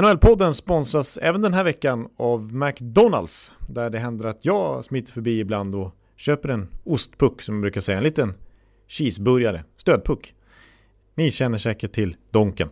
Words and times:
NHL-podden 0.00 0.54
sponsras 0.54 1.18
även 1.22 1.42
den 1.42 1.54
här 1.54 1.64
veckan 1.64 2.08
av 2.16 2.54
McDonalds 2.54 3.52
där 3.68 3.90
det 3.90 3.98
händer 3.98 4.24
att 4.24 4.44
jag 4.44 4.84
smiter 4.84 5.12
förbi 5.12 5.40
ibland 5.40 5.74
och 5.74 5.94
köper 6.16 6.48
en 6.48 6.68
ostpuck 6.84 7.42
som 7.42 7.54
jag 7.54 7.62
brukar 7.62 7.80
säga, 7.80 7.98
en 7.98 8.04
liten 8.04 8.34
cheeseburgare, 8.88 9.64
stödpuck. 9.76 10.34
Ni 11.14 11.30
känner 11.30 11.58
säkert 11.58 11.92
till 11.92 12.16
Donken. 12.30 12.68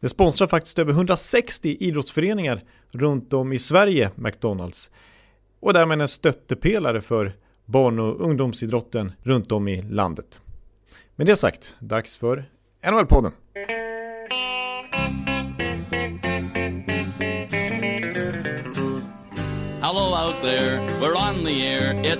Det 0.00 0.08
sponsrar 0.08 0.48
faktiskt 0.48 0.78
över 0.78 0.92
160 0.92 1.76
idrottsföreningar 1.80 2.62
runt 2.90 3.32
om 3.32 3.52
i 3.52 3.58
Sverige, 3.58 4.10
McDonalds. 4.14 4.90
Och 5.60 5.72
därmed 5.72 6.00
en 6.00 6.08
stöttepelare 6.08 7.00
för 7.00 7.36
barn 7.64 7.98
och 7.98 8.20
ungdomsidrotten 8.20 9.12
runt 9.22 9.52
om 9.52 9.68
i 9.68 9.82
landet. 9.82 10.40
Med 11.16 11.26
det 11.26 11.36
sagt, 11.36 11.74
dags 11.78 12.18
för 12.18 12.44
NHL-podden. 12.82 13.32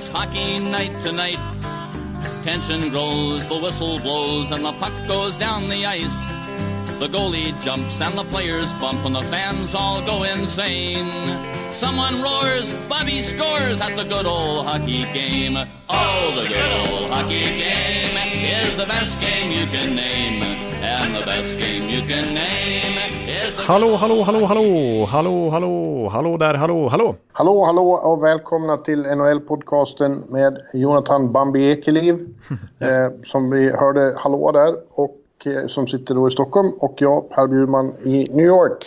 It's 0.00 0.08
hockey 0.08 0.58
night 0.58 0.98
tonight. 0.98 1.36
Tension 2.42 2.88
grows, 2.88 3.46
the 3.48 3.58
whistle 3.58 3.98
blows, 3.98 4.50
and 4.50 4.64
the 4.64 4.72
puck 4.72 4.94
goes 5.06 5.36
down 5.36 5.68
the 5.68 5.84
ice. 5.84 6.29
The 7.00 7.08
goalie 7.08 7.58
jumps 7.62 7.98
and 8.02 8.18
the 8.18 8.24
players 8.24 8.74
bump, 8.74 9.06
and 9.06 9.14
the 9.16 9.22
fans 9.22 9.74
all 9.74 10.04
go 10.04 10.22
insane. 10.24 11.08
Someone 11.72 12.20
roars, 12.20 12.74
Bobby 12.90 13.22
scores 13.22 13.80
at 13.80 13.96
the 13.96 14.04
good 14.04 14.26
old 14.26 14.66
hockey 14.66 15.04
game. 15.14 15.56
Oh, 15.88 16.32
the 16.36 16.46
good 16.46 16.72
old 16.82 17.10
hockey 17.10 17.44
game 17.44 18.16
is 18.44 18.76
the 18.76 18.84
best 18.84 19.18
game 19.18 19.50
you 19.50 19.66
can 19.66 19.96
name. 19.96 20.42
And 20.82 21.16
the 21.16 21.24
best 21.24 21.56
game 21.58 21.88
you 21.88 22.02
can 22.02 22.34
name 22.34 22.98
is 23.26 23.56
the 23.56 23.62
Hallå, 23.62 23.96
hallå, 23.96 24.22
hallå, 24.22 24.44
hallå, 24.44 25.06
hallå, 25.06 25.50
hallå, 25.50 26.08
hallå 26.08 26.36
där, 26.36 26.54
hallå, 26.54 26.88
hallå. 26.88 27.16
Hallå, 27.32 27.64
hallå 27.64 27.90
och 27.92 28.24
välkomna 28.24 28.78
till 28.78 29.06
NHL-podcasten 29.06 30.30
med 30.32 30.58
Jonathan 30.74 31.32
Bambi 31.32 31.70
Ekeliv. 31.70 32.26
Yes. 32.82 32.92
eh, 32.92 33.10
som 33.22 33.50
vi 33.50 33.70
hörde 33.70 34.14
hallå 34.18 34.52
där 34.52 34.74
och 34.90 35.19
som 35.66 35.86
sitter 35.86 36.14
då 36.14 36.28
i 36.28 36.30
Stockholm 36.30 36.72
och 36.78 36.94
jag 36.98 37.30
Per 37.30 37.46
Bjurman 37.46 37.94
i 38.04 38.28
New 38.30 38.46
York. 38.46 38.84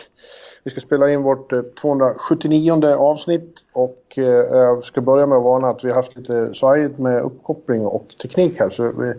Vi 0.63 0.71
ska 0.71 0.79
spela 0.79 1.11
in 1.11 1.23
vårt 1.23 1.53
eh, 1.53 1.61
279 1.61 2.85
avsnitt 2.85 3.59
och 3.73 4.13
eh, 4.15 4.23
jag 4.23 4.83
ska 4.83 5.01
börja 5.01 5.25
med 5.25 5.37
att 5.37 5.43
varna 5.43 5.69
att 5.69 5.83
vi 5.83 5.89
har 5.89 5.95
haft 5.95 6.17
lite 6.17 6.53
svajigt 6.53 6.99
med 6.99 7.21
uppkoppling 7.21 7.85
och 7.85 8.07
teknik 8.21 8.59
här 8.59 8.69
så 8.69 8.83
vi, 8.83 9.13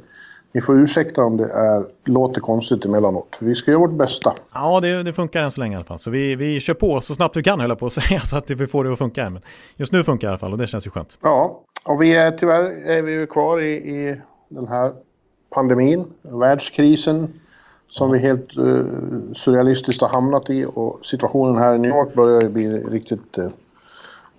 ni 0.53 0.61
får 0.61 0.81
ursäkta 0.81 1.23
om 1.23 1.37
det 1.37 1.45
är, 1.45 1.85
låter 2.05 2.41
konstigt 2.41 2.85
emellanåt. 2.85 3.39
Vi 3.41 3.55
ska 3.55 3.71
göra 3.71 3.81
vårt 3.81 3.99
bästa. 3.99 4.33
Ja, 4.55 4.81
det, 4.81 5.03
det 5.03 5.13
funkar 5.13 5.43
än 5.43 5.51
så 5.51 5.61
länge 5.61 5.73
i 5.73 5.77
alla 5.77 5.85
fall. 5.85 5.99
Så 5.99 6.11
vi, 6.11 6.35
vi 6.35 6.61
kör 6.61 6.75
på 6.75 7.01
så 7.01 7.15
snabbt 7.15 7.37
vi 7.37 7.43
kan 7.43 7.61
höll 7.61 7.71
jag 7.71 7.79
på 7.79 7.87
att 7.87 7.93
säga 8.03 8.21
så 8.21 8.37
att 8.37 8.51
vi 8.51 8.67
får 8.67 8.85
det 8.85 8.93
att 8.93 8.99
funka. 8.99 9.31
Men 9.31 9.43
just 9.77 9.93
nu 9.93 10.05
funkar 10.05 10.29
det 10.29 10.31
i 10.31 10.33
alla 10.33 10.39
fall 10.39 10.53
och 10.53 10.59
det 10.59 10.67
känns 10.67 10.87
ju 10.87 10.91
skönt. 10.91 11.19
Ja, 11.23 11.61
och 11.85 12.03
vi 12.03 12.15
är 12.15 12.31
tyvärr 12.31 12.91
är 12.91 13.03
vi 13.03 13.27
kvar 13.27 13.61
i, 13.61 13.73
i 13.73 14.21
den 14.49 14.69
här 14.69 14.93
pandemin, 15.55 16.05
världskrisen 16.23 17.29
som 17.89 18.13
vi 18.13 18.19
helt 18.19 18.59
uh, 18.59 18.85
surrealistiskt 19.33 20.03
har 20.03 20.09
hamnat 20.09 20.51
i 20.51 20.67
och 20.75 21.07
situationen 21.07 21.59
här 21.59 21.75
i 21.75 21.79
New 21.79 21.91
York 21.91 22.15
börjar 22.15 22.43
ju 22.43 22.49
bli 22.49 22.69
riktigt 22.69 23.39
uh, 23.39 23.49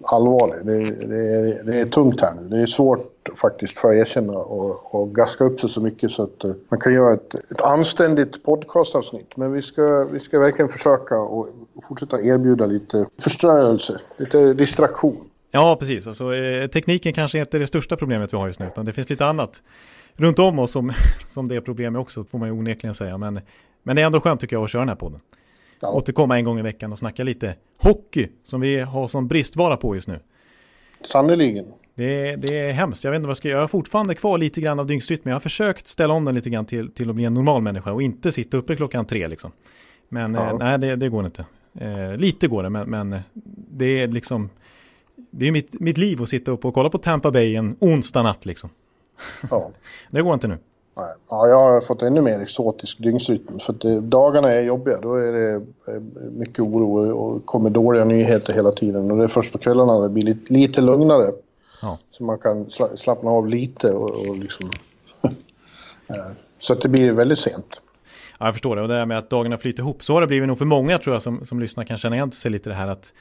allvarlig. 0.04 0.66
Det, 0.66 1.08
det, 1.08 1.36
är, 1.36 1.64
det 1.64 1.80
är 1.80 1.86
tungt 1.86 2.22
här 2.22 2.34
nu. 2.34 2.48
Det 2.50 2.62
är 2.62 2.66
svårt 2.66 3.30
faktiskt 3.42 3.80
för 3.80 3.90
att 3.90 3.96
erkänna 3.96 4.34
och, 4.34 4.96
och 4.96 5.16
gaska 5.16 5.44
upp 5.44 5.60
sig 5.60 5.70
så 5.70 5.82
mycket 5.82 6.12
så 6.12 6.24
att 6.24 6.46
uh, 6.46 6.52
man 6.70 6.80
kan 6.80 6.94
göra 6.94 7.14
ett, 7.14 7.36
ett 7.36 7.62
anständigt 7.62 8.44
podcastavsnitt. 8.44 9.38
Men 9.38 9.54
vi 9.54 9.62
ska, 9.62 10.08
vi 10.12 10.20
ska 10.20 10.40
verkligen 10.40 10.70
försöka 10.70 11.16
och 11.16 11.48
fortsätta 11.88 12.22
erbjuda 12.22 12.66
lite 12.66 13.06
förströelse, 13.22 14.00
lite 14.18 14.54
distraktion. 14.54 15.18
Ja, 15.52 15.78
precis. 15.80 16.08
Alltså, 16.08 16.36
eh, 16.36 16.68
tekniken 16.68 17.14
kanske 17.14 17.40
inte 17.40 17.58
är 17.58 17.60
det 17.60 17.68
största 17.68 17.96
problemet 17.96 18.34
vi 18.34 18.38
har 18.38 18.48
just 18.48 18.60
nu, 18.60 18.68
utan 18.68 18.86
det 18.86 18.94
finns 18.94 19.10
lite 19.10 19.26
annat 19.26 19.62
runt 20.16 20.40
om 20.40 20.60
oss 20.60 20.72
som, 20.72 20.92
som 21.28 21.48
det 21.48 21.56
är 21.56 21.62
problem 21.62 21.94
med 21.94 22.00
också, 22.02 22.24
får 22.24 22.40
man 22.40 22.48
ju 22.48 22.54
onekligen 22.54 22.94
säga. 22.94 23.18
Men, 23.18 23.40
men 23.84 23.96
det 23.96 24.02
är 24.02 24.06
ändå 24.06 24.22
skönt 24.22 24.42
tycker 24.42 24.56
jag 24.56 24.64
att 24.64 24.70
köra 24.72 24.82
den 24.82 24.90
här 24.90 24.96
podden. 24.96 25.20
Ja. 25.80 25.90
Återkomma 25.92 26.38
en 26.38 26.46
gång 26.46 26.60
i 26.60 26.62
veckan 26.62 26.92
och 26.92 27.00
snacka 27.00 27.24
lite 27.24 27.56
hockey, 27.78 28.28
som 28.44 28.62
vi 28.62 28.80
har 28.80 29.08
som 29.08 29.28
bristvara 29.28 29.78
på 29.78 29.96
just 29.96 30.08
nu. 30.08 30.20
Sannerligen. 31.02 31.66
Det 31.96 32.30
är, 32.30 32.38
det 32.38 32.60
är 32.60 32.72
hemskt, 32.72 33.04
jag 33.04 33.12
vet 33.12 33.16
inte 33.18 33.26
vad 33.28 33.30
jag 33.32 33.38
ska 33.38 33.48
göra. 33.48 33.58
Jag 33.58 33.64
har 33.64 33.68
fortfarande 33.68 34.16
kvar 34.16 34.38
lite 34.38 34.62
grann 34.62 34.80
av 34.80 34.88
dygnsrytmen. 34.88 35.30
Jag 35.32 35.36
har 35.36 35.40
försökt 35.42 35.88
ställa 35.88 36.14
om 36.14 36.26
den 36.26 36.36
lite 36.36 36.50
grann 36.50 36.66
till, 36.66 36.92
till 36.92 37.10
att 37.10 37.16
bli 37.16 37.26
en 37.26 37.34
normal 37.34 37.62
människa 37.62 37.92
och 37.92 38.02
inte 38.02 38.32
sitta 38.32 38.58
uppe 38.58 38.76
klockan 38.76 39.06
tre 39.06 39.28
liksom. 39.28 39.52
Men 40.10 40.34
Ja. 40.34 40.50
eh, 40.50 40.58
nej, 40.58 40.80
det, 40.80 40.96
det 40.96 41.10
går 41.10 41.26
inte. 41.26 41.46
Eh, 41.80 42.18
lite 42.18 42.48
går 42.48 42.64
det, 42.64 42.70
men, 42.70 42.90
men 42.90 43.20
det 43.72 43.86
är 44.02 44.08
liksom 44.08 44.50
det 45.32 45.48
är 45.48 45.52
mitt, 45.52 45.80
mitt 45.80 45.98
liv 45.98 46.22
att 46.22 46.30
sitta 46.30 46.52
upp 46.52 46.66
och 46.66 46.74
kolla 46.74 46.90
på 46.90 46.98
Tampa 46.98 47.32
Bay 47.32 47.56
en 47.56 47.76
onsdag 47.80 48.24
natt 48.24 48.46
liksom. 48.46 48.70
Ja. 49.52 49.72
Det 50.10 50.22
går 50.22 50.34
inte 50.34 50.48
nu. 50.48 50.58
Nej. 50.98 51.14
Ja, 51.30 51.48
jag 51.48 51.60
har 51.60 51.82
fått 51.82 52.02
ännu 52.02 52.22
mer 52.22 52.40
exotisk 52.40 52.98
dygnsrytm. 53.00 53.60
För 53.60 53.74
det, 53.74 54.00
dagarna 54.00 54.52
är 54.52 54.62
jobbiga. 54.62 55.00
Då 55.02 55.16
är 55.16 55.32
det 55.32 55.54
eh, 55.54 56.02
mycket 56.32 56.60
oro 56.60 57.12
och 57.12 57.46
kommer 57.46 57.70
dåliga 57.70 58.06
nyheter 58.06 58.54
hela 58.54 58.72
tiden. 58.72 59.12
Och 59.12 59.18
det 59.18 59.24
är 59.24 59.28
först 59.28 59.52
på 59.52 59.58
kvällarna 59.58 60.00
det 60.00 60.10
blir 60.10 60.24
lite, 60.24 60.54
lite 60.54 60.82
lugnare. 60.82 61.32
Ja. 61.82 61.98
Så 62.12 62.24
man 62.24 62.40
kan 62.40 62.70
sla, 62.70 62.98
slappna 62.98 63.30
av 63.32 63.48
lite 63.48 63.92
och, 63.92 64.28
och 64.28 64.38
liksom... 64.38 64.72
Eh, 66.08 66.16
så 66.60 66.74
att 66.74 66.82
det 66.82 66.90
blir 66.90 67.12
väldigt 67.12 67.40
sent. 67.40 67.82
Ja, 68.40 68.46
jag 68.46 68.54
förstår 68.54 68.76
det. 68.76 68.82
Och 68.82 68.88
det 68.88 68.94
här 68.94 69.06
med 69.06 69.18
att 69.18 69.30
dagarna 69.30 69.58
flyter 69.58 69.80
ihop. 69.80 70.04
Så 70.04 70.14
har 70.14 70.22
det 70.22 70.28
blivit 70.28 70.48
nog 70.48 70.58
för 70.58 70.66
många 70.66 70.98
tror 70.98 71.16
jag 71.16 71.22
som, 71.22 71.46
som 71.46 71.60
lyssnar 71.60 71.84
kan 71.84 71.98
känna 71.98 72.16
igen 72.16 72.32
sig 72.32 72.52
lite 72.52 72.70
det 72.70 72.76
här 72.76 72.88
att 72.88 73.14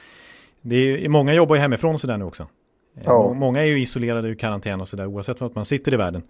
det 0.61 1.05
är, 1.05 1.09
många 1.09 1.33
jobbar 1.33 1.55
ju 1.55 1.61
hemifrån 1.61 1.99
sådär 1.99 2.17
nu 2.17 2.25
också. 2.25 2.47
Ja. 3.03 3.13
må- 3.13 3.33
Många 3.33 3.61
är 3.61 3.65
ju 3.65 3.79
isolerade 3.79 4.29
i 4.29 4.35
karantän 4.35 4.81
och 4.81 4.87
sådär 4.87 5.05
oavsett 5.05 5.41
vart 5.41 5.55
man 5.55 5.65
sitter 5.65 5.93
i 5.93 5.97
världen. 5.97 6.23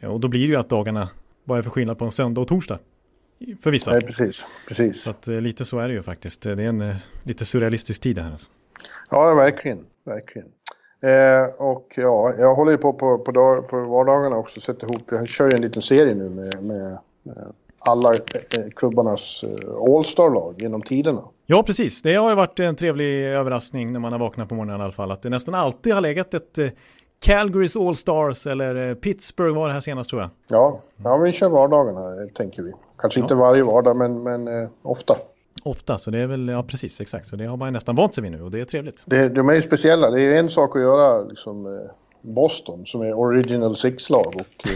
Eh, 0.00 0.10
Och 0.12 0.20
då 0.20 0.28
blir 0.28 0.40
det 0.40 0.46
ju 0.46 0.56
att 0.56 0.68
dagarna 0.68 1.08
bara 1.44 1.58
är 1.58 1.62
för 1.62 1.70
skillnad 1.70 1.98
på 1.98 2.04
en 2.04 2.10
söndag 2.10 2.40
och 2.40 2.48
torsdag. 2.48 2.78
För 3.62 3.70
vissa. 3.70 3.90
Nej, 3.90 4.00
precis. 4.00 4.46
precis. 4.68 5.02
Så 5.02 5.10
att 5.10 5.28
eh, 5.28 5.40
lite 5.40 5.64
så 5.64 5.78
är 5.78 5.88
det 5.88 5.94
ju 5.94 6.02
faktiskt. 6.02 6.42
Det 6.42 6.50
är 6.52 6.58
en 6.58 6.80
eh, 6.80 6.96
lite 7.22 7.44
surrealistisk 7.44 8.02
tid 8.02 8.16
det 8.16 8.22
här. 8.22 8.30
Alltså. 8.32 8.46
Ja, 9.10 9.34
verkligen. 9.34 9.78
verkligen. 10.04 10.48
Eh, 11.02 11.44
och 11.58 11.92
ja, 11.96 12.34
jag 12.38 12.54
håller 12.54 12.72
ju 12.72 12.78
på 12.78 12.92
på, 12.92 13.18
på, 13.18 13.32
dag, 13.32 13.68
på 13.68 13.80
vardagarna 13.84 14.36
också. 14.36 14.60
Sätter 14.60 14.86
ihop, 14.90 15.02
jag 15.10 15.28
kör 15.28 15.50
ju 15.50 15.54
en 15.56 15.60
liten 15.62 15.82
serie 15.82 16.14
nu 16.14 16.28
med, 16.30 16.62
med, 16.62 16.98
med 17.22 17.52
alla 17.78 18.14
klubbarnas 18.76 19.44
All-star-lag 19.96 20.62
genom 20.62 20.82
tiderna. 20.82 21.22
Ja, 21.46 21.62
precis. 21.62 22.02
Det 22.02 22.14
har 22.14 22.28
ju 22.30 22.36
varit 22.36 22.60
en 22.60 22.76
trevlig 22.76 23.24
överraskning 23.24 23.92
när 23.92 24.00
man 24.00 24.12
har 24.12 24.18
vaknat 24.18 24.48
på 24.48 24.54
morgonen 24.54 24.80
i 24.80 24.84
alla 24.84 24.92
fall. 24.92 25.10
Att 25.10 25.22
det 25.22 25.30
nästan 25.30 25.54
alltid 25.54 25.94
har 25.94 26.00
legat 26.00 26.34
ett 26.34 26.58
eh, 26.58 26.68
Calgarys 27.20 27.76
All 27.76 27.96
Stars 27.96 28.46
eller 28.46 28.88
eh, 28.88 28.94
Pittsburgh 28.94 29.54
var 29.56 29.68
det 29.68 29.74
här 29.74 29.80
senast 29.80 30.10
tror 30.10 30.22
jag. 30.22 30.30
Ja, 30.48 30.80
ja 30.96 31.16
vi 31.16 31.32
kör 31.32 31.48
vardagarna 31.48 32.00
eh, 32.00 32.28
tänker 32.34 32.62
vi. 32.62 32.72
Kanske 32.98 33.20
inte 33.20 33.34
varje 33.34 33.62
vardag 33.62 33.96
men, 33.96 34.22
men 34.22 34.48
eh, 34.48 34.68
ofta. 34.82 35.16
Ofta, 35.62 35.98
så 35.98 36.10
det 36.10 36.18
är 36.18 36.26
väl, 36.26 36.48
ja 36.48 36.62
precis, 36.62 37.00
exakt. 37.00 37.26
Så 37.26 37.36
det 37.36 37.46
har 37.46 37.56
man 37.56 37.68
ju 37.68 37.72
nästan 37.72 37.96
vant 37.96 38.14
sig 38.14 38.22
vid 38.22 38.32
nu 38.32 38.42
och 38.42 38.50
det 38.50 38.60
är 38.60 38.64
trevligt. 38.64 39.02
Det, 39.06 39.28
de 39.28 39.48
är 39.48 39.54
ju 39.54 39.62
speciella. 39.62 40.10
Det 40.10 40.20
är 40.20 40.38
en 40.38 40.48
sak 40.48 40.76
att 40.76 40.82
göra 40.82 41.22
liksom, 41.22 41.88
Boston 42.20 42.86
som 42.86 43.02
är 43.02 43.18
Original 43.18 43.76
Six-lag 43.76 44.34
och 44.36 44.68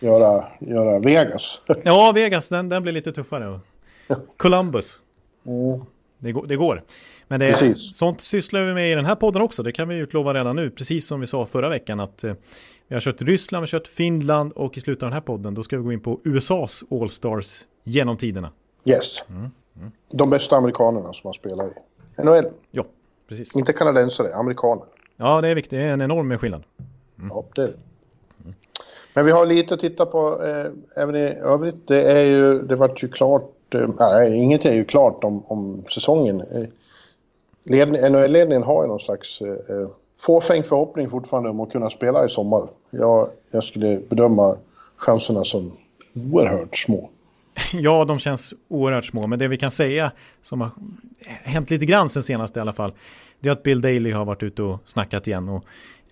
göra, 0.00 0.44
göra 0.58 0.98
Vegas. 0.98 1.60
Ja, 1.82 2.12
Vegas, 2.14 2.48
den, 2.48 2.68
den 2.68 2.82
blir 2.82 2.92
lite 2.92 3.12
tuffare. 3.12 3.60
Columbus, 4.36 4.98
Mm. 5.46 5.80
Det, 6.26 6.32
går- 6.32 6.46
det 6.46 6.56
går. 6.56 6.82
Men 7.28 7.40
det, 7.40 7.52
Precis. 7.52 7.96
sånt 7.96 8.20
sysslar 8.20 8.62
vi 8.64 8.74
med 8.74 8.92
i 8.92 8.94
den 8.94 9.04
här 9.04 9.14
podden 9.14 9.42
också. 9.42 9.62
Det 9.62 9.72
kan 9.72 9.88
vi 9.88 9.96
utlova 9.96 10.34
redan 10.34 10.56
nu. 10.56 10.70
Precis 10.70 11.06
som 11.06 11.20
vi 11.20 11.26
sa 11.26 11.46
förra 11.46 11.68
veckan 11.68 12.00
att 12.00 12.24
eh, 12.24 12.32
vi 12.88 12.94
har 12.94 13.00
kört 13.00 13.22
Ryssland, 13.22 13.60
vi 13.62 13.64
har 13.64 13.78
kört 13.80 13.86
Finland 13.88 14.52
och 14.52 14.76
i 14.76 14.80
slutet 14.80 15.02
av 15.02 15.06
den 15.06 15.12
här 15.14 15.20
podden 15.20 15.54
då 15.54 15.62
ska 15.62 15.76
vi 15.76 15.82
gå 15.82 15.92
in 15.92 16.00
på 16.00 16.20
USAs 16.24 16.82
All 16.90 17.10
Stars 17.10 17.64
genom 17.84 18.16
tiderna. 18.16 18.50
Yes. 18.84 19.24
De 20.12 20.30
bästa 20.30 20.56
amerikanerna 20.56 21.12
som 21.12 21.28
har 21.28 21.32
spelat 21.32 21.66
i 22.18 22.22
NHL. 22.22 22.44
Ja, 22.70 22.84
precis. 23.28 23.54
Inte 23.56 23.72
kanadensare, 23.72 24.34
amerikaner. 24.34 24.84
Ja, 25.16 25.40
det 25.40 25.48
är 25.48 25.54
viktigt. 25.54 25.70
Det 25.70 25.84
är 25.84 25.92
en 25.92 26.00
enorm 26.02 26.38
skillnad. 26.38 26.62
Ja, 27.30 27.44
det 27.54 27.62
är 27.62 27.66
det. 27.66 27.72
Men 29.14 29.26
vi 29.26 29.32
har 29.32 29.46
lite 29.46 29.74
att 29.74 29.80
titta 29.80 30.06
på 30.06 30.42
eh, 30.44 31.02
även 31.02 31.16
i 31.16 31.20
övrigt. 31.40 31.86
Det 31.88 32.02
är 32.02 32.24
ju, 32.24 32.62
det 32.62 32.76
vart 32.76 33.02
ju 33.02 33.08
klart, 33.08 33.50
Eh, 33.74 33.88
nej 33.98 34.36
inget 34.36 34.64
är 34.64 34.74
ju 34.74 34.84
klart 34.84 35.24
om, 35.24 35.42
om 35.46 35.84
säsongen. 35.88 36.40
Eh, 36.40 37.88
NHL-ledningen 38.10 38.62
har 38.62 38.82
ju 38.82 38.88
någon 38.88 39.00
slags 39.00 39.40
eh, 39.40 39.48
eh, 39.48 39.88
fåfäng 40.20 40.62
förhoppning 40.62 41.10
fortfarande 41.10 41.50
om 41.50 41.60
att 41.60 41.72
kunna 41.72 41.90
spela 41.90 42.24
i 42.24 42.28
sommar. 42.28 42.68
Jag, 42.90 43.28
jag 43.50 43.64
skulle 43.64 44.00
bedöma 44.08 44.56
chanserna 44.96 45.44
som 45.44 45.72
oerhört 46.14 46.76
små. 46.76 47.10
Ja, 47.72 48.04
de 48.04 48.18
känns 48.18 48.54
oerhört 48.68 49.04
små, 49.04 49.26
men 49.26 49.38
det 49.38 49.48
vi 49.48 49.56
kan 49.56 49.70
säga 49.70 50.12
som 50.42 50.60
har 50.60 50.70
hänt 51.44 51.70
lite 51.70 51.86
grann 51.86 52.08
sen 52.08 52.22
senast 52.22 52.56
i 52.56 52.60
alla 52.60 52.72
fall, 52.72 52.92
det 53.40 53.48
är 53.48 53.52
att 53.52 53.62
Bill 53.62 53.80
Daley 53.80 54.12
har 54.12 54.24
varit 54.24 54.42
ute 54.42 54.62
och 54.62 54.78
snackat 54.86 55.26
igen 55.26 55.48
och 55.48 55.64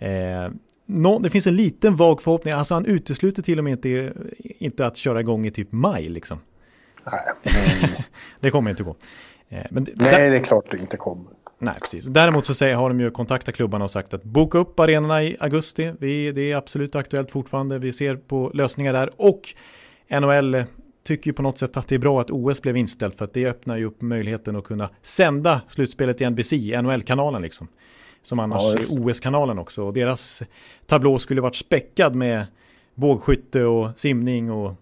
eh, 0.02 0.50
no, 0.86 1.18
det 1.18 1.30
finns 1.30 1.46
en 1.46 1.56
liten 1.56 1.96
vag 1.96 2.22
förhoppning, 2.22 2.54
alltså 2.54 2.74
han 2.74 2.86
utesluter 2.86 3.42
till 3.42 3.58
och 3.58 3.64
med 3.64 3.70
inte, 3.70 4.12
inte 4.58 4.86
att 4.86 4.96
köra 4.96 5.20
igång 5.20 5.46
i 5.46 5.50
typ 5.50 5.72
maj 5.72 6.08
liksom. 6.08 6.38
Nej, 7.12 8.04
Det 8.40 8.50
kommer 8.50 8.70
inte 8.70 8.82
gå. 8.82 8.96
Eh, 9.48 9.66
men 9.70 9.86
Nej, 9.94 10.30
det 10.30 10.36
är 10.36 10.44
klart 10.44 10.64
det 10.70 10.78
inte 10.78 10.96
kommer. 10.96 11.26
Nej, 11.58 11.74
precis. 11.82 12.04
Däremot 12.04 12.46
så 12.46 12.54
säger, 12.54 12.76
har 12.76 12.88
de 12.88 13.00
ju 13.00 13.10
kontaktat 13.10 13.54
klubbarna 13.54 13.84
och 13.84 13.90
sagt 13.90 14.14
att 14.14 14.22
boka 14.22 14.58
upp 14.58 14.80
arenorna 14.80 15.22
i 15.22 15.36
augusti. 15.40 15.92
Vi, 15.98 16.32
det 16.32 16.52
är 16.52 16.56
absolut 16.56 16.94
aktuellt 16.94 17.30
fortfarande. 17.30 17.78
Vi 17.78 17.92
ser 17.92 18.16
på 18.16 18.50
lösningar 18.54 18.92
där. 18.92 19.10
Och 19.16 19.54
NHL 20.20 20.64
tycker 21.06 21.30
ju 21.30 21.34
på 21.34 21.42
något 21.42 21.58
sätt 21.58 21.76
att 21.76 21.88
det 21.88 21.94
är 21.94 21.98
bra 21.98 22.20
att 22.20 22.30
OS 22.30 22.62
blev 22.62 22.76
inställt 22.76 23.18
för 23.18 23.24
att 23.24 23.32
det 23.32 23.46
öppnar 23.46 23.76
ju 23.76 23.84
upp 23.84 24.02
möjligheten 24.02 24.56
att 24.56 24.64
kunna 24.64 24.90
sända 25.02 25.60
slutspelet 25.68 26.20
i 26.20 26.30
NBC, 26.30 26.52
NHL-kanalen 26.82 27.42
liksom. 27.42 27.68
Som 28.22 28.38
annars 28.38 28.62
ja, 28.62 28.72
är 28.72 29.08
OS-kanalen 29.08 29.58
också. 29.58 29.84
Och 29.84 29.92
deras 29.92 30.42
tablå 30.86 31.18
skulle 31.18 31.40
varit 31.40 31.56
späckad 31.56 32.14
med 32.14 32.46
bågskytte 32.94 33.64
och 33.64 34.00
simning 34.00 34.50
och 34.50 34.72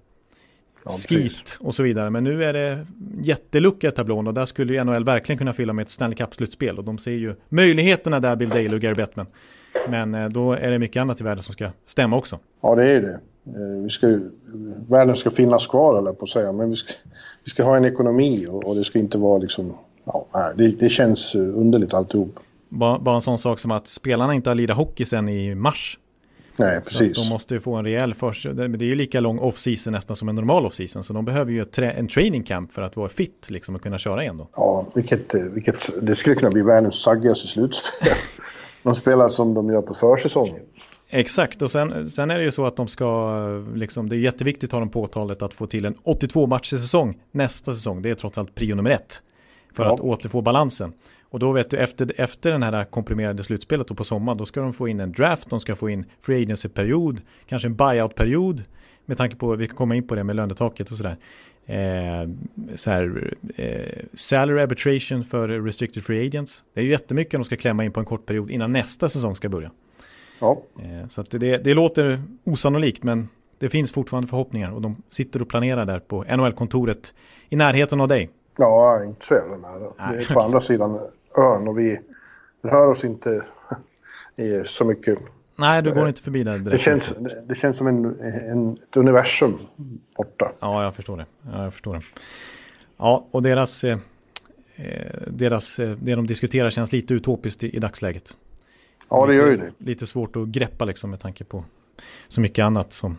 ja, 0.84 0.90
skit 1.08 1.58
och 1.60 1.74
så 1.74 1.82
vidare. 1.82 2.10
Men 2.10 2.24
nu 2.24 2.44
är 2.44 2.52
det 2.52 2.86
jättelucka 3.22 3.88
i 3.88 3.90
tablån 3.90 4.26
och 4.26 4.34
där 4.34 4.44
skulle 4.44 4.72
ju 4.72 4.84
NHL 4.84 5.04
verkligen 5.04 5.38
kunna 5.38 5.52
fylla 5.52 5.72
med 5.72 5.82
ett 5.82 5.90
Stanley 5.90 6.16
Cup-slutspel. 6.16 6.78
Och 6.78 6.84
de 6.84 6.98
ser 6.98 7.10
ju 7.10 7.34
möjligheterna 7.48 8.20
där, 8.20 8.36
Bill 8.36 8.48
Dale 8.48 8.74
och 8.74 8.80
Gary 8.80 8.94
Bettman. 8.94 9.26
Men 9.88 10.14
eh, 10.14 10.28
då 10.28 10.52
är 10.52 10.70
det 10.70 10.78
mycket 10.78 11.00
annat 11.00 11.20
i 11.20 11.24
världen 11.24 11.42
som 11.42 11.52
ska 11.52 11.70
stämma 11.86 12.16
också. 12.16 12.38
Ja, 12.62 12.74
det 12.74 12.84
är 12.84 13.00
det. 13.00 13.20
Eh, 13.46 13.82
vi 13.82 13.88
ska, 13.88 14.18
världen 14.88 15.16
ska 15.16 15.30
finnas 15.30 15.66
kvar, 15.66 15.98
eller 15.98 16.12
på 16.12 16.24
att 16.24 16.30
säga. 16.30 16.52
Men 16.52 16.70
vi 16.70 16.76
ska, 16.76 16.92
vi 17.44 17.50
ska 17.50 17.64
ha 17.64 17.76
en 17.76 17.84
ekonomi 17.84 18.46
och, 18.46 18.64
och 18.64 18.74
det 18.74 18.84
ska 18.84 18.98
inte 18.98 19.18
vara 19.18 19.38
liksom... 19.38 19.74
Ja, 20.04 20.52
det, 20.56 20.68
det 20.68 20.88
känns 20.88 21.34
underligt 21.34 21.94
alltihop. 21.94 22.40
Bara, 22.68 22.98
bara 22.98 23.14
en 23.14 23.20
sån 23.20 23.38
sak 23.38 23.58
som 23.58 23.70
att 23.70 23.88
spelarna 23.88 24.34
inte 24.34 24.50
har 24.50 24.54
lirat 24.54 24.76
hockey 24.76 25.04
sen 25.04 25.28
i 25.28 25.54
mars. 25.54 25.98
Nej, 26.56 26.80
precis. 26.80 27.16
Så 27.16 27.22
de 27.22 27.34
måste 27.34 27.54
ju 27.54 27.60
få 27.60 27.74
en 27.74 27.84
rejäl 27.84 28.14
först. 28.14 28.46
Det 28.54 28.62
är 28.64 28.82
ju 28.82 28.94
lika 28.94 29.20
lång 29.20 29.38
off-season 29.38 29.92
nästan 29.92 30.16
som 30.16 30.28
en 30.28 30.34
normal 30.34 30.66
off-season. 30.66 31.04
Så 31.04 31.12
de 31.12 31.24
behöver 31.24 31.52
ju 31.52 31.64
en 31.76 32.08
training 32.08 32.42
camp 32.42 32.72
för 32.72 32.82
att 32.82 32.96
vara 32.96 33.08
fit 33.08 33.50
liksom 33.50 33.74
och 33.74 33.82
kunna 33.82 33.98
köra 33.98 34.22
igen 34.22 34.36
då. 34.36 34.48
Ja, 34.56 34.86
vilket, 34.94 35.34
vilket 35.34 35.90
det 36.02 36.14
skulle 36.14 36.36
kunna 36.36 36.50
bli 36.50 36.62
världens 36.62 37.02
saggigaste 37.02 37.46
slutspel. 37.48 38.12
de 38.82 38.94
spelar 38.94 39.28
som 39.28 39.54
de 39.54 39.68
gör 39.72 39.82
på 39.82 39.94
försäsongen. 39.94 40.62
Exakt, 41.14 41.62
och 41.62 41.70
sen, 41.70 42.10
sen 42.10 42.30
är 42.30 42.38
det 42.38 42.44
ju 42.44 42.50
så 42.50 42.66
att 42.66 42.76
de 42.76 42.88
ska, 42.88 43.36
liksom, 43.74 44.08
det 44.08 44.16
är 44.16 44.18
jätteviktigt 44.18 44.72
har 44.72 44.80
de 44.80 44.88
påtalet 44.88 45.42
att 45.42 45.54
få 45.54 45.66
till 45.66 45.84
en 45.84 45.94
82 46.02 46.46
matcher 46.46 46.76
säsong 46.76 47.20
nästa 47.30 47.72
säsong. 47.72 48.02
Det 48.02 48.10
är 48.10 48.14
trots 48.14 48.38
allt 48.38 48.54
prio 48.54 48.74
nummer 48.74 48.90
ett. 48.90 49.22
För 49.74 49.84
ja. 49.84 49.94
att 49.94 50.00
återfå 50.00 50.40
balansen. 50.40 50.92
Och 51.32 51.38
då 51.38 51.52
vet 51.52 51.70
du 51.70 51.76
efter, 51.76 52.12
efter 52.16 52.52
den 52.52 52.62
här 52.62 52.84
komprimerade 52.84 53.44
slutspelet 53.44 53.90
och 53.90 53.96
på 53.96 54.04
sommaren 54.04 54.38
då 54.38 54.46
ska 54.46 54.60
de 54.60 54.72
få 54.72 54.88
in 54.88 55.00
en 55.00 55.12
draft, 55.12 55.50
de 55.50 55.60
ska 55.60 55.76
få 55.76 55.90
in 55.90 56.04
free 56.20 56.42
agency-period, 56.42 57.20
kanske 57.46 57.68
en 57.68 57.76
buyout-period 57.76 58.64
med 59.04 59.16
tanke 59.16 59.36
på, 59.36 59.56
vi 59.56 59.66
kan 59.66 59.76
komma 59.76 59.94
in 59.94 60.06
på 60.06 60.14
det 60.14 60.24
med 60.24 60.36
lönetaket 60.36 60.90
och 60.90 60.96
sådär. 60.96 61.16
Eh, 61.66 62.28
så 62.74 62.90
här, 62.90 63.34
eh, 63.56 64.04
salary 64.14 64.60
arbitration 64.60 65.24
för 65.24 65.48
restricted 65.48 66.04
free 66.04 66.26
agents. 66.26 66.64
Det 66.74 66.80
är 66.80 66.84
ju 66.84 66.90
jättemycket 66.90 67.32
de 67.32 67.44
ska 67.44 67.56
klämma 67.56 67.84
in 67.84 67.92
på 67.92 68.00
en 68.00 68.06
kort 68.06 68.26
period 68.26 68.50
innan 68.50 68.72
nästa 68.72 69.08
säsong 69.08 69.36
ska 69.36 69.48
börja. 69.48 69.70
Ja. 70.40 70.62
Eh, 70.78 71.08
så 71.08 71.22
det, 71.30 71.56
det 71.56 71.74
låter 71.74 72.22
osannolikt 72.44 73.02
men 73.02 73.28
det 73.58 73.68
finns 73.68 73.92
fortfarande 73.92 74.28
förhoppningar 74.28 74.70
och 74.70 74.82
de 74.82 75.02
sitter 75.08 75.42
och 75.42 75.48
planerar 75.48 75.86
där 75.86 75.98
på 75.98 76.24
NHL-kontoret 76.24 77.14
i 77.48 77.56
närheten 77.56 78.00
av 78.00 78.08
dig. 78.08 78.30
Ja, 78.56 79.04
inte 79.04 79.26
så 79.26 79.34
jävla 79.34 79.56
nära. 79.56 80.12
Det 80.12 80.22
är 80.22 80.34
på 80.34 80.40
andra 80.40 80.60
sidan 80.60 80.98
ön 81.38 81.68
och 81.68 81.78
vi 81.78 82.00
rör 82.62 82.86
oss 82.86 83.04
inte 83.04 83.44
i 84.36 84.62
så 84.64 84.84
mycket. 84.84 85.18
Nej, 85.56 85.82
du 85.82 85.94
går 85.94 86.08
inte 86.08 86.22
förbi 86.22 86.44
där 86.44 86.58
direkt. 86.58 86.70
Det 86.70 86.78
känns, 86.78 87.14
det 87.48 87.54
känns 87.54 87.76
som 87.76 87.86
en, 87.86 88.20
en, 88.20 88.72
ett 88.72 88.96
universum 88.96 89.58
borta. 90.16 90.52
Ja, 90.60 90.84
jag 90.84 90.94
förstår 90.94 91.16
det. 91.16 91.26
Ja, 91.52 91.64
jag 91.64 91.72
förstår 91.72 91.94
det. 91.94 92.02
Ja, 92.96 93.26
och 93.30 93.42
deras, 93.42 93.84
eh, 93.84 93.98
eh 94.76 95.22
deras, 95.26 95.78
eh, 95.78 95.96
det 96.00 96.14
de 96.14 96.26
diskuterar 96.26 96.70
känns 96.70 96.92
lite 96.92 97.14
utopiskt 97.14 97.64
i, 97.64 97.76
i 97.76 97.78
dagsläget. 97.78 98.36
Ja, 99.08 99.26
det 99.26 99.32
lite, 99.32 99.44
gör 99.44 99.50
ju 99.50 99.56
det. 99.56 99.72
Lite 99.78 100.06
svårt 100.06 100.36
att 100.36 100.48
greppa 100.48 100.84
liksom 100.84 101.10
med 101.10 101.20
tanke 101.20 101.44
på 101.44 101.64
så 102.28 102.40
mycket 102.40 102.64
annat 102.64 102.92
som 102.92 103.18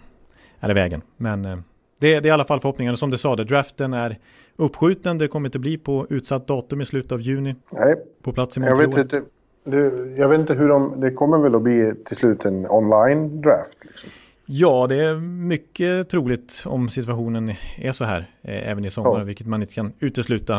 är 0.59 0.69
i 0.69 0.73
vägen. 0.73 1.01
Men 1.17 1.45
eh, 1.45 1.57
det, 1.99 2.19
det 2.19 2.27
är 2.27 2.27
i 2.27 2.31
alla 2.31 2.45
fall 2.45 2.59
förhoppningen. 2.59 2.97
Som 2.97 3.09
du 3.09 3.17
sa, 3.17 3.35
det, 3.35 3.43
draften 3.43 3.93
är 3.93 4.17
uppskjuten. 4.55 5.17
Det 5.17 5.27
kommer 5.27 5.47
inte 5.47 5.59
bli 5.59 5.77
på 5.77 6.07
utsatt 6.09 6.47
datum 6.47 6.81
i 6.81 6.85
slutet 6.85 7.11
av 7.11 7.21
juni. 7.21 7.55
Nej. 7.71 7.95
På 8.21 8.33
plats 8.33 8.57
i 8.57 8.59
Montreal. 8.59 8.81
Jag 8.81 8.87
vet 8.87 9.13
inte, 9.13 9.21
det, 9.63 10.15
jag 10.17 10.29
vet 10.29 10.39
inte 10.39 10.53
hur 10.53 10.67
de... 10.67 10.99
Det 10.99 11.11
kommer 11.11 11.43
väl 11.43 11.55
att 11.55 11.61
bli 11.61 11.93
till 12.05 12.17
slut 12.17 12.45
en 12.45 12.67
online 12.69 13.41
draft? 13.41 13.77
Liksom. 13.81 14.09
Ja, 14.45 14.87
det 14.87 14.95
är 14.95 15.15
mycket 15.19 16.09
troligt 16.09 16.63
om 16.65 16.89
situationen 16.89 17.53
är 17.77 17.91
så 17.91 18.05
här 18.05 18.19
eh, 18.41 18.69
även 18.69 18.85
i 18.85 18.91
sommar, 18.91 19.19
ja. 19.19 19.23
vilket 19.23 19.47
man 19.47 19.61
inte 19.61 19.73
kan 19.73 19.93
utesluta. 19.99 20.55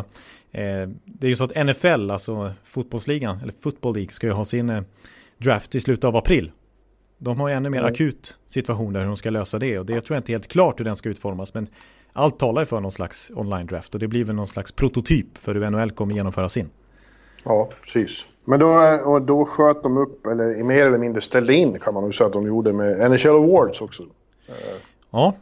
Eh, 0.52 0.88
det 1.05 1.26
är 1.26 1.29
ju 1.29 1.37
så 1.37 1.44
att 1.44 1.67
NFL, 1.67 2.11
alltså 2.11 2.52
fotbollsligan, 2.64 3.40
eller 3.43 3.52
Football 3.61 3.94
League, 3.94 4.12
ska 4.12 4.26
ju 4.26 4.32
ha 4.32 4.44
sin 4.44 4.70
eh, 4.70 4.82
draft 5.38 5.75
i 5.75 5.81
slutet 5.81 6.05
av 6.05 6.17
april. 6.17 6.52
De 7.19 7.40
har 7.40 7.49
ju 7.49 7.55
ännu 7.55 7.70
mer 7.70 7.79
mm. 7.79 7.93
akut 7.93 8.38
situation 8.47 8.93
där 8.93 9.00
hur 9.00 9.06
de 9.06 9.17
ska 9.17 9.31
lösa 9.31 9.58
det 9.58 9.79
och 9.79 9.87
det 9.87 10.00
tror 10.00 10.14
jag 10.14 10.20
inte 10.20 10.32
helt 10.32 10.49
klart 10.49 10.81
hur 10.81 10.85
den 10.85 10.97
ska 10.97 11.08
utformas. 11.08 11.55
Men 11.55 11.69
allt 12.14 12.38
talar 12.38 12.62
ju 12.62 12.66
för 12.66 12.81
någon 12.81 12.93
slags 12.93 13.31
online 13.34 13.66
draft 13.66 13.94
och 13.94 14.00
det 14.00 14.08
blir 14.08 14.25
väl 14.25 14.34
någon 14.34 14.49
slags 14.49 14.72
prototyp 14.72 15.38
för 15.38 15.55
hur 15.55 15.70
NHL 15.70 15.90
kommer 15.90 16.14
genomföra 16.14 16.49
sin. 16.49 16.70
Ja, 17.44 17.70
precis. 17.82 18.26
Men 18.44 18.61
då, 18.61 18.69
och 19.05 19.22
då 19.22 19.44
sköt 19.44 19.82
de 19.82 19.96
upp, 19.96 20.26
eller 20.26 20.64
mer 20.64 20.87
eller 20.87 20.99
mindre 20.99 21.20
ställde 21.20 21.55
in 21.55 21.78
kan 21.78 21.94
man 21.94 22.02
nog 22.02 22.14
säga 22.14 22.26
att 22.26 22.32
de 22.32 22.46
gjorde 22.46 22.72
med 22.72 23.11
NHL 23.11 23.37
Awards 23.37 23.81
också. 23.81 24.02
Ja. 25.11 25.34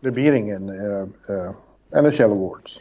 Det 0.00 0.10
blir 0.10 0.32
ingen 0.32 0.70
uh, 0.70 1.08
uh, 1.30 2.02
NHL 2.02 2.32
Awards. 2.32 2.80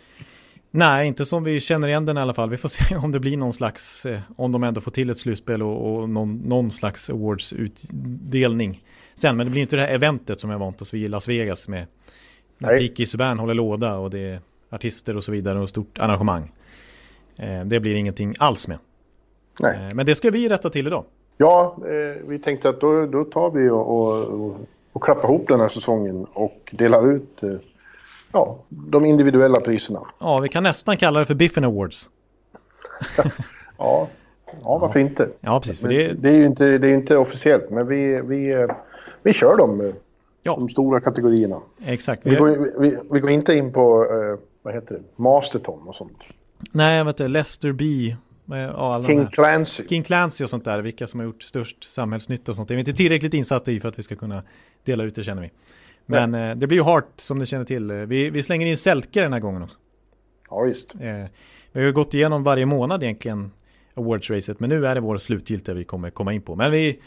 Nej, 0.71 1.07
inte 1.07 1.25
som 1.25 1.43
vi 1.43 1.59
känner 1.59 1.87
igen 1.87 2.05
den 2.05 2.17
i 2.17 2.21
alla 2.21 2.33
fall. 2.33 2.49
Vi 2.49 2.57
får 2.57 2.69
se 2.69 2.95
om 2.95 3.11
det 3.11 3.19
blir 3.19 3.37
någon 3.37 3.53
slags, 3.53 4.05
eh, 4.05 4.19
om 4.35 4.51
de 4.51 4.63
ändå 4.63 4.81
får 4.81 4.91
till 4.91 5.09
ett 5.09 5.17
slutspel 5.17 5.63
och, 5.63 5.93
och 5.93 6.09
någon, 6.09 6.37
någon 6.37 6.71
slags 6.71 7.09
awards-utdelning. 7.09 8.83
Sen, 9.15 9.37
men 9.37 9.47
det 9.47 9.51
blir 9.51 9.61
inte 9.61 9.75
det 9.75 9.81
här 9.81 9.93
eventet 9.93 10.39
som 10.39 10.49
jag 10.49 10.59
vant 10.59 10.81
oss 10.81 10.93
vid 10.93 11.03
i 11.03 11.07
Las 11.07 11.27
Vegas 11.27 11.67
med 11.67 11.85
när 12.61 12.77
Piki 12.77 13.05
Subban 13.05 13.39
håller 13.39 13.53
låda 13.53 13.95
och 13.95 14.09
det 14.09 14.19
är 14.19 14.39
artister 14.69 15.17
och 15.17 15.23
så 15.23 15.31
vidare 15.31 15.59
och 15.59 15.69
stort 15.69 15.99
arrangemang. 15.99 16.51
Eh, 17.37 17.65
det 17.65 17.79
blir 17.79 17.95
ingenting 17.95 18.35
alls 18.39 18.67
med. 18.67 18.77
Nej. 19.59 19.75
Eh, 19.75 19.93
men 19.93 20.05
det 20.05 20.15
ska 20.15 20.29
vi 20.29 20.49
rätta 20.49 20.69
till 20.69 20.87
idag. 20.87 21.05
Ja, 21.37 21.77
eh, 21.77 22.27
vi 22.27 22.39
tänkte 22.39 22.69
att 22.69 22.81
då, 22.81 23.05
då 23.05 23.23
tar 23.23 23.51
vi 23.51 23.69
och, 23.69 23.95
och, 23.95 24.57
och 24.91 25.03
klappar 25.03 25.23
ihop 25.23 25.47
den 25.47 25.59
här 25.59 25.69
säsongen 25.69 26.25
och 26.33 26.69
delar 26.71 27.11
ut 27.11 27.41
ja, 28.31 28.59
de 28.69 29.05
individuella 29.05 29.59
priserna. 29.59 29.99
Ja, 30.19 30.39
vi 30.39 30.49
kan 30.49 30.63
nästan 30.63 30.97
kalla 30.97 31.19
det 31.19 31.25
för 31.25 31.35
Biffen 31.35 31.63
Awards. 31.63 32.09
ja, 33.77 34.07
ja, 34.63 34.77
varför 34.77 34.99
ja. 34.99 35.05
inte? 35.05 35.29
Ja, 35.39 35.59
precis. 35.59 35.79
För 35.79 35.87
det... 35.87 36.13
det... 36.13 36.29
är 36.29 36.37
ju 36.37 36.45
inte, 36.45 36.77
det 36.77 36.87
är 36.87 36.93
inte 36.93 37.17
officiellt, 37.17 37.69
men 37.69 37.87
vi, 37.87 38.21
vi, 38.21 38.67
vi 39.23 39.33
kör 39.33 39.57
dem, 39.57 39.93
ja. 40.43 40.55
de 40.55 40.69
stora 40.69 41.01
kategorierna. 41.01 41.61
Exakt. 41.85 42.21
Vi, 42.25 42.35
går, 42.35 42.81
vi, 42.81 42.97
vi 43.11 43.19
går 43.19 43.29
inte 43.29 43.53
in 43.53 43.73
på, 43.73 44.03
eh, 44.03 44.39
vad 44.61 44.73
heter 44.73 44.95
det, 44.95 45.01
Masterton 45.15 45.87
och 45.87 45.95
sånt. 45.95 46.17
Nej, 46.71 47.03
vet 47.03 47.13
inte, 47.13 47.27
Lester 47.27 47.71
B. 47.71 48.15
Ja, 48.45 49.03
King 49.07 49.27
Clancy. 49.27 49.87
King 49.87 50.03
Clancy 50.03 50.43
och 50.43 50.49
sånt 50.49 50.65
där, 50.65 50.81
vilka 50.81 51.07
som 51.07 51.19
har 51.19 51.27
gjort 51.27 51.43
störst 51.43 51.91
samhällsnytta 51.91 52.51
och 52.51 52.55
sånt. 52.55 52.67
Det 52.67 52.73
är 52.73 52.75
vi 52.75 52.79
inte 52.79 52.93
tillräckligt 52.93 53.33
insatta 53.33 53.71
i 53.71 53.79
för 53.79 53.89
att 53.89 53.99
vi 53.99 54.03
ska 54.03 54.15
kunna 54.15 54.43
dela 54.83 55.03
ut 55.03 55.15
det 55.15 55.23
känner 55.23 55.41
vi. 55.41 55.51
Men 56.05 56.33
eh, 56.33 56.55
det 56.55 56.67
blir 56.67 56.77
ju 56.77 56.83
Hart 56.83 57.11
som 57.15 57.37
ni 57.37 57.45
känner 57.45 57.65
till. 57.65 57.91
Vi, 57.91 58.29
vi 58.29 58.43
slänger 58.43 58.67
in 58.67 58.77
Selke 58.77 59.21
den 59.21 59.33
här 59.33 59.39
gången 59.39 59.63
också. 59.63 59.77
Ja, 60.49 60.61
visst. 60.61 60.95
Eh, 60.95 61.25
vi 61.71 61.79
har 61.79 61.87
ju 61.87 61.93
gått 61.93 62.13
igenom 62.13 62.43
varje 62.43 62.65
månad 62.65 63.03
egentligen 63.03 63.51
Awards-racet. 63.95 64.55
Men 64.59 64.69
nu 64.69 64.87
är 64.87 64.95
det 64.95 65.01
vår 65.01 65.17
slutgiltiga 65.17 65.75
vi 65.75 65.83
kommer 65.83 66.09
komma 66.09 66.33
in 66.33 66.41
på. 66.41 66.55
Men 66.55 66.71
vi, 66.71 66.99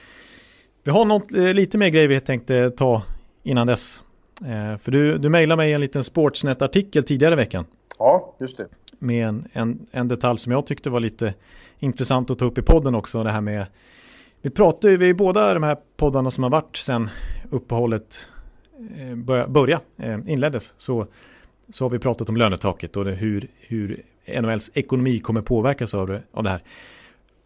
vi 0.85 0.91
har 0.91 1.05
något, 1.05 1.33
eh, 1.33 1.55
lite 1.55 1.79
mer 1.79 1.89
grejer 1.89 2.09
vi 2.09 2.21
tänkte 2.21 2.71
ta 2.71 3.03
innan 3.45 3.67
dess. 3.67 4.03
Eh, 4.41 4.79
för 4.79 4.91
du, 4.91 5.19
du 5.19 5.29
mejlade 5.29 5.57
mig 5.57 5.73
en 5.73 5.81
liten 5.81 6.05
Sportsnet-artikel 6.05 7.03
tidigare 7.03 7.33
i 7.33 7.37
veckan. 7.37 7.65
Ja, 7.99 8.35
just 8.41 8.57
det. 8.57 8.67
Med 8.99 9.29
en, 9.29 9.49
en, 9.53 9.87
en, 9.91 10.09
detalj 10.09 10.39
som 10.39 10.53
jag 10.53 10.67
tyckte 10.67 10.91
var 10.91 11.01
lite 11.01 11.35
intressant 11.79 12.31
att 12.31 12.39
ta 12.39 12.45
upp 12.45 12.59
i 12.59 12.63
podden 12.63 12.95
också. 12.95 13.23
Det 13.23 13.31
här 13.31 13.41
med 13.41 13.67
vi 14.43 14.51
pratar 14.51 14.89
ju, 14.89 14.97
vi 14.97 15.15
båda 15.15 15.55
de 15.55 15.63
här 15.63 15.77
poddarna 15.97 16.31
som 16.31 16.43
har 16.43 16.51
varit 16.51 16.77
sen 16.77 17.11
uppehållet 17.51 18.27
Eh, 18.79 19.15
börja, 19.15 19.49
börja 19.49 19.81
eh, 19.97 20.19
inleddes 20.27 20.75
så, 20.79 21.07
så 21.69 21.85
har 21.85 21.91
vi 21.91 21.99
pratat 21.99 22.29
om 22.29 22.37
lönetaket 22.37 22.97
och 22.97 23.05
det, 23.05 23.13
hur, 23.13 23.49
hur 23.61 24.03
NHLs 24.41 24.71
ekonomi 24.75 25.19
kommer 25.19 25.43
påverkas 25.43 25.95
av 25.95 26.07
det, 26.07 26.23
av 26.33 26.43
det 26.43 26.51
här. 26.51 26.63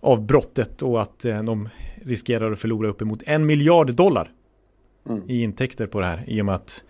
Av 0.01 0.27
brottet 0.27 0.83
och 0.83 1.03
att 1.03 1.19
de 1.19 1.69
riskerar 2.05 2.53
att 2.53 2.59
förlora 2.59 2.89
uppemot 2.89 3.23
en 3.27 3.47
miljard 3.47 3.95
dollar 3.95 4.31
mm. 5.09 5.23
i 5.27 5.43
intäkter 5.43 5.87
på 5.87 6.01
det 6.01 6.07
här 6.07 6.25
i 6.27 6.41
och 6.41 6.47
med 6.47 6.55
att 6.55 6.83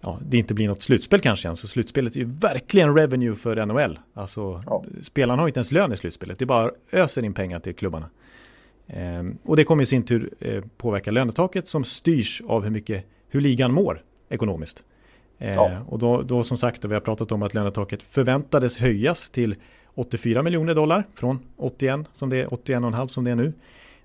ja, 0.00 0.18
det 0.28 0.38
inte 0.38 0.54
blir 0.54 0.68
något 0.68 0.82
slutspel 0.82 1.20
kanske 1.20 1.48
än. 1.48 1.56
Så 1.56 1.68
slutspelet 1.68 2.14
är 2.14 2.18
ju 2.18 2.24
verkligen 2.24 2.94
revenue 2.94 3.36
för 3.36 3.66
NHL. 3.66 3.98
Alltså, 4.14 4.62
ja. 4.66 4.84
spelarna 5.02 5.42
har 5.42 5.48
inte 5.48 5.58
ens 5.58 5.72
lön 5.72 5.92
i 5.92 5.96
slutspelet. 5.96 6.38
Det 6.38 6.46
bara 6.46 6.70
öser 6.92 7.24
in 7.24 7.34
pengar 7.34 7.60
till 7.60 7.74
klubbarna. 7.74 8.06
Ehm, 8.86 9.38
och 9.44 9.56
det 9.56 9.64
kommer 9.64 9.82
i 9.82 9.86
sin 9.86 10.02
tur 10.02 10.34
eh, 10.40 10.64
påverka 10.76 11.10
lönetaket 11.10 11.68
som 11.68 11.84
styrs 11.84 12.42
av 12.46 12.64
hur 12.64 12.70
mycket 12.70 13.06
hur 13.28 13.40
ligan 13.40 13.72
mår 13.72 14.02
ekonomiskt. 14.28 14.84
Eh, 15.38 15.54
ja. 15.54 15.80
och 15.88 15.98
då, 15.98 16.22
då 16.22 16.44
som 16.44 16.56
sagt, 16.56 16.84
vi 16.84 16.94
har 16.94 17.00
pratat 17.00 17.32
om 17.32 17.42
att 17.42 17.54
lönetaket 17.54 18.02
förväntades 18.02 18.78
höjas 18.78 19.30
till 19.30 19.54
84 19.94 20.42
miljoner 20.42 20.74
dollar 20.74 21.04
från 21.14 21.38
81 21.56 22.00
som 22.12 22.30
det 22.30 22.36
är 22.36 22.46
81,5 22.46 23.06
som 23.06 23.24
det 23.24 23.30
är 23.30 23.34
nu. 23.34 23.52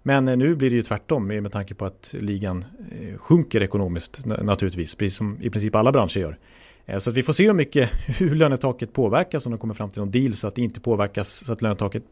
Men 0.08 0.28
eh, 0.28 0.38
nu 0.38 0.56
blir 0.56 0.70
det 0.70 0.76
ju 0.76 0.84
tvärtom 0.84 1.28
med 1.28 1.52
tanke 1.52 1.74
på 1.74 1.86
att 1.86 2.16
ligan 2.20 2.66
eh, 2.92 3.18
sjunker 3.18 3.64
ekonomiskt 3.64 4.26
naturligtvis, 4.26 4.96
precis 4.96 5.18
som 5.18 5.38
i 5.42 5.50
princip 5.50 5.76
alla 5.76 5.92
branscher 5.92 6.20
gör. 6.20 6.38
Eh, 6.86 7.00
så 7.00 7.10
att 7.10 7.16
vi 7.16 7.24
får 7.24 7.34
se 7.34 7.46
hur 7.46 7.54
mycket 7.54 7.90
hur 8.20 8.36
lönetaket 8.36 8.94
påverkas 8.94 9.46
om 9.46 9.52
de 9.52 9.58
kommer 9.58 9.74
fram 9.74 9.90
till 9.90 10.00
någon 10.00 10.12
deal 10.12 10.34
så 10.34 10.48
att 10.48 10.56
det 10.56 10.62
inte 10.62 10.80
påverkas 10.80 11.46
så 11.46 11.54
att 11.54 11.62
lönetaket 11.62 12.04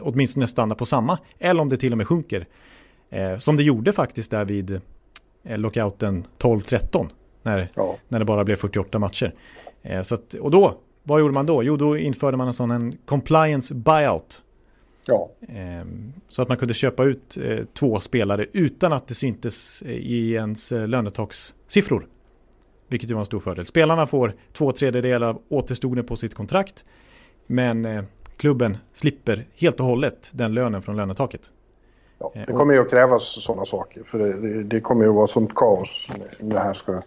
åtminstone 0.00 0.48
stannar 0.48 0.76
på 0.76 0.86
samma 0.86 1.18
eller 1.38 1.60
om 1.60 1.68
det 1.68 1.76
till 1.76 1.92
och 1.92 1.98
med 1.98 2.08
sjunker. 2.08 2.46
Som 3.38 3.56
det 3.56 3.62
gjorde 3.62 3.92
faktiskt 3.92 4.30
där 4.30 4.44
vid 4.44 4.80
lockouten 5.42 6.26
12-13 6.38 7.08
när, 7.42 7.68
ja. 7.74 7.96
när 8.08 8.18
det 8.18 8.24
bara 8.24 8.44
blev 8.44 8.56
48 8.56 8.98
matcher. 8.98 9.34
Så 10.02 10.14
att, 10.14 10.34
och 10.34 10.50
då, 10.50 10.78
vad 11.02 11.20
gjorde 11.20 11.34
man 11.34 11.46
då? 11.46 11.62
Jo, 11.62 11.76
då 11.76 11.96
införde 11.96 12.36
man 12.36 12.46
en 12.46 12.52
sån 12.52 12.70
en 12.70 12.96
compliance 13.04 13.74
buyout 13.74 14.42
Ja. 15.04 15.30
Ehm, 15.48 16.12
så 16.28 16.42
att 16.42 16.48
man 16.48 16.56
kunde 16.56 16.74
köpa 16.74 17.04
ut 17.04 17.36
eh, 17.36 17.58
två 17.72 18.00
spelare 18.00 18.46
utan 18.52 18.92
att 18.92 19.08
det 19.08 19.14
syntes 19.14 19.82
i 19.82 20.32
ens 20.32 20.72
eh, 20.72 20.88
lönetakssiffror. 20.88 22.06
Vilket 22.88 23.10
ju 23.10 23.14
var 23.14 23.20
en 23.20 23.26
stor 23.26 23.40
fördel. 23.40 23.66
Spelarna 23.66 24.06
får 24.06 24.34
två 24.52 24.72
tredjedelar 24.72 25.26
av 25.26 25.42
återstoden 25.48 26.06
på 26.06 26.16
sitt 26.16 26.34
kontrakt. 26.34 26.84
Men 27.46 27.84
eh, 27.84 28.04
klubben 28.36 28.76
slipper 28.92 29.48
helt 29.54 29.80
och 29.80 29.86
hållet 29.86 30.30
den 30.32 30.54
lönen 30.54 30.82
från 30.82 30.96
lönetaket. 30.96 31.50
Ja, 32.18 32.32
det 32.46 32.52
kommer 32.52 32.74
ju 32.74 32.80
att 32.80 32.90
krävas 32.90 33.42
sådana 33.42 33.64
saker. 33.64 34.02
För 34.04 34.18
det, 34.18 34.62
det 34.62 34.80
kommer 34.80 35.02
ju 35.02 35.08
att 35.08 35.16
vara 35.16 35.26
sånt 35.26 35.54
kaos 35.54 36.10
när 36.40 36.54
det 36.54 36.60
här 36.60 36.72
ska 36.72 37.02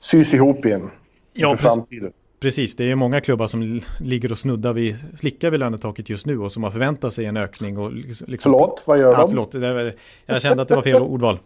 sys 0.00 0.34
ihop 0.34 0.64
igen. 0.64 0.90
Ja, 1.32 1.56
för 1.56 1.68
framtiden. 1.68 2.12
Precis, 2.44 2.76
det 2.76 2.90
är 2.90 2.94
många 2.94 3.20
klubbar 3.20 3.46
som 3.46 3.80
ligger 4.00 4.32
och 4.32 4.38
snuddar 4.38 4.72
vid, 4.72 4.96
slickar 5.18 5.50
vid 5.50 5.60
lönetaket 5.60 6.08
just 6.08 6.26
nu 6.26 6.38
och 6.38 6.52
som 6.52 6.62
har 6.62 6.70
förväntat 6.70 7.14
sig 7.14 7.24
en 7.24 7.36
ökning. 7.36 7.78
Och 7.78 7.92
liksom, 7.92 8.26
liksom- 8.30 8.52
förlåt, 8.52 8.82
vad 8.86 8.98
gör 8.98 9.12
ja, 9.12 9.18
de? 9.18 9.28
Förlåt, 9.28 9.54
var, 9.54 9.94
jag 10.26 10.42
kände 10.42 10.62
att 10.62 10.68
det 10.68 10.74
var 10.74 10.82
fel 10.82 11.02
ordval. 11.02 11.38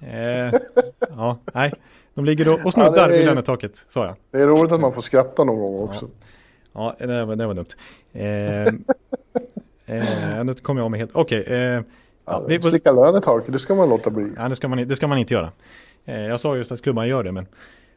Eh, 0.00 0.52
ja, 1.08 1.38
nej, 1.54 1.72
de 2.14 2.24
ligger 2.24 2.52
och, 2.52 2.66
och 2.66 2.72
snuddar 2.72 2.96
ja, 2.96 3.04
är, 3.04 3.18
vid 3.18 3.26
lönetaket, 3.26 3.84
sa 3.88 4.04
jag. 4.04 4.14
Det 4.30 4.38
är 4.38 4.46
roligt 4.46 4.72
att 4.72 4.80
man 4.80 4.92
får 4.92 5.02
skratta 5.02 5.44
någon 5.44 5.58
gång 5.58 5.78
också. 5.78 6.08
Ja, 6.72 6.96
ja 6.98 7.06
det, 7.06 7.24
var, 7.24 7.36
det 7.36 7.46
var 7.46 7.54
dumt. 7.54 7.66
Eh, 8.12 8.62
eh, 9.96 10.44
nu 10.44 10.54
kommer 10.54 10.80
jag 10.80 10.84
av 10.84 10.90
mig 10.90 11.00
helt. 11.00 11.10
Okej. 11.14 11.40
Okay, 11.40 11.56
eh, 11.56 11.82
ja, 12.24 12.46
ja, 12.48 12.60
Slicka 12.62 12.92
lönetaket, 12.92 13.52
det 13.52 13.58
ska 13.58 13.74
man 13.74 13.88
låta 13.88 14.10
bli. 14.10 14.32
Ja, 14.36 14.48
det 14.48 14.56
ska 14.56 14.68
man, 14.68 14.88
det 14.88 14.96
ska 14.96 15.06
man 15.06 15.18
inte 15.18 15.34
göra. 15.34 15.52
Eh, 16.04 16.20
jag 16.20 16.40
sa 16.40 16.56
just 16.56 16.72
att 16.72 16.82
klubban 16.82 17.08
gör 17.08 17.22
det, 17.22 17.32
men 17.32 17.46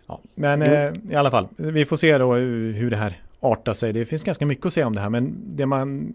Ja, 0.08 0.20
men 0.36 0.62
eh, 0.62 0.94
i 1.10 1.16
alla 1.16 1.32
fall, 1.32 1.48
vi 1.56 1.86
får 1.86 1.96
se 1.96 2.18
då 2.18 2.34
hur 2.34 2.90
det 2.90 2.98
här 2.98 3.22
artar 3.40 3.74
sig. 3.74 3.94
Det 3.94 4.06
finns 4.06 4.24
ganska 4.24 4.46
mycket 4.46 4.66
att 4.66 4.74
säga 4.74 4.88
om 4.88 4.96
det 4.96 5.02
här, 5.02 5.10
men 5.10 5.36
det 5.46 5.66
man 5.66 6.14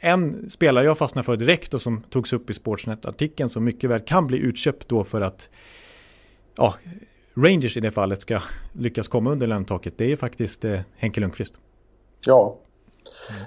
en 0.00 0.50
spelare 0.50 0.84
jag 0.84 0.98
fastnar 0.98 1.22
för 1.22 1.36
direkt 1.36 1.74
och 1.74 1.82
som 1.82 2.02
togs 2.10 2.32
upp 2.32 2.50
i 2.50 2.54
Sportsnet-artikeln 2.54 3.48
som 3.48 3.64
mycket 3.64 3.90
väl 3.90 4.00
kan 4.00 4.26
bli 4.26 4.38
utköpt 4.38 4.88
då 4.88 5.04
för 5.04 5.20
att 5.20 5.48
ja, 6.56 6.74
Rangers 7.34 7.76
i 7.76 7.80
det 7.80 7.90
fallet 7.90 8.20
ska 8.20 8.40
lyckas 8.72 9.08
komma 9.08 9.30
under 9.30 9.46
lönetaket, 9.46 9.94
det 9.96 10.12
är 10.12 10.16
faktiskt 10.16 10.64
eh, 10.64 10.80
Henke 10.96 11.20
Lundqvist. 11.20 11.54
Ja, 12.26 12.56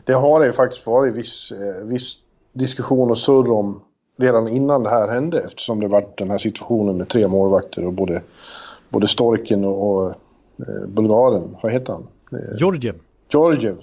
det 0.06 0.14
har 0.14 0.40
det 0.40 0.52
faktiskt 0.52 0.86
varit 0.86 1.16
viss, 1.16 1.52
eh, 1.52 1.88
viss 1.88 2.18
diskussion 2.54 3.12
och 3.12 3.18
surr 3.18 3.52
om 3.52 3.82
redan 4.18 4.48
innan 4.48 4.84
det 4.84 4.90
här 4.90 5.08
hände 5.08 5.42
eftersom 5.42 5.80
det 5.80 5.88
var 5.88 6.08
den 6.18 6.32
här 6.32 6.38
situationen 6.38 6.98
med 6.98 7.10
tre 7.10 7.28
målvakter 7.28 7.86
och 7.86 7.94
både 7.94 8.22
både 8.92 9.08
Storken 9.08 9.66
och, 9.66 9.92
och 9.92 10.10
eh, 10.60 10.88
Bulgaren, 10.88 11.56
vad 11.64 11.72
heter 11.72 11.94
han? 11.94 12.08
Eh, 12.32 12.58
Georgiev. 12.58 12.96
Georgiev. 13.30 13.76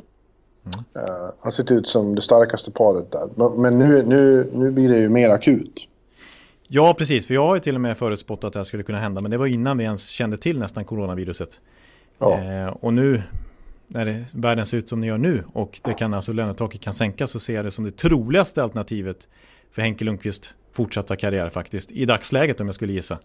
Mm. 0.64 1.08
Uh, 1.08 1.30
han 1.40 1.52
sett 1.52 1.70
ut 1.70 1.86
som 1.86 2.14
det 2.14 2.22
starkaste 2.22 2.70
paret 2.70 3.12
där. 3.12 3.28
Men, 3.34 3.62
men, 3.62 3.78
nu, 3.78 4.02
nu, 4.02 4.50
nu 4.52 4.70
blir 4.70 4.88
det 4.88 4.98
ju 4.98 5.08
mer 5.08 5.28
akut. 5.28 5.88
Ja, 6.66 6.94
precis. 6.98 7.26
För 7.26 7.34
jag 7.34 7.46
har 7.46 7.54
ju 7.54 7.60
till 7.60 7.74
och 7.74 7.80
med 7.80 7.98
förutspått 7.98 8.44
att 8.44 8.52
det 8.52 8.58
här 8.58 8.64
skulle 8.64 8.82
kunna 8.82 8.98
hända. 8.98 9.20
Men 9.20 9.30
det 9.30 9.36
var 9.36 9.46
innan 9.46 9.78
vi 9.78 9.84
ens 9.84 10.08
kände 10.08 10.38
till 10.38 10.58
nästan 10.58 10.84
coronaviruset. 10.84 11.60
Ja. 12.18 12.42
Eh, 12.42 12.66
och 12.66 12.94
nu, 12.94 13.22
när 13.86 14.04
det, 14.06 14.24
världen 14.34 14.66
ser 14.66 14.76
ut 14.76 14.88
som 14.88 15.00
den 15.00 15.08
gör 15.08 15.18
nu 15.18 15.44
och 15.52 15.80
det 15.84 15.94
kan 15.94 16.14
alltså 16.14 16.32
lönetaket 16.32 16.80
kan 16.80 16.94
sänkas 16.94 17.30
så 17.30 17.40
ser 17.40 17.54
jag 17.54 17.64
det 17.64 17.70
som 17.70 17.84
det 17.84 17.96
troligaste 17.96 18.62
alternativet 18.62 19.28
för 19.70 19.82
Henke 19.82 20.04
Lundqvist 20.04 20.54
fortsatta 20.72 21.16
karriär 21.16 21.50
faktiskt. 21.50 21.90
I 21.90 22.04
dagsläget 22.04 22.60
om 22.60 22.66
jag 22.66 22.74
skulle 22.74 22.92
gissa 22.92 23.18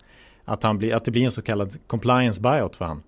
att, 0.46 0.64
han 0.64 0.78
blir, 0.78 0.94
att 0.94 1.06
det 1.06 1.12
blir 1.12 1.26
en 1.26 1.32
så 1.32 1.42
kallad 1.42 1.88
compliance 1.88 2.42
buyout 2.42 2.76
för 2.76 2.86
han. 2.86 3.04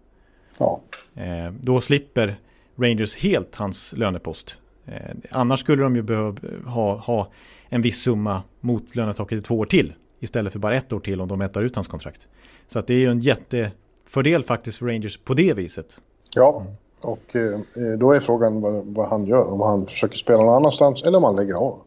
Ja. 0.58 0.82
Eh, 1.16 1.52
då 1.62 1.82
slipper 1.82 2.40
Rangers 2.76 3.18
helt 3.18 3.56
hans 3.56 3.94
lönepost. 3.94 4.58
Eh, 4.86 5.16
annars 5.32 5.60
skulle 5.60 5.84
de 5.84 5.96
ju 5.96 6.02
behöva 6.02 6.36
ha, 6.66 6.98
ha 6.98 7.32
en 7.70 7.82
viss 7.82 8.02
summa 8.02 8.44
mot 8.60 8.96
lönetaket 8.96 9.40
i 9.40 9.42
två 9.42 9.60
år 9.60 9.66
till. 9.66 9.94
Istället 10.20 10.54
för 10.54 10.60
bara 10.60 10.76
ett 10.76 10.94
år 10.94 11.00
till 11.00 11.22
om 11.22 11.28
de 11.28 11.40
mätar 11.40 11.62
ut 11.62 11.76
hans 11.76 11.88
kontrakt. 11.88 12.28
Så 12.68 12.80
att 12.80 12.88
det 12.88 12.94
är 12.94 12.98
ju 12.98 13.12
en 13.12 13.20
jättefördel 13.20 14.44
faktiskt 14.44 14.78
för 14.78 14.86
Rangers 14.86 15.18
på 15.18 15.34
det 15.34 15.54
viset. 15.54 16.00
Ja, 16.36 16.66
och 17.02 17.36
eh, 17.36 17.60
då 18.00 18.12
är 18.12 18.20
frågan 18.20 18.62
vad, 18.62 18.86
vad, 18.86 19.10
han 19.10 19.26
gör. 19.26 19.54
Om 19.54 19.62
han 19.62 19.86
försöker 19.86 20.18
spela 20.18 20.38
någon 20.38 20.56
annanstans 20.56 21.04
eller 21.04 21.18
om 21.18 21.24
han 21.24 21.36
lägger 21.36 21.54
av. 21.54 21.82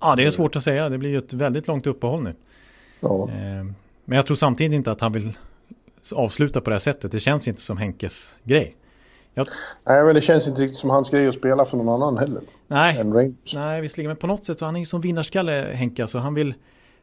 Ja, 0.00 0.16
det 0.16 0.24
är 0.24 0.30
svårt 0.30 0.56
att 0.56 0.62
säga. 0.62 0.88
Det 0.88 0.98
blir 0.98 1.10
ju 1.10 1.18
ett 1.18 1.32
väldigt 1.32 1.66
långt 1.66 1.86
uppehåll 1.86 2.22
nu. 2.22 2.34
Ja. 3.00 3.28
Men 4.04 4.16
jag 4.16 4.26
tror 4.26 4.36
samtidigt 4.36 4.74
inte 4.74 4.90
att 4.90 5.00
han 5.00 5.12
vill 5.12 5.38
avsluta 6.12 6.60
på 6.60 6.70
det 6.70 6.74
här 6.74 6.80
sättet. 6.80 7.12
Det 7.12 7.20
känns 7.20 7.48
inte 7.48 7.60
som 7.60 7.76
Henkes 7.76 8.38
grej. 8.42 8.76
Jag... 9.34 9.46
Nej, 9.86 10.04
men 10.04 10.14
det 10.14 10.20
känns 10.20 10.48
inte 10.48 10.62
riktigt 10.62 10.78
som 10.78 10.90
hans 10.90 11.10
grej 11.10 11.28
att 11.28 11.34
spela 11.34 11.64
för 11.64 11.76
någon 11.76 11.88
annan 11.88 12.18
heller. 12.18 12.42
Nej, 12.66 13.34
Nej 13.54 13.80
visserligen. 13.80 14.08
Men 14.08 14.16
på 14.16 14.26
något 14.26 14.44
sätt 14.44 14.58
så 14.58 14.64
han 14.64 14.76
är 14.76 14.80
ju 14.80 14.86
som 14.86 15.00
vinnarskalle 15.00 15.72
Henke. 15.74 16.06
Så 16.06 16.18
han 16.18 16.34
vill... 16.34 16.54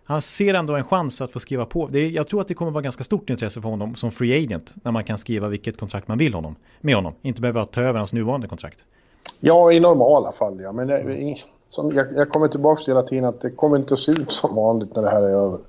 Han 0.03 0.21
ser 0.21 0.53
ändå 0.53 0.75
en 0.75 0.83
chans 0.83 1.21
att 1.21 1.31
få 1.31 1.39
skriva 1.39 1.65
på. 1.65 1.87
Det 1.87 1.99
är, 1.99 2.09
jag 2.09 2.27
tror 2.27 2.41
att 2.41 2.47
det 2.47 2.53
kommer 2.53 2.71
vara 2.71 2.81
ganska 2.81 3.03
stort 3.03 3.29
intresse 3.29 3.61
för 3.61 3.69
honom 3.69 3.95
som 3.95 4.11
free 4.11 4.43
agent. 4.43 4.73
När 4.83 4.91
man 4.91 5.03
kan 5.03 5.17
skriva 5.17 5.47
vilket 5.47 5.79
kontrakt 5.79 6.07
man 6.07 6.17
vill 6.17 6.33
honom, 6.33 6.55
med 6.81 6.95
honom. 6.95 7.13
Inte 7.21 7.41
behöva 7.41 7.65
ta 7.65 7.81
över 7.81 7.99
hans 7.99 8.13
nuvarande 8.13 8.47
kontrakt. 8.47 8.85
Ja, 9.39 9.71
i 9.71 9.79
normala 9.79 10.31
fall 10.31 10.61
ja. 10.61 10.71
Men 10.71 10.87
det, 10.87 11.35
som 11.69 11.91
jag, 11.95 12.07
jag 12.15 12.29
kommer 12.29 12.47
tillbaka 12.47 12.81
till 12.83 12.93
hela 12.93 13.03
tiden 13.07 13.25
att 13.25 13.41
det 13.41 13.49
kommer 13.49 13.77
inte 13.77 13.93
att 13.93 13.99
se 13.99 14.11
ut 14.11 14.31
som 14.31 14.55
vanligt 14.55 14.95
när 14.95 15.01
det 15.01 15.09
här 15.09 15.23
är 15.23 15.45
över. 15.45 15.59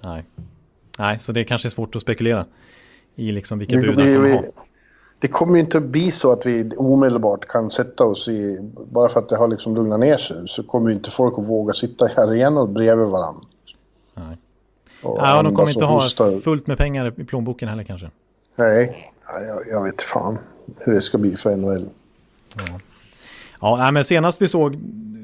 Nej. 0.00 0.24
Nej, 0.98 1.18
så 1.18 1.32
det 1.32 1.40
är 1.40 1.44
kanske 1.44 1.70
svårt 1.70 1.96
att 1.96 2.02
spekulera 2.02 2.44
i 3.14 3.32
liksom 3.32 3.58
vilka 3.58 3.76
bud 3.76 3.98
han 3.98 4.14
kommer 4.14 4.34
ha. 4.34 4.42
Det 5.18 5.28
kommer 5.28 5.54
ju 5.54 5.60
inte 5.60 5.78
att 5.78 5.84
bli 5.84 6.10
så 6.10 6.32
att 6.32 6.46
vi 6.46 6.70
omedelbart 6.76 7.48
kan 7.48 7.70
sätta 7.70 8.04
oss 8.04 8.28
i, 8.28 8.58
bara 8.92 9.08
för 9.08 9.20
att 9.20 9.28
det 9.28 9.36
har 9.36 9.48
liksom 9.48 9.74
lugnat 9.74 10.00
ner 10.00 10.16
sig, 10.16 10.36
så 10.46 10.62
kommer 10.62 10.90
ju 10.90 10.96
inte 10.96 11.10
folk 11.10 11.38
att 11.38 11.44
våga 11.44 11.74
sitta 11.74 12.10
i 12.10 12.14
arenor 12.16 12.66
bredvid 12.66 13.06
varandra. 13.06 13.42
Nej. 14.14 14.36
Och 15.02 15.18
ja, 15.20 15.42
de 15.42 15.54
kommer 15.54 15.68
inte 15.68 15.84
ha 15.84 16.00
fullt 16.44 16.66
med 16.66 16.78
pengar 16.78 17.20
i 17.20 17.24
plånboken 17.24 17.68
heller 17.68 17.82
kanske. 17.82 18.10
Nej, 18.56 19.12
jag, 19.26 19.62
jag 19.70 19.84
vet 19.84 20.02
fan 20.02 20.38
hur 20.78 20.92
det 20.92 21.02
ska 21.02 21.18
bli 21.18 21.36
för 21.36 21.56
NHL. 21.56 21.88
Ja. 22.56 22.80
Ja, 23.60 23.90
men 23.90 24.04
senast 24.04 24.42
vi 24.42 24.48
såg 24.48 24.76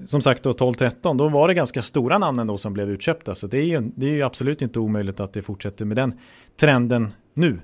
som 0.07 0.23
sagt 0.23 0.43
då 0.43 0.53
12-13, 0.53 1.19
då 1.19 1.29
var 1.29 1.49
det 1.49 1.55
ganska 1.55 1.83
stora 1.83 2.19
namn 2.19 2.39
ändå 2.39 2.59
som 2.59 2.73
blev 2.73 2.91
utköpta. 2.91 3.35
Så 3.35 3.47
det 3.47 3.59
är, 3.59 3.65
ju, 3.65 3.81
det 3.81 4.07
är 4.07 4.11
ju 4.11 4.23
absolut 4.23 4.63
inte 4.63 4.79
omöjligt 4.79 5.21
att 5.21 5.33
det 5.33 5.43
fortsätter 5.43 5.85
med 5.85 5.97
den 5.97 6.19
trenden 6.61 7.13
nu. 7.35 7.61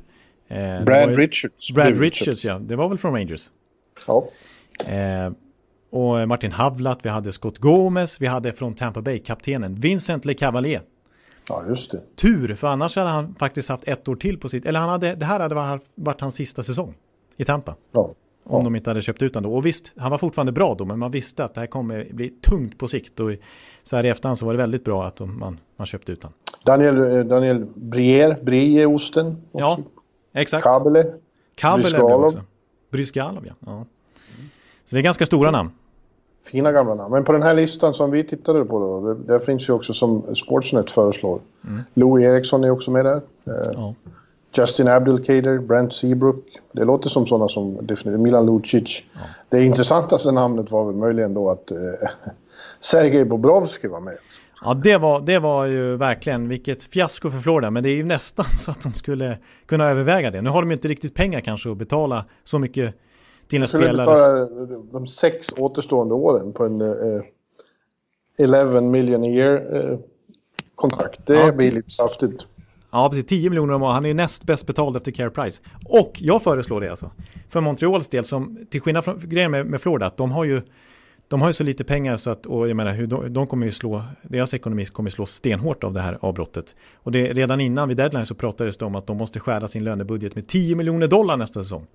Eh, 0.49 0.85
Brad 0.85 1.11
ju, 1.11 1.17
Richards. 1.17 1.73
Brad 1.73 2.01
Richards, 2.01 2.45
ja. 2.45 2.59
Det 2.59 2.77
var 2.77 2.89
väl 2.89 2.99
från 2.99 3.15
Rangers. 3.15 3.51
Ja. 4.07 4.29
Eh, 4.85 5.33
och 5.91 6.29
Martin 6.29 6.53
Havlat, 6.53 6.99
vi 7.03 7.09
hade 7.09 7.33
Scott 7.33 7.59
Gomez, 7.59 8.21
vi 8.21 8.27
hade 8.27 8.53
från 8.53 8.75
Tampa 8.75 9.03
Bay-kaptenen 9.03 9.75
Vincent 9.75 10.25
LeCavalier. 10.25 10.83
Ja, 11.49 11.65
just 11.69 11.91
det. 11.91 12.03
Tur, 12.17 12.55
för 12.55 12.67
annars 12.67 12.97
hade 12.97 13.09
han 13.09 13.35
faktiskt 13.35 13.69
haft 13.69 13.89
ett 13.89 14.09
år 14.09 14.17
till 14.17 14.39
på 14.39 14.49
sitt, 14.49 14.67
eller 14.67 14.81
han 14.81 14.89
hade, 14.89 15.15
det 15.15 15.27
här 15.27 15.41
hade 15.41 15.81
varit 15.95 16.21
hans 16.21 16.35
sista 16.35 16.63
säsong 16.63 16.95
i 17.37 17.45
Tampa. 17.45 17.77
Ja. 17.93 18.15
Om 18.49 18.65
de 18.65 18.77
inte 18.77 18.91
hade 18.91 19.03
köpt 19.03 19.23
ut 19.23 19.35
honom 19.35 19.51
då. 19.51 19.57
Och 19.57 19.67
visst, 19.67 19.93
han 19.97 20.11
var 20.11 20.19
fortfarande 20.19 20.53
bra 20.53 20.75
då, 20.75 20.85
men 20.85 20.99
man 20.99 21.11
visste 21.11 21.45
att 21.45 21.55
det 21.55 21.61
här 21.61 21.67
kommer 21.67 22.09
bli 22.13 22.29
tungt 22.29 22.79
på 22.79 22.89
sikt. 22.89 23.21
Och 23.21 23.31
så 23.83 23.97
här 23.97 24.05
i 24.05 24.09
efterhand 24.09 24.39
så 24.39 24.47
var 24.47 24.53
det 24.53 24.59
väldigt 24.59 24.85
bra 24.85 25.05
att 25.05 25.21
man, 25.21 25.61
man 25.77 25.87
köpte 25.87 26.13
ut 26.13 26.23
honom. 26.23 26.35
Daniel, 26.65 27.19
eh, 27.19 27.25
Daniel 27.25 27.67
Brier, 27.75 28.39
Brieosten. 28.43 29.37
Ja, 29.53 29.79
exakt. 30.33 30.65
Kabele. 30.65 31.13
Kabele 31.55 32.03
också. 32.03 32.41
Brysgalov, 32.91 33.47
ja. 33.47 33.55
ja. 33.67 33.87
Så 34.85 34.97
det 34.97 35.01
är 35.01 35.03
ganska 35.03 35.27
stora 35.27 35.51
namn. 35.51 35.71
Fina 36.45 36.73
gamla 36.73 36.95
namn. 36.95 37.13
Men 37.13 37.25
på 37.25 37.33
den 37.33 37.43
här 37.43 37.55
listan 37.55 37.95
som 37.95 38.11
vi 38.11 38.25
tittade 38.25 38.65
på 38.65 38.79
då, 38.79 39.15
det, 39.15 39.33
där 39.33 39.39
finns 39.39 39.69
ju 39.69 39.73
också 39.73 39.93
som 39.93 40.35
Sportsnet 40.35 40.91
föreslår. 40.91 41.41
Mm. 41.69 41.83
Louis 41.95 42.25
Eriksson 42.25 42.65
är 42.65 42.71
också 42.71 42.91
med 42.91 43.05
där. 43.05 43.17
Eh, 43.17 43.73
ja. 43.75 43.95
Justin 44.57 44.89
Abdelkader, 44.89 45.59
Brent 45.59 45.95
Seabrook. 45.95 46.56
Det 46.77 46.85
låter 46.85 47.09
som 47.09 47.27
sådana 47.27 47.49
som 47.49 47.87
definitivt 47.87 48.21
Milan 48.21 48.47
Lucic. 48.47 49.05
Ja. 49.13 49.21
Det 49.49 49.65
intressantaste 49.65 50.33
namnet 50.33 50.71
var 50.71 50.87
väl 50.87 50.95
möjligen 50.95 51.35
då 51.35 51.51
att 51.51 51.71
eh, 51.71 51.77
Sergej 52.81 53.25
Bobrovski 53.25 53.89
var 53.89 54.01
med. 54.01 54.17
Ja, 54.63 54.75
det 54.75 54.97
var, 54.97 55.21
det 55.21 55.39
var 55.39 55.67
ju 55.67 55.97
verkligen 55.97 56.49
vilket 56.49 56.83
fiasko 56.83 57.31
för 57.31 57.39
Florida. 57.39 57.71
Men 57.71 57.83
det 57.83 57.89
är 57.89 57.97
ju 57.97 58.05
nästan 58.05 58.47
så 58.59 58.71
att 58.71 58.83
de 58.83 58.93
skulle 58.93 59.39
kunna 59.67 59.85
överväga 59.85 60.31
det. 60.31 60.43
Nu 60.43 60.51
har 60.51 60.63
de 60.63 60.71
ju 60.71 60.75
inte 60.75 60.89
riktigt 60.89 61.15
pengar 61.15 61.41
kanske 61.41 61.71
att 61.71 61.77
betala 61.77 62.25
så 62.45 62.59
mycket 62.59 62.95
till 63.49 63.57
en 63.57 63.61
Jag 63.61 63.69
skulle 63.69 63.85
spelare... 63.85 64.07
betala 64.07 64.83
de 64.93 65.07
sex 65.07 65.47
återstående 65.57 66.15
åren 66.15 66.53
på 66.53 66.65
en 66.65 66.81
eh, 66.81 67.23
11 68.39 68.81
million 68.81 69.23
a 69.23 69.27
year 69.27 69.77
eh, 69.77 69.99
kontrakt. 70.75 71.27
Det 71.27 71.35
Ja, 71.35 71.53
blir 71.53 71.73
lite 71.73 71.91
saftigt. 71.91 72.47
Ja, 72.97 73.09
precis. 73.09 73.27
10 73.27 73.51
miljoner 73.51 73.75
om 73.75 73.83
året. 73.83 73.95
Han 73.95 74.07
är 74.07 74.15
näst 74.15 74.45
bäst 74.45 74.67
betald 74.67 74.97
efter 74.97 75.13
Care 75.13 75.31
Price. 75.31 75.63
Och 75.85 76.13
jag 76.21 76.43
föreslår 76.43 76.81
det 76.81 76.89
alltså. 76.91 77.11
För 77.49 77.61
Montreals 77.61 78.09
del, 78.09 78.25
som 78.25 78.67
till 78.71 78.81
skillnad 78.81 79.05
från 79.05 79.21
grejen 79.21 79.51
med, 79.51 79.67
med 79.67 79.81
Florida, 79.81 80.07
att 80.07 80.17
de 80.17 80.31
har 80.31 80.45
ju 80.45 80.63
de 81.29 81.41
har 81.41 81.49
ju 81.49 81.53
så 81.53 81.65
lite 81.65 81.85
pengar 81.85 82.17
så 82.17 82.31
att, 82.31 82.47
och 82.47 82.69
jag 82.69 82.77
menar, 82.77 82.93
hur 82.93 83.07
de, 83.07 83.33
de 83.33 83.47
kommer 83.47 83.67
ju 83.67 83.73
slå, 83.73 84.03
deras 84.23 84.55
ekonomi 84.55 84.87
kommer 84.87 85.11
slå 85.11 85.27
stenhårt 85.27 85.85
av 85.85 85.93
det 85.93 86.01
här 86.01 86.19
avbrottet. 86.21 86.77
Och 86.95 87.13
det, 87.13 87.33
redan 87.33 87.61
innan 87.61 87.89
vid 87.89 87.97
deadline 87.97 88.27
så 88.27 88.35
pratades 88.35 88.77
det 88.77 88.85
om 88.85 88.95
att 88.95 89.07
de 89.07 89.17
måste 89.17 89.41
skära 89.41 89.69
sin 89.69 89.85
lönebudget 89.85 90.35
med 90.35 90.47
10 90.47 90.77
miljoner 90.77 91.07
dollar 91.07 91.37
nästa 91.37 91.63
säsong. 91.63 91.87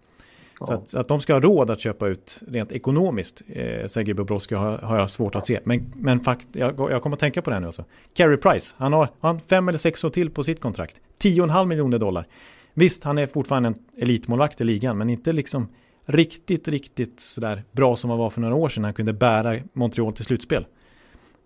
Så 0.65 0.73
att, 0.73 0.93
att 0.93 1.07
de 1.07 1.21
ska 1.21 1.33
ha 1.33 1.39
råd 1.39 1.69
att 1.69 1.79
köpa 1.79 2.07
ut 2.07 2.39
rent 2.47 2.71
ekonomiskt, 2.71 3.41
eh, 3.47 3.87
Sergej 3.87 4.13
Bobrovsky 4.13 4.55
har, 4.55 4.77
har 4.77 4.97
jag 4.97 5.09
svårt 5.09 5.35
att 5.35 5.45
se. 5.45 5.59
Men, 5.63 5.93
men 5.95 6.19
fakt, 6.19 6.47
jag, 6.51 6.79
jag 6.79 7.01
kommer 7.01 7.15
att 7.15 7.19
tänka 7.19 7.41
på 7.41 7.49
det 7.49 7.53
här 7.53 7.61
nu 7.61 7.67
också. 7.67 7.85
Carey 8.13 8.37
Price, 8.37 8.75
han 8.77 8.93
har 8.93 9.09
han 9.19 9.39
fem 9.39 9.69
eller 9.69 9.77
sex 9.77 10.03
år 10.03 10.09
till 10.09 10.29
på 10.29 10.43
sitt 10.43 10.61
kontrakt. 10.61 11.01
10,5 11.21 11.65
miljoner 11.65 11.99
dollar. 11.99 12.27
Visst, 12.73 13.03
han 13.03 13.17
är 13.17 13.27
fortfarande 13.27 13.69
en 13.69 13.75
elitmålvakt 13.97 14.61
i 14.61 14.63
ligan, 14.63 14.97
men 14.97 15.09
inte 15.09 15.33
liksom 15.33 15.67
riktigt, 16.05 16.67
riktigt 16.67 17.19
sådär 17.19 17.63
bra 17.71 17.95
som 17.95 18.09
han 18.09 18.19
var 18.19 18.29
för 18.29 18.41
några 18.41 18.55
år 18.55 18.69
sedan. 18.69 18.83
Han 18.83 18.93
kunde 18.93 19.13
bära 19.13 19.59
Montreal 19.73 20.13
till 20.13 20.25
slutspel. 20.25 20.65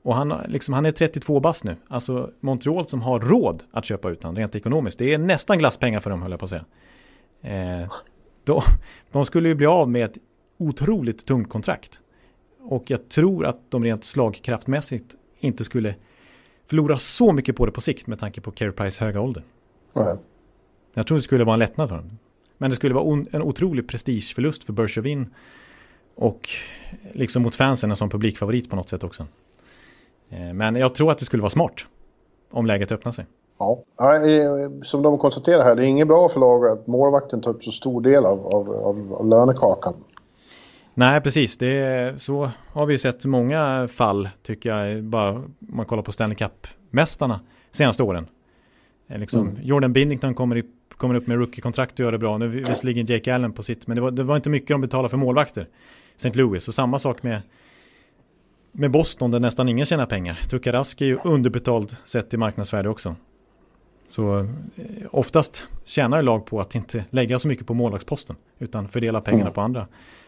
Och 0.03 0.15
han, 0.15 0.34
liksom, 0.48 0.74
han 0.74 0.86
är 0.86 0.91
32 0.91 1.39
bast 1.39 1.63
nu. 1.63 1.75
Alltså 1.88 2.31
Montreal 2.39 2.88
som 2.88 3.01
har 3.01 3.19
råd 3.19 3.63
att 3.72 3.86
köpa 3.86 4.10
ut 4.10 4.24
honom 4.24 4.36
rent 4.38 4.55
ekonomiskt. 4.55 5.00
Det 5.00 5.13
är 5.13 5.17
nästan 5.17 5.57
glasspengar 5.57 6.00
för 6.00 6.10
dem 6.10 6.22
höll 6.22 6.31
jag 6.31 6.39
på 6.39 6.45
att 6.45 6.50
säga. 6.50 6.65
Eh, 7.41 7.88
då, 8.45 8.63
de 9.11 9.25
skulle 9.25 9.49
ju 9.49 9.55
bli 9.55 9.65
av 9.65 9.89
med 9.89 10.05
ett 10.05 10.17
otroligt 10.57 11.25
tungt 11.25 11.49
kontrakt. 11.49 12.01
Och 12.59 12.83
jag 12.91 13.09
tror 13.09 13.45
att 13.45 13.71
de 13.71 13.83
rent 13.83 14.03
slagkraftmässigt 14.03 15.15
inte 15.39 15.63
skulle 15.63 15.95
förlora 16.67 16.97
så 16.99 17.33
mycket 17.33 17.55
på 17.55 17.65
det 17.65 17.71
på 17.71 17.81
sikt 17.81 18.07
med 18.07 18.19
tanke 18.19 18.41
på 18.41 18.51
Carey 18.51 18.71
Price 18.71 19.05
höga 19.05 19.21
ålder. 19.21 19.43
Nej. 19.93 20.17
Jag 20.93 21.07
tror 21.07 21.17
det 21.17 21.21
skulle 21.21 21.43
vara 21.43 21.53
en 21.53 21.59
lättnad 21.59 21.89
för 21.89 21.97
dem. 21.97 22.17
Men 22.57 22.69
det 22.69 22.75
skulle 22.75 22.93
vara 22.95 23.03
on- 23.05 23.27
en 23.31 23.41
otrolig 23.41 23.87
prestigeförlust 23.87 24.63
för 24.63 24.73
Bergevin. 24.73 25.33
Och 26.15 26.49
liksom 27.13 27.43
mot 27.43 27.55
fansen 27.55 27.91
en 27.91 27.97
sån 27.97 28.09
publikfavorit 28.09 28.69
på 28.69 28.75
något 28.75 28.89
sätt 28.89 29.03
också. 29.03 29.27
Eh, 30.29 30.53
Men 30.53 30.75
jag 30.75 30.95
tror 30.95 31.11
att 31.11 31.17
det 31.17 31.25
skulle 31.25 31.41
vara 31.41 31.49
smart. 31.49 31.85
Om 32.51 32.65
läget 32.65 32.91
öppnar 32.91 33.11
sig. 33.11 33.25
Ja. 33.57 33.81
Som 34.83 35.01
de 35.01 35.17
konstaterar 35.17 35.63
här, 35.63 35.75
det 35.75 35.85
är 35.85 35.88
inget 35.88 36.07
bra 36.07 36.29
för 36.29 36.39
laget 36.39 36.71
att 36.71 36.88
målvakten 36.88 37.41
tar 37.41 37.51
upp 37.51 37.63
så 37.63 37.71
stor 37.71 38.01
del 38.01 38.25
av, 38.25 38.47
av, 38.47 38.71
av, 38.71 39.25
lönekakan. 39.25 39.93
Nej, 40.93 41.21
precis. 41.21 41.57
Det 41.57 41.77
är, 41.77 42.17
så 42.17 42.51
har 42.74 42.85
vi 42.85 42.97
sett 42.97 43.25
många 43.25 43.88
fall, 43.88 44.29
tycker 44.43 44.69
jag, 44.69 45.03
bara 45.03 45.31
om 45.31 45.55
man 45.59 45.85
kollar 45.85 46.03
på 46.03 46.12
Stanley 46.12 46.35
Cup-mästarna 46.35 47.39
senaste 47.71 48.03
åren. 48.03 48.27
Eh, 49.07 49.19
Liksom, 49.19 49.57
Jordan 49.62 49.93
Binnington 49.93 50.35
kommer, 50.35 50.57
i, 50.57 50.63
kommer 50.97 51.15
upp 51.15 51.27
med 51.27 51.38
rookie-kontrakt 51.38 51.93
och 51.93 52.00
gör 52.00 52.12
det 52.12 52.17
bra. 52.17 52.38
Nu 52.38 52.47
visserligen 52.47 53.05
Jake 53.05 53.35
Allen 53.35 53.51
på 53.51 53.63
sitt, 53.63 53.88
men 53.88 53.95
det 53.95 54.01
var, 54.01 54.12
det 54.12 54.24
var 54.24 54.35
inte 54.35 54.50
mycket 54.50 54.67
de 54.67 54.81
betalade 54.81 55.09
för 55.09 55.17
målvakter. 55.17 55.67
St. 56.15 56.33
Louis, 56.33 56.67
och 56.67 56.74
samma 56.74 57.00
sak 57.00 57.24
med, 57.24 57.41
med 58.71 58.91
Boston 58.91 59.31
där 59.31 59.39
nästan 59.39 59.69
ingen 59.69 59.85
tjänar 59.85 60.05
pengar. 60.05 60.39
Tukarask 60.50 61.01
är 61.01 61.05
ju 61.05 61.17
underbetald 61.24 61.95
sett 62.03 62.29
till 62.29 62.39
marknadsvärde 62.39 62.89
också. 62.89 63.15
Så 64.07 64.39
eh, 64.39 64.45
oftast 65.12 65.67
tjänar 65.83 66.21
lag 66.21 66.45
på 66.45 66.59
att 66.59 66.75
inte 66.75 67.05
lägga 67.09 67.39
så 67.39 67.47
mycket 67.47 67.67
på 67.67 67.74
målvaktsposten, 67.74 68.35
utan 68.59 68.88
fördela 68.88 69.21
pengarna 69.21 69.41
Mm. 69.43 69.53
på 69.53 69.62
andra 69.62 69.88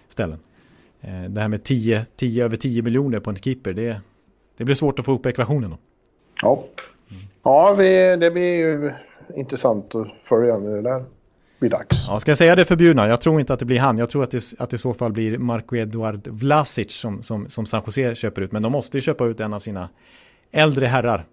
ställen. 0.10 0.40
Eh, 1.02 1.24
Det 1.24 1.42
här 1.42 1.48
med 1.48 1.64
10, 1.64 2.06
10 2.16 2.46
över 2.46 2.58
10 2.58 2.82
miljoner 2.82 3.20
på 3.20 3.30
en 3.30 3.36
keeper, 3.36 3.74
det, 3.74 4.02
det 4.58 4.64
blir 4.64 4.76
svårt 4.76 5.00
att 5.00 5.06
få 5.06 5.12
ihop 5.12 5.26
ekvationen 5.26 5.70
då. 5.70 5.78
Ja, 6.42 6.64
ja 7.44 7.76
vi, 7.78 8.18
det 8.20 8.32
blir 8.32 8.58
ju 8.58 8.92
intressant 9.36 9.96
att 9.96 10.08
följa 10.24 10.58
när 10.58 10.76
det 10.76 10.82
där 10.82 11.06
blir 11.60 11.70
dags. 11.70 12.06
Ja, 12.08 12.20
ska 12.20 12.32
jag 12.32 12.38
säga 12.38 12.56
det 12.56 12.66
förbjudna? 12.66 13.08
Jag 13.08 13.22
tror 13.22 13.40
inte 13.40 13.54
att 13.54 13.60
det 13.60 13.66
blir 13.66 13.80
han. 13.80 13.98
Jag 13.98 14.10
tror 14.10 14.24
att 14.24 14.32
det, 14.32 14.54
att 14.60 14.70
det 14.70 14.76
i 14.76 14.78
så 14.78 14.94
fall 14.94 15.12
blir 15.12 15.38
Marco 15.38 15.76
Eduard 15.76 16.28
Vlasic 16.28 16.92
som, 16.94 17.24
som, 17.24 17.50
som 17.50 17.66
San 17.66 17.82
Jose 17.86 18.16
köper 18.16 18.42
ut. 18.42 18.52
Men 18.52 18.62
de 18.62 18.72
måste 18.72 18.98
ju 18.98 19.02
köpa 19.02 19.26
ut 19.26 19.40
en 19.40 19.54
av 19.54 19.60
sina 19.60 19.90
äldre 20.52 20.86
herrar. 20.86 21.26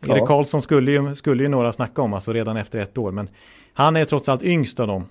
Ja. 0.00 0.16
Erik 0.16 0.26
Karlsson 0.26 0.62
skulle 0.62 0.90
ju, 0.90 1.14
skulle 1.14 1.42
ju 1.42 1.48
några 1.48 1.72
snacka 1.72 2.02
om, 2.02 2.14
alltså 2.14 2.32
redan 2.32 2.56
efter 2.56 2.78
ett 2.78 2.98
år. 2.98 3.12
Men 3.12 3.28
han 3.72 3.96
är 3.96 4.04
trots 4.04 4.28
allt 4.28 4.42
yngst 4.42 4.80
av 4.80 4.86
dem. 4.86 5.06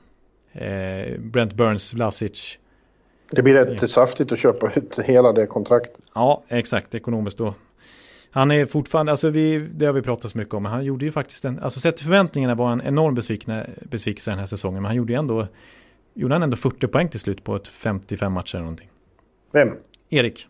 Eh, 0.51 1.19
Brent 1.19 1.53
Burns, 1.53 1.93
Vlasic. 1.93 2.57
Det 3.31 3.41
blir 3.43 3.53
rätt 3.53 3.91
saftigt 3.91 4.31
att 4.31 4.39
köpa 4.39 4.71
ut 4.75 4.99
hela 4.99 5.31
det 5.33 5.45
kontraktet. 5.45 6.03
Ja, 6.13 6.43
exakt, 6.47 6.95
ekonomiskt 6.95 7.37
då. 7.37 7.53
Han 8.31 8.51
är 8.51 8.65
fortfarande, 8.65 9.11
alltså 9.11 9.29
vi, 9.29 9.67
det 9.73 9.85
har 9.85 9.93
vi 9.93 10.01
pratat 10.01 10.31
så 10.31 10.37
mycket 10.37 10.53
om, 10.53 10.63
men 10.63 10.71
han 10.71 10.85
gjorde 10.85 11.05
ju 11.05 11.11
faktiskt 11.11 11.45
en, 11.45 11.59
alltså 11.59 11.79
sett 11.79 11.97
till 11.97 12.05
förväntningarna 12.05 12.55
var 12.55 12.71
en 12.71 12.81
enorm 12.81 13.15
besvikelse 13.89 14.31
den 14.31 14.39
här 14.39 14.45
säsongen, 14.45 14.81
men 14.81 14.85
han 14.85 14.95
gjorde 14.95 15.13
ju 15.13 15.19
ändå, 15.19 15.47
gjorde 16.13 16.35
han 16.35 16.43
ändå 16.43 16.57
40 16.57 16.87
poäng 16.87 17.09
till 17.09 17.19
slut 17.19 17.43
på 17.43 17.55
ett 17.55 17.67
55 17.67 18.33
matcher 18.33 18.55
eller 18.55 18.63
någonting. 18.63 18.89
Vem? 19.51 19.75
Erik. 20.09 20.47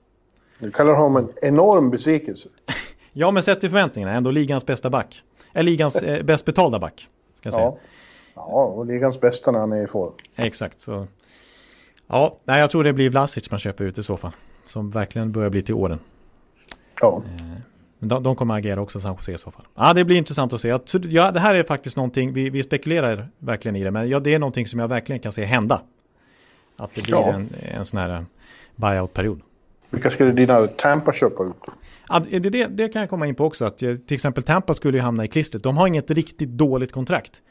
Du 0.59 0.71
kallar 0.71 0.93
honom 0.93 1.17
en 1.17 1.47
enorm 1.47 1.89
besvikelse. 1.89 2.49
Ja, 3.19 3.31
men 3.31 3.43
sett 3.43 3.59
till 3.61 3.69
förväntningarna, 3.69 4.13
ändå 4.13 4.31
ligans 4.31 4.65
bästa 4.65 4.89
back. 4.89 5.23
Eller 5.53 5.71
ligans 5.71 6.03
eh, 6.03 6.23
bäst 6.23 6.45
betalda 6.45 6.79
back, 6.79 7.07
ska 7.39 7.51
säga. 7.51 7.63
Ja. 7.63 7.77
ja, 8.35 8.65
och 8.65 8.85
ligans 8.85 9.21
bästa 9.21 9.51
när 9.51 9.59
han 9.59 9.71
är 9.71 9.83
i 9.83 9.87
form. 9.87 10.13
Exakt, 10.35 10.79
så. 10.79 11.07
Ja, 12.07 12.37
nej, 12.43 12.59
jag 12.59 12.69
tror 12.69 12.83
det 12.83 12.93
blir 12.93 13.09
Vlasic 13.09 13.51
man 13.51 13.59
köper 13.59 13.83
ut 13.83 13.97
i 13.97 14.03
så 14.03 14.17
fall. 14.17 14.31
Som 14.65 14.89
verkligen 14.89 15.31
börjar 15.31 15.49
bli 15.49 15.61
till 15.61 15.73
åren. 15.75 15.99
Ja, 17.01 17.21
Men 17.99 18.09
de, 18.09 18.23
de 18.23 18.35
kommer 18.35 18.55
agera 18.57 18.81
också 18.81 18.99
San 18.99 19.15
Jose 19.15 19.31
i 19.31 19.37
så 19.37 19.51
fall. 19.51 19.65
Ja, 19.75 19.93
det 19.93 20.03
blir 20.03 20.17
intressant 20.17 20.53
att 20.53 20.61
se. 20.61 20.67
Jag, 20.67 20.81
ja, 20.91 21.31
det 21.31 21.39
här 21.39 21.55
är 21.55 21.63
faktiskt 21.63 21.97
någonting, 21.97 22.33
vi, 22.33 22.49
vi 22.49 22.63
spekulerar 22.63 23.27
verkligen 23.39 23.75
i 23.75 23.83
det, 23.83 23.91
men 23.91 24.09
ja, 24.09 24.19
det 24.19 24.33
är 24.33 24.39
någonting 24.39 24.67
som 24.67 24.79
jag 24.79 24.87
verkligen 24.87 25.19
kan 25.19 25.31
se 25.31 25.43
hända. 25.43 25.81
Att 26.75 26.95
det 26.95 27.01
blir 27.01 27.15
Ja. 27.15 27.33
en, 27.33 27.49
en 27.61 27.85
sån 27.85 27.99
här 27.99 28.09
eh, 28.09 28.21
buyout-period. 28.75 29.41
Vilka 29.89 30.09
skulle 30.09 30.31
dina 30.31 30.67
Tampa 30.67 31.13
köpa 31.13 31.43
ut? 31.43 31.53
Ja, 32.09 32.19
det, 32.29 32.39
det, 32.39 32.65
det 32.67 32.89
kan 32.89 32.99
jag 32.99 33.09
komma 33.09 33.27
in 33.27 33.35
på 33.35 33.45
också, 33.45 33.65
att 33.65 33.83
eh, 33.83 33.95
till 33.95 34.15
exempel 34.15 34.43
Tampa 34.43 34.73
skulle 34.73 34.97
ju 34.97 35.01
hamna 35.01 35.25
i 35.25 35.27
klistret. 35.27 35.63
De 35.63 35.77
har 35.77 35.87
inget 35.87 36.11
riktigt 36.11 36.49
dåligt 36.49 36.91
kontrakt. 36.91 37.41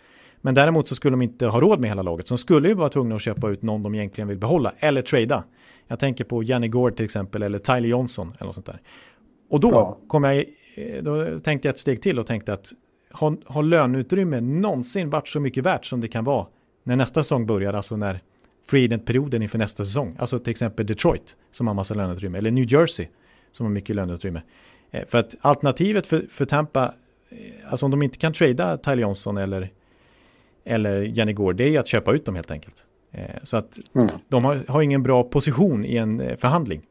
Men 0.40 0.54
däremot 0.54 0.88
så 0.88 0.94
skulle 0.94 1.12
de 1.12 1.22
inte 1.22 1.46
ha 1.46 1.60
råd 1.60 1.80
med 1.80 1.90
hela 1.90 2.02
laget. 2.02 2.28
Så 2.28 2.34
de 2.34 2.38
skulle 2.38 2.68
ju 2.68 2.74
vara 2.74 2.88
tvungna 2.88 3.14
att 3.14 3.22
köpa 3.22 3.48
ut 3.50 3.62
någon 3.62 3.82
de 3.82 3.94
egentligen 3.94 4.28
vill 4.28 4.38
behålla. 4.38 4.72
Eller 4.78 5.02
trada. 5.02 5.44
Jag 5.86 5.98
tänker 5.98 6.24
på 6.24 6.42
Janne 6.42 6.68
Gård 6.68 6.96
till 6.96 7.04
exempel. 7.04 7.42
Eller 7.42 7.58
Tyler 7.58 7.88
Johnson. 7.88 8.32
Eller 8.38 8.46
något 8.46 8.54
sånt 8.54 8.66
där. 8.66 8.80
Och 9.50 9.60
då, 9.60 9.70
Ja. 9.70 9.98
kom 10.08 10.24
jag, 10.24 10.36
eh, 10.74 11.02
då 11.02 11.38
tänkte 11.38 11.68
jag 11.68 11.72
ett 11.72 11.78
steg 11.78 12.02
till 12.02 12.18
och 12.18 12.26
tänkte 12.26 12.52
att 12.52 12.72
har, 13.12 13.36
har 13.44 13.62
löneutrymme 13.62 14.40
någonsin 14.40 15.10
varit 15.10 15.28
så 15.28 15.40
mycket 15.40 15.64
värt 15.64 15.86
som 15.86 16.00
det 16.00 16.08
kan 16.08 16.24
vara 16.24 16.46
när 16.84 16.96
nästa 16.96 17.22
säsong 17.22 17.46
börjar, 17.46 17.72
alltså 17.72 17.96
när 17.96 18.20
free 18.66 18.84
agent-perioden 18.84 19.42
inför 19.42 19.58
nästa 19.58 19.84
säsong. 19.84 20.16
Alltså 20.18 20.38
till 20.38 20.50
exempel 20.50 20.86
Detroit 20.86 21.36
som 21.50 21.66
har 21.66 21.74
massa 21.74 21.94
löneutrymme, 21.94 22.38
eller 22.38 22.50
New 22.50 22.72
Jersey 22.72 23.06
som 23.52 23.66
har 23.66 23.70
mycket 23.72 23.96
löneutrymme. 23.96 24.42
Eh, 24.90 25.04
För 25.08 25.18
att 25.18 25.36
alternativet 25.40 26.06
för, 26.06 26.24
för 26.30 26.44
Tampa, 26.44 26.94
eh, 27.30 27.38
alltså 27.70 27.84
om 27.86 27.90
de 27.90 28.02
inte 28.02 28.18
kan 28.18 28.32
trada 28.32 28.76
Tyler 28.76 29.02
Johnson 29.02 29.36
eller, 29.36 29.70
eller 30.64 31.00
Jenny 31.02 31.32
Gård, 31.32 31.56
det 31.56 31.64
är 31.64 31.68
ju 31.68 31.76
att 31.76 31.86
köpa 31.86 32.12
ut 32.12 32.24
dem 32.24 32.34
helt 32.34 32.50
enkelt. 32.50 32.86
Eh, 33.12 33.24
Så 33.42 33.56
att 33.56 33.78
Mm. 33.94 34.06
de 34.28 34.44
har, 34.44 34.58
har 34.68 34.82
ingen 34.82 35.02
bra 35.02 35.22
position 35.24 35.84
i 35.84 35.96
en 35.96 36.22
förhandling 36.38 36.82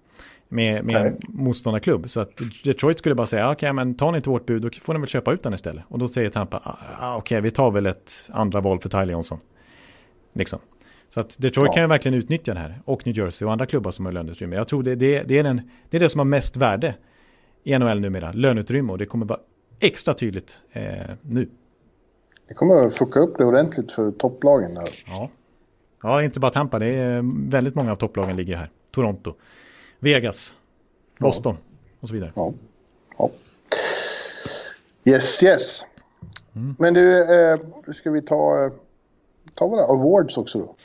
med, 0.47 0.85
med 0.85 0.95
en 1.05 1.17
motståndarklubb. 1.27 2.09
Så 2.09 2.19
att 2.19 2.41
Detroit 2.63 2.99
skulle 2.99 3.15
bara 3.15 3.27
säga, 3.27 3.51
okej 3.51 3.73
men 3.73 3.95
tar 3.95 4.11
ni 4.11 4.17
inte 4.17 4.29
vårt 4.29 4.45
bud, 4.45 4.61
då 4.61 4.69
får 4.81 4.93
ni 4.93 4.99
väl 4.99 5.09
köpa 5.09 5.33
ut 5.33 5.43
den 5.43 5.53
istället. 5.53 5.83
Och 5.87 5.99
då 5.99 6.07
säger 6.07 6.29
Tampa, 6.29 6.57
ah, 6.63 6.77
ah, 6.99 7.17
okej 7.17 7.41
vi 7.41 7.51
tar 7.51 7.71
väl 7.71 7.85
ett 7.85 8.29
andra 8.33 8.61
val 8.61 8.79
för 8.79 8.89
Tyler 8.89 9.11
Johnson. 9.13 9.39
Liksom. 10.33 10.59
Så 11.09 11.19
att 11.19 11.35
Detroit 11.39 11.67
Ja. 11.69 11.73
kan 11.73 11.83
ju 11.83 11.87
verkligen 11.87 12.17
utnyttja 12.17 12.53
det 12.53 12.59
här. 12.59 12.81
Och 12.85 13.07
New 13.07 13.17
Jersey 13.17 13.45
och 13.45 13.51
andra 13.51 13.65
klubbar 13.65 13.91
som 13.91 14.05
har 14.05 14.11
löneutrymme. 14.13 14.55
Jag 14.55 14.67
tror 14.67 14.83
det, 14.83 14.95
det, 14.95 15.23
det, 15.23 15.37
är, 15.37 15.43
den, 15.43 15.61
det 15.89 15.97
är 15.97 16.01
det 16.01 16.09
som 16.09 16.19
har 16.19 16.25
mest 16.25 16.57
värde 16.57 16.95
i 17.63 17.77
NHL 17.79 17.99
numera. 17.99 18.31
Löneutrymme 18.31 18.91
och 18.91 18.97
det 18.97 19.05
kommer 19.05 19.25
vara 19.25 19.39
extra 19.79 20.13
tydligt 20.13 20.59
eh, 20.71 20.83
nu. 21.21 21.49
Det 22.47 22.53
kommer 22.53 22.87
att 22.87 22.95
fucka 22.95 23.19
upp 23.19 23.37
det 23.37 23.45
ordentligt 23.45 23.91
för 23.91 24.11
topplagen 24.11 24.73
där. 24.73 24.89
Ja. 25.07 25.29
ja, 26.03 26.23
inte 26.23 26.39
bara 26.39 26.51
Tampa. 26.51 26.79
Det 26.79 26.85
är 26.87 27.49
väldigt 27.49 27.75
många 27.75 27.91
av 27.91 27.95
topplagen 27.95 28.35
ligger 28.35 28.55
här. 28.55 28.69
Toronto, 28.91 29.33
Vegas, 29.99 30.55
Boston 31.19 31.57
och 31.99 32.07
så 32.07 32.13
vidare. 32.13 32.31
Ja. 32.35 32.53
ja. 33.17 33.29
Yes, 35.05 35.43
yes. 35.43 35.85
Mm. 36.55 36.75
Men 36.79 36.93
du, 36.93 37.21
eh, 37.21 37.59
ska 37.93 38.11
vi 38.11 38.21
ta, 38.21 38.65
eh, 38.65 38.71
ta 39.55 39.67
våra 39.67 39.83
awards 39.83 40.37
också 40.37 40.59
då? 40.59 40.75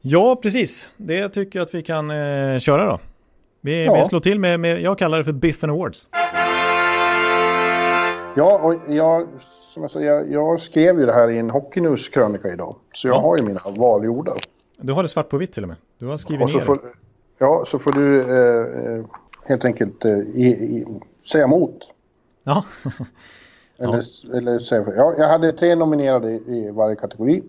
Ja, 0.00 0.36
precis. 0.42 0.88
Det 0.96 1.28
tycker 1.28 1.58
jag 1.58 1.66
att 1.66 1.74
vi 1.74 1.82
kan 1.82 2.10
eh, 2.10 2.58
köra 2.58 2.84
då. 2.86 2.98
Vi, 3.60 3.84
Ja. 3.84 3.94
vi 3.94 4.04
slår 4.04 4.20
till 4.20 4.40
med, 4.40 4.60
med, 4.60 4.80
jag 4.80 4.98
kallar 4.98 5.18
det 5.18 5.24
för 5.24 5.32
Biffen 5.32 5.70
Awards. 5.70 6.08
Ja, 8.36 8.58
och 8.62 8.74
jag, 8.94 9.26
som 9.72 9.82
jag, 9.82 9.90
sa, 9.90 10.00
jag, 10.00 10.30
jag 10.32 10.60
skrev 10.60 11.00
ju 11.00 11.06
det 11.06 11.12
här 11.12 11.30
i 11.30 11.38
en 11.38 11.50
Hockey 11.50 11.80
News-krönika 11.80 12.48
idag. 12.52 12.76
Så 12.92 13.08
jag 13.08 13.16
Ja. 13.16 13.20
har 13.20 13.36
ju 13.38 13.42
mina 13.42 13.60
val 13.76 14.04
gjorda. 14.04 14.32
Du 14.80 14.92
har 14.92 15.02
det 15.02 15.08
svart 15.08 15.28
på 15.28 15.36
vitt 15.36 15.52
till 15.52 15.62
och 15.62 15.68
med. 15.68 15.76
Du 15.98 16.06
har 16.06 16.16
skrivit 16.18 16.44
Och 16.44 16.54
ner 16.54 16.60
får, 16.60 16.74
det. 16.74 16.80
ja, 17.38 17.64
så 17.66 17.78
får 17.78 17.92
du 17.92 18.20
eh, 18.20 18.94
eh, 18.98 19.04
helt 19.48 19.64
enkelt 19.64 20.04
eh, 20.04 20.18
i, 20.18 20.46
i, 20.46 20.86
säga 21.32 21.44
emot. 21.44 21.78
Ja, 22.44 22.64
Eller, 23.78 24.02
eller 24.36 24.58
säga, 24.58 24.84
ja, 24.96 25.14
jag 25.18 25.28
hade 25.28 25.52
tre 25.52 25.74
nominerade 25.74 26.30
i 26.30 26.70
varje 26.74 26.96
kategori, 26.96 27.42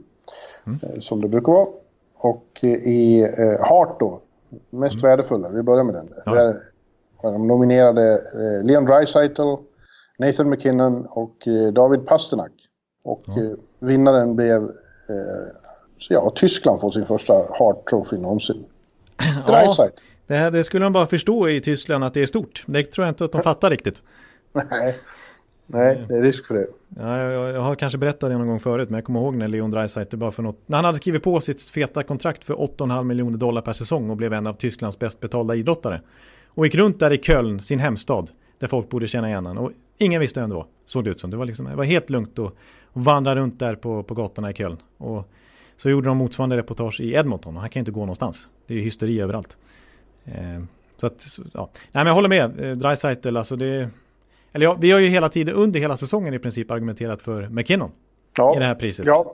eh, 0.68 1.00
som 1.00 1.22
det 1.22 1.28
brukar 1.28 1.54
vara. 1.54 1.68
Och 2.16 2.48
eh, 2.62 2.70
i 2.70 3.22
eh, 3.22 3.66
Heart 3.70 4.00
då, 4.00 4.22
mest 4.70 5.04
värdefulla, 5.04 5.50
vi 5.50 5.64
börjar 5.64 5.84
med 5.84 5.96
den. 5.96 6.14
Ja. 6.26 6.34
Där 6.34 6.62
var 7.22 7.32
de 7.32 7.48
nominerade 7.48 8.14
eh, 8.14 8.66
Leon 8.66 8.86
Draisaitl, 8.86 9.42
Nathan 10.20 10.50
McKinnon 10.50 11.06
och 11.06 11.48
eh, 11.48 11.74
David 11.74 12.06
Pasternak. 12.06 12.52
Och 13.04 13.30
eh, 13.30 13.52
vinnaren 13.80 14.36
blev, 14.36 14.64
eh, 14.64 15.48
så 15.98 16.14
ja, 16.14 16.32
Tyskland 16.36 16.82
får 16.82 16.92
sin 16.92 17.06
första 17.06 17.34
Heart 17.34 17.90
Trophy 17.90 18.18
någonsin. 18.18 18.66
Draisaitl. 19.48 20.02
det, 20.28 20.36
här, 20.36 20.52
det 20.52 20.64
skulle 20.64 20.86
de 20.86 20.94
bara 20.94 21.08
förstå 21.08 21.50
i 21.50 21.62
Tyskland 21.62 22.04
att 22.04 22.14
det 22.14 22.22
är 22.22 22.26
stort. 22.26 22.64
Det 22.66 22.84
tror 22.84 23.06
jag 23.06 23.12
inte 23.12 23.26
att 23.26 23.32
de 23.32 23.42
fattar 23.42 23.70
riktigt. 23.70 24.02
Nej. 24.72 24.96
Nej, 25.68 26.06
det 26.08 26.18
är 26.18 26.22
risk 26.22 26.46
för 26.46 26.56
det. 26.56 26.68
Ja, 26.98 27.18
jag, 27.18 27.56
jag 27.56 27.62
har 27.62 27.76
kanske 27.76 27.98
berättat 27.98 28.30
det 28.30 28.38
någon 28.38 28.48
gång 28.48 28.60
förut, 28.60 28.90
men 28.90 28.98
jag 28.98 29.06
kommer 29.06 29.20
ihåg 29.20 29.36
när 29.36 29.48
Leon 29.48 29.72
Draisaitl 29.72 30.18
bara 30.18 30.32
för 30.32 30.44
något, 30.44 30.60
när 30.66 30.78
han 30.78 30.86
hade 30.86 30.98
skrivit 30.98 31.24
på 31.24 31.42
sitt 31.42 31.62
feta 31.62 32.04
kontrakt 32.04 32.44
för 32.44 32.54
8,5 32.54 33.04
miljoner 33.04 33.38
dollar 33.38 33.62
per 33.62 33.74
säsong 33.74 34.10
och 34.10 34.18
blev 34.18 34.34
en 34.34 34.48
av 34.48 34.54
Tysklands 34.54 35.00
bäst 35.00 35.20
betalda 35.20 35.56
idrottare. 35.56 36.02
Och 36.48 36.66
gick 36.66 36.76
runt 36.76 37.00
där 37.00 37.14
i 37.14 37.18
Köln, 37.18 37.62
sin 37.62 37.80
hemstad, 37.80 38.32
där 38.60 38.68
folk 38.68 38.90
borde 38.90 39.08
känna 39.08 39.30
igen 39.30 39.46
honom. 39.46 39.66
Och 39.66 39.72
ingen 39.98 40.22
visste 40.22 40.40
vem 40.40 40.50
det 40.50 40.56
var, 40.56 40.66
såg 40.86 41.04
det 41.04 41.10
ut 41.10 41.20
som. 41.20 41.30
Det 41.30 41.38
var, 41.38 41.46
liksom, 41.46 41.66
det 41.66 41.76
var 41.76 41.84
helt 41.84 42.10
lugnt 42.10 42.40
att 42.40 42.54
vandra 42.94 43.36
runt 43.36 43.60
där 43.60 43.76
på, 43.76 44.04
på 44.04 44.14
gatorna 44.14 44.52
i 44.52 44.54
Köln. 44.54 44.78
Och 44.98 45.30
så 45.78 45.90
gjorde 45.90 46.08
de 46.08 46.18
motsvarande 46.18 46.58
reportage 46.58 47.02
i 47.02 47.14
Edmonton 47.14 47.56
och 47.56 47.62
han 47.62 47.70
kan 47.70 47.80
inte 47.80 47.92
gå 47.92 48.00
någonstans. 48.00 48.50
Det 48.68 48.74
är 48.74 48.78
ju 48.78 48.84
hysteri 48.84 49.22
överallt. 49.22 49.58
Eh, 50.26 50.64
så 50.96 51.08
att, 51.08 51.40
ja. 51.54 51.70
Nej 51.74 52.04
men 52.04 52.08
jag 52.08 52.14
håller 52.14 52.30
med, 52.30 52.60
eh, 52.60 52.78
Draisaitl, 52.78 53.38
alltså 53.38 53.56
det... 53.56 53.90
Eller 54.54 54.66
ja, 54.66 54.78
vi 54.80 54.92
har 54.92 55.00
ju 55.00 55.08
hela 55.08 55.30
tiden 55.30 55.56
under 55.56 55.80
hela 55.80 55.98
säsongen 55.98 56.34
i 56.34 56.40
princip 56.40 56.72
argumenterat 56.72 57.22
för 57.22 57.50
McKinnon 57.50 57.92
Ja. 58.38 58.56
i 58.56 58.60
det 58.60 58.66
här 58.66 58.76
priset. 58.76 59.06
Ja, 59.06 59.34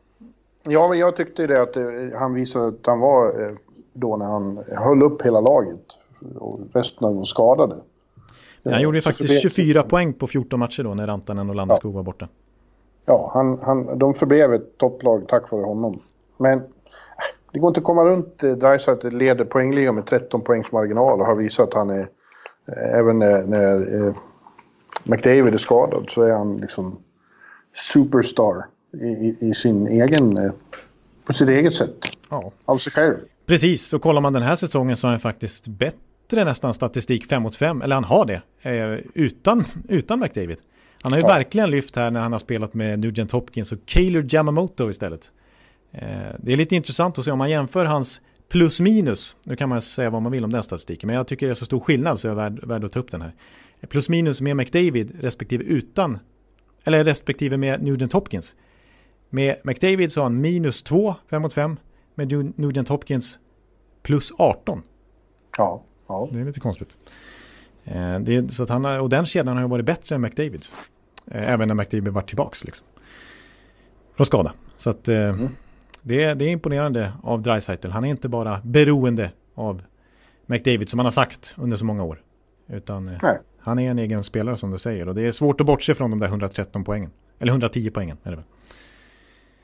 ja 0.64 0.88
men 0.90 1.00
jag 1.00 1.16
tyckte 1.16 1.48
det 1.48 1.62
att 1.62 1.76
eh, 1.78 1.84
han 2.20 2.34
visade 2.34 2.68
att 2.68 2.88
han 2.88 3.00
var 3.00 3.26
eh, 3.26 3.56
då 3.94 4.18
när 4.18 4.26
han 4.26 4.64
höll 4.78 5.04
upp 5.04 5.22
hela 5.22 5.42
laget. 5.42 5.80
Och 6.36 6.60
resten 6.74 7.08
av 7.08 7.14
dem 7.16 7.26
skadade. 7.26 7.76
Han 8.64 8.82
gjorde 8.82 8.98
ju 8.98 9.02
Så 9.02 9.10
faktiskt 9.10 9.30
förblev- 9.30 9.50
24 9.50 9.84
poäng 9.84 10.14
på 10.14 10.28
14 10.28 10.60
matcher 10.60 10.84
då 10.84 10.94
när 10.94 11.08
Rantanen 11.08 11.50
och 11.50 11.56
Landeskog 11.56 11.94
var 11.94 12.04
borta. 12.04 12.28
Ja, 13.06 13.32
han, 13.34 13.60
han, 13.62 14.00
de 14.00 14.14
förblev 14.14 14.54
ett 14.54 14.78
topplag 14.78 15.28
tack 15.28 15.52
vare 15.52 15.64
honom. 15.64 16.00
Men 16.38 16.58
eh, 16.60 16.64
det 17.52 17.60
går 17.60 17.68
inte 17.68 17.80
att 17.80 17.84
komma 17.84 18.06
runt 18.06 18.44
eh, 18.44 18.52
Dreisaitl 18.52 19.08
leder 19.08 19.46
poängligan 19.46 19.96
med 19.96 20.06
13 20.06 20.42
poängs 20.42 20.72
marginal 20.72 21.20
och 21.20 21.26
har 21.26 21.36
visat 21.36 21.68
att 21.68 21.74
han 21.74 21.90
är, 21.90 22.08
eh, 22.68 23.00
även 23.00 23.20
när, 23.20 23.44
när 23.44 24.06
eh, 24.08 24.14
McDavid 25.04 25.54
är 25.54 25.58
skadad 25.58 26.06
så 26.10 26.22
är 26.22 26.32
han 26.36 26.58
liksom 26.58 26.98
superstar 27.94 28.66
i, 28.94 29.06
i, 29.06 29.38
i 29.50 29.54
sin 29.54 29.88
egen, 29.88 30.38
eh, 30.38 30.52
på 31.26 31.34
sitt 31.34 31.50
eget 31.50 31.74
sätt. 31.74 31.96
Ja, 32.30 32.52
Av 32.66 32.78
sig 32.78 32.94
själv. 32.94 33.16
precis. 33.46 33.94
Och 33.94 34.02
kollar 34.02 34.22
man 34.22 34.34
den 34.34 34.44
här 34.44 34.56
säsongen 34.56 34.98
så 34.98 35.08
har 35.08 35.12
han 35.12 35.20
faktiskt 35.20 35.68
bättre 35.68 36.46
nästan 36.46 36.74
statistik 36.74 37.26
5 37.30 37.44
mot 37.44 37.56
5. 37.56 37.82
Eller 37.82 37.96
han 37.96 38.04
har 38.04 38.26
det, 38.26 38.42
eh, 38.62 39.00
utan, 39.14 39.66
utan 39.90 40.20
McDavid. 40.20 40.58
Han 41.02 41.12
har 41.12 41.20
ju 41.20 41.26
Ja. 41.26 41.34
verkligen 41.34 41.70
lyft 41.72 41.96
här 41.96 42.12
när 42.12 42.20
han 42.20 42.32
har 42.32 42.40
spelat 42.40 42.74
med 42.74 43.00
Nugent 43.00 43.32
Hopkins 43.32 43.72
och 43.72 43.78
Kaylor 43.86 44.26
Yamamoto 44.36 44.90
istället. 44.90 45.32
Eh, 45.92 46.02
det 46.40 46.54
är 46.54 46.58
lite 46.58 46.76
intressant 46.76 47.18
att 47.20 47.26
se 47.26 47.32
om 47.32 47.38
man 47.38 47.50
jämför 47.50 47.86
hans 47.86 48.22
plus 48.50 48.80
minus. 48.80 49.36
Nu 49.44 49.56
kan 49.56 49.70
man 49.70 49.82
säga 49.82 50.10
vad 50.10 50.22
man 50.22 50.32
vill 50.32 50.44
om 50.44 50.52
den 50.52 50.64
statistiken, 50.64 51.08
men 51.08 51.16
jag 51.16 51.28
tycker 51.28 51.46
det 51.48 51.52
är 51.54 51.56
så 51.56 51.66
stor 51.66 51.80
skillnad 51.80 52.20
så 52.20 52.28
jag 52.28 52.32
är 52.32 52.36
värd, 52.36 52.68
värd 52.68 52.84
att 52.84 52.92
ta 52.92 53.00
upp 53.00 53.12
den 53.12 53.22
här. 53.22 53.32
Plus 53.90 54.10
minus 54.10 54.42
med 54.42 54.58
McDavid 54.58 55.22
respektive 55.22 55.64
utan, 55.64 56.20
eller 56.84 57.04
respektive 57.04 57.58
med 57.58 57.84
Nugent 57.84 58.14
Hopkins. 58.14 58.56
Med 59.30 59.56
McDavid 59.64 60.12
så 60.12 60.20
har 60.20 60.26
han 60.26 60.42
minus 60.42 60.84
2, 60.84 61.16
5 61.30 61.42
mot 61.42 61.54
5. 61.54 61.78
Med 62.16 62.54
Nugent 62.60 62.90
Hopkins 62.90 63.40
plus 64.04 64.32
18. 64.38 64.84
Ja, 65.58 65.84
ja. 66.08 66.30
Det 66.32 66.40
är 66.40 66.46
lite 66.46 66.60
konstigt. 66.60 66.98
Eh, 67.84 68.20
det 68.20 68.36
är, 68.36 68.48
så 68.48 68.64
att 68.64 68.70
han 68.70 68.86
och 68.86 69.10
den 69.10 69.26
kedjan 69.26 69.56
har 69.56 69.64
ju 69.64 69.70
varit 69.70 69.86
bättre 69.86 70.16
än 70.16 70.22
McDavids. 70.22 70.74
Eh, 71.28 71.52
även 71.52 71.68
när 71.68 71.76
McDavid 71.76 72.14
var 72.14 72.22
tillbaks 72.22 72.64
liksom. 72.64 72.88
Från 74.16 74.26
skada. 74.26 74.54
Så 74.78 74.90
att 74.90 75.08
eh, 75.08 75.38
det, 76.02 76.24
är, 76.24 76.36
det 76.36 76.46
är 76.46 76.50
imponerande 76.50 77.14
av 77.24 77.42
Dreisaitl. 77.42 77.90
Han 77.90 78.06
är 78.06 78.10
inte 78.10 78.30
bara 78.30 78.62
beroende 78.64 79.32
av 79.56 79.82
McDavid 80.46 80.90
som 80.90 81.00
han 81.00 81.06
har 81.06 81.12
sagt 81.12 81.54
under 81.58 81.78
så 81.78 81.86
många 81.86 82.04
år. 82.04 82.22
Utan 82.74 83.08
eh, 83.10 83.20
Nej. 83.24 83.38
han 83.60 83.80
är 83.80 83.92
en 83.92 84.00
egen 84.00 84.24
spelare 84.24 84.58
som 84.58 84.72
du 84.72 84.78
säger. 84.80 85.08
Och 85.08 85.16
det 85.16 85.22
är 85.28 85.32
svårt 85.32 85.62
att 85.62 85.68
bortse 85.68 85.96
från 85.96 86.10
de 86.10 86.20
där 86.20 86.28
113 86.28 86.84
poängen. 86.84 87.12
Eller 87.40 87.52
110 87.52 87.92
poängen 87.94 88.18
är 88.24 88.30
det 88.30 88.36
väl. 88.36 88.46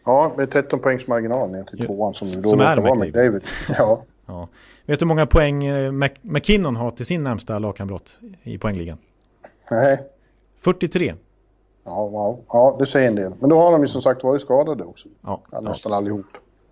Ja, 0.05 0.33
med 0.37 0.51
13 0.51 0.79
poängs 0.79 1.07
marginal 1.07 1.51
ner 1.51 1.63
till 1.63 1.85
tvåan 1.85 2.13
som 2.13 2.27
ju 2.27 2.41
då 2.41 2.49
som 2.49 2.59
är 2.59 2.77
vara 2.77 2.95
McDavid. 2.95 3.43
Ja. 3.77 4.03
Ja. 4.25 4.47
Vet 4.85 4.99
du 4.99 5.03
hur 5.05 5.07
många 5.07 5.25
poäng 5.25 5.63
eh, 5.63 5.91
Mac- 5.91 6.19
McKinnon 6.21 6.75
har 6.75 6.91
till 6.91 7.05
sin 7.05 7.23
närmsta 7.23 7.59
lagkamrat 7.59 8.19
i 8.43 8.57
poängligan? 8.57 8.97
Nej. 9.71 9.97
43. 10.57 11.13
Ja, 11.83 12.07
wow. 12.07 12.43
ja, 12.47 12.75
det 12.79 12.85
säger 12.85 13.07
en 13.07 13.15
del. 13.15 13.33
Men 13.39 13.49
då 13.49 13.59
har 13.59 13.71
de 13.71 13.81
ju 13.81 13.87
som 13.87 14.01
sagt 14.01 14.23
varit 14.23 14.41
skadade 14.41 14.83
också. 14.83 15.07
Ja, 15.21 15.41
ja, 15.51 15.61
nästan 15.61 15.93
allihop. 15.93 16.25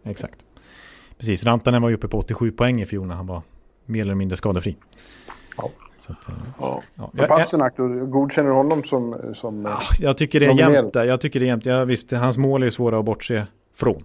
exakt. 0.03 0.39
Precis, 1.17 1.43
Rantanen 1.43 1.81
var 1.81 1.89
ju 1.89 1.95
uppe 1.95 2.07
på 2.07 2.17
87 2.17 2.51
poäng 2.51 2.81
i 2.81 2.85
fjol 2.85 3.07
när 3.07 3.15
han 3.15 3.27
var 3.27 3.41
mer 3.85 4.01
eller 4.01 4.15
mindre 4.15 4.37
skadefri. 4.37 4.77
Ja. 5.57 5.69
Att, 6.07 6.27
eh, 6.29 6.33
Ja. 6.59 6.81
ja. 6.95 7.09
Jag, 7.13 7.21
jag, 7.23 7.27
Pasternak, 7.29 7.73
du 7.77 8.05
godkänner 8.05 8.49
honom 8.51 8.83
som... 8.83 9.15
som 9.33 9.65
eh, 9.65 9.71
jag 9.99 10.17
tycker 10.17 10.39
det 10.39 10.45
är 10.45 10.53
jämnt. 10.71 10.95
Jag 10.95 11.21
tycker 11.21 11.39
det 11.39 11.45
är 11.45 11.47
jämnt. 11.47 11.65
Jag, 11.65 11.85
visst, 11.85 12.11
hans 12.11 12.37
mål 12.37 12.61
är 12.61 12.65
ju 12.67 12.71
svåra 12.71 12.99
att 12.99 13.05
bortse 13.05 13.45
från. 13.75 14.03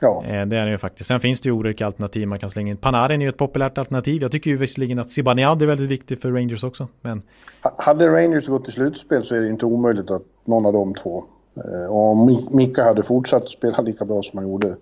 ja. 0.00 0.24
Eh, 0.24 0.46
det 0.46 0.56
är 0.56 0.64
det 0.66 0.70
ju 0.70 0.78
faktiskt. 0.78 1.08
Sen 1.08 1.20
finns 1.20 1.40
det 1.40 1.48
ju 1.48 1.52
olika 1.52 1.86
alternativ 1.86 2.28
man 2.28 2.38
kan 2.38 2.50
slänga 2.50 2.70
in. 2.70 2.76
Panarin 2.76 3.20
är 3.20 3.24
ju 3.24 3.28
ett 3.28 3.36
populärt 3.36 3.78
alternativ. 3.78 4.22
Jag 4.22 4.32
tycker 4.32 4.50
ju 4.50 4.56
visserligen 4.56 4.98
att 4.98 5.10
Zibanejad 5.10 5.62
är 5.62 5.66
väldigt 5.66 5.90
viktig 5.90 6.22
för 6.22 6.30
Rangers 6.32 6.64
också. 6.64 6.88
Men 7.00 7.22
Ha- 7.62 7.74
Hade 7.78 8.08
Rangers 8.08 8.46
gått 8.46 8.64
till 8.64 8.72
slutspel 8.72 9.24
så 9.24 9.34
är 9.34 9.40
det 9.40 9.48
inte 9.48 9.66
omöjligt 9.66 10.10
att 10.10 10.22
någon 10.44 10.66
av 10.66 10.72
de 10.72 10.94
två... 10.94 11.24
Eh, 11.56 11.90
och 11.90 12.06
om 12.12 12.28
Mi- 12.30 12.56
Mika 12.56 12.84
hade 12.84 13.02
fortsatt 13.02 13.48
spela 13.48 13.80
lika 13.82 14.04
bra 14.04 14.22
som 14.22 14.38
han 14.38 14.48
gjorde 14.48 14.76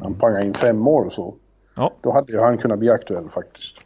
han 0.00 0.14
pangade 0.14 0.44
in 0.44 0.54
fem 0.54 0.78
mål 0.78 1.06
och 1.06 1.12
så. 1.12 1.34
ja, 1.76 1.92
Då 2.00 2.12
hade 2.12 2.32
ju 2.32 2.38
han 2.40 2.58
kunnat 2.58 2.78
bli 2.78 2.90
aktuell 2.90 3.28
faktiskt. 3.28 3.82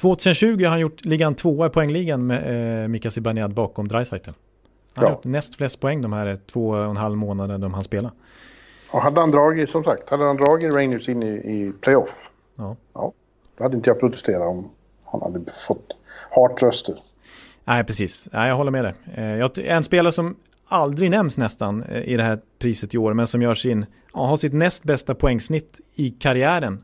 2020 0.00 0.62
har 0.64 0.70
han 0.70 0.80
gjort 0.80 1.04
ligan 1.04 1.34
tvåa 1.34 1.66
i 1.66 1.70
poängligan 1.70 2.26
med 2.26 2.82
eh, 2.82 2.88
Mika 2.88 3.10
Zibanejad 3.10 3.54
bakom 3.54 3.88
Dreisaitl. 3.88 4.30
Han 4.94 5.04
har 5.04 5.10
Ja. 5.10 5.16
gjort 5.16 5.24
näst 5.24 5.56
flest 5.56 5.80
poäng 5.80 6.02
de 6.02 6.12
här 6.12 6.38
två 6.52 6.68
och 6.68 6.84
en 6.90 6.96
halv 6.96 7.16
månader 7.16 7.58
de 7.58 7.74
han 7.74 7.84
spelar. 7.84 8.10
Och 8.90 9.00
hade 9.02 9.20
han 9.20 9.30
dragit, 9.30 9.70
som 9.70 9.84
sagt, 9.84 10.10
hade 10.10 10.24
han 10.24 10.36
dragit 10.36 10.72
Rangers 10.74 11.08
in 11.08 11.22
i, 11.22 11.26
i 11.28 11.72
playoff. 11.80 12.30
Ja. 12.56 12.76
Ja. 12.94 13.12
Då 13.58 13.64
hade 13.64 13.76
inte 13.76 13.90
jag 13.90 14.00
protesterat 14.00 14.48
om 14.48 14.68
han 15.04 15.22
hade 15.22 15.50
fått 15.66 15.96
hartröster. 16.30 16.94
Nej, 17.64 17.84
precis. 17.84 18.28
Nej, 18.32 18.48
jag 18.48 18.56
håller 18.56 18.70
med 18.70 18.84
dig. 18.84 18.94
Eh, 19.14 19.74
En 19.76 19.84
spelare 19.84 20.12
som 20.12 20.36
aldrig 20.68 21.10
nämns 21.10 21.38
nästan 21.38 21.82
eh, 21.82 22.02
i 22.02 22.16
det 22.16 22.22
här 22.22 22.38
priset 22.58 22.94
i 22.94 22.98
år, 22.98 23.14
men 23.14 23.26
som 23.26 23.42
gör 23.42 23.54
sin, 23.54 23.86
har 24.12 24.36
sitt 24.36 24.52
näst 24.52 24.84
bästa 24.84 25.14
poängsnitt 25.14 25.80
i 25.94 26.10
karriären 26.10 26.82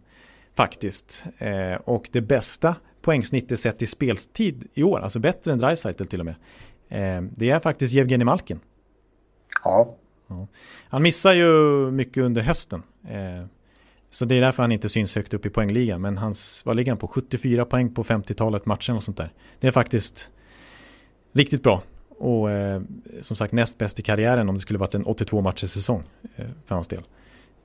faktiskt. 0.55 1.25
Eh, 1.39 1.75
Och 1.85 2.09
det 2.13 2.21
bästa 2.21 2.75
poängsnittet 3.03 3.61
sett 3.61 3.83
i 3.83 3.87
speltid 3.87 4.69
i 4.75 4.83
år, 4.83 5.01
alltså 5.01 5.19
bättre 5.19 5.53
än 5.53 5.59
Dreisaitl 5.59 6.05
till 6.05 6.21
och 6.21 6.27
med. 6.27 6.35
Eh, 6.89 7.23
Det 7.37 7.51
är 7.51 7.61
faktiskt 7.61 7.95
Jevgenij 7.95 8.25
Malkin. 8.25 8.61
Ja, 9.65 9.97
Han 10.89 11.03
missar 11.03 11.33
ju 11.35 11.47
mycket 11.91 12.23
under 12.25 12.43
hösten. 12.43 12.83
Eh, 13.09 13.47
Så 14.11 14.25
det 14.25 14.35
är 14.35 14.41
därför 14.41 14.63
han 14.63 14.73
inte 14.73 14.89
syns 14.89 15.15
högt 15.15 15.35
upp 15.35 15.47
i 15.47 15.51
poängligan. 15.51 16.01
Men 16.01 16.19
hans, 16.19 16.63
vad 16.67 16.77
ligger 16.77 16.93
han 16.93 16.99
på? 16.99 17.09
74 17.09 17.65
poäng 17.65 17.95
på 17.95 18.05
50-talet 18.05 18.67
matchen 18.67 18.97
och 18.97 19.03
sånt 19.03 19.17
där. 19.17 19.33
Det 19.61 19.67
är 19.67 19.73
faktiskt 19.73 20.31
riktigt 21.33 21.63
bra. 21.63 21.83
Och 22.09 22.51
eh, 22.51 22.83
som 23.21 23.37
sagt 23.37 23.53
näst 23.53 23.79
bäst 23.79 24.01
i 24.01 24.03
karriären 24.03 24.49
om 24.49 24.55
det 24.55 24.61
skulle 24.61 24.79
varit 24.79 24.95
en 24.95 25.05
82 25.05 25.41
matchers 25.41 25.71
säsong 25.71 26.03
eh, 26.37 26.47
för 26.67 26.75
hans 26.75 26.89
del. 26.89 27.03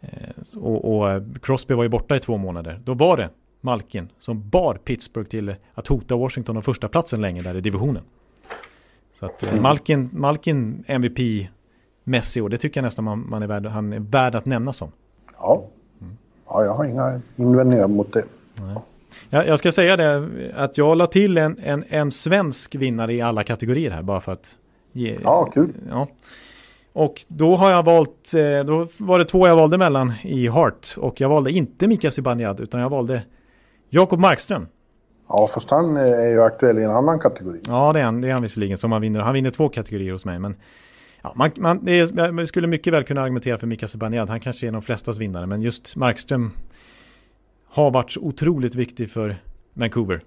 Eh, 0.01 0.57
och, 0.57 0.97
och 0.97 1.21
Crosby 1.41 1.73
var 1.73 1.83
ju 1.83 1.89
borta 1.89 2.15
i 2.15 2.19
två 2.19 2.37
månader. 2.37 2.79
Då 2.83 2.93
var 2.93 3.17
det 3.17 3.29
Malkin 3.61 4.09
som 4.19 4.49
bar 4.49 4.79
Pittsburgh 4.83 5.29
till 5.29 5.55
att 5.73 5.87
hota 5.87 6.15
Washington 6.15 6.57
om 6.57 6.63
första 6.63 6.87
platsen 6.87 7.21
länge 7.21 7.41
där 7.41 7.55
i 7.55 7.61
divisionen. 7.61 8.03
Så 9.13 9.25
att 9.25 9.43
eh, 9.43 9.61
Malkin, 9.61 10.09
Malkin 10.13 10.83
MVP 10.87 11.49
Messi 12.03 12.41
och 12.41 12.49
det 12.49 12.57
tycker 12.57 12.79
jag 12.79 12.85
nästan 12.85 13.05
man, 13.05 13.29
man 13.29 13.43
är 13.43 13.47
värd, 13.47 13.65
han 13.65 13.93
är 13.93 13.99
värd 13.99 14.35
att 14.35 14.45
nämna 14.45 14.73
som. 14.73 14.91
ja. 15.39 15.63
Ja, 16.49 16.63
jag 16.63 16.73
har 16.73 16.85
inga 16.85 17.21
invändningar 17.35 17.87
mot 17.87 18.13
det. 18.13 18.23
Jag, 19.29 19.47
jag 19.47 19.59
ska 19.59 19.71
säga 19.71 19.97
det 19.97 20.29
att 20.55 20.77
jag 20.77 20.97
la 20.97 21.07
till 21.07 21.37
en, 21.37 21.59
en, 21.63 21.83
en 21.89 22.11
svensk 22.11 22.75
vinnare 22.75 23.13
i 23.13 23.21
alla 23.21 23.43
kategorier 23.43 23.91
här 23.91 24.01
bara 24.01 24.21
för 24.21 24.31
att 24.31 24.57
ge... 24.91 25.17
Ja, 25.23 25.49
kul. 25.53 25.73
Ja. 25.89 26.07
Och 26.93 27.25
då 27.27 27.55
har 27.55 27.71
jag 27.71 27.83
valt, 27.83 28.33
eh, 28.33 28.65
då 28.65 28.87
var 28.97 29.19
det 29.19 29.25
två 29.25 29.47
jag 29.47 29.55
valde 29.55 29.77
mellan 29.77 30.13
i 30.23 30.47
Hart. 30.47 30.95
Och 30.97 31.21
jag 31.21 31.29
valde 31.29 31.51
inte 31.51 31.87
Mika 31.87 32.11
Zibanejad 32.11 32.59
utan 32.59 32.81
jag 32.81 32.89
valde 32.89 33.21
Jakob 33.89 34.19
Markström. 34.19 34.67
Ja, 35.29 35.47
fast 35.53 35.69
han 35.69 35.97
är 35.97 36.29
ju 36.29 36.41
aktuell 36.41 36.77
i 36.77 36.83
en 36.83 36.91
annan 36.91 37.19
kategori. 37.19 37.59
Ja, 37.67 37.93
det 37.93 37.99
är 37.99 38.03
han, 38.03 38.21
det 38.21 38.27
är 38.27 38.33
han 38.33 38.41
visserligen 38.41 38.77
som 38.77 38.91
han 38.91 39.01
vinner. 39.01 39.19
Han 39.19 39.33
vinner 39.33 39.51
två 39.51 39.69
kategorier 39.69 40.11
hos 40.11 40.25
mig. 40.25 40.39
Men 40.39 40.55
ja, 41.21 41.33
man, 41.35 41.51
man, 41.55 41.85
det 41.85 41.99
är, 41.99 42.31
man 42.31 42.47
skulle 42.47 42.67
mycket 42.67 42.93
väl 42.93 43.03
kunna 43.03 43.21
argumentera 43.21 43.57
för 43.57 43.67
Mika 43.67 43.87
Zibanejad. 43.87 44.29
Han 44.29 44.39
kanske 44.39 44.67
är 44.67 44.71
de 44.71 44.81
flestas 44.81 45.17
vinnare. 45.17 45.45
Men 45.45 45.61
just 45.61 45.95
Markström 45.95 46.51
har 47.65 47.91
varit 47.91 48.11
så 48.11 48.21
otroligt 48.21 48.75
viktig 48.75 49.11
för 49.11 49.37
Vancouver. 49.73 50.23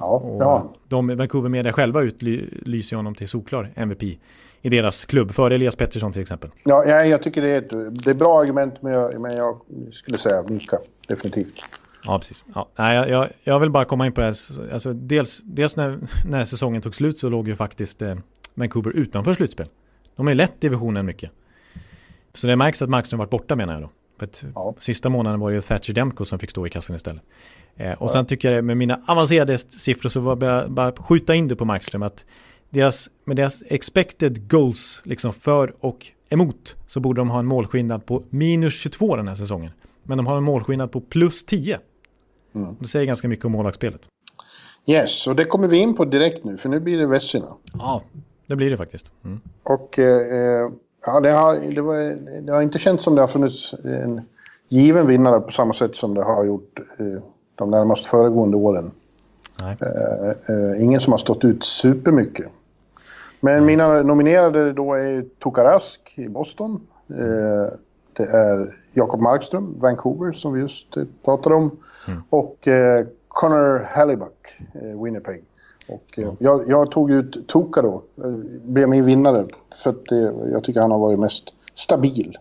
Ja, 0.00 0.22
ja. 0.40 0.74
De, 0.88 1.16
Vancouver 1.16 1.48
Media 1.48 1.72
själva 1.72 2.02
utlyser 2.02 2.96
honom 2.96 3.14
till 3.14 3.28
solklar 3.28 3.72
MVP 3.74 4.02
i 4.62 4.68
deras 4.68 5.04
klubb, 5.04 5.32
före 5.32 5.54
Elias 5.54 5.76
Pettersson 5.76 6.12
till 6.12 6.22
exempel. 6.22 6.50
Ja, 6.64 6.84
jag, 6.84 7.08
jag 7.08 7.22
tycker 7.22 7.42
det 7.42 7.48
är, 7.48 7.58
ett, 7.58 8.04
det 8.04 8.10
är 8.10 8.14
bra 8.14 8.40
argument, 8.40 8.82
men 8.82 8.92
jag, 8.92 9.20
men 9.20 9.36
jag 9.36 9.60
skulle 9.90 10.18
säga 10.18 10.44
Mika, 10.48 10.78
definitivt. 11.08 11.54
Ja, 12.06 12.18
precis. 12.18 12.44
Ja, 12.54 12.68
nej, 12.76 13.10
jag, 13.10 13.28
jag 13.44 13.60
vill 13.60 13.70
bara 13.70 13.84
komma 13.84 14.06
in 14.06 14.12
på 14.12 14.20
det 14.20 14.26
här. 14.26 14.72
Alltså, 14.72 14.92
dels 14.92 15.42
dels 15.44 15.76
när, 15.76 15.98
när 16.26 16.44
säsongen 16.44 16.82
tog 16.82 16.94
slut 16.94 17.18
så 17.18 17.28
låg 17.28 17.48
ju 17.48 17.56
faktiskt 17.56 18.02
eh, 18.02 18.14
Vancouver 18.54 18.90
utanför 18.90 19.34
slutspel. 19.34 19.66
De 20.16 20.26
har 20.26 20.30
ju 20.30 20.36
lett 20.36 20.60
divisionen 20.60 21.06
mycket. 21.06 21.30
Så 22.32 22.46
det 22.46 22.56
märks 22.56 22.82
att 22.82 22.88
Markström 22.88 23.18
varit 23.18 23.30
borta 23.30 23.56
menar 23.56 23.72
jag 23.72 23.82
då. 23.82 23.90
För 24.18 24.28
ja. 24.54 24.74
Sista 24.78 25.08
månaden 25.08 25.40
var 25.40 25.50
det 25.50 25.54
ju 25.54 25.62
Thatcher 25.62 25.92
Demko 25.92 26.24
som 26.24 26.38
fick 26.38 26.50
stå 26.50 26.66
i 26.66 26.70
kassan 26.70 26.96
istället. 26.96 27.22
Eh, 27.76 27.92
och 27.92 28.08
ja. 28.08 28.12
sen 28.12 28.26
tycker 28.26 28.52
jag 28.52 28.64
med 28.64 28.76
mina 28.76 29.00
avancerade 29.06 29.58
siffror 29.58 30.08
så 30.08 30.20
var 30.20 30.46
jag 30.46 30.70
bara 30.70 30.92
skjuta 30.92 31.34
in 31.34 31.48
det 31.48 31.56
på 31.56 31.64
Markström 31.64 32.02
att 32.02 32.24
deras, 32.70 33.10
med 33.24 33.36
deras 33.36 33.62
expected 33.66 34.50
goals 34.50 35.02
liksom 35.04 35.32
för 35.32 35.74
och 35.80 36.06
emot 36.28 36.76
så 36.86 37.00
borde 37.00 37.20
de 37.20 37.30
ha 37.30 37.38
en 37.38 37.46
målskillnad 37.46 38.06
på 38.06 38.22
minus 38.30 38.74
22 38.74 39.16
den 39.16 39.28
här 39.28 39.34
säsongen. 39.34 39.72
Men 40.02 40.16
de 40.16 40.26
har 40.26 40.36
en 40.36 40.44
målskillnad 40.44 40.92
på 40.92 41.00
plus 41.00 41.46
10. 41.46 41.78
Mm. 42.56 42.76
Det 42.80 42.88
säger 42.88 43.06
ganska 43.06 43.28
mycket 43.28 43.44
om 43.44 43.52
målvaktsspelet. 43.52 44.08
Yes, 44.86 45.26
och 45.26 45.36
det 45.36 45.44
kommer 45.44 45.68
vi 45.68 45.76
in 45.76 45.96
på 45.96 46.04
direkt 46.04 46.44
nu, 46.44 46.56
för 46.56 46.68
nu 46.68 46.80
blir 46.80 46.98
det 46.98 47.06
Vessina. 47.06 47.46
Ja, 47.72 48.02
det 48.46 48.56
blir 48.56 48.70
det 48.70 48.76
faktiskt. 48.76 49.10
Mm. 49.24 49.40
Och 49.62 49.98
eh, 49.98 50.68
ja, 51.06 51.20
det, 51.20 51.30
har, 51.30 51.74
det, 51.74 51.80
var, 51.80 51.96
det 52.40 52.52
har 52.52 52.62
inte 52.62 52.78
känts 52.78 53.04
som 53.04 53.14
det 53.14 53.20
har 53.20 53.28
funnits 53.28 53.74
en 53.84 54.20
given 54.68 55.06
vinnare 55.06 55.40
på 55.40 55.50
samma 55.50 55.72
sätt 55.72 55.96
som 55.96 56.14
det 56.14 56.24
har 56.24 56.44
gjort 56.44 56.80
eh, 56.98 57.22
de 57.54 57.70
närmast 57.70 58.06
föregående 58.06 58.56
åren. 58.56 58.90
Eh, 59.62 60.28
eh, 60.30 60.84
ingen 60.84 61.00
som 61.00 61.12
har 61.12 61.18
stått 61.18 61.44
ut 61.44 61.64
supermycket. 61.64 62.46
Men 63.40 63.54
mm. 63.54 63.66
mina 63.66 64.02
nominerade 64.02 64.72
då 64.72 64.94
är 64.94 65.24
Tokarask 65.38 66.12
i 66.14 66.28
Boston. 66.28 66.80
Eh, 68.20 68.26
det 68.26 68.32
är 68.32 68.74
Jakob 68.92 69.20
Markström, 69.20 69.74
Vancouver, 69.80 70.32
som 70.32 70.52
vi 70.52 70.60
just 70.60 70.96
eh, 70.96 71.04
pratade 71.24 71.54
om. 71.54 71.70
Mm. 72.08 72.22
Och 72.30 72.68
eh, 72.68 73.06
Connor 73.28 73.78
Hallibuck, 73.78 74.46
eh, 74.74 75.02
Winnipeg. 75.02 75.44
Och, 75.88 76.18
mm. 76.18 76.36
jag, 76.40 76.68
jag, 76.68 76.90
tog 76.90 77.10
ut 77.10 77.48
Toka 77.48 77.82
då, 77.82 78.02
eh, 78.24 78.30
blev 78.64 78.88
min 78.88 79.04
vinnare. 79.04 79.46
För 79.82 79.90
att 79.90 80.06
det, 80.06 80.34
jag 80.52 80.64
tycker 80.64 80.80
han 80.80 80.90
har 80.90 80.98
varit 80.98 81.18
mest 81.18 81.54
stabil. 81.74 82.38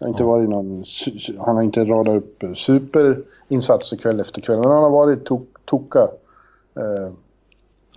har 0.00 0.08
inte 0.08 0.24
varit 0.24 0.48
någon, 0.48 0.84
han 1.38 1.56
har 1.56 1.62
inte 1.62 1.84
radat 1.84 2.16
upp 2.16 2.44
superinsatser 2.56 3.96
kväll 3.96 4.20
efter 4.20 4.40
kväll. 4.40 4.58
Men 4.58 4.70
han 4.70 4.82
har 4.82 4.90
varit 4.90 5.24
to, 5.24 5.40
Toka. 5.64 6.08
Eh, 6.76 7.12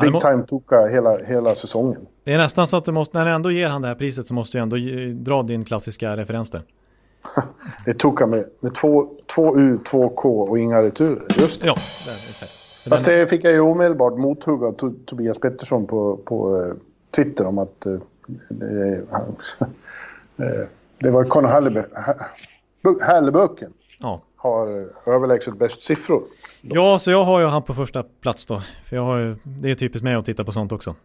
big 0.01 0.21
time 0.21 0.43
Toka 0.47 0.87
hela, 0.87 1.17
hela 1.17 1.55
säsongen. 1.55 2.07
Det 2.23 2.33
är 2.33 2.37
nästan 2.37 2.67
så 2.67 2.77
att 2.77 2.85
du 2.85 2.91
måste, 2.91 3.17
när 3.17 3.25
du 3.25 3.31
ändå 3.31 3.51
ger 3.51 3.67
han 3.67 3.81
det 3.81 3.87
här 3.87 3.95
priset 3.95 4.27
så 4.27 4.33
måste 4.33 4.57
du 4.57 4.61
ändå 4.61 4.77
dra 5.13 5.43
din 5.43 5.65
klassiska 5.65 6.17
referens 6.17 6.49
där. 6.49 6.61
det 7.85 7.93
tog 7.93 8.19
han 8.19 8.29
med, 8.29 8.45
med 8.61 8.75
två, 8.75 9.07
två 9.25 9.59
U, 9.59 9.79
två 9.85 10.09
K 10.09 10.41
och 10.41 10.59
inga 10.59 10.83
returer. 10.83 11.25
Just 11.37 11.61
det. 11.61 11.67
Ja, 11.67 11.73
det 11.73 12.11
exakt. 12.11 12.57
Fast 12.89 13.05
det 13.05 13.27
fick 13.27 13.43
jag 13.43 13.53
ju 13.53 13.59
omedelbart 13.59 14.17
mothugg 14.17 14.63
av 14.63 14.73
Tobias 15.05 15.39
Pettersson 15.39 15.87
på, 15.87 16.17
på 16.17 16.55
uh, 16.55 16.73
Twitter 17.15 17.45
om 17.45 17.57
att 17.57 17.85
uh, 17.85 17.93
uh, 17.93 17.99
det 20.99 21.11
var 21.11 21.23
Conor 21.23 21.47
Halleböken. 23.01 23.73
Ja. 23.99 24.21
Har 24.35 24.67
överlägset 25.05 25.57
bäst 25.57 25.81
siffror. 25.81 26.23
Ja, 26.61 26.99
så 26.99 27.11
jag 27.11 27.23
har 27.23 27.39
ju 27.39 27.45
han 27.45 27.63
på 27.63 27.73
första 27.73 28.03
plats 28.03 28.45
då. 28.45 28.61
För 28.85 28.95
jag 28.95 29.03
har 29.03 29.17
ju, 29.17 29.35
det 29.43 29.71
är 29.71 29.75
typiskt 29.75 30.03
mig 30.03 30.15
att 30.15 30.25
titta 30.25 30.43
på 30.43 30.51
sånt 30.51 30.71
också. 30.71 30.95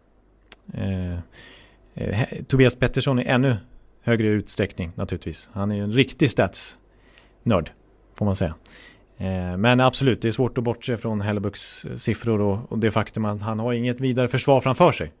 Tobias 2.47 2.75
Pettersson 2.75 3.19
är 3.19 3.23
ännu 3.23 3.57
högre 4.03 4.27
utsträckning 4.27 4.91
naturligtvis. 4.95 5.49
Han 5.53 5.71
är 5.71 5.75
ju 5.75 5.83
en 5.83 5.93
riktig 5.93 6.31
statsnörd. 6.31 7.71
får 8.15 8.25
man 8.25 8.35
säga. 8.35 8.55
Eh, 9.17 9.57
men 9.57 9.79
absolut, 9.79 10.21
det 10.21 10.27
är 10.27 10.31
svårt 10.31 10.57
att 10.57 10.63
bortse 10.63 10.97
från 10.97 11.21
Hellebucks 11.21 11.85
eh, 11.85 11.95
siffror 11.95 12.41
och, 12.41 12.71
och 12.71 12.79
det 12.79 12.91
faktum 12.91 13.25
att 13.25 13.41
han 13.41 13.59
har 13.59 13.73
inget 13.73 13.99
vidare 13.99 14.27
försvar 14.27 14.61
framför 14.61 14.91
sig. 14.91 15.11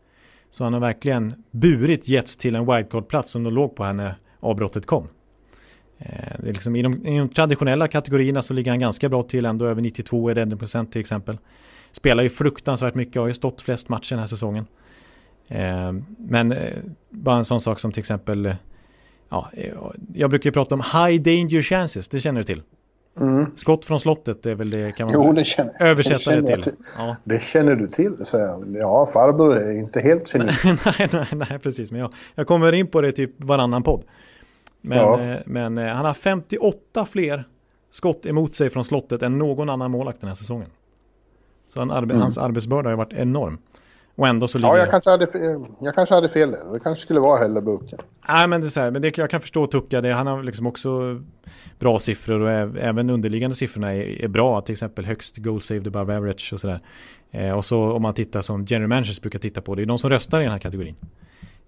Så 0.51 0.63
han 0.63 0.73
har 0.73 0.79
verkligen 0.79 1.43
burit 1.51 2.07
Jets 2.07 2.37
till 2.37 2.55
en 2.55 2.65
wildcard-plats 2.65 3.31
som 3.31 3.43
de 3.43 3.53
låg 3.53 3.75
på 3.75 3.83
här 3.83 3.93
när 3.93 4.15
avbrottet 4.39 4.85
kom. 4.85 5.07
Eh, 5.97 6.07
det 6.39 6.49
är 6.49 6.53
liksom, 6.53 6.75
i, 6.75 6.81
de, 6.81 7.05
I 7.05 7.17
de 7.17 7.29
traditionella 7.29 7.87
kategorierna 7.87 8.41
så 8.41 8.53
ligger 8.53 8.71
han 8.71 8.79
ganska 8.79 9.09
bra 9.09 9.23
till, 9.23 9.45
ändå 9.45 9.65
över 9.65 9.81
92 9.81 10.31
i 10.31 10.33
räddningsprocent 10.33 10.91
till 10.91 11.01
exempel. 11.01 11.37
Spelar 11.91 12.23
ju 12.23 12.29
fruktansvärt 12.29 12.95
mycket, 12.95 13.15
har 13.15 13.27
ju 13.27 13.33
stått 13.33 13.61
flest 13.61 13.89
matcher 13.89 14.09
den 14.09 14.19
här 14.19 14.27
säsongen. 14.27 14.65
Men 16.17 16.55
bara 17.09 17.37
en 17.37 17.45
sån 17.45 17.61
sak 17.61 17.79
som 17.79 17.91
till 17.91 17.99
exempel 17.99 18.55
ja, 19.29 19.51
jag 20.13 20.29
brukar 20.29 20.47
ju 20.47 20.51
prata 20.51 20.75
om 20.75 20.81
high 20.81 21.21
danger 21.21 21.61
chances, 21.61 22.07
det 22.07 22.19
känner 22.19 22.39
du 22.39 22.43
till? 22.43 22.61
Mm. 23.19 23.45
Skott 23.55 23.85
från 23.85 23.99
slottet 23.99 24.45
är 24.45 24.55
väl 24.55 24.69
det 24.69 24.91
kan 24.91 25.05
man 25.05 25.13
jo, 25.13 25.33
det 25.33 25.43
känner, 25.43 25.73
översätta 25.79 26.31
det, 26.31 26.41
det 26.41 26.47
till. 26.47 26.63
till. 26.63 26.75
Ja. 26.97 27.15
Det 27.23 27.43
känner 27.43 27.75
du 27.75 27.87
till, 27.87 28.15
så 28.23 28.63
Ja, 28.73 29.09
farbror 29.13 29.57
är 29.57 29.71
inte 29.71 29.99
helt 29.99 30.27
senil. 30.27 30.53
nej, 30.63 31.09
nej, 31.11 31.27
nej, 31.49 31.59
precis. 31.59 31.91
Men 31.91 32.01
jag, 32.01 32.13
jag 32.35 32.47
kommer 32.47 32.73
in 32.73 32.87
på 32.87 33.01
det 33.01 33.11
typ 33.11 33.31
varannan 33.37 33.83
podd. 33.83 34.03
Men, 34.81 34.97
ja. 34.97 35.21
eh, 35.21 35.39
men 35.45 35.77
eh, 35.77 35.87
han 35.87 36.05
har 36.05 36.13
58 36.13 37.05
fler 37.05 37.43
skott 37.91 38.25
emot 38.25 38.55
sig 38.55 38.69
från 38.69 38.85
slottet 38.85 39.21
än 39.21 39.37
någon 39.37 39.69
annan 39.69 39.91
målakt 39.91 40.19
den 40.21 40.27
här 40.27 40.35
säsongen. 40.35 40.69
Så 41.67 41.79
han, 41.79 41.91
mm. 41.91 42.19
hans 42.19 42.37
arbetsbörda 42.37 42.89
har 42.89 42.97
varit 42.97 43.13
enorm. 43.13 43.57
Och 44.15 44.27
ändå 44.27 44.47
så 44.47 44.57
ligger... 44.57 44.69
Ja, 44.69 44.77
jag 44.77 44.89
kanske 44.89 45.09
hade, 45.09 45.27
fel, 45.27 45.65
jag 45.79 45.95
kanske 45.95 46.15
hade 46.15 46.29
fel 46.29 46.51
där. 46.51 46.73
Det 46.73 46.79
kanske 46.79 47.01
skulle 47.01 47.19
vara 47.19 47.39
Hellebuken. 47.39 47.99
Nej, 48.27 48.47
men 48.47 48.61
det 48.61 48.67
är 48.67 48.69
så 48.69 48.79
här, 48.79 48.91
men 48.91 49.01
det, 49.01 49.17
jag 49.17 49.29
kan 49.29 49.41
förstå 49.41 49.67
Tucka. 49.67 50.01
Det, 50.01 50.13
han 50.13 50.27
har 50.27 50.43
liksom 50.43 50.67
också 50.67 51.21
bra 51.79 51.99
siffror 51.99 52.39
och 52.39 52.51
även 52.77 53.09
underliggande 53.09 53.55
siffrorna 53.55 53.93
är, 53.93 54.23
är 54.23 54.27
bra. 54.27 54.61
Till 54.61 54.73
exempel 54.73 55.05
högst 55.05 55.37
goal 55.37 55.61
saved 55.61 55.87
above 55.87 56.17
average 56.17 56.53
och 56.53 56.59
sådär. 56.59 56.81
Eh, 57.31 57.51
och 57.51 57.65
så 57.65 57.91
om 57.91 58.01
man 58.01 58.13
tittar 58.13 58.41
som 58.41 58.65
general 58.65 58.89
managers 58.89 59.21
brukar 59.21 59.39
titta 59.39 59.61
på. 59.61 59.75
Det 59.75 59.81
är 59.81 59.85
de 59.85 59.99
som 59.99 60.09
röstar 60.09 60.39
i 60.39 60.43
den 60.43 60.51
här 60.51 60.59
kategorin. 60.59 60.95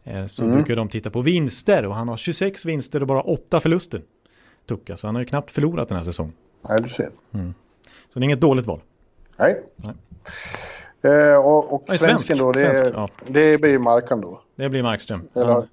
Eh, 0.03 0.25
så 0.25 0.43
mm. 0.43 0.55
brukar 0.55 0.75
de 0.75 0.89
titta 0.89 1.09
på 1.09 1.21
vinster 1.21 1.85
och 1.85 1.95
han 1.95 2.07
har 2.07 2.17
26 2.17 2.65
vinster 2.65 3.01
och 3.01 3.07
bara 3.07 3.21
8 3.21 3.59
förluster. 3.59 4.01
Tucka, 4.67 4.97
så 4.97 5.07
han 5.07 5.15
har 5.15 5.21
ju 5.21 5.25
knappt 5.25 5.51
förlorat 5.51 5.87
den 5.87 5.97
här 5.97 6.05
säsongen. 6.05 6.33
Nej, 6.69 6.81
du 6.81 6.89
ser. 6.89 7.09
Mm. 7.33 7.53
Så 8.13 8.19
det 8.19 8.23
är 8.23 8.25
inget 8.25 8.41
dåligt 8.41 8.65
val. 8.65 8.81
Nej. 9.37 9.63
Nej. 9.75 9.93
Eh, 11.05 11.45
och, 11.45 11.73
och 11.73 11.89
svensken 11.89 12.37
då, 12.37 12.51
det, 12.51 12.59
svensk, 12.59 12.97
ja. 12.97 13.07
det 13.27 13.57
blir 13.57 13.77
Markan 13.77 14.21
då? 14.21 14.41
Det 14.55 14.69
blir 14.69 14.83
Markström. 14.83 15.21
Eller, 15.35 15.53
han... 15.53 15.67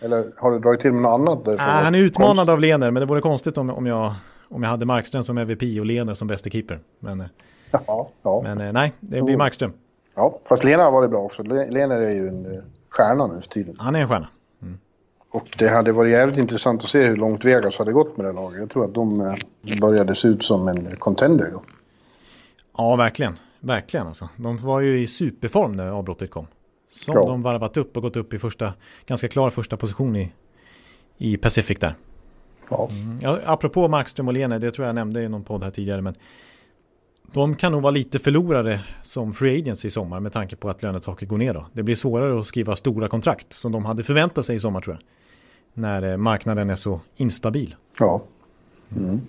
eller 0.00 0.32
har 0.36 0.50
du 0.50 0.58
dragit 0.58 0.80
till 0.80 0.92
med 0.92 1.02
något 1.02 1.48
annat? 1.48 1.48
Äh, 1.48 1.56
han 1.58 1.94
är 1.94 1.98
utmanad 1.98 2.36
konst... 2.36 2.50
av 2.50 2.60
Lener, 2.60 2.90
men 2.90 3.00
det 3.00 3.06
vore 3.06 3.20
konstigt 3.20 3.58
om, 3.58 3.70
om, 3.70 3.86
jag, 3.86 4.14
om 4.48 4.62
jag 4.62 4.70
hade 4.70 4.86
Markström 4.86 5.22
som 5.22 5.38
MVP 5.38 5.62
och 5.62 5.86
Lener 5.86 6.14
som 6.14 6.28
bästa 6.28 6.50
keeper. 6.50 6.80
Men, 6.98 7.20
eh, 7.20 7.26
ja, 7.86 8.08
ja. 8.22 8.40
men 8.42 8.60
eh, 8.60 8.72
nej, 8.72 8.92
det 9.00 9.22
blir 9.22 9.36
Markström. 9.36 9.72
Ja, 10.14 10.38
fast 10.44 10.64
Lener 10.64 10.84
har 10.84 10.90
varit 10.90 11.10
bra 11.10 11.20
också. 11.20 11.42
Lener 11.42 11.96
är 11.96 12.10
ju 12.10 12.28
en 12.28 12.62
stjärna 12.88 13.26
nu 13.26 13.40
för 13.40 13.48
tiden. 13.48 13.76
Han 13.78 13.96
är 13.96 14.00
en 14.00 14.08
stjärna. 14.08 14.28
Mm. 14.62 14.78
Och 15.30 15.56
det 15.58 15.68
hade 15.68 15.92
varit 15.92 16.12
jävligt 16.12 16.38
intressant 16.38 16.82
att 16.82 16.88
se 16.88 17.02
hur 17.02 17.16
långt 17.16 17.44
Vegas 17.44 17.78
hade 17.78 17.92
gått 17.92 18.16
med 18.16 18.26
det 18.26 18.32
laget. 18.32 18.60
Jag 18.60 18.70
tror 18.70 18.84
att 18.84 18.94
de 18.94 19.36
började 19.80 20.14
se 20.14 20.28
ut 20.28 20.44
som 20.44 20.68
en 20.68 20.96
contender. 20.96 21.50
Då. 21.52 21.62
Ja, 22.76 22.96
verkligen. 22.96 23.38
Verkligen 23.64 24.06
alltså. 24.06 24.28
De 24.36 24.58
var 24.58 24.80
ju 24.80 25.00
i 25.00 25.06
superform 25.06 25.72
när 25.72 25.86
avbrottet 25.86 26.30
kom. 26.30 26.46
Som 26.88 27.14
ja. 27.14 27.26
de 27.26 27.42
varvat 27.42 27.76
upp 27.76 27.96
och 27.96 28.02
gått 28.02 28.16
upp 28.16 28.34
i 28.34 28.38
första, 28.38 28.72
ganska 29.06 29.28
klar 29.28 29.50
första 29.50 29.76
position 29.76 30.16
i, 30.16 30.32
i 31.18 31.36
Pacific 31.36 31.78
där. 31.78 31.94
Ja. 32.70 32.88
Mm. 32.90 33.18
ja 33.22 33.38
apropå 33.44 33.88
Markström 33.88 34.28
och 34.28 34.34
Lene, 34.34 34.58
det 34.58 34.70
tror 34.70 34.86
jag 34.86 34.94
nämnde 34.94 35.22
i 35.22 35.28
någon 35.28 35.44
podd 35.44 35.62
här 35.62 35.70
tidigare, 35.70 36.02
men 36.02 36.14
de 37.32 37.56
kan 37.56 37.72
nog 37.72 37.82
vara 37.82 37.90
lite 37.90 38.18
förlorare 38.18 38.80
som 39.02 39.34
free 39.34 39.58
agents 39.58 39.84
i 39.84 39.90
sommar 39.90 40.20
med 40.20 40.32
tanke 40.32 40.56
på 40.56 40.70
att 40.70 40.82
lönetaket 40.82 41.28
går 41.28 41.38
ner 41.38 41.54
då. 41.54 41.66
Det 41.72 41.82
blir 41.82 41.96
svårare 41.96 42.38
att 42.38 42.46
skriva 42.46 42.76
stora 42.76 43.08
kontrakt 43.08 43.52
som 43.52 43.72
de 43.72 43.84
hade 43.84 44.04
förväntat 44.04 44.46
sig 44.46 44.56
i 44.56 44.60
sommar 44.60 44.80
tror 44.80 44.96
jag. 44.96 45.02
När 45.82 46.10
eh, 46.12 46.16
marknaden 46.16 46.70
är 46.70 46.76
så 46.76 47.00
instabil. 47.16 47.76
Ja. 47.98 48.22
Mm. 48.96 49.20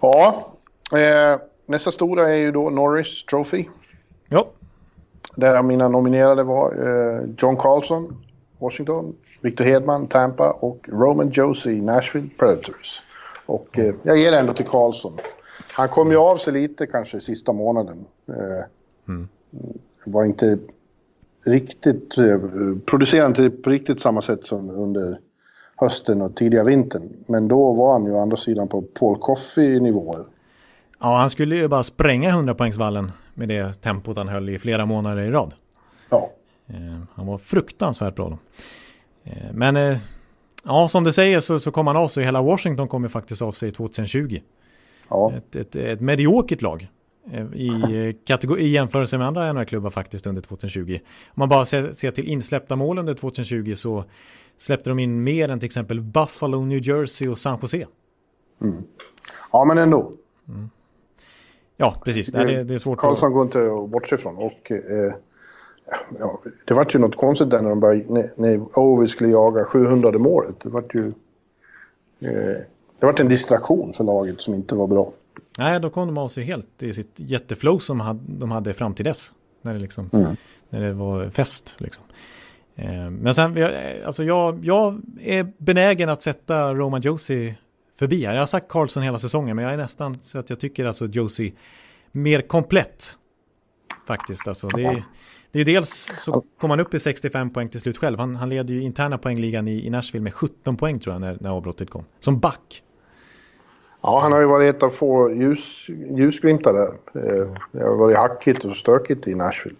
Ja. 0.00 0.52
Eh, 0.92 1.38
Nästa 1.66 1.90
stora 1.90 2.28
är 2.28 2.36
ju 2.36 2.52
då 2.52 2.70
Norris 2.70 3.24
Trophy. 3.24 3.64
Ja. 4.28 4.46
Där 5.36 5.62
mina 5.62 5.88
nominerade 5.88 6.42
var 6.42 6.72
eh, 6.72 7.28
John 7.38 7.56
Carlson, 7.56 8.16
Washington, 8.58 9.14
Victor 9.40 9.64
Hedman, 9.64 10.06
Tampa 10.06 10.50
och 10.50 10.88
Roman 10.88 11.30
Josie, 11.30 11.82
Nashville 11.82 12.28
Predators. 12.38 13.02
Och 13.46 13.78
eh, 13.78 13.94
jag 14.02 14.18
ger 14.18 14.32
ändå 14.32 14.52
till 14.52 14.66
Karlsson. 14.66 15.18
Han 15.72 15.88
kom 15.88 16.10
ju 16.10 16.16
av 16.16 16.36
sig 16.36 16.52
lite 16.52 16.86
kanske 16.86 17.20
sista 17.20 17.52
månaden. 17.52 18.04
Eh, 18.28 18.64
mm. 19.08 19.28
Var 20.06 20.24
inte 20.24 20.58
riktigt, 21.44 22.18
eh, 22.18 22.38
producerade 22.86 23.44
inte 23.44 23.62
på 23.62 23.70
riktigt 23.70 24.00
samma 24.00 24.22
sätt 24.22 24.46
som 24.46 24.70
under 24.70 25.18
hösten 25.76 26.22
och 26.22 26.36
tidiga 26.36 26.64
vintern. 26.64 27.24
Men 27.28 27.48
då 27.48 27.72
var 27.72 27.92
han 27.92 28.04
ju 28.04 28.12
å 28.12 28.18
andra 28.18 28.36
sidan 28.36 28.68
på 28.68 28.82
Paul 28.82 29.18
Coffey-nivåer. 29.18 30.24
Ja, 31.04 31.16
han 31.16 31.30
skulle 31.30 31.56
ju 31.56 31.68
bara 31.68 31.82
spränga 31.82 32.30
100-poängsvallen 32.30 33.10
med 33.34 33.48
det 33.48 33.82
tempot 33.82 34.16
han 34.16 34.28
höll 34.28 34.48
i 34.48 34.58
flera 34.58 34.86
månader 34.86 35.22
i 35.22 35.30
rad. 35.30 35.54
Ja. 36.10 36.30
Eh, 36.66 36.98
han 37.14 37.26
var 37.26 37.38
fruktansvärt 37.38 38.14
bra 38.14 38.28
då. 38.28 38.38
Eh, 39.24 39.52
men 39.52 39.76
eh, 39.76 39.98
ja, 40.64 40.88
som 40.88 41.04
du 41.04 41.12
säger 41.12 41.40
så, 41.40 41.60
så 41.60 41.70
kom 41.70 41.86
han 41.86 41.96
av 41.96 42.08
sig. 42.08 42.24
Hela 42.24 42.42
Washington 42.42 42.88
kom 42.88 43.02
ju 43.02 43.08
faktiskt 43.08 43.42
av 43.42 43.52
sig 43.52 43.72
2020. 43.72 44.40
Ja. 45.08 45.32
Ett, 45.32 45.56
ett, 45.56 45.76
ett 45.76 46.00
mediokert 46.00 46.62
lag. 46.62 46.88
I, 47.54 47.68
I 48.58 48.68
jämförelse 48.68 49.18
med 49.18 49.26
andra 49.26 49.52
NHL-klubbar 49.52 49.90
faktiskt 49.90 50.26
under 50.26 50.42
2020. 50.42 50.98
Om 51.02 51.34
man 51.34 51.48
bara 51.48 51.66
ser, 51.66 51.92
ser 51.92 52.10
till 52.10 52.28
insläppta 52.28 52.76
mål 52.76 52.98
under 52.98 53.14
2020 53.14 53.74
så 53.76 54.04
släppte 54.56 54.90
de 54.90 54.98
in 54.98 55.22
mer 55.22 55.48
än 55.48 55.58
till 55.58 55.66
exempel 55.66 56.00
Buffalo, 56.00 56.64
New 56.64 56.88
Jersey 56.88 57.28
och 57.28 57.38
San 57.38 57.58
Jose. 57.62 57.86
Mm. 58.62 58.84
Ja, 59.52 59.64
men 59.64 59.78
ändå. 59.78 60.12
Mm. 60.48 60.70
Ja, 61.76 61.94
precis. 62.04 62.26
Det, 62.26 62.44
det, 62.44 62.64
det 62.64 62.74
är 62.74 62.78
svårt 62.78 62.98
Karlsson 62.98 63.28
att... 63.28 63.34
går 63.34 63.42
inte 63.42 63.58
att 63.58 63.90
bortse 63.90 64.14
ifrån. 64.14 64.36
Och, 64.36 64.70
eh, 64.70 65.14
ja, 66.18 66.40
det 66.64 66.74
var 66.74 66.86
ju 66.90 66.98
något 66.98 67.16
konstigt 67.16 67.50
där 67.50 67.62
när 67.62 67.68
de 67.68 67.80
började, 67.80 68.12
när, 68.12 68.30
när 68.36 68.78
Ovi 68.78 69.08
skulle 69.08 69.30
jaga 69.30 69.64
700 69.64 70.18
målet. 70.18 70.60
Det 70.62 70.68
var 70.68 70.84
ju... 70.94 71.06
Eh, 72.20 72.56
det 73.00 73.06
var 73.06 73.20
en 73.20 73.28
distraktion 73.28 73.92
för 73.96 74.04
laget 74.04 74.40
som 74.40 74.54
inte 74.54 74.74
var 74.74 74.86
bra. 74.86 75.12
Nej, 75.58 75.80
då 75.80 75.90
kom 75.90 76.06
de 76.06 76.18
av 76.18 76.28
sig 76.28 76.44
helt 76.44 76.82
i 76.82 76.92
sitt 76.92 77.12
jätteflow 77.16 77.78
som 77.78 78.20
de 78.26 78.50
hade 78.50 78.74
fram 78.74 78.94
till 78.94 79.04
dess. 79.04 79.32
När 79.62 79.74
det, 79.74 79.80
liksom, 79.80 80.10
mm. 80.12 80.36
när 80.68 80.80
det 80.80 80.92
var 80.92 81.30
fest. 81.30 81.74
Liksom. 81.78 82.04
Eh, 82.76 83.10
men 83.10 83.34
sen, 83.34 83.66
alltså 84.04 84.24
jag, 84.24 84.64
jag 84.64 85.00
är 85.20 85.52
benägen 85.58 86.08
att 86.08 86.22
sätta 86.22 86.74
Roman 86.74 87.00
Josie 87.00 87.54
förbi 87.98 88.26
här. 88.26 88.34
Jag 88.34 88.40
har 88.40 88.46
sagt 88.46 88.68
Carlson 88.68 89.02
hela 89.02 89.18
säsongen, 89.18 89.56
men 89.56 89.64
jag 89.64 89.74
är 89.74 89.78
nästan 89.78 90.18
så 90.20 90.38
att 90.38 90.50
jag 90.50 90.60
tycker 90.60 90.84
alltså 90.84 91.06
Josie 91.06 91.52
mer 92.12 92.40
komplett. 92.40 93.16
Faktiskt, 94.06 94.48
alltså. 94.48 94.68
Det 94.68 94.84
är, 94.84 95.04
det 95.52 95.60
är 95.60 95.64
dels 95.64 96.12
så 96.16 96.44
kom 96.60 96.70
han 96.70 96.80
upp 96.80 96.94
i 96.94 97.00
65 97.00 97.50
poäng 97.50 97.68
till 97.68 97.80
slut 97.80 97.98
själv. 97.98 98.18
Han, 98.18 98.36
han 98.36 98.48
leder 98.48 98.74
ju 98.74 98.82
interna 98.82 99.18
poängligan 99.18 99.68
i, 99.68 99.86
i 99.86 99.90
Nashville 99.90 100.22
med 100.22 100.34
17 100.34 100.76
poäng 100.76 100.98
tror 100.98 101.14
jag 101.14 101.20
när, 101.20 101.38
när 101.40 101.50
avbrottet 101.50 101.90
kom. 101.90 102.04
Som 102.20 102.38
back. 102.38 102.82
Ja, 104.02 104.18
han 104.22 104.32
har 104.32 104.40
ju 104.40 104.46
varit 104.46 104.76
ett 104.76 104.82
av 104.82 104.90
få 104.90 105.32
ljus, 105.32 105.86
ljusglimtar 106.16 106.72
där. 106.72 106.88
Eh, 107.22 107.54
det 107.72 107.84
har 107.84 107.96
varit 107.96 108.16
hackigt 108.16 108.64
och 108.64 108.76
stökigt 108.76 109.28
i 109.28 109.34
Nashville. 109.34 109.76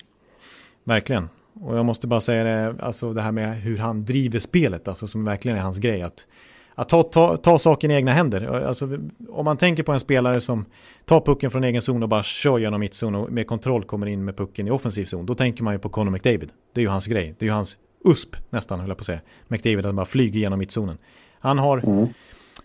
Verkligen. 0.84 1.28
Och 1.60 1.76
jag 1.76 1.84
måste 1.84 2.06
bara 2.06 2.20
säga 2.20 2.44
det, 2.44 2.74
alltså 2.80 3.12
det 3.12 3.22
här 3.22 3.32
med 3.32 3.56
hur 3.56 3.78
han 3.78 4.00
driver 4.00 4.38
spelet, 4.38 4.88
alltså 4.88 5.06
som 5.06 5.24
verkligen 5.24 5.58
är 5.58 5.62
hans 5.62 5.78
grej. 5.78 6.02
Att, 6.02 6.26
att 6.74 6.88
ta, 6.88 7.02
ta, 7.02 7.36
ta 7.36 7.58
saken 7.58 7.90
i 7.90 7.94
egna 7.94 8.12
händer. 8.12 8.66
Alltså, 8.66 8.98
om 9.28 9.44
man 9.44 9.56
tänker 9.56 9.82
på 9.82 9.92
en 9.92 10.00
spelare 10.00 10.40
som 10.40 10.64
tar 11.04 11.20
pucken 11.20 11.50
från 11.50 11.64
egen 11.64 11.82
zon 11.82 12.02
och 12.02 12.08
bara 12.08 12.22
kör 12.22 12.58
genom 12.58 12.80
mittzon 12.80 13.14
och 13.14 13.32
med 13.32 13.46
kontroll 13.46 13.84
kommer 13.84 14.06
in 14.06 14.24
med 14.24 14.36
pucken 14.36 14.68
i 14.68 14.70
offensiv 14.70 15.04
zon. 15.04 15.26
Då 15.26 15.34
tänker 15.34 15.64
man 15.64 15.74
ju 15.74 15.78
på 15.78 15.88
Conor 15.88 16.10
McDavid. 16.10 16.52
Det 16.72 16.80
är 16.80 16.82
ju 16.82 16.88
hans 16.88 17.06
grej. 17.06 17.34
Det 17.38 17.44
är 17.44 17.46
ju 17.46 17.52
hans 17.52 17.76
USP 18.04 18.36
nästan, 18.50 18.80
höll 18.80 18.88
jag 18.88 18.96
på 18.96 19.02
att 19.02 19.06
säga. 19.06 19.20
McDavid, 19.48 19.86
att 19.86 19.94
bara 19.94 20.06
flyger 20.06 20.40
genom 20.40 20.58
mittzonen. 20.58 20.98
Han 21.40 21.58
har, 21.58 21.78
mm. 21.78 22.08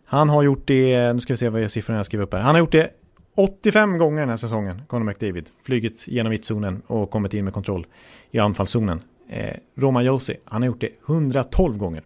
han 0.06 0.30
har 0.30 0.43
gjort 0.43 0.67
det, 0.67 1.13
nu 1.13 1.19
ska 1.19 1.34
vi 1.34 1.38
se 1.38 1.50
vad 1.50 1.72
siffrorna 1.72 2.00
jag 2.00 2.06
skriver 2.06 2.24
upp 2.24 2.34
här. 2.34 2.41
Han 2.41 2.56
har 2.56 2.60
gjort 2.60 2.72
det 2.72 2.89
85 3.36 3.98
gånger 3.98 4.19
den 4.19 4.30
här 4.30 4.38
säsongen, 4.38 4.82
Conor 4.88 5.04
McDavid. 5.04 5.50
Flygit 5.63 6.08
genom 6.08 6.30
mittzonen 6.30 6.82
och 6.88 7.12
kommit 7.12 7.34
in 7.34 7.45
med 7.45 7.54
kontroll 7.54 7.88
i 8.32 8.39
anfallszonen. 8.39 9.02
Eh, 9.30 9.56
Roman 9.76 10.06
Josi, 10.06 10.38
han 10.45 10.62
har 10.62 10.67
gjort 10.67 10.82
det 10.82 10.89
112 11.08 11.78
gånger. 11.78 12.04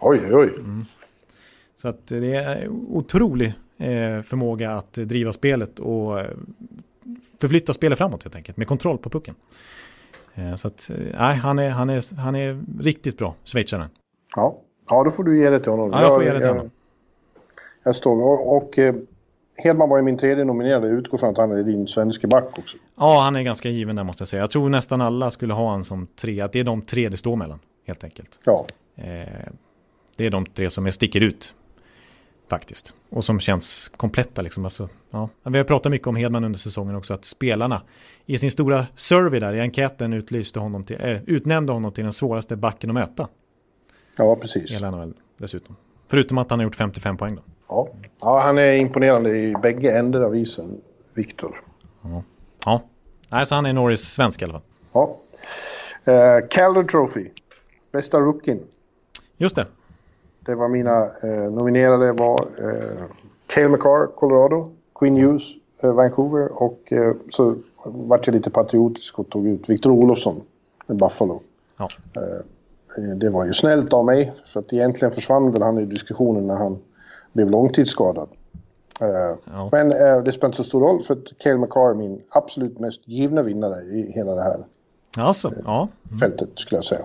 Oj, 0.00 0.20
oj. 0.32 0.50
Mm. 0.58 0.84
Så 1.76 1.88
att 1.88 2.06
det 2.06 2.34
är 2.34 2.68
otrolig 2.68 3.54
eh, 3.78 4.22
förmåga 4.22 4.70
att 4.70 4.92
driva 4.92 5.32
spelet 5.32 5.78
och 5.78 6.20
eh, 6.20 6.30
förflytta 7.40 7.74
spelet 7.74 7.98
framåt 7.98 8.22
helt 8.22 8.36
enkelt 8.36 8.56
med 8.56 8.66
kontroll 8.66 8.98
på 8.98 9.10
pucken. 9.10 9.34
Eh, 10.34 10.56
så 10.56 10.68
att, 10.68 10.90
nej, 11.18 11.36
han 11.36 11.58
är, 11.58 11.70
han, 11.70 11.90
är, 11.90 12.16
han 12.16 12.36
är 12.36 12.64
riktigt 12.80 13.18
bra, 13.18 13.34
schweizaren. 13.44 13.88
Ja. 14.36 14.58
ja, 14.90 15.04
då 15.04 15.10
får 15.10 15.24
du 15.24 15.40
ge 15.40 15.50
det 15.50 15.60
till 15.60 15.70
honom. 15.70 15.90
Ja, 15.92 16.02
jag 16.02 16.14
får 16.14 16.24
ge 16.24 16.32
det 16.32 16.38
till 16.38 16.48
honom. 16.48 16.70
Jag, 17.84 17.90
jag 17.90 17.96
står 17.96 18.22
och, 18.22 18.56
och 18.56 18.78
Hedman 19.64 19.88
var 19.88 19.96
ju 19.96 20.02
min 20.02 20.18
tredje 20.18 20.44
nominerade. 20.44 20.88
Utgår 20.88 21.18
från 21.18 21.30
att 21.30 21.36
han 21.36 21.50
är 21.50 21.62
din 21.62 21.86
svenske 21.86 22.26
back 22.26 22.58
också. 22.58 22.76
Ja, 22.96 23.20
han 23.20 23.36
är 23.36 23.42
ganska 23.42 23.68
given 23.68 23.96
där 23.96 24.04
måste 24.04 24.20
jag 24.20 24.28
säga. 24.28 24.42
Jag 24.42 24.50
tror 24.50 24.68
nästan 24.68 25.00
alla 25.00 25.30
skulle 25.30 25.54
ha 25.54 25.70
han 25.70 25.84
som 25.84 26.06
tre. 26.06 26.40
Att 26.40 26.52
det 26.52 26.60
är 26.60 26.64
de 26.64 26.82
tre 26.82 27.08
det 27.08 27.16
står 27.16 27.36
mellan, 27.36 27.58
helt 27.86 28.04
enkelt. 28.04 28.40
Ja. 28.44 28.66
Eh, 28.96 29.04
det 30.16 30.26
är 30.26 30.30
de 30.30 30.46
tre 30.46 30.70
som 30.70 30.86
är 30.86 30.90
sticker 30.90 31.20
ut. 31.20 31.54
Faktiskt. 32.48 32.92
Och 33.10 33.24
som 33.24 33.40
känns 33.40 33.90
kompletta 33.96 34.42
liksom. 34.42 34.64
Alltså, 34.64 34.88
ja. 35.10 35.28
Vi 35.42 35.58
har 35.58 35.64
pratat 35.64 35.92
mycket 35.92 36.06
om 36.06 36.16
Hedman 36.16 36.44
under 36.44 36.58
säsongen 36.58 36.96
också. 36.96 37.14
Att 37.14 37.24
spelarna 37.24 37.82
i 38.26 38.38
sin 38.38 38.50
stora 38.50 38.86
survey 38.94 39.40
där 39.40 39.52
i 39.52 39.60
enkäten 39.60 40.12
utlyste 40.12 40.58
honom 40.58 40.84
till, 40.84 40.96
äh, 41.00 41.22
utnämnde 41.26 41.72
honom 41.72 41.92
till 41.92 42.04
den 42.04 42.12
svåraste 42.12 42.56
backen 42.56 42.90
att 42.90 42.94
möta. 42.94 43.28
Ja, 44.16 44.36
precis. 44.36 44.72
Hela 44.72 44.90
NHL 44.90 45.14
dessutom. 45.38 45.76
Förutom 46.08 46.38
att 46.38 46.50
han 46.50 46.58
har 46.58 46.64
gjort 46.64 46.74
55 46.76 47.16
poäng 47.16 47.34
då. 47.34 47.42
Ja. 47.68 47.88
ja, 48.20 48.40
han 48.40 48.58
är 48.58 48.72
imponerande 48.72 49.30
i 49.38 49.54
bägge 49.62 49.98
ändar 49.98 50.20
av 50.20 50.36
isen, 50.36 50.80
Viktor. 51.14 51.60
Ja. 52.02 52.22
ja, 52.64 52.82
nej, 53.28 53.46
så 53.46 53.54
han 53.54 53.66
är 53.66 53.72
Norris 53.72 54.00
svensk 54.00 54.42
i 54.42 54.44
alla 54.44 54.52
fall. 54.52 54.62
Ja. 54.92 55.16
Uh, 56.08 56.48
Calder 56.48 56.82
Trophy, 56.82 57.30
bästa 57.92 58.20
rookien. 58.20 58.60
Just 59.36 59.56
det. 59.56 59.66
Det 60.46 60.54
var 60.54 60.68
mina 60.68 61.04
uh, 61.24 61.52
nominerade 61.52 62.12
var 62.12 62.48
uh, 62.60 63.02
Cale 63.46 63.68
McCarr, 63.68 64.06
Colorado, 64.06 64.70
Quinn 64.94 65.16
Hughes, 65.16 65.42
uh, 65.84 65.92
Vancouver 65.92 66.62
och 66.62 66.92
uh, 66.92 67.14
så 67.30 67.56
vart 67.84 68.26
jag 68.26 68.34
lite 68.34 68.50
patriotisk 68.50 69.18
och 69.18 69.30
tog 69.30 69.46
ut 69.46 69.68
Victor 69.68 69.90
Olofsson, 69.90 70.42
Buffalo. 70.86 71.40
Ja. 71.78 71.88
det 73.16 73.30
var 73.30 73.44
ju 73.44 73.52
snällt 73.52 73.92
av 73.92 74.04
mig, 74.04 74.32
för 74.44 74.60
att 74.60 74.72
egentligen 74.72 75.14
försvann 75.14 75.50
väl 75.50 75.62
han 75.62 75.78
i 75.78 75.84
diskussionen 75.84 76.46
när 76.46 76.56
han 76.56 76.78
blev 77.32 77.50
långtidsskadad. 77.50 78.28
Ja. 78.98 79.68
Men 79.72 79.88
det 80.24 80.32
spelar 80.32 80.46
inte 80.46 80.56
så 80.56 80.64
stor 80.64 80.80
roll 80.80 81.02
för 81.02 81.14
att 81.14 81.38
Cale 81.38 81.58
McCarr 81.58 81.90
är 81.90 81.94
min 81.94 82.22
absolut 82.28 82.78
mest 82.78 83.08
givna 83.08 83.42
vinnare 83.42 83.82
i 83.82 84.12
hela 84.14 84.34
det 84.34 84.42
här 84.42 84.64
alltså, 85.16 85.52
ja. 85.64 85.88
Mm. 86.08 86.18
fältet 86.18 86.48
skulle 86.54 86.78
jag 86.78 86.84
säga. 86.84 87.04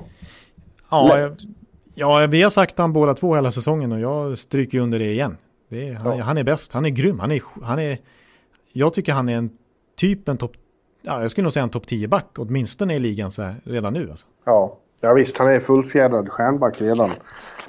Ja, 0.91 1.29
ja, 1.95 2.27
vi 2.27 2.41
har 2.41 2.49
sagt 2.49 2.77
han 2.77 2.93
båda 2.93 3.13
två 3.13 3.35
hela 3.35 3.51
säsongen 3.51 3.91
och 3.91 3.99
jag 3.99 4.37
stryker 4.37 4.79
under 4.79 4.99
det 4.99 5.11
igen. 5.11 5.37
Det 5.69 5.89
är, 5.89 5.93
han, 5.93 6.17
ja. 6.17 6.23
han, 6.23 6.37
är 6.37 6.43
bäst, 6.43 6.73
han 6.73 6.85
är 6.85 6.89
grym, 6.89 7.19
han 7.19 7.31
är, 7.31 7.41
han 7.61 7.79
är, 7.79 7.97
jag 8.73 8.93
tycker 8.93 9.13
han 9.13 9.29
är 9.29 9.37
en 9.37 9.49
typ 9.95 10.27
en 10.27 10.37
topp, 10.37 10.51
ja, 11.01 11.21
jag 11.21 11.31
skulle 11.31 11.43
nog 11.43 11.53
säga 11.53 11.63
en 11.63 11.69
topp 11.69 11.85
10-back, 11.85 12.27
åtminstone 12.37 12.95
i 12.95 12.99
ligan 12.99 13.31
så 13.31 13.41
här, 13.41 13.55
redan 13.63 13.93
nu. 13.93 14.09
Alltså. 14.09 14.27
Ja, 14.45 14.77
ja, 15.01 15.13
visst, 15.13 15.37
han 15.37 15.49
är 15.49 15.59
fullfjädrad 15.59 16.29
stjärnback 16.29 16.81
redan. 16.81 17.11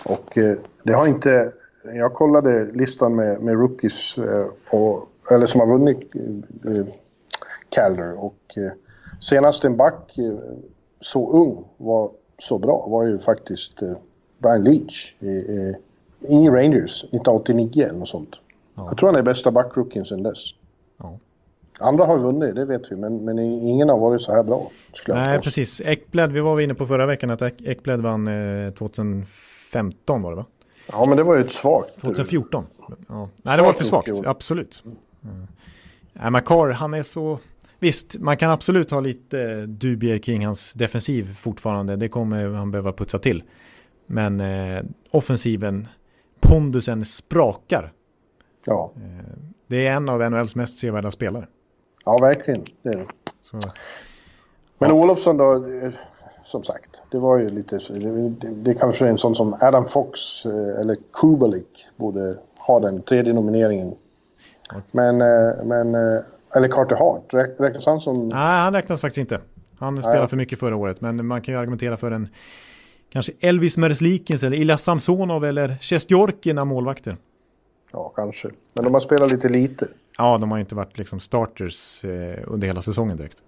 Och 0.05 0.39
eh, 0.39 0.57
det 0.83 0.93
har 0.93 1.07
inte 1.07 1.53
jag 1.83 2.15
kollade 2.15 2.65
listan 2.73 3.15
med, 3.15 3.41
med 3.41 3.55
rookies, 3.55 4.19
eh, 4.19 4.47
och, 4.71 5.09
eller 5.31 5.47
som 5.47 5.61
har 5.61 5.67
vunnit 5.67 6.15
eh, 6.65 6.87
Calder 7.69 8.25
och 8.25 8.57
eh, 8.57 8.73
senast 9.21 9.65
en 9.65 9.77
back 9.77 10.19
eh, 10.19 10.39
så 11.01 11.33
ung 11.33 11.65
var 11.77 12.11
så 12.39 12.59
bra 12.59 12.87
var 12.89 13.05
ju 13.07 13.19
faktiskt 13.19 13.83
eh, 13.83 13.93
Brian 14.43 14.65
Leach 14.65 15.15
i, 15.21 15.27
i 16.21 16.49
Rangers 16.49 17.05
1989 17.05 17.85
eller 17.89 17.99
något 17.99 18.09
sånt. 18.09 18.37
Ja. 18.75 18.87
Jag 18.89 18.99
tror 18.99 19.09
han 19.09 19.19
är 19.19 19.23
bästa 19.23 19.51
backrookien 19.51 20.05
sedan 20.05 20.23
dess. 20.23 20.51
Ja. 20.99 21.19
Andra 21.79 22.05
har 22.05 22.19
vunnit, 22.19 22.55
det 22.55 22.65
vet 22.65 22.93
vi, 22.93 22.97
men, 22.97 23.25
men 23.25 23.39
ingen 23.39 23.89
har 23.89 23.99
varit 23.99 24.23
så 24.23 24.33
här 24.33 24.43
bra. 24.43 24.71
Nej, 25.09 25.41
precis. 25.41 25.81
Ekblad, 25.81 26.33
vi 26.33 26.41
var 26.41 26.61
inne 26.61 26.75
på 26.75 26.87
förra 26.87 27.07
veckan 27.07 27.31
att 27.31 27.43
Ekblad 27.43 28.01
vann 28.01 28.29
eh, 28.29 28.73
2015 28.73 30.23
var 30.23 30.31
det 30.31 30.37
va? 30.37 30.47
Ja, 30.93 31.05
men 31.05 31.17
det 31.17 31.23
var 31.23 31.35
ju 31.37 31.41
ett 31.41 31.53
svagt. 31.53 32.01
2014. 32.01 32.65
Ja. 33.09 33.29
Nej, 33.43 33.57
det 33.57 33.63
var 33.63 33.73
för 33.73 33.85
svagt. 33.85 34.11
Absolut. 34.25 34.83
Mm. 35.25 35.47
Ja, 36.13 36.31
Makar, 36.31 36.71
han 36.71 36.95
är 36.95 37.03
så... 37.03 37.39
Visst, 37.79 38.19
man 38.19 38.37
kan 38.37 38.51
absolut 38.51 38.91
ha 38.91 39.01
lite 39.01 39.67
dubier 39.67 40.19
kring 40.19 40.47
hans 40.47 40.73
defensiv 40.73 41.35
fortfarande. 41.35 41.97
Det 41.97 42.09
kommer 42.09 42.49
han 42.49 42.71
behöva 42.71 42.93
putsa 42.93 43.19
till. 43.19 43.43
Men 44.07 44.41
eh, 44.41 44.83
offensiven, 45.11 45.89
pondusen 46.41 47.05
sprakar. 47.05 47.93
Ja. 48.67 48.93
Eh, 48.97 49.35
det 49.67 49.87
är 49.87 49.93
en 49.93 50.09
av 50.09 50.31
NHLs 50.31 50.55
mest 50.55 50.79
sevärda 50.79 51.11
spelare. 51.11 51.47
Ja, 52.05 52.19
verkligen. 52.19 52.65
Det 52.83 52.89
är 52.89 52.97
det. 52.97 53.07
Så. 53.43 53.59
Men 54.79 54.89
ja. 54.89 54.95
Olofsson 54.95 55.37
då? 55.37 55.55
Eh, 55.55 55.91
som 56.45 56.65
sagt. 56.65 56.91
Det 57.11 57.19
var 57.19 57.39
ju 57.39 57.51
lite... 57.51 57.79
Det, 57.89 58.49
det 58.49 58.75
kanske 58.75 59.05
är 59.07 59.09
en 59.11 59.19
sån 59.19 59.35
som 59.35 59.55
Adam 59.61 59.85
Fox 59.85 60.47
eh, 60.47 60.81
eller 60.81 60.97
Kubalik 61.13 61.87
borde 61.97 62.35
ha 62.59 62.81
den 62.81 63.03
tredje 63.03 63.33
nomineringen. 63.33 63.95
Men, 64.91 65.21
eh, 65.21 65.65
men... 65.65 65.95
Eller 66.55 66.69
Carter 66.69 66.97
Hart, 66.97 67.33
räk- 67.33 67.55
räknas 67.59 67.87
han 67.87 68.01
som... 68.01 68.29
Nej, 68.29 68.61
han 68.61 68.73
räknas 68.73 69.01
faktiskt 69.01 69.19
inte. 69.19 69.41
Han 69.79 70.03
spelade 70.03 70.29
för 70.29 70.37
mycket 70.37 70.59
förra 70.59 70.77
året, 70.77 71.01
men 71.01 71.27
man 71.27 71.43
kan 71.43 71.55
ju 71.55 71.61
argumentera 71.61 71.97
för 71.97 72.11
en 72.11 72.29
kanske 73.13 73.33
Elvis 73.41 73.77
Merzlikins 73.77 74.43
eller 74.43 74.57
Ilja 74.57 74.79
Samsonov 74.79 75.45
eller 75.45 75.77
Sjestjorkin 75.81 76.59
av 76.59 76.67
målvakter. 76.67 77.17
Ja, 77.93 78.13
kanske. 78.17 78.51
Men 78.75 78.85
de 78.85 78.95
har 78.95 79.01
spelat 79.01 79.33
lite 79.33 79.49
lite. 79.49 79.89
Ja, 80.19 80.39
de 80.39 80.51
har 80.51 80.59
ju 80.59 80.61
inte 80.61 80.75
varit 80.75 80.99
liksom 80.99 81.21
starters 81.21 82.05
eh, 82.05 82.39
under 82.47 82.67
hela 82.67 82.83
säsongen 82.83 83.17
direkt. 83.17 83.43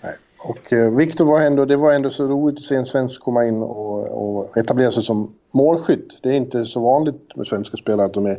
Nej. 0.00 0.14
Och 0.38 0.72
eh, 0.72 0.90
Viktor 0.90 1.24
var 1.24 1.40
ändå, 1.40 1.64
det 1.64 1.76
var 1.76 1.92
ändå 1.92 2.10
så 2.10 2.26
roligt 2.26 2.58
att 2.58 2.64
se 2.64 2.74
en 2.74 2.86
svensk 2.86 3.22
komma 3.22 3.44
in 3.44 3.62
och, 3.62 4.38
och 4.38 4.56
etablera 4.56 4.90
sig 4.90 5.02
som 5.02 5.34
målskytt. 5.52 6.18
Det 6.22 6.28
är 6.28 6.34
inte 6.34 6.64
så 6.64 6.80
vanligt 6.80 7.36
med 7.36 7.46
svenska 7.46 7.76
spelare 7.76 8.06
att 8.06 8.14
de 8.14 8.26
är 8.26 8.38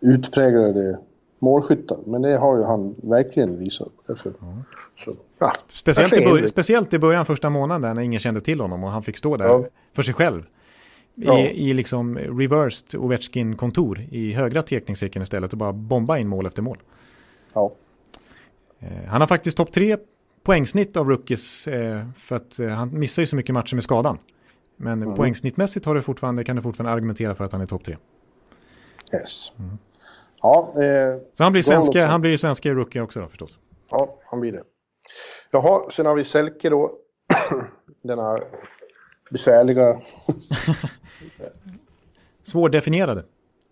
utpräglade 0.00 0.98
målskyttar. 1.38 1.98
Men 2.06 2.22
det 2.22 2.36
har 2.36 2.58
ju 2.58 2.64
han 2.64 2.94
verkligen 3.02 3.58
visat. 3.58 3.88
Därför, 4.06 4.32
så, 4.98 5.12
ja, 5.38 5.52
Speciellt 5.72 6.12
i, 6.12 6.16
ser 6.16 6.24
bör- 6.24 6.30
Henrik. 6.34 6.48
speciellt 6.50 6.94
i 6.94 6.98
början 6.98 7.26
första 7.26 7.50
månaden 7.50 7.96
när 7.96 8.02
ingen 8.02 8.20
kände 8.20 8.40
till 8.40 8.60
honom 8.60 8.84
och 8.84 8.90
han 8.90 9.02
fick 9.02 9.16
stå 9.16 9.36
där 9.36 9.44
Ja. 9.44 9.64
för 9.92 10.02
sig 10.02 10.14
själv. 10.14 10.42
I, 11.16 11.24
Ja. 11.26 11.38
I 11.38 11.74
liksom 11.74 12.18
reversed 12.18 13.00
Ovechkin-kontor 13.00 14.00
i 14.10 14.32
högra 14.32 14.62
tekningscirkeln 14.62 15.22
istället 15.22 15.52
och 15.52 15.58
bara 15.58 15.72
bomba 15.72 16.18
in 16.18 16.28
mål 16.28 16.46
efter 16.46 16.62
mål. 16.62 16.78
Ja, 17.54 17.72
Eh, 18.80 19.04
han 19.08 19.20
har 19.20 19.28
faktiskt 19.28 19.56
topp 19.56 19.72
tre 19.72 19.96
poängsnitt 20.42 20.96
av 20.96 21.08
rookies 21.08 21.66
eh, 21.68 22.06
för 22.18 22.36
att 22.36 22.58
eh, 22.58 22.68
han 22.68 22.98
missar 22.98 23.22
ju 23.22 23.26
så 23.26 23.36
mycket 23.36 23.52
matcher 23.54 23.74
med 23.74 23.84
skadan. 23.84 24.18
Men 24.76 25.02
Mm. 25.02 25.14
poängsnittmässigt 25.16 25.86
har 25.86 25.94
du 25.94 26.02
fortfarande, 26.02 26.44
kan 26.44 26.56
du 26.56 26.62
fortfarande 26.62 26.92
argumentera 26.92 27.34
för 27.34 27.44
att 27.44 27.52
han 27.52 27.60
är 27.60 27.66
topp 27.66 27.84
tre. 27.84 27.96
yes. 29.14 29.52
Ja, 30.44 30.74
eh, 30.82 31.20
Så 31.32 31.42
han 31.42 31.52
blir, 31.52 31.62
svenska, 31.62 32.06
han 32.06 32.20
blir 32.20 32.36
svenska 32.36 32.70
rookie 32.70 33.02
också 33.02 33.20
då 33.20 33.28
förstås. 33.28 33.58
ja, 33.90 34.18
han 34.24 34.40
blir 34.40 34.52
det. 34.52 34.62
Jaha, 35.50 35.90
sen 35.90 36.06
har 36.06 36.14
vi 36.14 36.24
Selke 36.24 36.70
då. 36.70 36.90
Denna 38.02 38.38
besvärliga, 39.30 40.00
Svårdefinierade. 42.44 43.24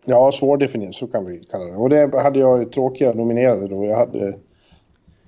ja 0.05 0.33
svårdefinierad, 0.33 0.95
så 0.95 1.07
kan 1.07 1.27
vi 1.27 1.45
kalla 1.45 1.65
det. 1.65 1.77
Och 1.77 1.89
det 1.91 2.23
hade 2.23 2.39
jag 2.39 2.59
ju 2.59 2.65
tråkiga 2.71 3.13
nominerade 3.13 3.69
då. 3.69 3.85
Jag 3.85 3.97
hade 3.97 4.39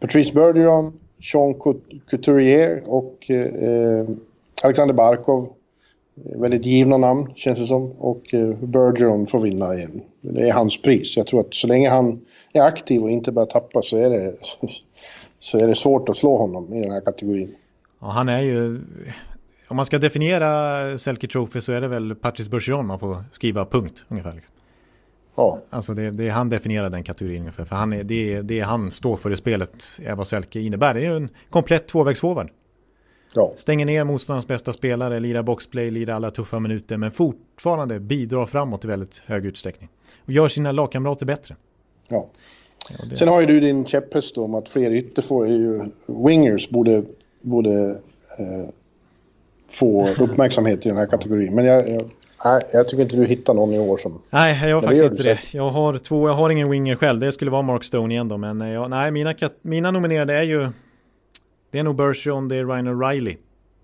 Patrice 0.01 0.33
Bergeron, 0.33 1.01
Sean 1.33 1.55
Cout- 1.55 2.01
Couturier 2.11 2.83
och 2.87 3.31
eh, 3.31 4.07
Alexander 4.63 4.95
Barkov. 4.95 5.49
Väldigt 6.15 6.67
givna 6.67 6.97
namn 6.97 7.33
känns 7.35 7.59
det 7.59 7.67
som. 7.67 7.93
Och 7.93 8.35
eh, 8.35 8.57
Bergeron 8.57 9.27
får 9.27 9.41
vinna 9.41 9.75
igen. 9.75 10.03
Det 10.21 10.49
är 10.49 10.53
hans 10.53 10.83
pris. 10.83 11.17
Jag 11.17 11.27
tror 11.27 11.41
att 11.41 11.55
så 11.55 11.67
länge 11.67 11.91
han 11.91 12.21
är 12.53 12.63
aktiv 12.63 13.03
och 13.03 13.11
inte 13.11 13.33
börjar 13.33 13.47
tappa 13.47 13.83
så 13.83 13.97
är 13.97 14.11
det, 14.11 14.35
så 15.39 15.59
är 15.59 15.67
det 15.67 15.75
svårt 15.75 16.09
att 16.09 16.17
slå 16.17 16.37
honom 16.37 16.75
i 16.75 16.81
den 16.81 16.91
här 16.91 17.01
kategorin. 17.01 17.55
Ja, 18.01 18.07
han 18.11 18.29
är 18.29 18.41
ju... 18.41 18.81
Om 19.69 19.77
man 19.77 19.87
ska 19.87 19.99
definiera 19.99 20.99
Selke 20.99 21.29
Trophy 21.29 21.61
så 21.61 21.73
är 21.73 21.81
det 21.81 21.89
väl 21.89 22.15
Patrice 22.15 22.49
Bergeron 22.49 22.87
man 22.87 22.99
får 22.99 23.25
skriva 23.33 23.65
punkt 23.65 24.05
ungefär. 24.09 24.35
Liksom. 24.35 24.55
Ja, 25.37 25.59
Alltså 25.71 25.95
det, 25.95 26.11
det 26.11 26.29
är 26.29 26.31
han 26.31 26.49
definierar 26.49 26.91
den 26.91 27.03
kategorin 27.03 27.41
ungefär. 27.41 27.65
För 27.65 27.77
han 27.77 27.93
är, 27.93 28.05
det, 28.05 28.35
är, 28.35 28.43
det 28.43 28.61
han 28.61 28.91
står 28.91 29.17
för 29.17 29.33
i 29.33 29.37
spelet 29.37 29.85
är 30.03 30.15
vad 30.15 30.27
Selke 30.27 30.61
innebär. 30.61 30.95
Det 30.95 31.01
är 31.01 31.11
ju 31.11 31.17
en 31.17 31.29
komplett 31.51 31.89
tvåvägsforward. 31.89 32.51
Ja, 33.35 33.53
Stänger 33.57 33.87
ner 33.87 34.05
motståndarens 34.05 34.47
bästa 34.47 34.73
spelare, 34.73 35.21
lirar 35.21 35.43
boxplay, 35.43 35.91
lirar 35.91 36.15
alla 36.15 36.31
tuffa 36.31 36.61
minuter 36.61 36.97
men 36.97 37.13
fortfarande 37.13 38.01
bidrar 38.01 38.47
framåt 38.47 38.85
i 38.85 38.89
väldigt 38.89 39.23
hög 39.27 39.47
utsträckning. 39.47 39.89
Och 40.25 40.33
gör 40.33 40.49
sina 40.49 40.73
lagkamrater 40.73 41.27
bättre. 41.27 41.57
ja. 42.09 42.29
Det, 43.11 43.17
Sen 43.17 43.29
har 43.29 43.41
ju 43.41 43.47
du 43.47 43.61
din 43.61 43.85
käpphäst 43.85 44.39
om 44.39 44.55
att 44.55 44.69
fler 44.69 44.91
ytterfor, 44.91 45.47
wingers 46.27 46.69
borde, 46.69 47.03
borde 47.41 47.91
eh, 48.39 48.69
få 49.71 50.09
uppmärksamhet 50.19 50.87
i 50.87 50.89
den 50.89 50.99
här 50.99 51.07
kategorin. 51.07 51.55
Men 51.55 51.65
jag, 51.65 51.89
jag, 51.89 52.11
nej, 52.45 52.63
jag 52.73 52.89
tycker 52.89 53.03
inte 53.03 53.17
du 53.17 53.27
hittar 53.27 53.55
någon 53.55 53.73
i 53.73 53.79
år 53.79 53.97
som... 53.97 54.23
nej, 54.31 54.69
jag 54.69 54.77
har 54.77 54.83
faktiskt 54.83 55.05
inte 55.05 55.23
det. 55.23 55.39
Jag 55.53 55.71
har 55.71 55.99
två, 55.99 56.29
jag 56.29 56.35
har 56.35 56.51
ingen 56.51 56.71
winger 56.71 56.97
själv. 56.97 57.21
Det 57.21 57.33
skulle 57.33 57.51
vara 57.51 57.63
Mark 57.63 57.85
Stone 57.85 58.15
igen 58.15 58.29
då. 58.29 58.37
Men 58.37 58.63
eh, 58.63 58.69
jag, 58.69 58.91
nej, 58.91 59.11
mina, 59.11 59.35
mina 59.63 59.91
nominerade 59.91 60.39
är 60.39 60.43
ju... 60.43 60.69
Det 61.75 61.79
är 61.81 61.85
nog 61.85 61.97
Bergeron, 61.97 62.49
det 62.49 62.57
är 62.57 62.65
Ryan 62.65 62.89
O'Reilly. 62.89 63.37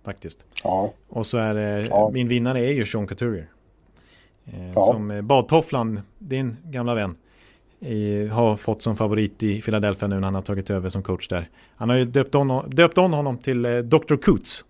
Faktiskt. 0.04 0.44
Ja, 0.64 0.92
Och 1.08 1.26
så 1.26 1.38
är 1.38 1.54
det, 1.54 1.86
Ja. 1.90 2.10
min 2.12 2.28
vinnare 2.28 2.58
är 2.58 2.72
ju 2.72 2.84
Sean 2.84 3.06
Couturier. 3.06 3.46
Eh, 4.46 4.70
Ja. 4.74 4.80
Som 4.80 5.10
eh, 5.10 5.22
badtofflan, 5.22 6.00
din 6.18 6.56
gamla 6.64 6.94
vän, 6.94 7.14
i, 7.80 8.26
har 8.26 8.56
fått 8.56 8.82
som 8.82 8.96
favorit 8.96 9.42
i 9.42 9.60
Philadelphia 9.62 10.08
nu 10.08 10.14
när 10.14 10.22
han 10.22 10.34
har 10.34 10.42
tagit 10.42 10.70
över 10.70 10.88
som 10.88 11.02
coach 11.02 11.28
där. 11.28 11.48
Han 11.76 11.88
har 11.88 11.96
ju 11.96 12.04
döpt 12.04 12.34
om, 12.34 12.62
döpt 12.66 12.98
om 12.98 13.12
honom 13.12 13.38
till 13.38 13.64
eh, 13.64 13.78
Dr. 13.78 14.16
Coots. 14.16 14.64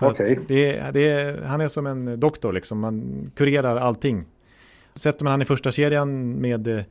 Okej. 0.00 0.38
Det, 0.48 0.90
det, 0.92 1.40
han 1.46 1.60
är 1.60 1.68
som 1.68 1.86
en 1.86 2.20
doktor 2.20 2.52
liksom, 2.52 2.80
man 2.80 3.30
kurerar 3.34 3.76
allting. 3.76 4.24
Sätter 4.94 5.24
man 5.24 5.30
han 5.30 5.42
i 5.42 5.44
första 5.44 5.72
kedjan 5.72 6.32
med 6.32 6.68
eh, 6.68 6.82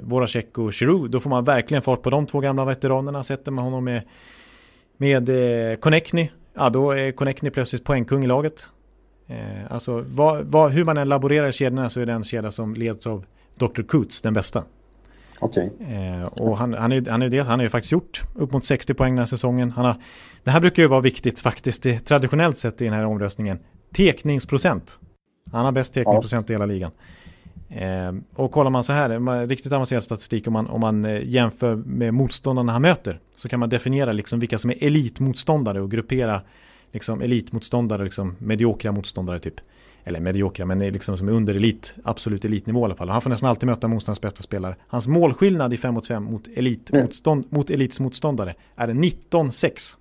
Voracek 0.00 0.58
och 0.58 0.72
Giroud, 0.74 1.10
då 1.10 1.20
får 1.20 1.30
man 1.30 1.44
verkligen 1.44 1.82
fart 1.82 2.02
på 2.02 2.10
de 2.10 2.26
två 2.26 2.40
gamla 2.40 2.64
veteranerna. 2.64 3.24
Sätter 3.24 3.50
man 3.52 3.64
honom 3.64 3.84
med, 3.84 4.02
med 5.02 5.28
eh, 5.28 5.76
Konechny, 5.76 6.30
ja 6.54 6.70
då 6.70 6.90
är 6.90 7.12
Konechny 7.12 7.50
plötsligt 7.50 7.84
poängkung 7.84 8.24
i 8.24 8.26
laget. 8.26 8.68
Eh, 9.26 9.72
alltså 9.72 10.04
vad, 10.08 10.44
vad, 10.44 10.72
hur 10.72 10.84
man 10.84 10.96
än 10.96 11.08
laborerar 11.08 11.48
i 11.48 11.52
kedjorna 11.52 11.90
så 11.90 12.00
är 12.00 12.06
den 12.06 12.24
kedja 12.24 12.50
som 12.50 12.74
leds 12.74 13.06
av 13.06 13.24
Dr. 13.54 13.82
Coots 13.82 14.22
den 14.22 14.34
bästa. 14.34 14.64
okej. 15.80 15.94
Eh, 15.94 16.24
och 16.24 16.58
han, 16.58 16.74
han, 16.74 16.92
är, 16.92 17.10
han, 17.10 17.22
är 17.22 17.28
det, 17.28 17.38
han 17.38 17.58
har 17.58 17.64
ju 17.64 17.70
faktiskt 17.70 17.92
gjort 17.92 18.22
upp 18.34 18.52
mot 18.52 18.64
60 18.64 18.94
poäng 18.94 19.12
den 19.12 19.18
här 19.18 19.26
säsongen. 19.26 19.70
Han 19.70 19.84
har, 19.84 19.94
det 20.44 20.50
här 20.50 20.60
brukar 20.60 20.82
ju 20.82 20.88
vara 20.88 21.00
viktigt 21.00 21.40
faktiskt 21.40 21.82
det, 21.82 21.98
traditionellt 21.98 22.58
sett 22.58 22.82
i 22.82 22.84
den 22.84 22.94
här 22.94 23.04
omröstningen. 23.06 23.58
Tekningsprocent. 23.96 24.98
Han 25.52 25.64
har 25.64 25.72
bäst 25.72 25.94
tekningsprocent 25.94 26.50
i 26.50 26.52
hela 26.52 26.66
ligan. 26.66 26.90
Eh, 27.76 28.12
och 28.34 28.52
kollar 28.52 28.70
man 28.70 28.84
så 28.84 28.92
här, 28.92 29.46
riktigt 29.46 29.72
avancerad 29.72 30.02
statistik 30.02 30.46
om 30.46 30.52
man, 30.52 30.66
om 30.66 30.80
man 30.80 31.04
eh, 31.04 31.22
jämför 31.28 31.74
med 31.76 32.14
motståndarna 32.14 32.72
han 32.72 32.82
möter. 32.82 33.20
Så 33.36 33.48
kan 33.48 33.60
man 33.60 33.68
definiera 33.68 34.12
liksom 34.12 34.40
vilka 34.40 34.58
som 34.58 34.70
är 34.70 34.84
elitmotståndare 34.84 35.80
och 35.80 35.90
gruppera 35.90 36.40
liksom 36.92 37.20
elitmotståndare, 37.22 38.04
liksom 38.04 38.36
mediokra 38.38 38.92
motståndare 38.92 39.38
typ. 39.38 39.54
Eller 40.04 40.20
mediokra, 40.20 40.66
men 40.66 40.82
är 40.82 40.90
liksom 40.90 41.16
som 41.16 41.28
är 41.28 41.32
under 41.32 41.54
elit, 41.54 41.94
absolut 42.04 42.44
elitnivå 42.44 42.80
i 42.80 42.84
alla 42.84 42.94
fall. 42.94 43.08
Och 43.08 43.12
han 43.12 43.22
får 43.22 43.30
nästan 43.30 43.48
alltid 43.50 43.66
möta 43.66 43.88
motståndarens 43.88 44.20
bästa 44.20 44.42
spelare. 44.42 44.76
Hans 44.88 45.06
målskillnad 45.08 45.72
i 45.72 45.76
5 45.76 45.94
mot 45.94 46.06
5 46.06 46.24
mot, 46.24 46.48
elitmotstånd, 46.56 47.44
mot 47.48 47.70
elitsmotståndare 47.70 48.54
är 48.76 48.88
19-6. 48.88 49.96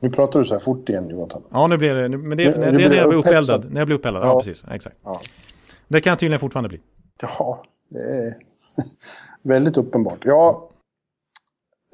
Nu 0.00 0.10
pratar 0.10 0.38
du 0.38 0.44
så 0.44 0.54
här 0.54 0.60
fort 0.60 0.88
igen 0.88 1.08
Jonathan. 1.10 1.42
Ja, 1.50 1.66
nu 1.66 1.76
blir 1.76 1.94
det, 1.94 2.08
men 2.08 2.36
det, 2.38 2.44
Nu- 2.44 2.52
det, 2.52 2.70
det 2.78 2.84
är 2.84 2.88
när 2.88 2.96
jag 2.96 3.08
blir 3.08 3.18
uppeldad. 3.18 3.66
När 3.70 3.80
jag 3.80 3.86
blir 3.86 3.96
uppeldad, 3.96 4.22
ja, 4.22 4.26
Ja. 4.26 4.40
precis. 4.44 4.64
Exakt. 4.70 4.96
Ja, 5.04 5.20
Det 5.88 6.00
kan 6.00 6.10
jag 6.10 6.18
tydligen 6.18 6.40
fortfarande 6.40 6.68
bli. 6.68 6.78
Ja 7.22 7.64
det 7.88 7.98
är 7.98 8.36
väldigt 9.42 9.76
uppenbart. 9.76 10.18
Ja, 10.24 10.70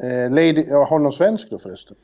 eh, 0.02 0.30
Lady, 0.30 0.64
jag 0.68 0.84
har 0.84 0.98
någon 0.98 1.12
svensk 1.12 1.50
då 1.50 1.58
förresten? 1.58 1.96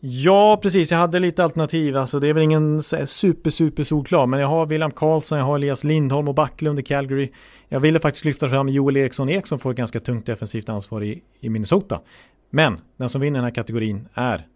Ja, 0.00 0.58
precis. 0.62 0.90
Jag 0.90 0.98
hade 0.98 1.18
lite 1.18 1.44
alternativ. 1.44 1.96
Alltså, 1.96 2.20
det 2.20 2.28
är 2.28 2.32
väl 2.32 2.42
ingen 2.42 2.82
super, 3.06 3.50
super 3.50 3.82
solklar. 3.82 4.26
Men 4.26 4.40
jag 4.40 4.48
har 4.48 4.66
William 4.66 4.90
Karlsson, 4.90 5.38
jag 5.38 5.44
har 5.44 5.56
Elias 5.56 5.84
Lindholm 5.84 6.28
och 6.28 6.34
Backlund 6.34 6.78
i 6.78 6.82
Calgary. 6.82 7.32
Jag 7.68 7.80
ville 7.80 8.00
faktiskt 8.00 8.24
lyfta 8.24 8.48
fram 8.48 8.68
Joel 8.68 8.96
Eriksson 8.96 9.28
Ek 9.28 9.46
som 9.46 9.58
får 9.58 9.70
ett 9.70 9.76
ganska 9.76 10.00
tungt 10.00 10.26
defensivt 10.26 10.68
ansvar 10.68 11.02
i, 11.02 11.22
i 11.40 11.48
Minnesota. 11.48 12.00
Men 12.50 12.80
den 12.96 13.08
som 13.08 13.20
vinner 13.20 13.36
den 13.38 13.44
här 13.44 13.54
kategorin 13.54 14.08
är 14.14 14.46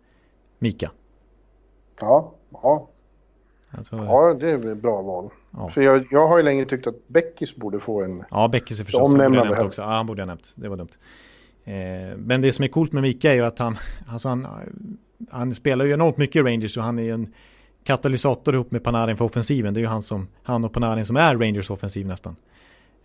Mika. 0.59 0.91
Ja, 2.01 2.35
ja, 2.53 2.89
Alltså, 3.71 3.97
ja 3.97 4.35
det 4.35 4.51
är 4.51 4.57
väl 4.57 4.75
bra 4.75 5.03
val. 5.03 5.31
Ja. 5.57 5.71
För 5.71 5.83
jag, 5.83 6.07
jag 6.11 6.29
har 6.29 6.37
ju 6.37 6.43
länge 6.43 6.65
tyckt 6.65 6.87
att 6.87 7.09
Beckis 7.09 7.57
borde 7.57 7.81
få 7.81 8.03
en... 8.03 8.25
Ja, 8.31 8.49
Beckis 8.49 8.81
är 8.81 8.85
förstås. 8.85 9.01
Han 9.01 9.11
borde 9.11 9.23
jag 9.23 9.31
Omnämnande 9.31 9.57
här. 9.57 9.67
också. 9.67 9.83
Ja, 9.83 9.89
han 9.89 10.07
borde 10.07 10.21
jag 10.21 10.27
nämnt. 10.27 10.53
Det 10.55 10.69
var 10.69 10.77
dumt. 10.77 10.89
Eh, 11.65 12.17
men 12.17 12.41
det 12.41 12.53
som 12.53 12.65
är 12.65 12.69
coolt 12.69 12.93
med 12.93 13.03
Mika 13.03 13.31
är 13.31 13.35
ju 13.35 13.45
att 13.45 13.59
han, 13.59 13.79
alltså 14.09 14.29
han, 14.29 14.47
han 15.31 15.55
spelar 15.55 15.85
ju 15.85 15.93
enormt 15.93 16.17
mycket 16.17 16.37
i 16.37 16.43
Rangers 16.43 16.77
och 16.77 16.85
han 16.85 16.99
är 16.99 17.03
ju 17.03 17.15
en 17.15 17.35
katalysator 17.85 18.55
ihop 18.55 18.71
med 18.71 18.85
Panarin 18.85 19.17
för 19.17 19.25
offensiven. 19.25 19.75
Det 19.75 19.81
är 19.81 19.83
ju 19.83 19.89
han, 19.89 20.03
som, 20.03 20.29
han 20.43 20.65
och 20.65 20.73
Panarin 20.73 21.07
som 21.07 21.17
är 21.17 21.37
Rangers 21.37 21.71
offensiv 21.71 22.07
nästan. 22.07 22.37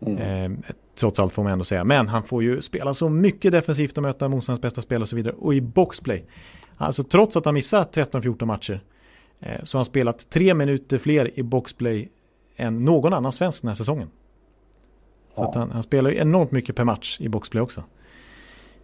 Eh, 0.02 0.52
trots 0.96 1.20
allt 1.20 1.34
får 1.34 1.44
man 1.44 1.52
ändå 1.52 1.66
säga. 1.66 1.84
Men 1.84 2.08
han 2.08 2.24
får 2.24 2.44
ju 2.44 2.62
spela 2.62 2.94
så 2.94 3.10
mycket 3.10 3.52
defensivt 3.52 3.98
och 3.98 4.04
möta 4.04 4.28
motståndarens 4.28 4.62
bästa 4.62 4.82
spel 4.82 5.02
och 5.02 5.10
så 5.10 5.16
vidare. 5.16 5.34
Och 5.38 5.54
i 5.54 5.62
boxplay. 5.62 6.26
Alltså 6.78 7.04
trots 7.04 7.38
att 7.38 7.46
han 7.46 7.54
missat 7.54 7.98
13-14 7.98 8.46
matcher. 8.46 8.80
Eh, 9.40 9.64
så 9.64 9.78
har 9.78 9.80
han 9.80 9.86
spelat 9.86 10.30
tre 10.30 10.54
minuter 10.54 10.98
fler 10.98 11.40
i 11.40 11.44
boxplay 11.44 12.10
än 12.58 12.86
någon 12.86 13.14
annan 13.14 13.32
svensk 13.32 13.62
den 13.62 13.68
här 13.70 13.76
säsongen. 13.76 14.10
Så 15.34 15.42
Ja. 15.42 15.50
att 15.50 15.56
han, 15.56 15.72
han 15.72 15.84
spelar 15.84 16.10
ju 16.10 16.18
enormt 16.18 16.52
mycket 16.52 16.76
per 16.76 16.84
match 16.84 17.18
i 17.22 17.30
boxplay 17.30 17.62
också. 17.62 17.84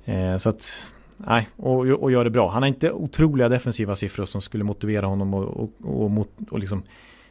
Eh, 0.05 0.37
så 0.37 0.49
att 0.49 0.83
nej, 1.17 1.49
och, 1.55 1.79
och 1.79 2.11
gör 2.11 2.23
det 2.23 2.29
bra. 2.29 2.49
Han 2.49 2.61
har 2.63 2.67
inte 2.67 2.91
otroliga 2.91 3.49
defensiva 3.49 3.95
siffror 3.95 4.25
som 4.25 4.41
skulle 4.41 4.63
motivera 4.63 5.05
honom 5.05 5.33
och, 5.33 5.43
och, 5.43 5.69
och, 5.83 6.27
och 6.51 6.59
liksom 6.59 6.83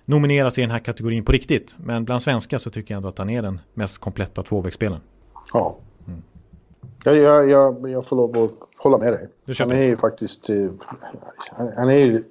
nomineras 0.05 0.59
i 0.59 0.61
den 0.61 0.71
här 0.71 0.79
kategorin 0.79 1.25
på 1.25 1.33
riktigt. 1.33 1.77
Men 1.79 2.05
bland 2.05 2.23
svenskar 2.23 2.59
så 2.59 2.71
tycker 2.71 2.95
jag 2.95 2.97
ändå 2.97 3.09
att 3.09 3.19
han 3.19 3.31
är 3.31 3.43
den 3.43 3.61
mest 3.75 3.99
kompletta 3.99 4.43
tvåvägsspelaren. 4.43 5.01
Ja. 5.53 5.77
Mm. 6.07 6.23
Jag, 7.05 7.17
jag, 7.17 7.51
jag, 7.51 7.91
jag 7.91 8.07
får 8.07 8.17
lov 8.17 8.45
att 8.45 8.51
hålla 8.79 8.99
med 8.99 9.13
dig. 9.13 9.29
Han 9.59 9.71
är 9.73 9.83
ju 9.83 9.97
faktiskt... 9.97 10.51
Eh, 10.51 10.71
han 11.77 11.91
är 11.91 12.23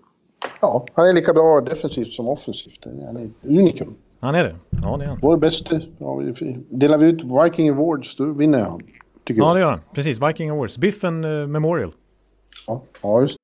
Ja, 0.61 0.85
han 0.93 1.07
är 1.07 1.13
lika 1.13 1.33
bra 1.33 1.61
defensivt 1.61 2.11
som 2.11 2.27
offensivt. 2.27 2.85
Han 2.85 3.17
är 3.17 3.29
unikum. 3.43 3.95
Han 4.19 4.35
är 4.35 4.43
det? 4.43 4.55
Ja, 4.81 4.97
det 4.97 5.03
är 5.03 5.07
han. 5.07 5.19
Vår 5.21 5.37
bästa. 5.37 5.79
Ja, 5.97 6.21
delar 6.69 6.97
vi 6.97 7.05
ut 7.05 7.23
Viking 7.23 7.69
Awards, 7.69 8.15
då 8.15 8.25
vinner 8.25 8.59
han. 8.59 8.81
Tycker 9.23 9.41
ja, 9.41 9.47
jag. 9.47 9.55
det 9.55 9.59
gör 9.59 9.69
han. 9.69 9.81
Precis, 9.93 10.21
Viking 10.21 10.49
Awards. 10.49 10.77
Biffen 10.77 11.23
uh, 11.23 11.47
Memorial. 11.47 11.93
Ja, 12.67 12.83
ja, 13.01 13.21
just 13.21 13.37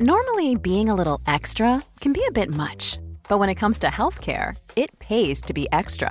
Normally, 0.00 0.54
being 0.54 0.88
a 0.88 0.94
little 0.94 1.18
extra 1.26 1.82
can 2.00 2.12
be 2.12 2.20
a 2.28 2.30
bit 2.32 2.50
much. 2.50 3.00
But 3.28 3.40
when 3.40 3.48
it 3.48 3.56
comes 3.56 3.78
to 3.80 3.88
healthcare, 3.88 4.54
it 4.76 4.98
pays 5.00 5.40
to 5.40 5.52
be 5.52 5.66
extra. 5.72 6.10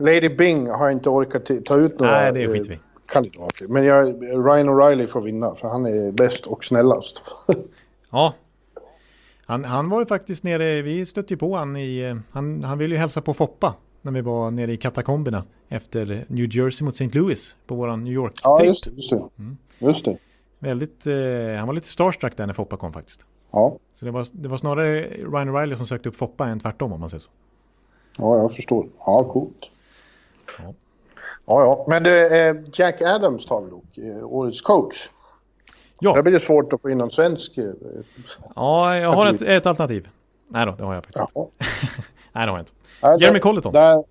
Lady 0.00 0.28
Bing 0.28 0.70
har 0.70 0.90
inte 0.90 1.08
orkat 1.08 1.50
ta 1.64 1.76
ut 1.76 1.98
några 1.98 2.12
Nej, 2.12 2.32
det 2.32 2.48
skiter 2.48 2.68
vi. 2.68 2.74
Eh, 2.74 2.80
kandidater. 3.06 3.66
Men 3.68 3.84
jag, 3.84 4.06
Ryan 4.22 4.68
O'Reilly 4.68 5.06
får 5.06 5.20
vinna 5.20 5.54
för 5.54 5.68
han 5.68 5.86
är 5.86 6.12
bäst 6.12 6.46
och 6.46 6.64
snällast. 6.64 7.22
ja. 8.10 8.34
Han, 9.46 9.64
han 9.64 9.88
var 9.88 10.00
ju 10.00 10.06
faktiskt 10.06 10.44
nere, 10.44 10.82
vi 10.82 11.06
stötte 11.06 11.34
ju 11.34 11.38
på 11.38 11.56
han 11.56 11.76
i, 11.76 11.98
eh, 11.98 12.16
han, 12.30 12.64
han 12.64 12.78
ville 12.78 12.94
ju 12.94 12.98
hälsa 12.98 13.20
på 13.20 13.34
Foppa 13.34 13.74
när 14.02 14.12
vi 14.12 14.20
var 14.20 14.50
nere 14.50 14.72
i 14.72 14.76
katakomberna 14.76 15.44
efter 15.68 16.24
New 16.28 16.56
Jersey 16.56 16.84
mot 16.84 16.94
St. 16.94 17.18
Louis 17.18 17.56
på 17.66 17.74
våran 17.74 18.04
New 18.04 18.12
York-trip. 18.12 18.40
Ja, 18.44 18.64
just 18.64 18.84
det. 18.84 18.90
Just 18.90 19.10
det. 19.10 19.22
Mm. 19.38 19.56
Just 19.78 20.04
det. 20.04 20.16
Väldigt, 20.58 21.06
eh, 21.06 21.14
han 21.58 21.66
var 21.66 21.72
lite 21.72 21.88
starstruck 21.88 22.36
där 22.36 22.46
när 22.46 22.54
Foppa 22.54 22.76
kom 22.76 22.92
faktiskt. 22.92 23.24
Ja. 23.50 23.76
Så 23.94 24.04
det 24.04 24.10
var, 24.10 24.26
det 24.32 24.48
var 24.48 24.56
snarare 24.56 25.02
Ryan 25.02 25.48
O'Reilly 25.48 25.74
som 25.74 25.86
sökte 25.86 26.08
upp 26.08 26.16
Foppa 26.16 26.46
än 26.46 26.60
tvärtom 26.60 26.92
om 26.92 27.00
man 27.00 27.10
säger 27.10 27.20
så. 27.20 27.30
Ja, 28.16 28.36
jag 28.36 28.52
förstår. 28.52 28.86
Ja, 29.06 29.24
coolt. 29.24 29.70
Ja. 30.58 30.74
Ja, 31.46 31.62
ja. 31.62 31.84
Men 31.88 32.02
det, 32.02 32.48
eh, 32.48 32.56
Jack 32.72 33.02
Adams 33.02 33.46
tar 33.46 33.62
vi 33.62 33.70
dock, 33.70 33.98
eh, 33.98 34.32
årets 34.32 34.60
coach. 34.60 35.10
Ja. 36.00 36.14
Det 36.14 36.22
blir 36.22 36.32
det 36.32 36.40
svårt 36.40 36.72
att 36.72 36.82
få 36.82 36.90
in 36.90 36.98
någon 36.98 37.10
svensk. 37.10 37.58
Eh, 37.58 37.64
ja, 38.54 38.96
jag 38.96 39.12
har 39.12 39.26
ett, 39.26 39.42
ett, 39.42 39.66
alternativ. 39.66 40.08
Nej 40.48 40.66
då, 40.66 40.74
det 40.78 40.84
har 40.84 40.94
jag 40.94 41.04
faktiskt 41.04 41.24
ja. 41.34 41.48
Nej, 42.32 42.46
det 42.46 42.50
har 42.50 42.58
jag 42.58 42.60
inte. 42.60 42.72
Nej, 43.02 43.16
Jeremy 43.20 43.38
Colleton. 43.38 43.72
Där, 43.72 44.04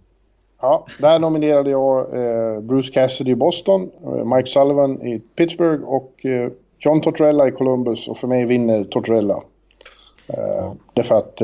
ja, 0.62 0.86
där 1.00 1.20
nominerade 1.20 1.70
jag 1.70 2.00
eh, 2.00 2.62
Bruce 2.62 2.94
Cassidy 2.94 3.32
i 3.32 3.36
Boston, 3.36 3.92
eh, 4.04 4.36
Mike 4.36 4.50
Sullivan 4.50 5.02
i 5.02 5.20
Pittsburgh 5.20 5.84
och 5.84 6.26
eh, 6.26 6.52
John 6.80 7.02
Tortorella 7.02 7.48
i 7.48 7.52
Columbus. 7.52 8.08
Och 8.08 8.18
för 8.18 8.28
mig 8.28 8.46
vinner 8.46 8.84
Tortorella. 8.84 9.40
Eh, 10.28 10.74
därför 10.94 11.16
att 11.16 11.42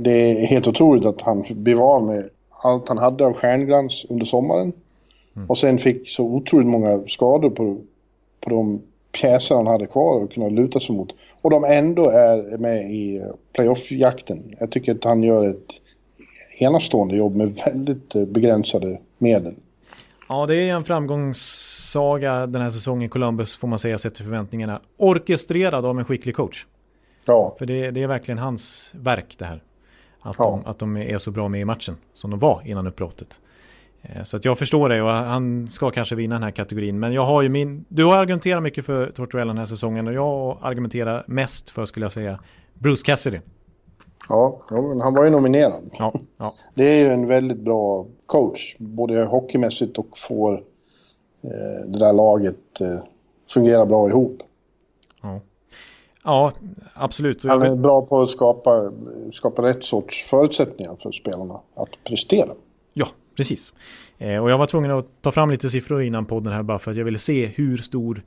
det 0.00 0.10
är 0.10 0.46
helt 0.46 0.68
otroligt 0.68 1.04
att 1.04 1.22
han 1.22 1.44
blev 1.48 1.80
av 1.80 2.02
med 2.02 2.30
allt 2.66 2.88
han 2.88 2.98
hade 2.98 3.26
av 3.26 3.32
stjärnglans 3.32 4.06
under 4.08 4.24
sommaren. 4.24 4.72
Mm. 5.36 5.50
Och 5.50 5.58
sen 5.58 5.78
fick 5.78 6.10
så 6.10 6.24
otroligt 6.24 6.68
många 6.68 7.02
skador 7.06 7.50
på, 7.50 7.78
på 8.40 8.50
de 8.50 8.82
pjäser 9.12 9.54
han 9.54 9.66
hade 9.66 9.86
kvar 9.86 10.24
att 10.24 10.32
kunna 10.32 10.48
luta 10.48 10.80
sig 10.80 10.96
mot. 10.96 11.08
Och 11.42 11.50
de 11.50 11.64
ändå 11.64 12.10
är 12.10 12.58
med 12.58 12.90
i 12.90 13.22
playoff-jakten. 13.52 14.56
Jag 14.60 14.70
tycker 14.70 14.94
att 14.94 15.04
han 15.04 15.22
gör 15.22 15.44
ett 15.44 15.72
enastående 16.58 17.16
jobb 17.16 17.36
med 17.36 17.60
väldigt 17.66 18.14
eh, 18.14 18.24
begränsade 18.24 18.98
medel. 19.18 19.54
Ja, 20.28 20.46
det 20.46 20.56
är 20.56 20.74
en 20.74 20.84
framgångssaga 20.84 22.46
den 22.46 22.62
här 22.62 22.70
säsongen 22.70 23.02
i 23.02 23.08
Columbus 23.08 23.56
får 23.56 23.68
man 23.68 23.78
säga 23.78 23.98
sett 23.98 24.14
till 24.14 24.24
förväntningarna. 24.24 24.80
Orkestrerad 24.96 25.84
av 25.84 25.98
en 25.98 26.04
skicklig 26.04 26.34
coach. 26.36 26.66
Ja. 27.24 27.56
För 27.58 27.66
det, 27.66 27.90
det 27.90 28.02
är 28.02 28.06
verkligen 28.06 28.38
hans 28.38 28.90
verk 28.94 29.34
det 29.38 29.44
här. 29.44 29.62
Att, 30.26 30.36
ja. 30.38 30.44
de, 30.44 30.70
att 30.70 30.78
de 30.78 30.96
är 30.96 31.18
så 31.18 31.30
bra 31.30 31.48
med 31.48 31.60
i 31.60 31.64
matchen 31.64 31.96
som 32.14 32.30
de 32.30 32.40
var 32.40 32.62
innan 32.64 32.86
uppbrottet. 32.86 33.40
Eh, 34.02 34.22
så 34.22 34.36
att 34.36 34.44
jag 34.44 34.58
förstår 34.58 34.88
det 34.88 35.02
och 35.02 35.10
han 35.10 35.68
ska 35.68 35.90
kanske 35.90 36.14
vinna 36.14 36.34
den 36.34 36.42
här 36.42 36.50
kategorin. 36.50 36.98
Men 36.98 37.12
jag 37.12 37.22
har 37.22 37.42
ju 37.42 37.48
min... 37.48 37.84
Du 37.88 38.04
har 38.04 38.16
argumenterat 38.16 38.62
mycket 38.62 38.86
för 38.86 39.10
Tortorella 39.10 39.48
den 39.48 39.58
här 39.58 39.66
säsongen 39.66 40.06
och 40.06 40.12
jag 40.12 40.58
argumenterar 40.62 41.24
mest 41.26 41.70
för, 41.70 41.84
skulle 41.84 42.04
jag 42.04 42.12
säga, 42.12 42.38
Bruce 42.74 43.02
Cassidy. 43.04 43.40
Ja, 44.28 44.60
han 45.02 45.14
var 45.14 45.24
ju 45.24 45.30
nominerad. 45.30 45.90
Ja, 45.98 46.14
ja. 46.36 46.52
Det 46.74 46.84
är 46.84 46.96
ju 46.96 47.08
en 47.08 47.26
väldigt 47.26 47.60
bra 47.60 48.06
coach, 48.26 48.76
både 48.78 49.24
hockeymässigt 49.24 49.98
och 49.98 50.18
får 50.18 50.54
eh, 51.42 51.86
det 51.86 51.98
där 51.98 52.12
laget 52.12 52.80
eh, 52.80 52.98
fungera 53.50 53.86
bra 53.86 54.08
ihop. 54.08 54.42
Ja. 56.26 56.52
Absolut. 56.94 57.44
Han 57.44 57.62
är 57.62 57.76
bra 57.76 58.06
på 58.06 58.22
att 58.22 58.30
skapa, 58.30 58.92
skapa 59.32 59.62
rätt 59.62 59.84
sorts 59.84 60.24
förutsättningar 60.24 60.96
för 61.02 61.12
spelarna 61.12 61.60
att 61.74 62.04
prestera. 62.04 62.50
Ja, 62.92 63.08
precis. 63.36 63.72
Eh, 64.18 64.42
och 64.42 64.50
jag 64.50 64.58
var 64.58 64.66
tvungen 64.66 64.90
att 64.90 65.06
ta 65.22 65.32
fram 65.32 65.50
lite 65.50 65.70
siffror 65.70 66.02
innan 66.02 66.26
podden 66.26 66.52
här 66.52 66.62
bara 66.62 66.78
för 66.78 66.90
att 66.90 66.96
jag 66.96 67.04
ville 67.04 67.18
se 67.18 67.46
hur 67.46 67.76
stor, 67.76 68.22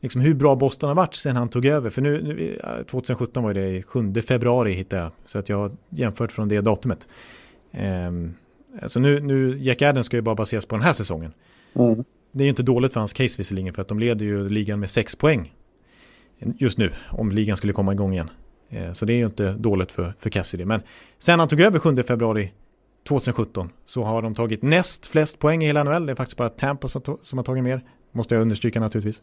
liksom 0.00 0.20
hur 0.20 0.34
bra 0.34 0.54
Boston 0.54 0.88
har 0.88 0.94
varit 0.94 1.14
sen 1.14 1.36
han 1.36 1.48
tog 1.48 1.66
över. 1.66 1.90
För 1.90 2.02
nu, 2.02 2.22
nu 2.22 2.60
2017 2.90 3.42
var 3.44 3.54
det 3.54 3.82
7 3.82 4.14
februari 4.22 4.72
hittade 4.72 5.02
jag, 5.02 5.10
så 5.26 5.38
att 5.38 5.48
jag 5.48 5.56
har 5.56 5.70
jämfört 5.88 6.32
från 6.32 6.48
det 6.48 6.60
datumet. 6.60 7.08
Eh, 7.72 8.10
alltså 8.82 9.00
nu, 9.00 9.20
nu, 9.20 9.58
Jack 9.58 9.82
Adams 9.82 10.06
ska 10.06 10.16
ju 10.16 10.22
bara 10.22 10.34
baseras 10.34 10.66
på 10.66 10.74
den 10.74 10.84
här 10.84 10.92
säsongen. 10.92 11.32
Mm. 11.74 12.04
Det 12.32 12.42
är 12.42 12.46
ju 12.46 12.50
inte 12.50 12.62
dåligt 12.62 12.92
för 12.92 13.00
hans 13.00 13.12
case 13.12 13.34
visserligen, 13.38 13.74
för 13.74 13.82
att 13.82 13.88
de 13.88 13.98
leder 13.98 14.24
ju 14.26 14.48
ligan 14.48 14.80
med 14.80 14.90
6 14.90 15.16
poäng 15.16 15.52
just 16.38 16.78
nu 16.78 16.92
om 17.08 17.32
ligan 17.32 17.56
skulle 17.56 17.72
komma 17.72 17.92
igång 17.92 18.12
igen. 18.12 18.30
Eh, 18.68 18.92
så 18.92 19.04
det 19.04 19.12
är 19.12 19.16
ju 19.16 19.24
inte 19.24 19.52
dåligt 19.52 19.92
för, 19.92 20.14
för 20.18 20.30
Cassidy. 20.30 20.64
Men 20.64 20.82
sen 21.18 21.38
han 21.38 21.48
tog 21.48 21.60
över 21.60 21.78
7 21.78 22.02
februari 22.02 22.52
2017 23.08 23.70
så 23.84 24.04
har 24.04 24.22
de 24.22 24.34
tagit 24.34 24.62
näst 24.62 25.06
flest 25.06 25.38
poäng 25.38 25.62
i 25.62 25.66
hela 25.66 25.84
NHL. 25.84 26.06
Det 26.06 26.12
är 26.12 26.16
faktiskt 26.16 26.36
bara 26.36 26.48
Tampa 26.48 26.88
som, 26.88 27.18
har 27.32 27.42
tagit 27.42 27.64
mer. 27.64 27.84
Måste 28.12 28.34
jag 28.34 28.42
understryka 28.42 28.80
naturligtvis. 28.80 29.22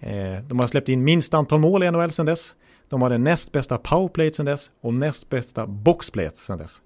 Eh, 0.00 0.42
de 0.48 0.58
har 0.58 0.66
släppt 0.66 0.88
in 0.88 1.04
minst 1.04 1.34
antal 1.34 1.60
mål 1.60 1.82
i 1.82 1.90
NHL 1.90 2.10
sedan 2.10 2.26
dess. 2.26 2.54
De 2.88 3.02
har 3.02 3.10
den 3.10 3.24
näst 3.24 3.52
bästa 3.52 3.78
powerplayet 3.78 4.34
sedan 4.34 4.46
dess 4.46 4.70
och 4.80 4.94
näst 4.94 5.28
bästa 5.30 5.66
boxplayet 5.66 6.36
sedan 6.36 6.58
dess. 6.58 6.82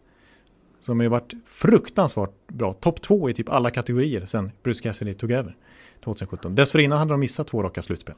Så 0.80 0.92
de 0.92 0.98
har 0.98 1.04
ju 1.04 1.08
varit 1.08 1.32
fruktansvärt 1.46 2.30
bra. 2.48 2.72
Topp 2.72 3.00
två 3.00 3.30
i 3.30 3.34
typ 3.34 3.48
alla 3.48 3.70
kategorier 3.70 4.26
sedan 4.26 4.50
Bruce 4.62 4.82
Cassidy 4.82 5.14
tog 5.14 5.30
över 5.30 5.56
2017. 6.04 6.54
Dessförinnan 6.54 6.98
hade 6.98 7.12
de 7.12 7.20
missat 7.20 7.46
två 7.46 7.62
raka 7.62 7.82
slutspel. 7.82 8.14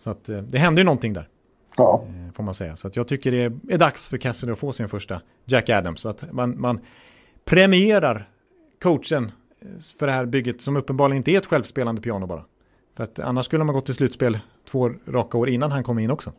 Så 0.00 0.10
att 0.10 0.28
eh, 0.28 0.38
det 0.38 0.58
hände 0.58 0.80
ju 0.80 0.84
någonting 0.84 1.12
där. 1.12 1.28
Ja. 1.76 2.04
Eh, 2.06 2.32
får 2.34 2.42
man 2.42 2.54
säga. 2.54 2.76
Så 2.76 2.88
att 2.88 2.96
jag 2.96 3.08
tycker 3.08 3.30
det 3.30 3.74
är 3.74 3.78
dags 3.78 4.08
för 4.08 4.18
Cassidy 4.18 4.52
att 4.52 4.58
få 4.58 4.72
sin 4.72 4.88
första 4.88 5.20
Jack 5.44 5.70
Adams. 5.70 6.00
Så 6.00 6.08
att 6.08 6.32
man, 6.32 6.60
man 6.60 6.80
premierar 7.44 8.28
coachen 8.82 9.32
eh, 9.60 9.68
för 9.98 10.06
det 10.06 10.12
här 10.12 10.26
bygget 10.26 10.60
som 10.60 10.76
uppenbarligen 10.76 11.16
inte 11.16 11.30
är 11.30 11.38
ett 11.38 11.46
självspelande 11.46 12.00
piano 12.02 12.26
bara. 12.26 12.44
För 12.96 13.04
att 13.04 13.18
annars 13.18 13.46
skulle 13.46 13.64
man 13.64 13.74
gått 13.74 13.86
till 13.86 13.94
slutspel 13.94 14.38
två 14.70 14.90
raka 15.06 15.38
år 15.38 15.48
innan 15.48 15.72
han 15.72 15.84
kom 15.84 15.98
in 15.98 16.10
också. 16.10 16.32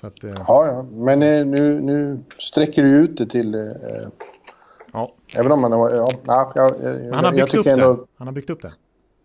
Så 0.00 0.06
att, 0.06 0.22
ja, 0.22 0.34
ja, 0.46 0.86
men 0.90 1.20
nu, 1.50 1.80
nu 1.80 2.18
sträcker 2.38 2.82
du 2.82 2.90
ut 2.90 3.16
det 3.16 3.26
till... 3.26 3.54
Eh, 3.54 3.60
ja. 4.92 5.14
Även 5.34 5.52
om 5.52 5.60
man... 5.60 5.70
Ja, 5.70 6.10
ja, 6.26 6.52
ja, 6.54 6.74
han, 7.12 7.24
har 7.24 7.32
byggt 7.32 7.54
upp 7.54 7.66
ändå, 7.66 7.94
det. 7.94 8.04
han 8.16 8.26
har 8.26 8.34
byggt 8.34 8.50
upp 8.50 8.62
det. 8.62 8.72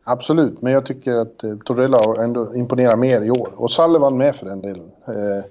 Absolut, 0.04 0.62
men 0.62 0.74
jag 0.74 0.86
tycker 0.86 1.14
att 1.16 1.44
eh, 1.44 1.58
Torella 1.58 2.24
ändå 2.24 2.56
imponerar 2.56 2.96
mer 2.96 3.22
i 3.22 3.32
år. 3.32 3.50
Och 3.56 3.72
Sullivan 3.72 4.18
med 4.18 4.36
för 4.36 4.46
den 4.46 4.62
delen. 4.62 4.92
Eh, 5.08 5.46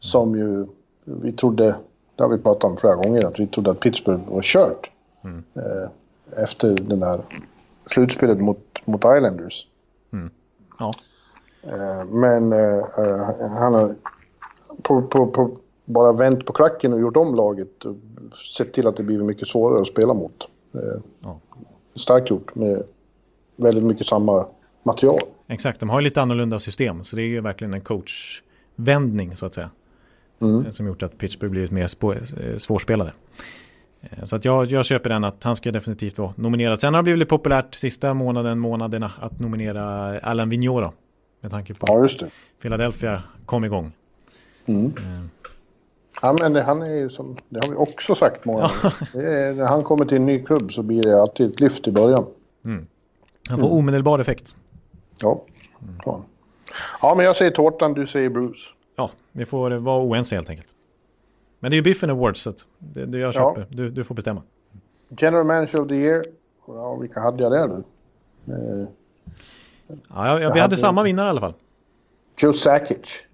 som 0.00 0.36
ju 0.36 0.66
vi 1.04 1.32
trodde, 1.32 1.76
det 2.16 2.22
har 2.22 2.30
vi 2.30 2.38
pratat 2.38 2.64
om 2.64 2.76
flera 2.76 2.94
gånger, 2.94 3.26
att 3.26 3.40
vi 3.40 3.46
trodde 3.46 3.70
att 3.70 3.80
Pittsburgh 3.80 4.22
var 4.28 4.42
kört. 4.42 4.90
Mm. 5.24 5.44
Eh, 5.54 6.42
efter 6.42 6.74
den 6.74 7.00
där 7.00 7.20
slutspelet 7.86 8.40
mot, 8.40 8.58
mot 8.84 9.04
Islanders. 9.16 9.66
Mm. 10.12 10.30
Ja. 10.78 10.92
Eh, 11.62 12.04
men 12.04 12.52
eh, 12.52 12.78
eh, 12.98 13.50
han 13.58 13.74
har 13.74 13.94
på, 14.82 15.02
på, 15.02 15.26
på, 15.26 15.56
bara 15.84 16.12
vänt 16.12 16.46
på 16.46 16.52
klacken 16.52 16.92
och 16.92 17.00
gjort 17.00 17.16
om 17.16 17.34
laget 17.34 17.84
och 17.84 17.96
sett 18.56 18.72
till 18.72 18.86
att 18.86 18.96
det 18.96 19.02
blivit 19.02 19.26
mycket 19.26 19.48
svårare 19.48 19.80
att 19.80 19.86
spela 19.86 20.14
mot. 20.14 20.48
Ja. 21.22 21.40
Starkt 21.94 22.30
gjort 22.30 22.54
med 22.54 22.82
väldigt 23.56 23.84
mycket 23.84 24.06
samma 24.06 24.46
material. 24.82 25.18
Exakt, 25.48 25.80
de 25.80 25.88
har 25.90 26.00
ju 26.00 26.04
lite 26.04 26.22
annorlunda 26.22 26.58
system. 26.58 27.04
Så 27.04 27.16
det 27.16 27.22
är 27.22 27.26
ju 27.26 27.40
verkligen 27.40 27.74
en 27.74 27.80
coachvändning 27.80 29.36
så 29.36 29.46
att 29.46 29.54
säga. 29.54 29.70
Mm. 30.42 30.72
Som 30.72 30.86
gjort 30.86 31.02
att 31.02 31.18
Pittsburgh 31.18 31.50
blivit 31.50 31.70
mer 31.70 31.82
eh, 31.82 32.58
svårspelade. 32.58 33.12
Eh, 34.00 34.24
Så 34.24 34.36
att 34.36 34.44
jag, 34.44 34.66
jag 34.66 34.84
köper 34.84 35.10
den 35.10 35.24
att 35.24 35.44
han 35.44 35.56
ska 35.56 35.72
definitivt 35.72 36.18
vara 36.18 36.32
nominerad. 36.36 36.80
Sen 36.80 36.94
har 36.94 37.02
det 37.02 37.04
blivit 37.04 37.28
populärt 37.28 37.74
sista 37.74 38.14
månaden, 38.14 38.58
månaderna 38.58 39.12
att 39.20 39.40
nominera 39.40 39.82
Alan 40.20 40.48
Vigneault. 40.48 40.94
Med 41.40 41.50
tanke 41.50 41.74
på 41.74 41.86
Ja, 41.88 42.04
att. 42.04 42.22
Philadelphia 42.62 43.22
kom 43.46 43.64
igång. 43.64 43.92
Mm. 44.66 44.86
Eh, 44.86 45.24
Ja, 46.22 46.36
men 46.40 46.52
det, 46.52 46.62
han 46.62 46.82
är 46.82 46.94
ju 46.94 47.08
som, 47.08 47.36
det 47.48 47.60
har 47.64 47.70
vi 47.70 47.76
också 47.76 48.14
sagt 48.14 48.44
många 48.44 48.60
gånger. 48.60 49.52
När 49.54 49.66
han 49.66 49.82
kommer 49.82 50.04
till 50.04 50.16
en 50.16 50.26
ny 50.26 50.42
klubb 50.42 50.72
så 50.72 50.82
blir 50.82 51.02
det 51.02 51.20
alltid 51.22 51.50
ett 51.50 51.60
lyft 51.60 51.88
i 51.88 51.92
början. 51.92 52.26
Han 53.48 53.58
får 53.60 53.72
omedelbar 53.72 54.18
effekt. 54.18 54.54
Ja. 55.20 55.42
Ja, 57.02 57.14
men 57.16 57.24
jag 57.26 57.36
säger 57.36 57.50
tårtan, 57.50 57.94
du 57.94 58.06
säger 58.06 58.28
Bruce. 58.28 58.70
Ja, 58.96 59.10
vi 59.32 59.44
får 59.46 59.70
vara 59.70 60.02
oense 60.02 60.34
helt 60.34 60.50
enkelt. 60.50 60.68
Men 61.60 61.70
det 61.70 61.74
är 61.74 61.76
ju 61.76 61.82
Biffen 61.82 62.10
Awards 62.10 62.40
så 62.40 62.52
det, 62.78 63.06
det 63.06 63.18
jag 63.18 63.28
Ja. 63.28 63.32
köper. 63.32 63.66
Du, 63.76 63.90
du 63.90 64.04
får 64.04 64.14
bestämma. 64.14 64.42
General 65.08 65.46
Manager 65.46 65.80
of 65.80 65.88
the 65.88 65.94
Year. 65.94 66.24
Ja, 66.66 66.94
vilka 66.96 67.20
hade 67.20 67.42
jag 67.42 67.52
där 67.52 67.66
nu? 67.68 67.82
Eh, 68.54 68.88
Ja, 69.88 70.26
jag, 70.26 70.34
jag, 70.34 70.38
vi 70.38 70.44
hade 70.44 70.60
hade- 70.60 70.76
samma 70.76 71.02
vinnare 71.02 71.26
i 71.26 71.30
alla 71.30 71.40
fall. 71.40 71.54
Joe 72.38 72.52
Sakic 72.52 73.24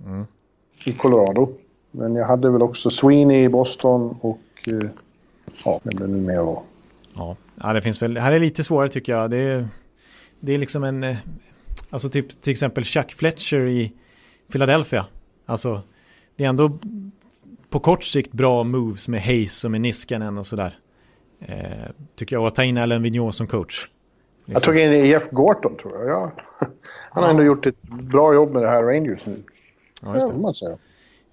i 0.84 0.92
Colorado. 0.92 1.48
Men 1.90 2.14
jag 2.14 2.26
hade 2.26 2.50
väl 2.50 2.62
också 2.62 2.90
Sweeney 2.90 3.42
i 3.44 3.48
Boston 3.48 4.18
och... 4.20 4.38
Eh, 4.66 4.88
ja, 5.64 5.80
det 5.82 6.06
nu 6.06 6.20
mer 6.20 6.42
var. 6.42 6.62
Ja, 7.14 7.36
ja 7.62 7.72
det 7.72 7.82
finns 7.82 8.02
väl. 8.02 8.14
Det 8.14 8.20
här 8.20 8.32
är 8.32 8.38
lite 8.38 8.64
svårare 8.64 8.88
tycker 8.88 9.12
jag. 9.12 9.30
Det 9.30 9.36
är, 9.36 9.68
det 10.42 10.52
är 10.52 10.58
liksom 10.58 10.84
en... 10.84 11.04
eh, 11.04 11.16
Alltså 11.90 12.08
typ 12.08 12.42
till 12.42 12.50
exempel 12.50 12.84
Chuck 12.84 13.12
Fletcher 13.12 13.66
i 13.68 13.92
Philadelphia. 14.52 15.06
Alltså 15.46 15.82
det 16.36 16.44
är 16.44 16.48
ändå 16.48 16.78
på 17.70 17.80
kort 17.80 18.04
sikt 18.04 18.32
bra 18.32 18.64
moves 18.64 19.08
med 19.08 19.22
Hayes 19.22 19.64
och 19.64 19.70
med 19.70 19.80
Niskanen 19.80 20.38
och 20.38 20.46
sådär. 20.46 20.78
Eh, 21.40 21.90
tycker 22.16 22.36
jag. 22.36 22.40
Och 22.42 22.48
att 22.48 22.54
ta 22.54 22.64
in 22.64 22.78
Allen 22.78 23.02
Vigneault 23.02 23.34
som 23.36 23.46
coach. 23.46 23.88
Jag 24.46 24.62
tog 24.62 24.78
in 24.78 24.92
Jeff 25.06 25.28
Gorton 25.30 25.76
tror 25.76 25.98
jag. 25.98 26.08
Ja. 26.08 26.32
Han 27.10 27.22
har 27.22 27.30
ändå 27.30 27.42
gjort 27.42 27.66
ett 27.66 27.82
bra 27.82 28.34
jobb 28.34 28.52
med 28.52 28.62
det 28.62 28.68
här 28.68 28.82
Rangers 28.82 29.26
nu. 29.26 29.42
Ja, 30.02 30.14
just 30.14 30.26
Ja, 30.26 30.32
det. 30.34 30.38
man 30.40 30.54
säga. 30.54 30.78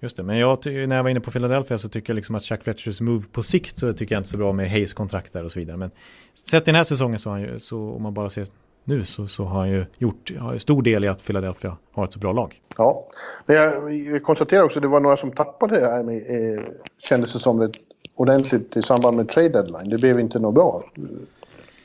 Just 0.00 0.16
det, 0.16 0.22
men 0.22 0.36
jag, 0.38 0.58
när 0.66 0.96
jag 0.96 1.02
var 1.02 1.10
inne 1.10 1.20
på 1.20 1.30
Philadelphia 1.30 1.78
så 1.78 1.88
tycker 1.88 2.12
jag 2.12 2.16
liksom 2.16 2.34
att 2.34 2.44
Chuck 2.44 2.62
Fletchers 2.62 3.00
move 3.00 3.24
på 3.32 3.42
sikt 3.42 3.78
så 3.78 3.92
tycker 3.92 4.14
jag 4.14 4.20
inte 4.20 4.30
så 4.30 4.36
bra 4.36 4.52
med 4.52 4.70
Hayes 4.70 4.92
kontrakt 4.94 5.32
där 5.32 5.44
och 5.44 5.52
så 5.52 5.58
vidare. 5.60 5.76
Men 5.76 5.90
sett 6.34 6.62
i 6.62 6.64
den 6.64 6.74
här 6.74 6.84
säsongen 6.84 7.18
så 7.18 7.30
han 7.30 7.40
ju, 7.40 7.60
så 7.60 7.90
om 7.92 8.02
man 8.02 8.14
bara 8.14 8.30
ser 8.30 8.46
nu 8.84 9.04
så, 9.04 9.26
så 9.26 9.44
har 9.44 9.58
han 9.58 9.70
ju 9.70 9.84
gjort, 9.98 10.32
har 10.38 10.58
stor 10.58 10.82
del 10.82 11.04
i 11.04 11.08
att 11.08 11.24
Philadelphia 11.26 11.76
har 11.92 12.04
ett 12.04 12.12
så 12.12 12.18
bra 12.18 12.32
lag. 12.32 12.60
Ja, 12.76 13.06
men 13.46 13.56
jag, 14.04 14.22
konstaterar 14.22 14.62
också 14.62 14.78
att 14.78 14.82
det 14.82 14.88
var 14.88 15.00
några 15.00 15.16
som 15.16 15.30
tappade 15.30 15.80
det 15.80 15.86
här 15.86 16.02
med, 16.02 16.16
eh, 16.16 16.64
kändes 16.98 17.32
det 17.32 17.38
som 17.38 17.58
det 17.58 17.72
ordentligt 18.14 18.76
i 18.76 18.82
samband 18.82 19.16
med 19.16 19.28
trade 19.28 19.48
deadline. 19.48 19.90
Det 19.90 19.98
blev 19.98 20.20
inte 20.20 20.38
något 20.38 20.54
bra. 20.54 20.84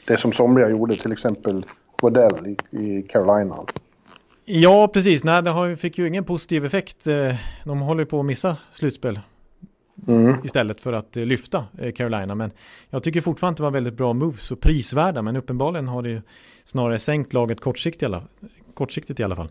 Det 0.08 0.18
som 0.18 0.32
somliga 0.32 0.70
gjorde, 0.70 0.96
till 0.96 1.12
exempel 1.12 1.66
Waddell 2.02 2.48
i, 2.48 2.78
i 2.78 3.02
Carolina. 3.02 3.56
Ja, 4.46 4.88
precis. 4.88 5.24
Nej, 5.24 5.44
det 5.44 5.50
har, 5.50 5.76
fick 5.76 5.98
ju 5.98 6.08
ingen 6.08 6.24
positiv 6.24 6.66
effekt. 6.66 7.08
Eh, 7.08 7.36
De 7.64 7.80
håller 7.80 8.06
på 8.06 8.20
att 8.20 8.26
missa 8.26 8.58
slutspel 8.72 9.20
Mm. 10.08 10.36
istället 10.44 10.82
för 10.82 10.94
att 10.94 11.18
eh, 11.18 11.26
lyfta 11.26 11.66
eh, 11.78 11.92
Carolina. 11.92 12.36
Men 12.36 12.52
jag 12.90 13.04
tycker 13.04 13.22
fortfarande 13.22 13.54
att 13.54 13.58
det 13.58 13.64
var 13.64 13.72
väldigt 13.72 13.94
bra 13.94 14.14
moves 14.14 14.52
och 14.52 14.60
prisvärda. 14.60 15.22
Men 15.22 15.36
uppenbarligen 15.36 15.88
har 15.88 16.02
det 16.02 16.10
ju 16.10 16.22
snarare 16.64 17.00
sänkt 17.00 17.34
laget 17.34 17.62
kortsiktigt 17.62 18.04
i 18.04 18.06
alla, 18.06 18.24
kortsiktigt 18.74 19.20
i 19.20 19.24
alla 19.24 19.36
fall. 19.36 19.50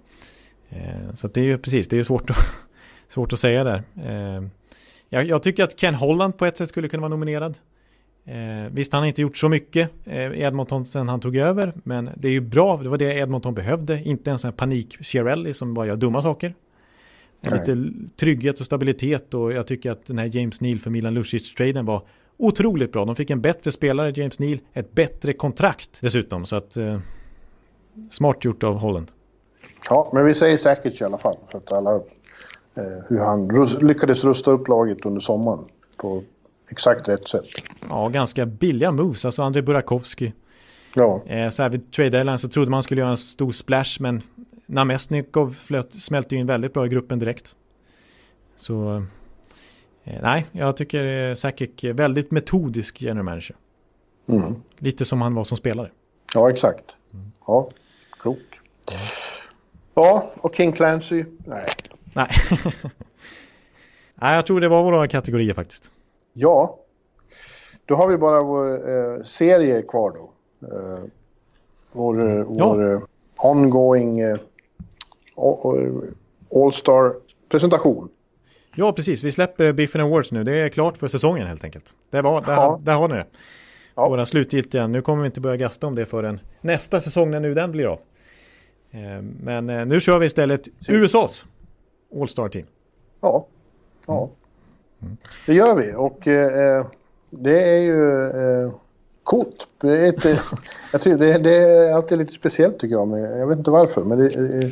Eh, 0.69 1.15
så 1.15 1.27
att 1.27 1.35
det 1.35 1.41
är 1.41 1.45
ju 1.45 1.59
precis, 1.59 1.89
det 1.89 1.97
är 1.97 1.99
ju 1.99 2.05
svårt 2.05 2.31
att, 2.31 2.37
svårt 3.09 3.33
att 3.33 3.39
säga 3.39 3.65
där. 3.65 3.83
Jag, 5.09 5.25
jag 5.25 5.43
tycker 5.43 5.65
att 5.65 5.77
Ken 5.77 5.95
Holland 5.95 6.37
på 6.39 6.47
ett 6.47 6.57
sätt 6.57 6.69
skulle 6.69 6.89
kunna 6.89 7.01
vara 7.01 7.09
nominerad. 7.09 7.59
Eh, 8.27 8.71
visst, 8.71 8.93
han 8.93 9.03
har 9.03 9.07
inte 9.07 9.23
gjort 9.23 9.37
så 9.37 9.49
mycket 9.49 9.91
eh, 10.05 10.33
i 10.33 10.43
Edmonton 10.43 10.87
sen 10.87 11.09
han 11.09 11.21
tog 11.21 11.37
över. 11.37 11.73
Men 11.85 12.11
det 12.17 12.29
är 12.29 12.33
ju 12.33 12.41
bra, 12.41 12.77
det 12.83 12.89
var 12.89 12.99
det 12.99 13.15
Edmonton 13.15 13.55
behövde. 13.55 14.03
Inte 14.03 14.31
en 14.31 14.39
sån 14.39 14.49
här 14.49 14.57
panik 14.57 15.05
Chiarelli 15.05 15.55
som 15.55 15.75
bara 15.75 15.87
gör 15.87 15.97
dumma 15.97 16.23
saker. 16.23 16.55
Nej. 17.51 17.61
Lite 17.61 17.93
trygghet 18.17 18.61
och 18.61 18.67
stabilitet 18.67 19.35
och 19.35 19.53
jag 19.53 19.67
tycker 19.67 19.91
att 19.91 20.07
den 20.07 20.19
här 20.19 20.37
James 20.37 20.61
Neal 20.61 20.79
för 20.79 20.91
Milan 20.91 21.15
Lucic-traden 21.15 21.87
var 21.87 22.03
otroligt 22.37 22.93
bra. 22.93 23.05
De 23.05 23.17
fick 23.17 23.31
en 23.31 23.41
bättre 23.41 23.73
spelare, 23.73 24.13
James 24.17 24.39
Neal, 24.39 24.59
ett 24.73 24.93
bättre 24.93 25.33
kontrakt 25.33 25.99
dessutom. 26.01 26.47
Så 26.47 26.57
att 26.57 26.77
eh, 26.77 26.99
smart 28.11 28.45
gjort 28.45 28.63
av 28.63 28.79
Holland. 28.79 29.11
Ja, 29.89 30.11
men 30.15 30.25
vi 30.25 30.35
säger 30.35 30.57
säkert 30.57 31.01
i 31.01 31.05
alla 31.05 31.19
fall. 31.19 31.37
För 31.51 31.59
att 31.59 31.73
alla... 31.73 31.95
Eh, 32.77 32.83
hur 33.09 33.19
han 33.19 33.51
rus, 33.51 33.83
lyckades 33.83 34.25
rusta 34.25 34.51
upp 34.51 34.69
laget 34.69 35.07
under 35.07 35.21
sommaren 35.21 35.65
på 35.97 36.23
exakt 36.71 37.09
rätt 37.09 37.29
sätt. 37.29 37.45
Ja, 37.89 38.09
ganska 38.09 38.47
billiga 38.47 38.91
moves. 38.91 39.25
Alltså 39.25 39.43
Andrei 39.43 39.63
Burakovsky. 39.63 40.33
Ja, 40.95 41.23
Eh, 41.27 41.51
så 41.51 41.63
här 41.63 41.71
vid 41.71 41.93
trade 41.93 42.11
deadline 42.11 42.39
så 42.39 42.49
trodde 42.49 42.71
man 42.71 42.83
skulle 42.83 43.01
göra 43.01 43.11
en 43.11 43.17
stor 43.17 43.53
splash 43.53 44.01
men 44.01 44.23
Namestnikov 44.67 45.51
flöt, 45.55 45.93
smälte 46.03 46.37
in 46.37 46.47
väldigt 46.47 46.73
bra 46.75 46.87
i 46.87 46.89
gruppen 46.89 47.19
direkt. 47.19 47.57
Så 48.57 48.95
eh, 50.05 50.23
nej, 50.23 50.47
jag 50.53 50.77
tycker 50.77 51.29
eh, 51.29 51.35
Sakic 51.35 51.85
är 51.85 51.93
väldigt 51.93 52.31
metodisk 52.31 53.03
general 53.03 53.25
manager. 53.25 53.57
mm. 54.29 54.55
Lite 54.79 55.05
som 55.05 55.23
han 55.23 55.35
var 55.35 55.45
som 55.45 55.57
spelare. 55.57 55.91
ja 56.35 56.51
exakt. 56.51 56.85
Ja, 57.47 57.69
klok. 58.21 58.39
Ja, 59.95 60.31
och 60.37 60.55
King 60.57 60.73
Clancy? 60.73 61.25
Nej. 61.47 61.67
Nej. 62.15 62.29
nej, 64.15 64.35
jag 64.35 64.47
tror 64.47 64.61
det 64.61 64.69
var 64.69 64.83
våra 64.83 65.09
kategorier 65.09 65.55
faktiskt. 65.55 65.91
Ja, 66.33 66.79
då 67.87 67.95
har 67.95 68.09
vi 68.09 68.17
bara 68.17 68.43
vår 68.43 68.73
eh, 68.91 69.23
serie 69.23 69.83
kvar 69.83 70.11
då. 70.17 70.31
Eh, 70.69 71.05
vår 71.93 72.23
eh, 72.23 72.37
Ja. 72.37 72.45
vår 72.75 73.03
ongoing 73.37 74.19
eh, 74.21 74.35
o- 74.35 74.39
o- 74.39 74.45
All-Star-presentation. 76.55 78.09
Ja, 78.77 78.93
precis. 78.93 79.23
Vi 79.23 79.33
släpper 79.33 79.73
Biffen 79.73 80.01
Awards 80.01 80.33
nu. 80.33 80.45
Det 80.45 80.53
är 80.61 80.69
klart 80.69 80.97
för 80.99 81.09
säsongen 81.09 81.47
helt 81.47 81.65
enkelt. 81.65 81.95
Det 82.11 82.23
var, 82.23 82.41
där, 82.41 82.53
Ja. 82.53 82.81
där 82.83 82.95
har 82.95 83.09
ni 83.09 83.15
det. 83.15 83.27
Ja. 83.95 84.09
Våra 84.09 84.27
slutgiltiga. 84.27 84.87
Nu 84.87 85.03
kommer 85.03 85.23
vi 85.23 85.27
inte 85.27 85.41
börja 85.41 85.57
gasta 85.57 85.87
om 85.87 85.95
det 85.95 86.07
förrän 86.07 86.41
nästa 86.61 87.01
säsong 87.01 87.31
när 87.31 87.41
nu 87.41 87.55
den 87.55 87.73
blir 87.73 87.87
av. 87.87 87.99
Eh, 88.91 89.23
Men 89.43 89.71
eh, 89.71 89.87
nu 89.87 90.01
kör 90.01 90.19
vi 90.19 90.27
istället 90.27 90.69
USAs 90.89 91.45
All-Star 92.21 92.49
Team. 92.49 92.67
Ja, 93.21 93.47
ja. 94.07 94.31
Det 95.47 95.55
gör 95.55 95.75
vi 95.77 95.93
och 95.97 96.29
eh, 96.29 96.87
det 97.31 97.63
är 97.77 97.81
ju 97.81 98.29
eh, 98.31 98.73
coolt. 99.23 99.69
Det 99.81 100.07
är, 100.07 100.09
ett, 100.09 100.23
det, 101.05 101.39
det 101.39 101.57
är 101.57 101.95
alltid 101.95 102.19
lite 102.19 102.33
speciellt 102.33 102.79
tycker 102.79 102.95
jag. 102.95 103.09
Men 103.09 103.21
jag 103.39 103.47
vet 103.49 103.59
inte 103.59 103.71
varför. 103.71 104.05
Men 104.05 104.19
det, 104.19 104.35
eh, 104.65 104.71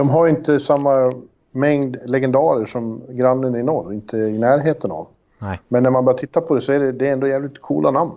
de 0.00 0.10
har 0.10 0.28
inte 0.28 0.60
samma 0.60 1.12
mängd 1.52 1.96
legendarer 2.06 2.66
som 2.66 3.02
grannen 3.08 3.54
i 3.54 3.62
norr. 3.62 3.92
Inte 3.94 4.16
i 4.16 4.38
närheten 4.38 4.90
av. 4.90 5.06
Nej, 5.38 5.60
Men 5.68 5.82
när 5.82 5.90
man 5.90 6.04
bara 6.04 6.16
tittar 6.18 6.40
på 6.40 6.54
det 6.54 6.60
så 6.60 6.72
är 6.72 6.78
det, 6.80 6.92
det 6.92 7.08
är 7.08 7.12
ändå 7.12 7.28
jävligt 7.28 7.60
coola 7.60 7.90
namn. 7.90 8.12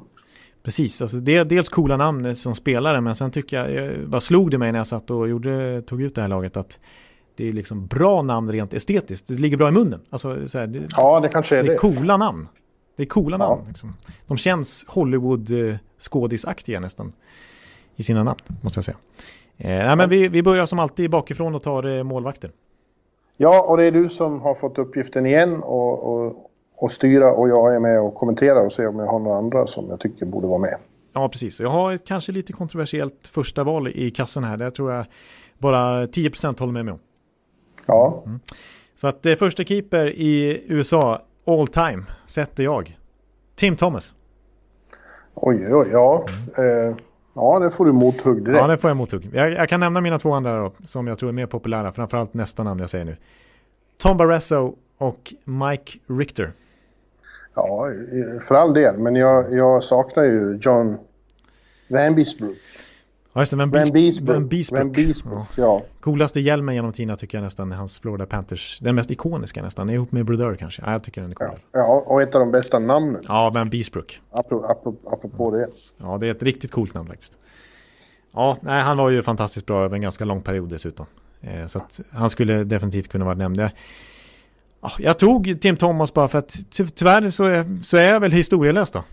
precis. 0.64 1.02
Alltså, 1.02 1.18
det 1.18 1.36
är 1.38 1.46
dels 1.46 1.70
coola 1.70 1.98
namn 1.98 2.36
som 2.36 2.56
spelare, 2.56 3.02
men 3.02 3.16
sen 3.16 3.32
tycker 3.32 3.58
jag, 3.58 3.72
jag 3.74 4.08
bara 4.10 4.22
slog 4.22 4.52
det 4.52 4.58
mig 4.58 4.72
när 4.72 4.80
jag 4.80 4.88
satt 4.88 5.10
och 5.12 5.30
gjorde, 5.30 5.82
tog 5.82 6.02
ut 6.02 6.16
det 6.16 6.22
här 6.22 6.28
laget 6.28 6.58
att 6.58 6.80
det 7.36 7.48
är 7.50 7.54
liksom 7.54 7.88
bra 7.88 8.22
namn 8.22 8.52
rent 8.52 8.74
estetiskt. 8.74 9.28
Det 9.28 9.34
ligger 9.34 9.58
bra 9.58 9.68
i 9.70 9.72
munnen. 9.72 10.00
Alltså, 10.10 10.48
så 10.48 10.60
här, 10.60 10.68
det, 10.68 10.80
Ja, 10.98 11.20
det 11.20 11.30
kanske 11.30 11.58
är 11.58 11.64
det 11.64 11.70
är 11.70 11.72
det. 11.72 11.78
coola 11.78 12.18
namn. 12.18 12.48
Det 12.96 13.04
är 13.04 13.08
coola 13.08 13.38
Ja. 13.40 13.50
namn. 13.50 13.62
Liksom. 13.68 13.94
De 14.28 14.38
känns 14.38 14.86
Hollywood-skådisaktiga 14.88 16.80
nästan 16.80 17.14
i 17.96 18.04
sina 18.04 18.24
namn, 18.24 18.40
måste 18.62 18.78
jag 18.78 18.86
säga. 18.86 18.98
Eh, 19.58 19.68
nej, 19.70 19.96
men 19.96 20.10
vi, 20.10 20.28
vi 20.28 20.44
börjar 20.44 20.66
som 20.66 20.80
alltid 20.80 21.10
bakifrån 21.10 21.56
och 21.56 21.64
tar 21.64 21.98
eh, 21.98 22.04
målvakter. 22.04 22.52
Ja, 23.38 23.66
och 23.70 23.78
det 23.78 23.84
är 23.84 23.92
du 23.92 24.10
som 24.10 24.42
har 24.42 24.56
fått 24.56 24.78
uppgiften 24.78 25.26
igen 25.26 25.64
och, 25.64 26.14
och, 26.14 26.52
och 26.76 26.92
styra 26.92 27.32
och 27.32 27.50
jag 27.50 27.76
är 27.76 27.80
med 27.80 28.00
och 28.00 28.16
kommenterar 28.16 28.66
och 28.66 28.72
ser 28.74 28.88
om 28.88 29.00
jag 29.00 29.08
har 29.08 29.20
några 29.20 29.38
andra 29.38 29.68
som 29.68 29.90
jag 29.90 30.00
tycker 30.00 30.26
borde 30.26 30.48
vara 30.48 30.60
med. 30.60 30.76
Ja, 31.14 31.30
precis. 31.30 31.60
Jag 31.60 31.70
har 31.70 31.92
ett 31.94 32.06
kanske 32.08 32.32
lite 32.32 32.54
kontroversiellt 32.54 33.28
första 33.28 33.64
val 33.64 33.88
i 33.88 34.12
kassen 34.12 34.44
här. 34.44 34.58
Det 34.58 34.72
tror 34.72 34.92
jag 34.92 35.06
bara 35.58 36.06
10% 36.06 36.60
håller 36.60 36.74
med 36.74 36.86
mig 36.86 36.92
om. 36.92 37.00
Ja, 37.86 38.24
Så 38.96 39.08
att 39.08 39.26
eh, 39.26 39.36
första 39.36 39.64
keeper 39.64 40.06
i 40.06 40.64
USA 40.68 41.22
all 41.48 41.68
time 41.68 42.04
sätter 42.26 42.64
jag. 42.64 42.98
Tim 43.56 43.76
Thomas. 43.76 44.14
oj, 45.34 45.68
oj, 45.74 45.88
ja. 45.92 46.26
Eh, 46.58 46.96
ja, 47.34 47.60
det 47.60 47.72
får 47.72 47.86
du 47.86 47.92
mothugg 47.92 48.46
direkt. 48.46 48.62
Ja, 48.62 48.68
det 48.68 48.78
får 48.78 48.90
jag 48.90 48.98
mothugg. 48.98 49.30
Jag, 49.34 49.52
jag 49.52 49.70
kan 49.70 49.80
nämna 49.80 50.02
mina 50.02 50.20
två 50.20 50.34
andra 50.34 50.60
då, 50.60 50.72
som 50.84 51.08
jag 51.08 51.20
tror 51.20 51.30
är 51.30 51.34
mer 51.34 51.46
populära. 51.46 51.92
Framförallt 51.92 52.34
nästa 52.34 52.64
namn 52.64 52.80
jag 52.80 52.90
säger 52.90 53.06
nu. 53.06 53.18
Tom 53.98 54.18
Barresso 54.18 54.76
och 54.98 55.34
Mike 55.44 56.00
Richter. 56.08 56.52
Ja, 57.56 57.90
för 58.48 58.56
all 58.56 58.74
del. 58.74 58.98
Men 58.98 59.16
jag, 59.16 59.54
jag 59.54 59.84
saknar 59.84 60.24
ju 60.24 60.60
John 60.62 60.98
Vanbiesbrook. 61.88 62.58
Ja, 63.34 63.42
just 63.42 63.52
det. 63.52 63.58
Van, 63.58 63.72
Van 63.72 63.82
Bees- 63.82 63.92
Beesbrook. 63.92 64.38
Van 64.72 64.92
Beesbrook. 64.92 65.48
Ja. 65.56 65.64
ja. 65.64 65.82
Coolaste 66.00 66.40
hjälmen 66.40 66.76
genom 66.76 66.92
tiderna 66.92 67.16
tycker 67.18 67.38
jag 67.38 67.44
nästan 67.44 67.72
är 67.72 67.76
hans 67.76 68.00
Florida 68.00 68.26
Panthers. 68.26 68.80
Den 68.80 68.96
mest 68.96 69.12
ikoniska 69.12 69.62
nästan. 69.64 69.90
Ihop 69.90 70.12
med 70.12 70.26
Brodeur 70.26 70.56
kanske. 70.56 70.82
Ja, 70.86 70.92
jag 70.92 71.04
tycker 71.04 71.22
den 71.22 71.32
är 71.32 71.36
cool. 71.36 71.48
Ja. 71.72 71.80
Ja, 71.80 72.04
och 72.06 72.22
ett 72.22 72.36
av 72.36 72.40
de 72.40 72.52
bästa 72.52 72.80
namnen. 72.80 73.22
ja 73.28 73.52
Van 73.54 73.70
Beesbrook. 73.70 74.22
Apropå, 74.32 74.66
apropå, 74.66 75.10
apropå 75.10 75.52
det. 75.52 75.68
Ja, 75.98 76.18
det 76.18 76.28
är 76.28 76.32
ett 76.32 76.44
riktigt 76.44 76.72
coolt 76.72 76.94
namn 76.94 77.08
faktiskt. 77.10 77.38
Ja, 78.34 78.58
nej, 78.62 78.82
han 78.82 78.98
var 78.98 79.10
ju 79.10 79.22
fantastiskt 79.24 79.66
bra 79.66 79.84
över 79.84 79.96
en 79.96 80.02
ganska 80.02 80.26
lång 80.26 80.42
period 80.42 80.70
dessutom. 80.70 81.06
Eh, 81.42 81.66
så 81.68 81.78
att 81.78 82.00
han 82.12 82.30
skulle 82.30 82.64
definitivt 82.64 83.08
kunna 83.08 83.26
vara 83.26 83.36
nämnd. 83.36 83.60
Jag, 83.60 83.72
ja, 84.82 84.92
jag 85.00 85.20
tog 85.20 85.62
Tim 85.62 85.78
Thomas 85.78 86.14
bara 86.14 86.28
för 86.28 86.38
att 86.40 86.72
ty 86.72 86.88
tyvärr 86.88 87.30
så 87.30 87.44
är, 87.44 87.84
så 87.84 87.98
är 87.98 88.10
jag 88.10 88.20
väl 88.20 88.32
historielös 88.32 88.92
då. 88.92 89.04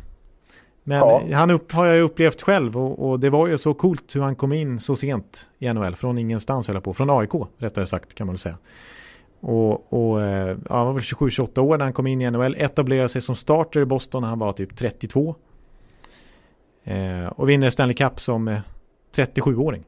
Men 0.91 0.99
Ja. 1.31 1.37
han 1.37 1.51
upp, 1.51 1.73
har 1.73 1.87
jag 1.87 2.03
upplevt 2.05 2.43
själv 2.43 2.77
och, 2.79 3.11
och 3.11 3.21
det 3.21 3.31
var 3.31 3.47
ju 3.47 3.59
så 3.59 3.75
coolt 3.75 4.17
hur 4.17 4.21
han 4.21 4.37
kom 4.37 4.53
in 4.53 4.79
så 4.81 4.97
sent 4.97 5.49
i 5.59 5.73
NHL. 5.73 5.95
Från 5.97 6.19
ingenstans 6.19 6.67
höll 6.67 6.77
jag 6.77 6.85
på. 6.85 6.95
Från 6.95 7.11
AIK 7.11 7.31
rättare 7.59 7.87
sagt 7.87 8.15
kan 8.15 8.27
man 8.27 8.33
väl 8.35 8.39
säga. 8.39 8.59
Och, 9.41 9.93
och 9.93 10.23
eh, 10.23 10.57
ja, 10.69 10.77
han 10.77 10.87
var 10.87 10.93
väl 10.93 11.03
27-28 11.03 11.59
år 11.59 11.79
när 11.79 11.85
han 11.85 11.93
kom 11.93 12.07
in 12.07 12.21
i 12.23 12.31
NHL. 12.31 12.55
Etablerade 12.59 13.09
sig 13.09 13.23
som 13.23 13.37
starter 13.37 13.81
i 13.81 13.85
Boston 13.85 14.23
när 14.23 14.29
han 14.29 14.39
var 14.39 14.53
typ 14.53 14.77
32. 14.77 15.35
Eh, 16.85 17.27
och 17.27 17.49
vinner 17.49 17.71
Stanley 17.71 17.95
Cup 17.97 18.21
som 18.21 18.49
eh, 18.49 18.59
37-åring. 19.17 19.85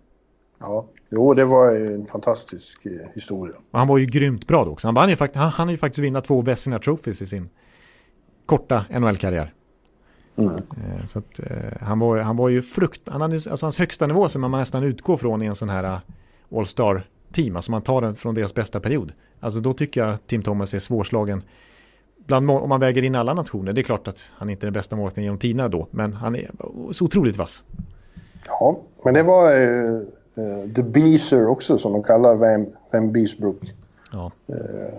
Ja, 0.61 0.87
jo, 1.11 1.35
det 1.35 1.45
var 1.45 1.77
en 1.77 2.07
fantastisk 2.07 2.87
eh, 2.87 2.93
historia. 3.15 3.55
Och 3.71 3.79
han 3.79 3.89
var 3.89 3.99
ju 3.99 4.07
grymt 4.07 4.47
bra 4.47 4.65
då 4.65 4.71
också. 4.71 4.87
Han, 4.89 4.95
vann 4.95 5.09
ju 5.11 5.17
fakt- 5.17 5.37
han, 5.37 5.51
han 5.51 5.67
har 5.69 5.73
ju 5.73 5.79
faktiskt 5.79 6.05
vinnat 6.05 6.25
två 6.25 6.43
Vezina 6.43 6.79
Trophies 6.79 7.23
i 7.23 7.27
sin 7.27 7.49
korta 8.47 8.85
NHL-karriär. 8.91 9.53
Mm. 10.37 10.55
Eh, 10.57 11.07
så 11.07 11.19
att, 11.19 11.39
eh, 11.39 11.81
han, 11.81 11.99
var, 11.99 12.19
han 12.19 12.37
var 12.37 12.49
ju 12.49 12.63
frukt... 12.63 13.03
Han 13.09 13.21
hade, 13.21 13.35
alltså 13.35 13.67
hans 13.67 13.79
högsta 13.79 14.07
nivå 14.07 14.29
som 14.29 14.41
man 14.41 14.51
nästan 14.51 14.83
utgår 14.83 15.17
från 15.17 15.43
i 15.43 15.47
en 15.47 15.55
sån 15.55 15.69
här 15.69 15.85
eh, 15.85 15.99
All-Star-team. 16.59 17.57
Alltså 17.57 17.71
man 17.71 17.83
tar 17.83 18.01
den 18.01 18.17
från 18.17 18.35
deras 18.35 18.55
bästa 18.55 18.81
period. 18.81 19.13
Alltså 19.41 19.61
då 19.61 19.75
tycker 19.75 20.01
jag 20.01 20.27
Tim 20.27 20.43
Thomas 20.43 20.75
är 20.75 20.79
svårslagen. 20.79 21.43
Bland, 22.27 22.51
om 22.51 22.69
man 22.69 22.81
väger 22.81 23.05
in 23.05 23.15
alla 23.15 23.35
nationer. 23.35 23.73
Det 23.73 23.81
är 23.81 23.83
klart 23.83 24.09
att 24.09 24.33
han 24.35 24.51
inte 24.51 24.65
är 24.65 24.67
den 24.67 24.75
bästa 24.75 24.97
målvakten 24.97 25.25
genom 25.25 25.39
tiderna 25.39 25.69
då. 25.69 25.89
Men 25.91 26.13
han 26.13 26.37
är 26.37 26.51
så 26.93 27.05
otroligt 27.05 27.37
vass. 27.37 27.65
Ja, 28.47 28.81
men 29.05 29.15
det 29.15 29.23
var 29.23 29.53
eh, 29.53 30.03
The 30.75 30.83
Beezer 30.83 31.47
också 31.47 31.79
som 31.79 31.93
de 31.93 32.03
kallar 32.03 32.37
Van, 32.37 32.67
Van 32.93 33.13
Beesbrook. 33.13 33.75
Ja. 34.13 34.33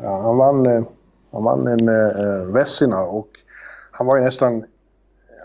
Ja, 0.03 0.21
han 0.21 0.37
vann, 0.37 0.85
han 1.31 1.43
vann 1.43 1.67
en 1.67 1.87
eh, 1.87 2.45
Vezina 2.45 3.01
och 3.01 3.29
han 3.91 4.07
var 4.07 4.17
ju 4.17 4.23
nästan, 4.23 4.65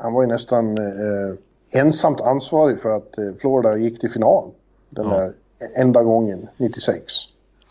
han 0.01 0.13
var 0.13 0.23
ju 0.23 0.29
nästan 0.29 0.79
eh, 0.79 1.81
ensamt 1.81 2.21
ansvarig 2.21 2.81
för 2.81 2.97
att 2.97 3.19
eh, 3.19 3.25
Florida 3.41 3.77
gick 3.77 4.01
till 4.01 4.11
final. 4.11 4.51
Den 4.91 5.07
Ja. 5.09 5.17
där 5.17 5.33
enda 5.77 6.03
gången, 6.03 6.49
96. 6.57 7.13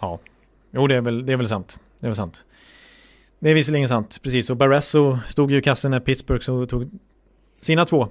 Ja, 0.01 0.19
jo 0.71 0.87
det 0.87 0.95
är 0.95 1.01
väl, 1.01 1.25
det 1.25 1.33
är 1.33 1.37
väl 1.37 1.47
sant. 1.47 1.77
Det 1.99 2.05
är 2.05 2.09
väl 2.09 2.15
sant. 2.15 2.43
Det 3.39 3.49
är 3.49 3.53
visserligen 3.53 3.87
sant, 3.87 4.19
precis. 4.23 4.49
Och 4.49 4.57
Barresso 4.57 5.17
stod 5.27 5.51
ju 5.51 5.57
i 5.57 5.61
kassen 5.61 5.91
när 5.91 5.99
Pittsburgh 5.99 6.41
så 6.43 6.65
tog 6.65 6.89
sina 7.61 7.85
två 7.85 8.07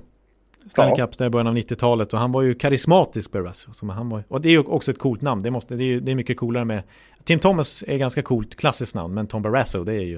Stanley. 0.68 0.96
Cups 0.96 1.16
där 1.16 1.26
i 1.26 1.30
början 1.30 1.46
av 1.46 1.54
90-talet. 1.56 2.12
Och 2.12 2.18
han 2.18 2.32
var 2.32 2.42
ju 2.42 2.54
karismatisk 2.54 3.32
Barresso. 3.32 3.72
Som 3.72 3.88
han 3.88 4.08
var, 4.08 4.24
och 4.28 4.40
det 4.40 4.48
är 4.48 4.50
ju 4.50 4.58
också 4.58 4.90
ett 4.90 4.98
coolt 4.98 5.22
namn. 5.22 5.42
Det, 5.42 5.50
måste, 5.50 5.74
det, 5.74 5.84
är, 5.84 6.00
det 6.00 6.12
är 6.12 6.16
mycket 6.16 6.36
coolare 6.36 6.64
med... 6.64 6.82
Tim 7.24 7.38
Thomas 7.38 7.84
är 7.86 7.96
ganska 7.96 8.22
coolt 8.22 8.54
klassiskt 8.56 8.94
namn, 8.94 9.14
men 9.14 9.26
Tom 9.26 9.42
Barresso 9.42 9.84
det 9.84 9.92
är 9.92 10.00
ju, 10.04 10.16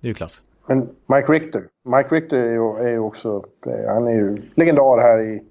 det 0.00 0.06
är 0.06 0.08
ju 0.08 0.14
klass. 0.14 0.42
Men 0.66 0.88
Mike 1.06 1.32
Richter, 1.32 1.64
Mike 1.84 2.14
Richter 2.14 2.36
är 2.36 2.52
ju, 2.52 2.88
är 2.88 2.90
ju 2.90 2.98
också, 2.98 3.42
eh, 3.66 3.94
han 3.94 4.06
är 4.06 4.12
ju 4.12 4.42
legendar 4.54 5.00
här 5.02 5.18
i, 5.20 5.42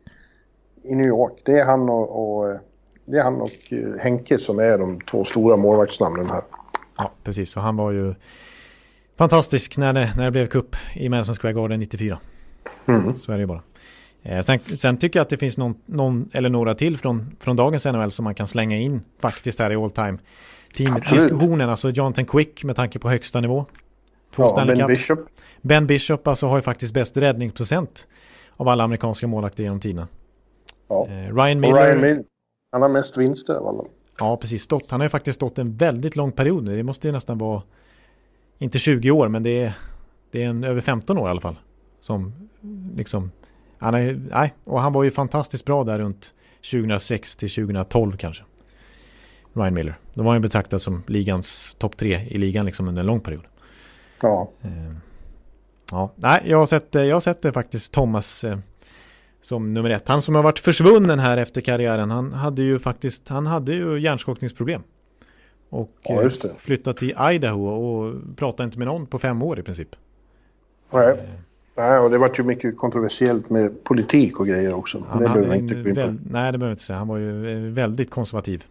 i 0.84 0.96
New 0.96 1.08
York. 1.08 1.42
Det 1.46 1.60
är 1.60 1.66
han 1.66 1.90
och, 1.90 2.38
och 2.40 2.50
eh, 2.52 2.58
det 3.06 3.18
är 3.18 3.24
han 3.24 3.42
och 3.42 3.52
eh, 3.70 4.00
Henke 4.00 4.38
som 4.38 4.60
är 4.60 4.78
de 4.78 5.02
två 5.02 5.24
stora 5.24 5.58
målvaktsnamnen 5.58 6.30
här. 6.30 6.42
Ja, 6.98 7.12
precis. 7.24 7.56
Och 7.56 7.62
han 7.62 7.76
var 7.76 7.92
ju 7.92 8.16
fantastisk 9.18 9.78
när 9.78 9.94
det, 9.94 10.14
när 10.18 10.26
det 10.26 10.32
blev 10.32 10.48
kupp 10.48 10.76
i 10.96 11.10
Madison 11.10 11.36
Square 11.36 11.54
Garden 11.54 11.80
94. 11.80 12.20
Mm. 12.86 13.18
Så 13.18 13.32
är 13.32 13.36
det 13.36 13.42
ju 13.42 13.48
bara. 13.48 13.62
Eh, 14.24 14.42
sen, 14.42 14.60
sen 14.78 14.98
tycker 14.98 15.20
jag 15.20 15.24
att 15.24 15.30
det 15.30 15.38
finns 15.38 15.58
någon, 15.58 15.76
någon 15.86 16.30
eller 16.34 16.50
några 16.50 16.76
till 16.76 16.98
från, 16.98 17.36
från 17.40 17.56
dagens 17.56 17.86
NHL 17.86 18.12
som 18.12 18.24
man 18.24 18.36
kan 18.36 18.48
slänga 18.48 18.78
in 18.78 19.02
faktiskt 19.20 19.60
här 19.60 19.72
i 19.72 19.76
all 19.76 19.92
time. 19.92 20.18
Teamet, 20.78 20.98
Absolut. 20.98 21.24
diskussionen, 21.24 21.70
alltså 21.70 21.90
Jonathan 21.90 22.26
Quick 22.26 22.64
med 22.64 22.76
tanke 22.76 23.00
på 23.00 23.10
högsta 23.10 23.42
nivå. 23.42 23.66
Två 24.36 24.44
Ja, 24.44 24.50
Stanley 24.50 24.76
ben 24.76 24.88
Cups. 24.88 25.08
Bishop. 25.08 25.20
Ben 25.62 25.88
Bishop 25.88 26.28
alltså 26.28 26.48
har 26.48 26.58
ju 26.58 26.62
faktiskt 26.62 26.94
bäst 26.94 27.18
räddningsprocent 27.18 28.08
av 28.58 28.68
alla 28.68 28.84
amerikanska 28.84 29.28
målvakter 29.28 29.64
genom 29.64 29.80
tiderna. 29.80 30.08
Ja. 30.88 31.08
Eh, 31.08 31.36
Ryan 31.36 31.60
Miller, 31.60 31.76
Ryan 31.82 32.02
Mill. 32.02 32.24
Han 32.72 32.82
har 32.82 32.90
mest 32.90 33.18
vinster 33.18 33.54
av 33.54 33.68
alla. 33.68 33.84
ja 34.20 34.38
precis, 34.38 34.64
stått. 34.64 34.92
Han 34.92 35.00
har 35.00 35.06
ju 35.06 35.10
faktiskt 35.10 35.36
stått 35.36 35.58
en 35.58 35.76
väldigt 35.78 36.16
lång 36.16 36.32
period 36.32 36.64
nu. 36.64 36.78
Det 36.78 36.84
måste 36.84 37.08
ju 37.08 37.12
nästan 37.12 37.38
vara, 37.38 37.62
inte 38.58 38.80
20 38.80 39.12
år, 39.12 39.28
men 39.28 39.44
det 39.44 39.64
är, 39.64 39.74
det 40.32 40.44
är 40.44 40.48
en 40.48 40.64
över 40.64 40.82
15 40.82 41.18
år 41.18 41.28
i 41.28 41.32
alla 41.32 41.42
fall. 41.42 41.56
Som 42.00 42.50
liksom, 42.96 43.32
han 43.78 43.94
är, 43.94 44.22
nej, 44.32 44.54
och 44.64 44.82
han 44.82 44.94
var 44.94 45.04
ju 45.04 45.12
fantastiskt 45.12 45.66
bra 45.66 45.84
där 45.84 46.00
runt 46.00 46.34
2006 46.72 47.36
till 47.36 47.50
2012 47.50 48.18
kanske. 48.18 48.44
Ryan 49.54 49.74
Miller. 49.74 49.98
Då 50.14 50.24
var 50.24 50.32
han 50.32 50.38
ju 50.38 50.42
betraktad 50.42 50.82
som 50.82 51.04
ligans 51.08 51.76
topp 51.80 51.98
tre 51.98 52.28
i 52.30 52.38
ligan 52.38 52.66
liksom 52.66 52.88
under 52.88 53.00
en 53.00 53.06
lång 53.06 53.20
period. 53.20 53.44
Ja. 54.22 54.50
Eh, 54.62 54.70
Ja, 55.92 56.12
nej, 56.16 56.42
jag 56.46 56.58
har 56.58 56.66
sett, 56.66 56.96
eh, 56.96 57.04
jag 57.04 57.16
har 57.16 57.20
sett 57.20 57.42
det 57.42 57.52
faktiskt 57.52 57.94
Thomas 57.94 58.44
eh, 58.44 58.58
som 59.42 59.74
nummer 59.74 59.90
ett. 59.90 60.08
Han 60.08 60.22
som 60.22 60.36
har 60.36 60.44
varit 60.44 60.60
försvunnen 60.60 61.20
här 61.20 61.38
efter 61.38 61.62
karriären, 61.62 62.12
han 62.12 62.34
hade 62.34 62.62
ju 62.62 62.80
faktiskt, 62.80 63.30
han 63.30 63.48
hade 63.48 63.74
ju 63.74 64.00
hjärnskakningsproblem. 64.00 64.82
Och 65.70 65.90
Ja, 66.04 66.22
eh, 66.24 66.30
flyttat 66.58 66.98
till 66.98 67.16
Idaho 67.32 67.68
och 67.68 68.16
pratade 68.36 68.66
inte 68.66 68.78
med 68.78 68.88
någon 68.88 69.06
på 69.06 69.20
fem 69.20 69.42
år 69.42 69.60
i 69.60 69.64
princip. 69.64 69.96
Nej. 70.92 71.18
Nej, 71.78 72.00
och 72.00 72.10
det 72.10 72.18
var 72.18 72.32
ju 72.38 72.44
mycket 72.44 72.78
kontroversiellt 72.78 73.50
med 73.50 73.84
politik 73.84 74.40
och 74.40 74.48
grejer 74.48 74.74
också. 74.74 75.04
Han 75.10 75.20
det 75.20 75.28
behöver 75.28 75.56
inte 75.56 75.76
gå 75.76 75.90
in 75.90 75.96
på. 75.96 76.02
nej, 76.32 76.52
det 76.52 76.58
behöver 76.58 76.72
inte 76.72 76.84
säga. 76.84 77.00
Han 77.00 77.08
var 77.08 77.18
ju 77.18 77.52
eh, 77.68 77.74
väldigt 77.74 78.10
konservativ. 78.10 78.66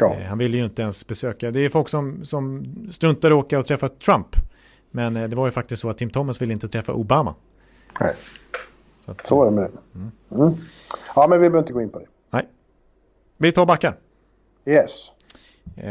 Ja. 0.00 0.14
Eh, 0.14 0.26
Han 0.26 0.38
ville 0.38 0.56
ju 0.56 0.64
inte 0.64 0.82
ens 0.82 1.06
besöka. 1.06 1.50
Det 1.50 1.60
är 1.60 1.68
folk 1.68 1.88
som, 1.88 2.24
som 2.24 2.64
struntar 2.90 3.30
i 3.30 3.32
att 3.32 3.44
åka 3.44 3.58
och 3.58 3.66
träffa 3.66 3.88
Trump. 3.88 4.26
Men 4.96 5.16
eh, 5.16 5.28
det 5.28 5.36
var 5.36 5.46
ju 5.46 5.52
faktiskt 5.52 5.82
så 5.82 5.88
att 5.90 5.98
Tim 5.98 6.10
Thomas 6.10 6.42
ville 6.42 6.52
inte 6.52 6.68
träffa 6.68 6.92
Obama. 6.92 7.34
Nej, 8.00 8.14
Så, 9.00 9.10
att, 9.10 9.26
så 9.26 9.36
var 9.36 9.44
det 9.44 9.50
med 9.50 9.70
det. 9.70 10.34
Mm. 10.34 10.54
Ja, 11.14 11.26
men 11.28 11.40
vi 11.40 11.50
behöver 11.50 11.58
inte 11.58 11.72
gå 11.72 11.82
in 11.82 11.90
på 11.90 11.98
det. 11.98 12.06
nej. 12.30 12.48
Vi 13.36 13.52
tar 13.52 13.66
backar. 13.66 13.96
Yes. 14.64 15.12
Eh, 15.76 15.84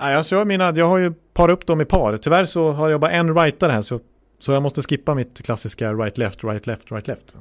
nej, 0.00 0.12
jag, 0.14 0.26
kör 0.26 0.44
mina, 0.44 0.72
jag 0.76 0.88
har 0.88 0.98
ju 0.98 1.12
par 1.12 1.48
upp 1.50 1.66
dem 1.66 1.80
i 1.80 1.84
par. 1.84 2.16
Tyvärr 2.16 2.44
så 2.44 2.70
har 2.72 2.88
jag 2.90 3.00
bara 3.00 3.10
en 3.10 3.34
rightare 3.34 3.72
här 3.72 3.82
så, 3.82 4.00
så 4.38 4.52
jag 4.52 4.62
måste 4.62 4.82
skippa 4.82 5.14
mitt 5.14 5.42
klassiska 5.42 5.92
right-left, 5.92 6.40
right-left, 6.44 6.88
right-left. 6.88 7.34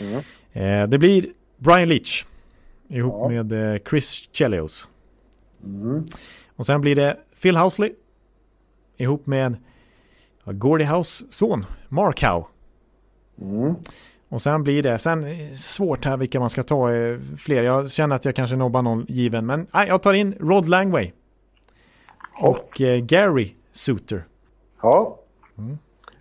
Mm. 0.00 0.20
Eh, 0.82 0.88
det 0.88 0.98
blir 0.98 1.26
Brian 1.56 1.88
Leach 1.88 2.24
ihop 2.88 3.14
Ja. 3.18 3.28
med 3.28 3.74
eh, 3.74 3.80
Chris 3.90 4.28
Chelios. 4.32 4.88
Mm. 5.64 6.04
Och 6.56 6.66
sen 6.66 6.80
blir 6.80 6.96
det 6.96 7.16
Phil 7.42 7.56
Housley 7.56 7.92
ihop 8.96 9.26
med 9.26 9.56
Gordie 10.44 10.84
House 10.84 11.24
son 11.30 11.66
Mark 11.88 12.22
Howe. 12.22 12.44
Mm. 13.40 13.74
Och 14.28 14.42
sen 14.42 14.62
blir 14.62 14.82
det, 14.82 14.98
sen 14.98 15.24
eh, 15.24 15.54
svårt 15.54 16.04
här 16.04 16.16
vilka 16.16 16.40
man 16.40 16.50
ska 16.50 16.62
ta 16.62 16.92
eh, 16.92 17.18
fler. 17.38 17.62
Jag 17.62 17.90
känner 17.90 18.16
att 18.16 18.24
jag 18.24 18.36
kanske 18.36 18.56
nobbar 18.56 18.82
någon 18.82 19.06
given. 19.08 19.46
Men 19.46 19.66
nej, 19.74 19.88
jag 19.88 20.02
tar 20.02 20.12
in 20.12 20.34
Rod 20.40 20.68
Langway. 20.68 21.12
Och 22.42 22.80
eh, 22.80 22.98
Gary 22.98 23.54
Suter. 23.72 24.24
Ja. 24.82 25.18
Mm. 25.58 25.78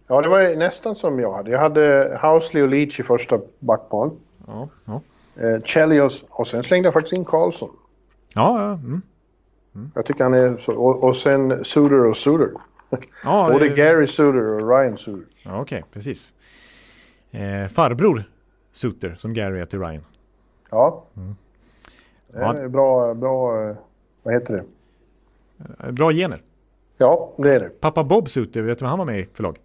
Ja, 0.08 0.22
det 0.22 0.30
var 0.30 0.56
nästan 0.56 0.96
som 0.96 1.20
jag 1.20 1.34
hade. 1.34 1.52
Jag 1.52 1.60
hade 1.60 2.18
Housley 2.22 2.64
och 2.64 2.70
Leach 2.70 3.00
i 3.00 3.04
första 3.04 3.40
backpar. 3.60 4.12
Ja, 4.48 4.70
ja. 4.86 5.02
Eh, 5.36 5.62
Chelios 5.64 6.26
och 6.30 6.48
sen 6.48 6.64
slängde 6.64 6.88
jag 6.88 6.94
faktiskt 6.94 7.18
in 7.18 7.26
Karlsson. 7.26 7.70
Ja, 8.34 8.62
ja, 8.62 8.74
mm. 8.74 9.02
Jag 9.96 10.06
tycker 10.06 10.24
han 10.24 10.34
är 10.34 10.58
så. 10.58 10.74
Och, 10.74 11.04
och 11.04 11.16
sen 11.16 11.66
Suter 11.66 12.06
och 12.06 12.18
Suter. 12.18 12.50
Ja 13.24 13.50
Både 13.54 13.70
Gary 13.70 14.08
Suter 14.08 14.42
och 14.44 14.70
Ryan 14.70 14.98
Suter. 14.98 15.26
Ja, 15.44 15.62
okej, 15.62 15.84
precis. 15.94 16.34
Eh, 17.32 17.68
farbror 17.68 18.24
Suter 18.72 19.16
som 19.18 19.34
Gary 19.34 19.60
är 19.60 19.66
till 19.66 19.80
Ryan. 19.80 20.04
Ja. 20.70 21.06
Mm. 21.18 21.36
Det 22.32 22.38
är 22.40 22.68
bra, 22.68 23.14
bra, 23.14 23.70
eh, 23.70 23.76
vad 24.24 24.34
heter 24.34 24.54
det? 24.54 24.64
Eh, 25.84 25.92
Bra 25.92 26.12
gener. 26.12 26.42
Ja, 26.98 27.34
det 27.38 27.56
är 27.56 27.60
det. 27.60 27.70
Pappa 27.70 28.04
Bob 28.04 28.30
Suter, 28.30 28.62
vet 28.62 28.80
du 28.80 28.84
vad 28.84 28.90
han 28.90 29.00
var 29.00 29.06
med 29.06 29.20
i 29.20 29.28
för 29.34 29.44
lag? 29.44 29.58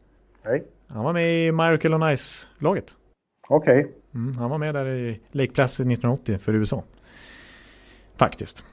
Nej. 0.42 0.64
Han 0.88 1.04
var 1.04 1.12
med 1.12 1.46
i 1.46 1.52
Miracle 1.52 1.94
on 1.94 2.02
Ice-laget. 2.16 2.96
Okej. 3.48 3.92
Mm, 4.14 4.36
han 4.36 4.50
var 4.50 4.58
med 4.58 4.74
där 4.74 4.86
i 4.86 5.20
Lake 5.30 5.52
Placid 5.52 5.86
1980 5.86 6.38
för 6.38 6.54
USA. 6.54 6.82
Faktiskt. 8.16 8.64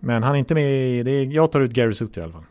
Men 0.00 0.22
han 0.22 0.34
är 0.34 0.38
inte 0.38 0.54
med 0.54 0.72
i, 0.72 1.02
det 1.02 1.10
är, 1.10 1.24
jag 1.24 1.52
tar 1.52 1.60
ut 1.60 1.72
Gary 1.72 1.94
Suter 1.94 2.20
i 2.20 2.24
alla 2.24 2.32
fall. 2.32 2.44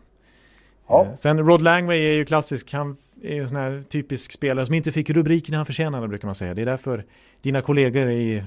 Ja. 0.88 1.06
Eh, 1.06 1.14
Sen 1.14 1.40
Rod 1.40 1.62
Langway 1.62 1.98
är 1.98 2.14
ju 2.14 2.26
klassisk. 2.26 2.74
Han 2.74 2.98
är 3.24 3.34
ju 3.34 3.42
en 3.42 3.48
sån 3.48 3.58
här 3.58 3.82
typisk 3.82 4.32
spelare 4.32 4.66
som 4.66 4.76
inte 4.76 4.92
fick 4.92 5.10
rubrikerna 5.10 5.58
han 5.58 5.66
förtjänade 5.66 6.08
brukar 6.08 6.28
man 6.28 6.36
säga. 6.36 6.54
Det 6.54 6.62
är 6.62 6.66
därför 6.66 7.06
dina 7.42 7.62
kollegor 7.62 8.12
i 8.12 8.44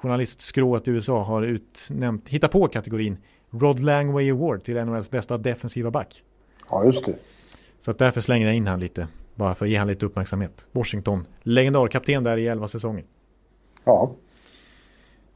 journalistskrået 0.00 0.88
i 0.88 0.90
USA 0.90 1.22
har 1.22 1.42
utnämnt, 1.42 2.28
hittat 2.28 2.50
på 2.50 2.68
kategorin 2.68 3.16
Rod 3.50 3.80
Langway 3.80 4.30
Award 4.30 4.64
till 4.64 4.84
NHLs 4.84 5.10
bästa 5.10 5.36
defensiva 5.36 5.90
back. 5.90 6.22
Ja, 6.70 6.84
just 6.84 7.06
det. 7.06 7.14
Så 7.78 7.90
att 7.90 7.98
därför 7.98 8.20
slänger 8.20 8.46
jag 8.46 8.56
in 8.56 8.66
han 8.66 8.80
lite, 8.80 9.08
bara 9.34 9.54
för 9.54 9.64
att 9.64 9.70
ge 9.70 9.76
han 9.76 9.88
lite 9.88 10.06
uppmärksamhet. 10.06 10.66
Washington, 10.72 11.26
legendarkapten 11.42 12.24
där 12.24 12.36
i 12.36 12.48
11 12.48 12.68
säsonger. 12.68 13.04
Ja. 13.84 14.14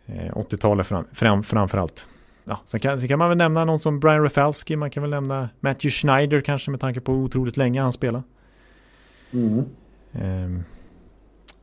Eh, 0.07 0.37
80-talet 0.37 0.87
fram, 0.87 1.05
fram, 1.13 1.43
framförallt. 1.43 2.09
Ja, 2.45 2.61
sen, 2.67 2.81
kan, 2.81 3.01
sen 3.01 3.09
kan 3.09 3.19
man 3.19 3.29
väl 3.29 3.39
nämna 3.39 3.65
någon 3.65 3.79
som 3.79 4.01
Brian 4.01 4.23
Rafalski, 4.23 4.77
man 4.77 4.91
kan 4.91 5.03
väl 5.03 5.11
nämna 5.11 5.49
Matthew 5.61 5.91
Schneider 5.91 6.41
kanske 6.41 6.71
med 6.71 6.81
tanke 6.81 7.01
på 7.01 7.13
hur 7.13 7.25
otroligt 7.25 7.57
länge 7.57 7.83
han 7.83 7.93
spelade. 7.93 8.25
Mm. 9.33 9.65
Ehm, 10.13 10.65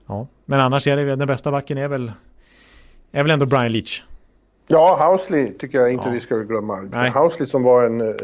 ja, 0.07 0.27
men 0.45 0.59
annars 0.59 0.87
är 0.87 0.95
det 0.95 1.15
den 1.15 1.27
bästa 1.27 1.51
backen 1.51 1.77
är 1.77 1.87
väl, 1.87 2.11
är 3.11 3.23
väl 3.23 3.31
ändå 3.31 3.45
Brian 3.45 3.71
Leach. 3.71 4.03
Ja, 4.67 5.09
Housley 5.09 5.53
tycker 5.53 5.79
jag 5.79 5.91
inte 5.91 6.07
Ja. 6.07 6.11
vi 6.13 6.19
ska 6.19 6.35
glömma. 6.37 6.75
Nej. 6.91 7.11
Housley 7.11 7.47
som 7.47 7.63
var 7.63 7.83
en... 7.85 8.01
Eh, 8.01 8.15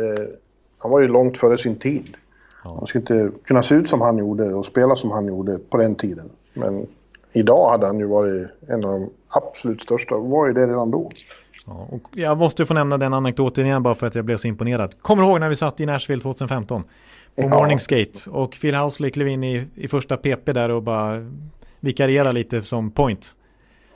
han 0.78 0.91
var 0.91 0.99
ju 0.99 1.08
långt 1.08 1.38
före 1.38 1.58
sin 1.58 1.76
tid. 1.76 2.18
Ja. 2.64 2.76
Han 2.78 2.88
skulle 2.88 3.01
inte 3.01 3.32
kunna 3.45 3.64
se 3.64 3.76
ut 3.76 3.89
som 3.89 4.01
han 4.01 4.18
gjorde 4.18 4.53
och 4.53 4.66
spela 4.66 4.95
som 4.95 5.12
han 5.12 5.28
gjorde 5.28 5.60
på 5.70 5.78
den 5.78 5.95
tiden. 5.95 6.30
Men 6.53 6.88
idag 7.34 7.72
hade 7.72 7.86
han 7.86 7.99
ju 7.99 8.06
varit 8.06 8.47
en 8.68 8.86
av 8.86 8.91
de 8.91 9.10
absolut 9.28 9.82
största. 9.82 10.18
Var 10.18 10.47
ju 10.47 10.53
det 10.53 10.68
redan 10.68 10.91
då. 10.91 11.12
Ja, 11.66 11.88
och 11.91 12.01
jag 12.13 12.38
måste 12.38 12.66
få 12.66 12.74
nämna 12.74 12.97
den 12.97 13.13
anekdoten 13.13 13.66
igen 13.66 13.84
bara 13.84 13.95
för 13.95 14.07
att 14.07 14.16
jag 14.16 14.26
blev 14.26 14.38
så 14.38 14.47
imponerad. 14.47 15.01
Kommer 15.01 15.24
du 15.24 15.30
ihåg 15.30 15.39
när 15.39 15.49
vi 15.49 15.55
satt 15.55 15.80
i 15.80 15.86
Nashville 15.86 16.22
2015? 16.22 16.84
På 16.84 16.89
Ja. 17.36 17.47
Morning 17.49 17.80
Skate 17.80 18.30
och 18.30 18.57
Phil 18.61 18.76
Housley 18.76 19.11
klev 19.11 19.28
in 19.28 19.43
i, 19.43 19.68
i 19.76 19.88
första 19.88 20.18
PP 20.18 20.53
där 20.53 20.70
och 20.70 20.84
bara 20.84 21.32
vikarierade 21.80 22.32
lite 22.32 22.63
som 22.63 22.91
point. 22.91 23.36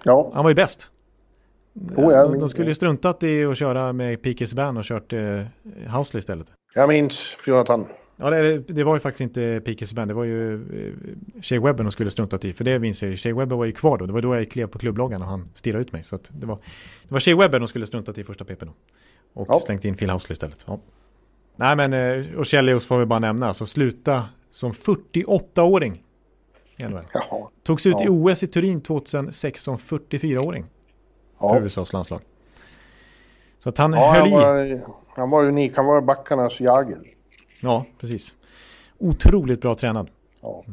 Ja, 0.03 0.31
Han 0.33 0.43
var 0.43 0.49
ju 0.51 0.55
bäst. 0.55 0.91
Oh, 1.97 2.13
jag 2.13 2.31
de, 2.31 2.39
de 2.39 2.49
skulle 2.49 2.67
ju 2.67 2.75
struntat 2.75 3.23
i 3.23 3.45
att 3.45 3.57
köra 3.57 3.93
med 3.93 4.21
P.K. 4.21 4.45
Subban 4.47 4.77
och 4.77 4.83
kört 4.83 5.13
eh, 5.13 5.41
Housley 5.95 6.19
istället. 6.19 6.47
jag 6.73 6.89
minns 6.89 7.37
Jonathan. 7.45 7.85
Ja, 8.21 8.29
det, 8.29 8.57
det 8.59 8.83
var 8.83 8.95
ju 8.95 8.99
faktiskt 8.99 9.21
inte 9.21 9.61
P.K. 9.65 9.85
Subban, 9.85 10.07
det 10.07 10.13
var 10.13 10.23
ju 10.23 10.53
eh, 10.53 10.93
Shea 11.41 11.61
Webber 11.61 11.83
de 11.83 11.91
skulle 11.91 12.09
struntat 12.09 12.45
i. 12.45 12.53
För 12.53 12.63
det 12.63 12.79
minns 12.79 13.01
jag 13.01 13.11
ju, 13.11 13.17
Shea 13.17 13.35
Webber 13.35 13.55
var 13.55 13.65
ju 13.65 13.71
kvar 13.71 13.97
då. 13.97 14.05
Det 14.05 14.13
var 14.13 14.21
då 14.21 14.35
jag 14.35 14.51
klev 14.51 14.67
på 14.67 14.79
klubbloggan 14.79 15.21
och 15.21 15.27
han 15.27 15.49
stirrade 15.53 15.81
ut 15.81 15.91
mig. 15.91 16.03
Så 16.03 16.19
det, 16.29 16.45
var, 16.45 16.55
det 17.07 17.13
var 17.13 17.19
Shea 17.19 17.35
Webber 17.37 17.59
de 17.59 17.67
skulle 17.67 17.87
struntat 17.87 18.17
i 18.17 18.23
första 18.23 18.45
PP 18.45 18.65
då. 18.65 18.73
Och 19.33 19.47
Ja. 19.49 19.59
slängt 19.59 19.85
in 19.85 19.95
Phil 19.95 20.09
Housley 20.09 20.33
istället. 20.33 20.63
Ja. 20.67 20.79
Nej 21.55 21.75
men, 21.75 21.93
eh, 21.93 22.25
och 22.37 22.45
Chelios 22.45 22.85
får 22.87 22.97
vi 22.99 23.05
bara 23.05 23.19
nämna, 23.19 23.53
så 23.53 23.65
sluta 23.65 24.25
som 24.51 24.71
48-åring. 24.73 26.03
i 26.77 26.83
NHL. 26.83 27.03
Ja, 27.13 27.49
Togs 27.63 27.85
ut 27.85 27.95
Ja. 27.99 28.05
i 28.05 28.09
OS 28.09 28.43
i 28.43 28.47
Turin 28.47 28.81
2006 28.81 29.63
som 29.63 29.77
44-åring 29.77 30.65
för 31.39 31.47
ja. 31.55 31.59
USAs 31.59 31.93
landslag. 31.93 32.21
Så 33.59 33.69
att 33.69 33.77
han 33.77 33.93
ja 33.93 34.11
höll 34.13 34.19
han, 34.19 34.27
i. 34.67 34.73
var, 34.75 34.81
han 35.15 35.29
var 35.29 35.45
unik. 35.45 35.73
Han 35.75 35.85
var 35.85 36.01
backarnas 36.01 36.61
Jagr. 36.61 36.97
Ja, 37.59 37.85
precis. 37.99 38.35
Otroligt 38.97 39.61
bra 39.61 39.75
tränad. 39.75 40.09
Ja. 40.41 40.63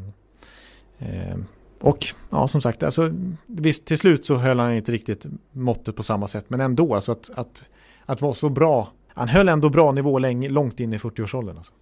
Eh, 0.98 1.36
och 1.80 2.06
ja, 2.30 2.48
som 2.48 2.60
sagt, 2.60 2.82
alltså, 2.82 3.12
visst 3.46 3.86
till 3.86 3.98
slut 3.98 4.26
så 4.26 4.36
höll 4.36 4.58
han 4.58 4.74
inte 4.74 4.92
riktigt 4.92 5.26
måttet 5.52 5.96
på 5.96 6.02
samma 6.02 6.28
sätt. 6.28 6.44
Men 6.48 6.60
ändå, 6.60 6.94
alltså 6.94 7.12
att, 7.12 7.30
att, 7.34 7.64
att 8.06 8.20
vara 8.20 8.34
så 8.34 8.48
bra. 8.48 8.92
Han 9.08 9.28
höll 9.28 9.48
ändå 9.48 9.68
bra 9.68 9.92
nivå 9.92 10.18
länge, 10.18 10.48
långt 10.48 10.80
in 10.80 10.92
i 10.92 10.98
40-årsåldern. 10.98 11.56
Alltså. 11.56 11.72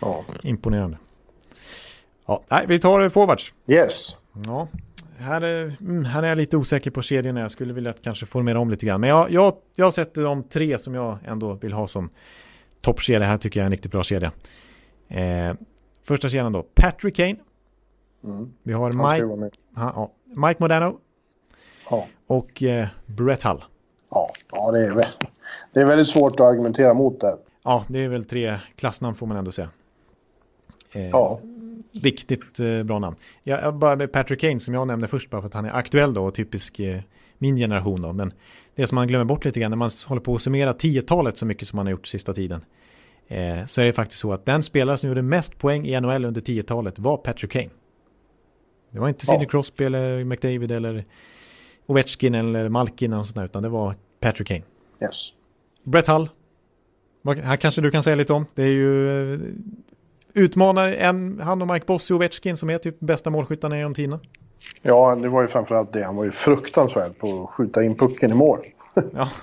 ja. 0.00 0.24
Imponerande. 0.42 0.98
Ja, 2.26 2.42
nej, 2.48 2.64
vi 2.68 2.78
tar 2.78 3.08
forwards. 3.08 3.52
Yes. 3.66 4.16
Ja, 4.46 4.68
här 5.18 5.40
är, 5.40 5.76
mm, 5.80 6.04
här 6.04 6.22
är 6.22 6.28
jag 6.28 6.38
lite 6.38 6.56
osäker 6.56 6.90
på 6.90 7.02
kedjorna. 7.02 7.40
Jag 7.40 7.50
skulle 7.50 7.72
vilja 7.72 7.92
kanske 7.92 8.26
formera 8.26 8.60
om 8.60 8.70
lite 8.70 8.86
grann. 8.86 9.00
Men 9.00 9.10
jag, 9.10 9.30
jag, 9.30 9.54
jag 9.74 9.94
sätter 9.94 10.22
de 10.22 10.42
tre 10.42 10.78
som 10.78 10.94
jag 10.94 11.18
ändå 11.24 11.54
vill 11.54 11.72
ha 11.72 11.88
som 11.88 12.10
toppkedja. 12.80 13.26
Här 13.26 13.38
tycker 13.38 13.60
jag 13.60 13.62
är 13.62 13.66
en 13.66 13.72
riktigt 13.72 13.92
bra 13.92 14.02
kedja. 14.02 14.32
Eh, 15.08 15.54
första 16.04 16.28
kedjan 16.28 16.52
då, 16.52 16.62
Patrick 16.74 17.16
Kane. 17.16 17.36
Mm. 18.24 18.52
Vi 18.62 18.72
har 18.72 18.92
Mike, 18.92 19.56
ha, 19.76 19.92
ja, 19.96 20.12
Mike 20.48 20.56
Modano 20.62 20.98
Ja. 21.90 22.06
och 22.26 22.62
eh, 22.62 22.86
Brett 23.06 23.42
Hull. 23.42 23.64
Ja, 24.10 24.30
ja 24.52 24.70
det, 24.72 24.86
är, 24.86 24.90
vä- 24.92 25.26
det 25.72 25.80
är 25.80 25.84
väldigt 25.84 26.08
svårt 26.08 26.32
att 26.40 26.46
argumentera 26.46 26.94
mot 26.94 27.20
det. 27.20 27.36
Ja, 27.64 27.84
det 27.88 27.98
är 28.04 28.08
väl 28.08 28.24
tre 28.24 28.58
klassnamn 28.76 29.16
får 29.16 29.26
man 29.26 29.36
ändå 29.36 29.52
säga. 29.52 29.70
Eh, 30.92 31.08
Ja. 31.08 31.40
Riktigt 31.92 32.60
eh, 32.60 32.82
bra 32.82 32.98
namn. 32.98 33.16
Jag, 33.42 33.62
jag 33.62 33.74
bara 33.74 33.96
med 33.96 34.12
Patrick 34.12 34.40
Kane 34.40 34.60
som 34.60 34.74
jag 34.74 34.86
nämnde 34.86 35.08
först 35.08 35.30
bara 35.30 35.40
för 35.42 35.46
att 35.48 35.54
han 35.54 35.64
är 35.64 35.70
aktuell 35.72 36.14
då 36.14 36.24
och 36.24 36.34
typisk 36.34 36.78
eh, 36.80 37.00
min 37.38 37.56
generation 37.56 38.02
då. 38.02 38.12
Men 38.12 38.32
det 38.76 38.86
som 38.86 38.96
man 38.96 39.08
glömmer 39.08 39.24
bort 39.24 39.44
lite 39.44 39.60
grann 39.60 39.70
när 39.70 39.76
man 39.76 39.90
håller 40.06 40.22
på 40.22 40.34
att 40.34 40.42
summera 40.42 40.72
10-talet 40.72 41.38
så 41.38 41.46
mycket 41.46 41.68
som 41.68 41.76
man 41.76 41.86
har 41.86 41.90
gjort 41.90 42.06
sista 42.06 42.34
tiden. 42.34 42.64
Eh, 43.28 43.66
så 43.66 43.80
är 43.80 43.84
det 43.84 43.92
faktiskt 43.92 44.20
så 44.20 44.32
att 44.32 44.46
den 44.46 44.62
spelare 44.62 44.96
som 44.96 45.08
gjorde 45.08 45.22
mest 45.22 45.58
poäng 45.58 45.86
i 45.86 46.00
NHL 46.00 46.24
under 46.24 46.40
10-talet 46.40 46.98
var 46.98 47.16
Patrick 47.16 47.52
Kane. 47.52 47.70
Det 48.90 48.98
var 48.98 49.08
inte 49.08 49.26
Sidney 49.26 49.44
Ja. 49.44 49.48
Crosby 49.48 49.84
eller 49.84 50.24
McDavid 50.24 50.72
eller 50.72 51.04
Ovechkin 51.86 52.34
eller 52.34 52.68
Malkin 52.68 53.12
eller 53.12 53.22
sånt 53.22 53.36
där, 53.36 53.44
utan 53.44 53.62
det 53.62 53.68
var 53.68 53.94
Patrick 54.20 54.48
Kane. 54.48 54.62
Yes. 55.02 55.32
Brett 55.84 56.06
Hull. 56.06 56.28
Här 57.42 57.56
kanske 57.56 57.80
du 57.80 57.90
kan 57.90 58.02
säga 58.02 58.16
lite 58.16 58.32
om. 58.32 58.46
Det 58.54 58.62
är 58.62 58.66
ju 58.66 59.32
eh, 59.34 59.40
utmanar 60.34 60.88
en, 60.88 61.40
han 61.40 61.62
och 61.62 61.68
Mike 61.68 61.86
Bossy 61.86 62.14
och 62.14 62.16
Ovechkin 62.16 62.56
som 62.56 62.70
är 62.70 62.78
typ 62.78 63.00
bästa 63.00 63.30
målskyttarna 63.30 63.76
genom 63.76 63.94
tiderna. 63.94 64.20
Ja, 64.82 65.14
det 65.14 65.28
var 65.28 65.42
ju 65.42 65.48
framförallt 65.48 65.92
det. 65.92 66.04
Han 66.04 66.16
var 66.16 66.24
ju 66.24 66.30
fruktansvärd 66.30 67.18
på 67.18 67.44
att 67.44 67.50
skjuta 67.50 67.84
in 67.84 67.96
pucken 67.96 68.30
i 68.30 68.34
mål. 68.34 68.66
Ja, 69.12 69.28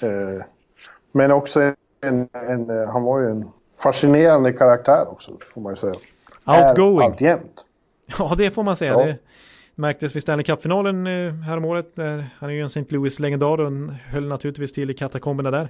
Eh, 0.00 0.44
Men 1.12 1.32
också 1.32 1.60
en, 1.60 2.28
en, 2.32 2.70
eh, 2.70 2.88
han 2.92 3.02
var 3.02 3.20
ju 3.20 3.26
en 3.30 3.48
fascinerande 3.82 4.52
karaktär 4.52 5.08
också, 5.08 5.32
får 5.54 5.60
man 5.60 5.72
ju 5.72 5.76
säga. 5.76 5.94
outgoing. 6.46 7.06
Alltjämt. 7.06 7.66
Ja, 8.18 8.34
det 8.38 8.50
får 8.50 8.62
man 8.62 8.76
säga. 8.76 8.92
Ja. 8.92 9.04
Det 9.04 9.16
märktes 9.74 10.16
vid 10.16 10.22
Stanley 10.22 10.44
Cup-finalen 10.44 11.06
eh, 11.06 11.32
häromåret. 11.34 11.96
Där 11.96 12.30
han 12.38 12.50
är 12.50 12.54
ju 12.54 12.60
en 12.60 12.66
St. 12.66 12.84
Louis-legendar 12.88 13.60
och 13.60 13.72
höll 14.10 14.28
naturligtvis 14.28 14.72
till 14.72 14.90
i 14.90 14.94
katakomberna 14.94 15.50
där. 15.50 15.68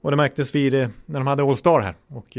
Och 0.00 0.10
det 0.10 0.16
märktes 0.16 0.54
vid 0.54 0.72
när 1.06 1.18
de 1.20 1.26
hade 1.26 1.42
All-Star 1.42 1.80
här. 1.80 1.94
Och, 2.08 2.38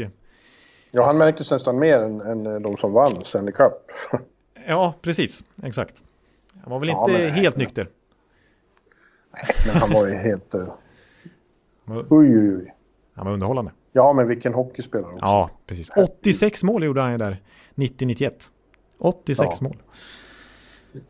Ja, 0.90 1.06
han 1.06 1.18
märktes 1.18 1.50
nästan 1.50 1.78
mer 1.78 2.00
än, 2.00 2.20
än 2.20 2.62
de 2.62 2.76
som 2.76 2.92
vann 2.92 3.24
Stanley 3.24 3.52
Cup. 3.52 3.72
ja, 4.68 4.94
precis. 5.02 5.44
Exakt. 5.62 6.02
Han 6.62 6.70
var 6.70 6.80
väl 6.80 6.88
Ja, 6.88 7.08
inte 7.10 7.22
men- 7.22 7.30
helt 7.30 7.56
nykter. 7.56 7.88
Men 9.66 9.76
han 9.76 9.92
var 9.92 10.06
ju 10.06 10.14
helt... 10.14 10.54
Uh, 10.54 10.68
oj, 11.86 12.38
oj, 12.38 12.56
oj. 12.56 12.74
Han 13.14 13.26
var 13.26 13.32
underhållande. 13.32 13.72
Ja, 13.92 14.12
men 14.12 14.28
vilken 14.28 14.54
hockeyspelare 14.54 15.12
också. 15.12 15.26
Ja, 15.26 15.50
precis. 15.66 15.90
86 15.96 16.62
mål 16.64 16.84
gjorde 16.84 17.00
han 17.00 17.12
ju 17.12 17.18
där 17.18 17.42
90-91. 17.74 18.32
86 18.98 19.48
Ja. 19.52 19.56
mål. 19.60 19.76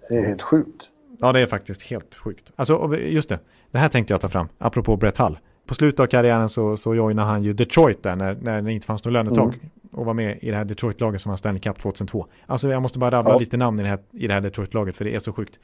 Det 0.09 0.15
är 0.17 0.27
helt 0.27 0.43
sjukt. 0.43 0.89
Ja, 1.21 1.33
det 1.33 1.41
är 1.41 1.47
faktiskt 1.47 1.83
helt 1.83 2.15
sjukt. 2.15 2.53
Alltså, 2.57 2.97
just 2.97 3.29
det. 3.29 3.39
Det 3.71 3.79
här 3.79 3.89
tänkte 3.89 4.15
jag 4.15 4.21
ta 4.21 4.29
fram, 4.29 4.49
apropå 4.59 4.97
Brett 4.97 5.19
Hull. 5.19 5.39
På 5.69 5.75
slutet 5.75 6.01
av 6.01 6.07
karriären 6.07 6.49
så, 6.49 6.77
så 6.77 6.95
joinade 6.95 7.29
han 7.29 7.43
ju 7.43 7.53
Detroit 7.53 8.03
där 8.03 8.17
när, 8.17 8.35
när 8.35 8.63
det 8.63 8.73
inte 8.73 8.87
fanns 8.87 9.05
något 9.05 9.13
lönetak. 9.13 9.55
Mm. 9.55 9.71
Och 9.93 10.05
var 10.07 10.15
med 10.15 10.39
i 10.43 10.51
det 10.51 10.57
här 10.57 10.65
Detroit-laget 10.65 11.21
som 11.23 11.31
vann 11.31 11.39
Stanley 11.39 11.61
Cup 11.61 11.79
2002. 11.79 12.27
Alltså 12.47 12.69
jag 12.69 12.83
måste 12.83 12.99
bara 12.99 13.11
rabbla 13.11 13.33
Ja. 13.33 13.39
lite 13.39 13.57
namn 13.57 13.81
i 13.81 13.83
det 13.83 13.89
här, 13.89 13.99
i 14.13 14.27
det 14.27 14.35
här 14.35 14.41
Detroit-laget 14.41 14.97
för 14.97 15.05
det 15.05 15.15
är 15.15 15.19
så 15.19 15.33
sjukt. 15.33 15.59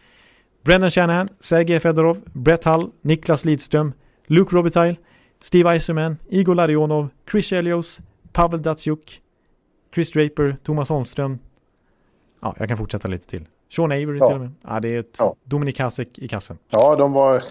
Brendan 0.62 0.90
Shanahan, 0.90 1.28
Sergej 1.40 1.80
Fedorov, 1.80 2.20
Brett 2.32 2.64
Hull, 2.64 2.90
Niklas 3.02 3.44
Lidström, 3.44 3.92
Luke 4.26 4.56
Robitaille, 4.56 4.96
Steve 5.40 5.70
Eiserman, 5.70 6.16
Igor 6.28 6.54
Larionov, 6.54 7.08
Chris 7.30 7.46
Chelios, 7.46 8.00
Pavel 8.32 8.62
Datsjuk, 8.62 9.20
Chris 9.94 10.12
Draper, 10.12 10.56
Thomas 10.62 10.88
Holmström. 10.88 11.38
Ja, 12.42 12.54
jag 12.58 12.68
kan 12.68 12.78
fortsätta 12.78 13.08
lite 13.08 13.26
till. 13.26 13.46
Sean 13.76 13.92
Avery 13.92 14.18
Ja. 14.18 14.26
till 14.26 14.34
och 14.34 14.40
med. 14.40 14.50
Ja, 14.64 14.80
det 14.80 14.88
är 14.94 15.00
ett 15.00 15.16
Ja. 15.18 15.34
Dominik 15.44 15.80
Hasek 15.80 16.18
i 16.18 16.28
kassen. 16.28 16.58
Ja, 16.70 16.96
de 16.96 17.12
var... 17.12 17.42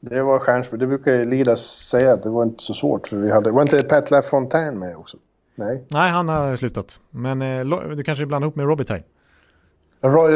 Det 0.00 0.22
var 0.22 0.38
stjärnspel. 0.38 0.78
Det 0.78 0.86
brukar 0.86 1.12
ju 1.12 1.24
Lidas 1.24 1.60
säga 1.60 2.12
att 2.12 2.22
det 2.22 2.30
var 2.30 2.42
inte 2.42 2.62
så 2.62 2.74
svårt. 2.74 3.08
För 3.08 3.16
vi 3.16 3.30
hade... 3.30 3.50
Var 3.50 3.62
inte 3.62 3.82
Pat 3.82 4.10
LaFontaine 4.10 4.78
med 4.78 4.96
också? 4.96 5.16
Nej. 5.54 5.84
Nej, 5.88 6.10
han 6.10 6.28
har 6.28 6.56
slutat. 6.56 7.00
Men 7.10 7.42
eh, 7.42 7.96
du 7.96 8.02
kanske 8.02 8.26
blandar 8.26 8.46
ihop 8.46 8.56
med 8.56 8.66
Robitaille. 8.66 9.04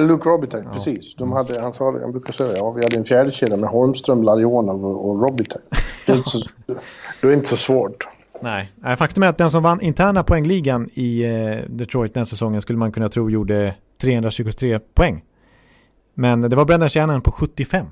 Luke 0.08 0.28
Robitaille, 0.28 0.68
precis. 0.72 1.14
De 1.14 1.32
hade, 1.32 1.60
han, 1.60 1.72
sa, 1.72 1.98
han 2.00 2.12
brukar 2.12 2.32
säga. 2.32 2.56
Ja, 2.56 2.70
vi 2.70 2.82
hade 2.82 2.96
en 2.96 3.04
fjärde 3.04 3.30
kedja 3.30 3.56
med 3.56 3.70
Holmström, 3.70 4.22
Larionov 4.22 4.84
och, 4.86 5.10
och 5.10 5.22
Robitaille. 5.22 5.66
Det 6.06 6.12
är, 6.12 6.16
inte 6.16 6.30
så, 6.30 6.48
det 7.20 7.28
är 7.28 7.32
inte 7.32 7.48
så 7.48 7.56
svårt. 7.56 8.08
Nej. 8.40 8.72
Nej, 8.76 8.96
faktum 8.96 9.22
är 9.22 9.28
att 9.28 9.38
den 9.38 9.50
som 9.50 9.62
vann 9.62 9.80
interna 9.80 10.24
poängligan 10.24 10.88
i 10.92 11.24
eh, 11.24 11.70
Detroit 11.70 12.14
den 12.14 12.26
säsongen 12.26 12.62
skulle 12.62 12.78
man 12.78 12.92
kunna 12.92 13.08
tro 13.08 13.30
gjorde 13.30 13.74
323 14.00 14.78
poäng. 14.78 15.24
Men 16.14 16.40
det 16.40 16.56
var 16.56 16.64
Brendan 16.64 16.88
Shanahan 16.88 17.22
på 17.22 17.32
75. 17.32 17.86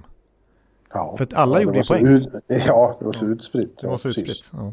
Ja. 0.92 1.14
För 1.16 1.24
att 1.24 1.34
alla 1.34 1.56
ja, 1.58 1.62
gjorde 1.62 1.82
så 1.82 1.94
poäng. 1.94 2.06
Ut, 2.06 2.28
ja, 2.66 2.96
det 2.98 3.04
var 3.04 3.12
så 3.12 3.26
utspritt. 3.26 3.78
Det 3.80 3.86
var 3.86 3.98
så 3.98 4.08
utspritt. 4.08 4.50
Ja. 4.52 4.72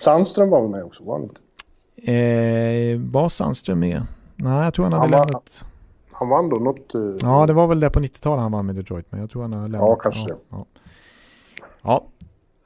Sandström 0.00 0.50
var 0.50 0.62
väl 0.62 0.70
med 0.70 0.84
också, 0.84 1.04
var 1.04 1.12
han 1.14 1.22
inte? 1.22 1.40
Eh, 2.12 3.00
var 3.12 3.28
Sandström 3.28 3.78
med? 3.80 4.02
Nej, 4.36 4.64
jag 4.64 4.74
tror 4.74 4.84
han 4.84 4.92
hade 4.92 5.02
Han 5.02 5.10
var- 5.10 5.26
lämnat. 5.26 5.64
Han 6.12 6.28
vann 6.28 6.48
då 6.48 6.56
något... 6.56 6.94
eh, 6.94 7.00
Ja, 7.22 7.46
det 7.46 7.52
var 7.52 7.66
väl 7.66 7.80
det 7.80 7.90
på 7.90 8.00
90-talet 8.00 8.42
han 8.42 8.52
vann 8.52 8.66
med 8.66 8.74
Detroit, 8.74 9.06
men 9.10 9.20
jag 9.20 9.30
tror 9.30 9.42
han 9.42 9.52
har 9.52 9.60
lämnat. 9.62 9.80
Ja, 9.80 9.96
kanske 9.96 10.26
det. 10.28 10.36
Ja. 10.50 10.66
ja. 11.82 12.04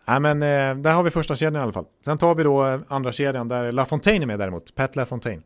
Nej, 0.09 0.21
men 0.21 0.43
eh, 0.43 0.83
där 0.83 0.93
har 0.93 1.03
vi 1.03 1.11
första 1.11 1.35
kedjan 1.35 1.57
i 1.57 1.59
alla 1.65 1.73
fall. 1.73 1.85
Sen 2.05 2.19
tar 2.19 2.35
vi 2.35 2.43
då 2.43 2.67
eh, 2.67 2.81
andra 2.89 3.13
kedjan 3.13 3.49
där 3.49 3.73
LaFontaine 3.73 4.23
är 4.23 4.27
med 4.27 4.39
däremot. 4.39 4.75
Pat 4.75 4.97
LaFontaine. 4.97 5.43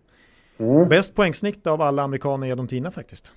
Mm. 0.58 0.88
Bäst 0.88 1.14
poängsnitt 1.14 1.66
av 1.66 1.82
alla 1.82 2.02
amerikaner 2.02 2.46
genom 2.46 2.66
tiderna 2.68 2.90
faktiskt. 2.90 3.32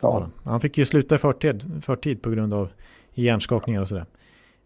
Ja. 0.00 0.12
han. 0.20 0.32
han 0.52 0.60
fick 0.60 0.78
ju 0.78 0.84
sluta 0.84 1.14
i 1.14 1.18
förtid, 1.18 1.82
förtid 1.84 2.22
på 2.22 2.30
grund 2.30 2.54
av 2.54 2.68
hjärnskakningar 3.22 3.80
och 3.80 3.88
sådär. 3.88 4.06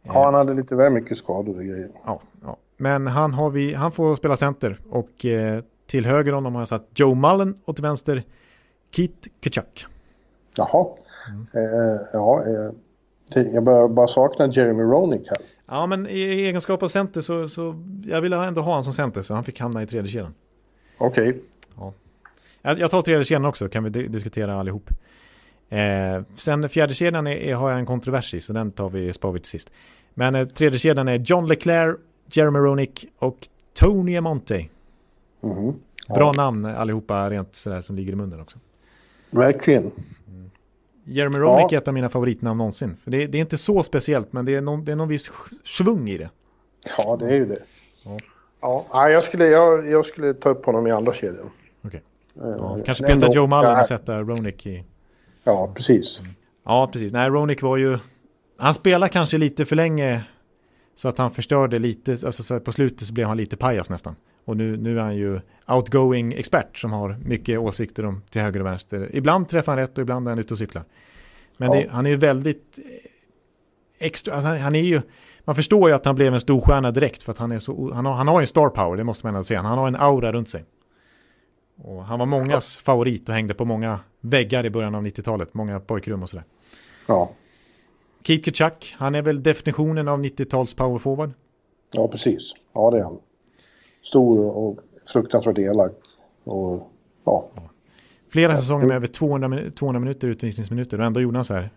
ja, 0.03 0.25
han 0.25 0.35
hade 0.35 0.55
lite 0.55 0.75
väl 0.75 0.93
mycket 0.93 1.17
skador 1.17 1.57
och 1.57 1.65
grejer. 1.65 1.89
Ja, 2.07 2.21
ja. 2.43 2.57
Men 2.77 3.07
han, 3.07 3.35
har 3.35 3.51
vi, 3.51 3.75
han 3.75 3.93
får 3.93 4.17
spela 4.17 4.37
center 4.37 4.79
och 4.91 5.25
eh, 5.25 5.63
till 5.87 6.07
höger 6.07 6.33
honom 6.33 6.55
har 6.55 6.61
jag 6.61 6.69
satt 6.69 6.87
Joe 6.95 7.15
Mullen 7.15 7.59
och 7.65 7.75
till 7.77 7.83
vänster 7.83 8.23
Keith 8.91 9.29
Kachuk. 9.41 9.87
Jaha. 10.57 10.87
Mm. 11.29 11.47
Eh, 11.55 12.01
ja, 12.13 12.45
eh, 12.47 12.73
det, 13.35 13.51
jag 13.51 13.65
börjar 13.65 13.89
bara 13.89 14.07
sakna 14.07 14.47
Jeremy 14.47 14.83
Roenick 14.83 15.29
här. 15.29 15.39
Ja, 15.67 15.87
men 15.87 16.07
i 16.07 16.21
egenskap 16.23 16.83
av 16.83 16.89
center 16.89 17.21
så, 17.21 17.49
så 17.49 17.85
jag 18.07 18.21
ville 18.21 18.37
ändå 18.47 18.61
ha 18.61 18.71
honom 18.71 18.85
som 18.85 18.93
center 18.93 19.23
så 19.23 19.35
han 19.35 19.45
fick 19.45 19.61
hamna 19.61 19.83
i 19.83 19.87
tredje 19.87 20.11
kedjan. 20.11 20.35
Okej. 20.99 21.43
Jag, 22.63 22.79
jag 22.79 22.91
tar 22.91 23.03
tredje 23.03 23.25
kedjan 23.25 23.45
också 23.45 23.69
kan 23.69 23.85
vi 23.85 23.91
di- 23.91 24.09
diskutera 24.09 24.55
allihop. 24.55 24.91
Eh, 25.79 26.23
sen 26.37 26.69
fjärde 26.69 26.95
kedjan 26.95 27.27
är, 27.27 27.31
är, 27.37 27.55
har 27.55 27.71
jag 27.71 27.79
en 27.79 27.87
kontrovers 27.87 28.35
i 28.35 28.41
så 28.41 28.53
den 28.53 28.73
tar 28.73 28.91
vi, 28.91 29.13
spar 29.13 29.33
vi 29.33 29.41
till 29.41 29.51
sist. 29.51 29.71
Men 30.15 30.35
eh, 30.35 30.47
tredje 30.47 30.79
kedjan 30.79 31.09
är 31.09 31.19
John 31.19 31.49
Leclerc, 31.49 31.97
Jeremy 32.33 32.59
Roenick 32.59 33.07
och 33.19 33.39
Tony 33.75 34.17
Amonte. 34.17 34.67
Mhm. 35.41 35.75
Bra 36.15 36.33
namn 36.33 36.65
allihopa 36.65 37.31
rent 37.31 37.55
sådär 37.55 37.81
som 37.81 37.97
ligger 37.97 38.13
i 38.13 38.17
munnen 38.17 38.41
också. 38.41 38.59
Verkligen. 39.31 39.91
Jeremy 41.05 41.39
Roenick 41.39 41.73
Ja. 41.73 41.77
är 41.77 41.81
ett 41.83 41.89
av 41.89 41.95
mina 41.95 42.09
favoritnamn 42.09 42.59
någonsin. 42.59 42.97
För 43.05 43.11
det, 43.11 43.27
det 43.27 43.39
är 43.39 43.41
inte 43.41 43.59
så 43.59 43.83
speciellt 43.83 44.33
men 44.33 44.45
det 44.45 44.55
är, 44.55 44.61
någon, 44.61 44.85
det 44.85 44.93
är 44.93 44.97
någon 44.97 45.09
viss 45.09 45.31
svung 45.65 46.09
i 46.09 46.19
det. 46.19 46.31
Ja, 46.99 47.17
det 47.17 47.27
är 47.27 47.35
ju 47.35 47.47
det. 47.47 47.63
Ja. 48.05 48.19
Ja, 48.61 48.87
nej, 48.95 49.13
jag, 49.13 49.25
skulle, 49.25 49.45
jag, 49.47 49.91
jag 49.91 50.07
skulle 50.07 50.35
ta 50.35 50.49
upp 50.49 50.67
honom 50.67 50.87
i 50.87 50.91
andra 50.91 51.13
kedjan. 51.15 51.51
Okej. 51.85 52.03
Eh, 52.37 52.43
Ja, 52.43 52.79
kanske 52.87 53.05
peta 53.07 53.33
Joe 53.33 53.47
Mullen 53.47 53.71
ja, 53.73 53.81
och 53.81 53.87
sätta 53.87 54.21
Roenick 54.21 54.67
i... 54.67 54.85
Ja, 55.45 55.73
precis. 55.77 56.23
Ja, 56.65 56.91
precis. 56.93 57.13
Nej, 57.13 57.31
Roenick 57.31 57.63
var 57.63 57.77
ju... 57.77 57.99
Han 58.57 58.75
spelar 58.75 59.09
kanske 59.09 59.39
lite 59.39 59.65
för 59.67 59.77
länge 59.77 60.23
så 60.95 61.09
att 61.09 61.19
han 61.19 61.31
förstörde 61.31 61.79
lite. 61.79 62.11
Alltså 62.13 62.43
så 62.43 62.61
på 62.61 62.73
slutet 62.73 63.09
så 63.09 63.13
blev 63.13 63.27
han 63.29 63.37
lite 63.37 63.57
pajas 63.57 63.91
nästan. 63.91 64.17
Och 64.45 64.57
nu, 64.57 64.77
nu 64.77 64.99
är 64.99 65.03
han 65.03 65.17
ju 65.17 65.41
outgoing 65.69 66.33
expert 66.33 66.79
som 66.79 66.93
har 66.93 67.17
mycket 67.25 67.59
åsikter 67.59 68.05
om 68.07 68.23
till 68.31 68.41
höger 68.43 68.61
och 68.61 68.67
vänster. 68.67 69.11
Ibland 69.13 69.49
träffar 69.49 69.73
han 69.73 69.79
rätt 69.79 69.99
och 69.99 70.03
ibland 70.03 70.27
är 70.27 70.31
han 70.31 70.39
ute 70.39 70.55
och 70.55 70.59
cyklar. 70.59 70.85
Men 71.57 71.73
Ja. 71.73 71.75
det, 71.79 71.89
han 71.91 72.07
är 72.07 72.11
ju 72.11 72.17
väldigt 72.17 72.79
eh, 72.79 74.07
extra, 74.07 74.35
alltså 74.35 74.49
han, 74.55 74.75
är 74.75 74.83
ju, 74.83 75.03
man 75.45 75.55
förstår 75.57 75.89
ju 75.89 75.95
att 75.95 76.05
han 76.07 76.15
blev 76.15 76.35
en 76.35 76.41
stor 76.41 76.61
stjärna 76.61 76.91
direkt 76.91 77.23
för 77.23 77.33
att 77.33 77.39
han 77.39 77.53
är 77.53 77.59
så, 77.59 77.93
han 77.95 78.07
har, 78.07 78.13
han 78.13 78.29
har 78.29 78.41
en 78.41 78.47
star 78.47 78.69
power, 78.69 78.97
det 78.97 79.05
måste 79.05 79.27
man 79.27 79.35
ändå 79.35 79.45
säga. 79.45 79.61
Han 79.63 79.79
har 79.79 79.89
en 79.89 79.97
aura 79.97 80.33
runt 80.33 80.49
sig. 80.49 80.65
Och 81.85 82.05
han 82.05 82.19
var 82.19 82.27
mångas 82.27 82.77
favorit 82.77 83.29
och 83.29 83.35
hängde 83.35 83.55
på 83.55 83.65
många 83.65 84.01
väggar 84.21 84.67
i 84.67 84.71
början 84.71 84.95
av 84.95 85.03
90-talet, 85.07 85.55
många 85.55 85.81
pojkrum 85.81 86.23
och 86.23 86.31
sådär. 86.31 86.45
Ja, 87.09 87.31
Keith 88.25 88.45
Kachuk, 88.51 88.95
han 88.99 89.15
är 89.15 89.23
väl 89.23 89.43
definitionen 89.43 90.09
av 90.09 90.21
90-tals 90.25 90.75
power 90.75 90.99
forward. 90.99 91.31
ja 91.93 92.09
precis. 92.09 92.53
Ja, 92.75 92.91
det 92.91 92.99
är 92.99 93.03
han. 93.05 93.19
Stor 94.03 94.57
och 94.57 94.79
fruktansvärt 95.13 95.59
elak. 95.59 95.93
Och, 96.45 96.91
ja, 97.25 97.49
Flera 98.33 98.57
säsonger 98.57 98.87
med 98.87 98.97
över 98.97 99.07
200, 99.07 99.49
min- 99.49 99.73
200 99.73 100.01
minuter 100.01 100.29
utvisningsminuter 100.29 101.01
och 101.01 101.07
ändå 101.07 101.21
gjorde 101.21 101.39
han 101.39 101.45
så 101.45 101.55
här 101.55 101.71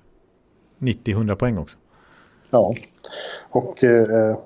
90-100 0.80 1.36
poäng 1.36 1.58
också. 1.58 1.78
ja. 2.50 2.76
Och 3.50 3.84
eh, 3.84 4.38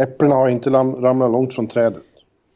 äpplena 0.00 0.34
har 0.34 0.48
inte 0.48 0.70
ram, 0.70 0.94
ramlat 0.94 1.30
långt 1.30 1.54
från 1.54 1.66
trädet. 1.66 2.02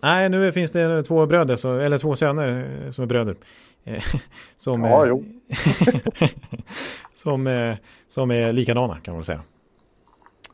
Nej, 0.03 0.29
nu 0.29 0.53
finns 0.53 0.71
det 0.71 1.03
två 1.03 1.27
bröder, 1.27 1.57
så, 1.57 1.77
eller 1.79 1.99
två 1.99 2.17
söner 2.17 2.49
eh, 2.85 2.91
som 2.91 3.03
är 3.03 3.07
bröder. 3.07 3.37
Eh, 3.85 4.03
Som, 4.57 4.85
Ja, 4.85 5.07
jo. 5.07 5.25
som, 7.15 7.75
som 8.09 8.31
är 8.31 8.53
likadana 8.53 9.01
kan 9.01 9.15
man 9.15 9.25
säga. 9.25 9.41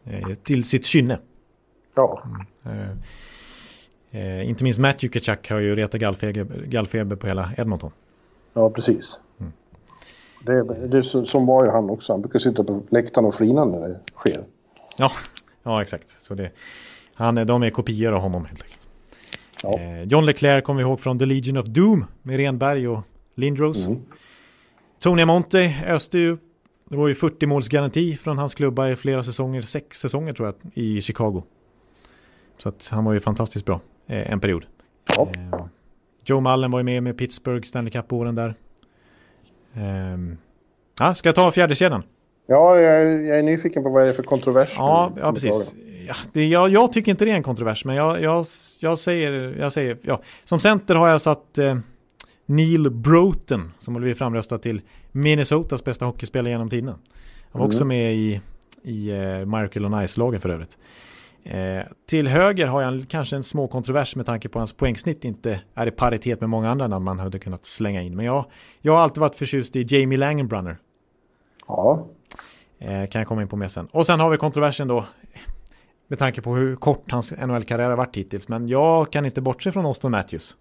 Eh, 0.04 0.28
Till 0.34 0.64
sitt 0.64 0.84
kynne. 0.84 1.18
Ja, 1.94 2.22
Eh, 2.64 2.90
eh, 4.20 4.48
Inte 4.48 4.64
minst 4.64 4.80
Matthew 4.80 5.20
Kachuk 5.20 5.50
har 5.50 5.58
ju 5.58 5.76
retat 5.76 6.00
gallfeber, 6.00 6.44
gallfeber 6.66 7.16
på 7.16 7.26
hela 7.26 7.50
Edmonton. 7.56 7.90
ja 8.54 8.70
precis. 8.70 9.20
Det, 10.46 10.86
det, 10.88 11.02
så- 11.02 11.26
som 11.26 11.46
var 11.46 11.64
ju 11.64 11.70
han 11.70 11.90
också. 11.90 12.12
Han 12.12 12.20
brukar 12.22 12.38
sitta 12.38 12.64
på 12.64 12.82
läktaren 12.88 13.26
och 13.26 13.34
flina 13.34 13.64
när 13.64 13.88
det 13.88 14.00
sker. 14.14 14.44
Ja, 14.96 15.10
ja 15.62 15.82
exakt. 15.82 16.08
Så 16.10 16.34
det, 16.34 16.50
han, 17.14 17.34
de 17.46 17.62
är 17.62 17.70
kopior 17.70 18.12
av 18.12 18.20
honom 18.20 18.44
helt 18.44 18.62
enkelt. 18.62 18.77
Ja. 19.62 19.78
Eh, 19.80 20.02
John 20.02 20.26
Leclerc 20.26 20.64
kommer 20.64 20.82
vi 20.82 20.88
ihåg 20.88 21.00
från 21.00 21.18
The 21.18 21.26
Legion 21.26 21.56
of 21.56 21.66
Doom 21.66 22.04
med 22.22 22.36
Renberg 22.36 22.88
och 22.88 23.00
Lindros. 23.34 23.86
Mm. 23.86 23.98
Tony 25.00 25.22
Amonte 25.22 25.74
öste 25.86 26.18
ju, 26.18 26.36
det 26.90 26.96
var 26.96 27.08
ju 27.08 27.14
40 27.14 27.46
målsgaranti 27.46 28.16
från 28.16 28.38
hans 28.38 28.54
klubba 28.54 28.88
i 28.90 28.96
flera 28.96 29.22
säsonger, 29.22 29.62
sex 29.62 29.98
säsonger 30.00 30.32
tror 30.32 30.48
jag, 30.48 30.54
i 30.74 31.00
Chicago. 31.00 31.42
Så 32.58 32.68
att 32.68 32.88
han 32.92 33.04
var 33.04 33.12
ju 33.12 33.20
fantastiskt 33.20 33.64
bra 33.64 33.80
eh, 34.06 34.32
en 34.32 34.40
period. 34.40 34.64
Ja. 35.16 35.28
Eh, 35.34 35.66
Joe 36.24 36.40
Mullen 36.40 36.70
var 36.70 36.78
ju 36.78 36.84
med 36.84 37.02
med 37.02 37.18
Pittsburgh, 37.18 37.66
Stanley 37.66 37.90
Cup-åren 37.90 38.34
där. 38.34 38.54
Eh, 39.74 40.18
ja, 41.00 41.14
ska 41.14 41.28
jag 41.28 41.36
ta 41.36 41.50
fjärde 41.52 41.74
kedjan? 41.74 42.02
Ja, 42.46 42.76
jag, 42.80 43.02
är- 43.02 43.28
jag 43.28 43.38
är 43.38 43.42
nyfiken 43.42 43.82
på 43.82 43.90
vad 43.90 44.02
det 44.02 44.08
är 44.08 44.12
för 44.12 44.22
kontrovers. 44.22 44.74
Ja, 44.78 45.12
ja 45.20 45.32
precis. 45.32 45.74
Ja, 46.08 46.14
det, 46.32 46.46
jag, 46.46 46.70
jag 46.70 46.92
tycker 46.92 47.10
inte 47.10 47.24
det 47.24 47.30
är 47.30 47.34
en 47.36 47.42
kontrovers, 47.42 47.84
men 47.84 47.96
jag, 47.96 48.22
jag, 48.22 48.46
jag 48.80 48.98
säger, 48.98 49.56
jag 49.58 49.72
säger, 49.72 49.98
ja. 50.02 50.20
Som 50.44 50.60
center 50.60 50.94
har 50.94 51.08
jag 51.08 51.20
satt 51.20 51.58
eh, 51.58 51.78
Neil 52.46 52.90
Broughton, 52.90 53.72
som 53.78 53.94
har 53.94 54.00
blivit 54.00 54.18
framröstad 54.18 54.58
till 54.58 54.80
Minnesotas 55.12 55.84
bästa 55.84 56.04
hockeyspelare 56.06 56.50
genom 56.52 56.68
tiderna. 56.70 56.98
Han 57.52 57.60
var 57.60 57.66
också 57.66 57.84
Mm. 57.84 57.88
med 57.88 58.14
i, 58.14 58.40
i 58.82 59.10
eh, 59.10 59.46
Miracle 59.46 59.86
on 59.86 59.94
Ice-lagen 60.06 60.40
för 60.40 60.48
övrigt. 60.48 60.78
Eh, 61.44 61.82
till 62.06 62.28
höger 62.28 62.66
har 62.66 62.82
jag 62.82 62.92
en, 62.94 63.06
kanske 63.06 63.36
en 63.36 63.42
små 63.42 63.68
kontrovers 63.68 64.16
med 64.16 64.26
tanke 64.26 64.48
på 64.48 64.58
hans 64.58 64.72
poängsnitt 64.72 65.24
inte 65.24 65.60
är 65.74 65.86
i 65.86 65.90
paritet 65.90 66.40
med 66.40 66.50
många 66.50 66.70
andra 66.70 66.88
namn 66.88 67.04
man 67.04 67.18
hade 67.18 67.38
kunnat 67.38 67.66
slänga 67.66 68.02
in. 68.02 68.16
Men 68.16 68.24
jag, 68.26 68.44
jag 68.80 68.92
har 68.92 69.00
alltid 69.00 69.20
varit 69.20 69.34
förtjust 69.34 69.76
i 69.76 69.86
Jamie 69.88 70.18
Langenbrunner. 70.18 70.78
Ja, 71.68 72.06
Eh, 72.80 73.06
kan 73.08 73.18
jag 73.20 73.26
komma 73.28 73.42
in 73.42 73.48
på 73.48 73.56
mer 73.56 73.68
sen. 73.68 73.86
Och 73.90 74.06
sen 74.06 74.20
har 74.20 74.30
vi 74.30 74.36
kontroversen 74.36 74.88
då. 74.88 75.04
Med 76.08 76.18
tanke 76.18 76.42
på 76.42 76.54
hur 76.54 76.76
kort 76.76 77.12
hans 77.12 77.32
NHL-karriär 77.32 77.88
har 77.90 77.96
varit 77.96 78.16
hittills. 78.16 78.48
Men 78.48 78.68
jag 78.68 79.10
kan 79.12 79.24
inte 79.26 79.40
bortse 79.40 79.72
från 79.72 79.86
Austin 79.86 80.10
Matthews. 80.10 80.56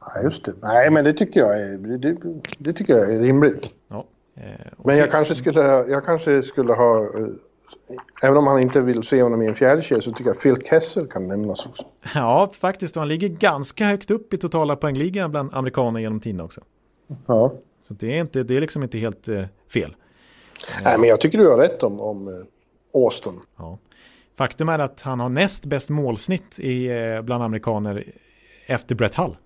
ja, 0.00 0.22
just 0.22 0.44
det. 0.44 0.52
Nej, 0.62 0.90
men 0.90 1.04
det 1.04 1.12
tycker 1.12 1.40
jag 1.40 1.60
är, 1.60 1.78
det, 1.98 2.16
det 2.58 2.72
tycker 2.72 2.96
jag 2.96 3.14
är 3.14 3.20
rimligt. 3.20 3.72
Ja. 3.88 4.04
Eh, 4.36 4.42
Men 4.84 4.94
se- 4.94 5.00
jag 5.00 5.10
kanske 5.10 5.34
skulle, 5.34 5.60
jag 5.64 6.04
kanske 6.04 6.42
skulle 6.42 6.72
ha... 6.72 7.02
eh, 7.02 7.26
Även 8.22 8.36
om 8.36 8.46
han 8.46 8.60
inte 8.60 8.80
vill 8.80 9.02
se 9.02 9.22
honom 9.22 9.42
i 9.42 9.46
en 9.46 9.54
fjärde 9.54 9.82
kedja 9.82 10.02
så 10.02 10.12
tycker 10.12 10.30
jag 10.30 10.40
Phil 10.42 10.56
Kessel 10.70 11.06
kan 11.06 11.28
nämnas 11.28 11.66
också. 11.66 11.84
Ja, 12.14 12.50
faktiskt. 12.54 12.96
Och 12.96 13.00
han 13.00 13.08
ligger 13.08 13.28
ganska 13.28 13.84
högt 13.86 14.10
upp 14.10 14.34
i 14.34 14.38
totala 14.38 14.76
poängligan 14.76 15.30
bland 15.30 15.54
amerikaner 15.54 16.00
genom 16.00 16.20
tiden 16.20 16.40
också. 16.40 16.60
Ja. 17.26 17.52
Så 17.88 17.94
det 17.94 18.16
är, 18.16 18.20
inte, 18.20 18.42
det 18.42 18.56
är 18.56 18.60
liksom 18.60 18.82
inte 18.82 18.98
helt 18.98 19.28
eh, 19.28 19.44
fel. 19.72 19.96
Nej, 20.84 20.98
men 20.98 21.08
jag 21.08 21.20
tycker 21.20 21.38
du 21.38 21.48
har 21.50 21.58
rätt 21.58 21.82
om, 21.82 22.00
om 22.00 22.28
eh, 22.28 22.34
Austin. 22.94 23.40
Ja. 23.56 23.78
Faktum 24.38 24.68
är 24.68 24.78
att 24.78 25.00
han 25.02 25.20
har 25.20 25.28
näst 25.28 25.64
bäst 25.64 25.90
målsnitt 25.90 26.58
i, 26.58 26.86
eh, 26.86 27.22
bland 27.22 27.42
amerikaner 27.42 28.04
efter 28.66 28.94
Brett 28.94 29.14
Hull. 29.14 29.36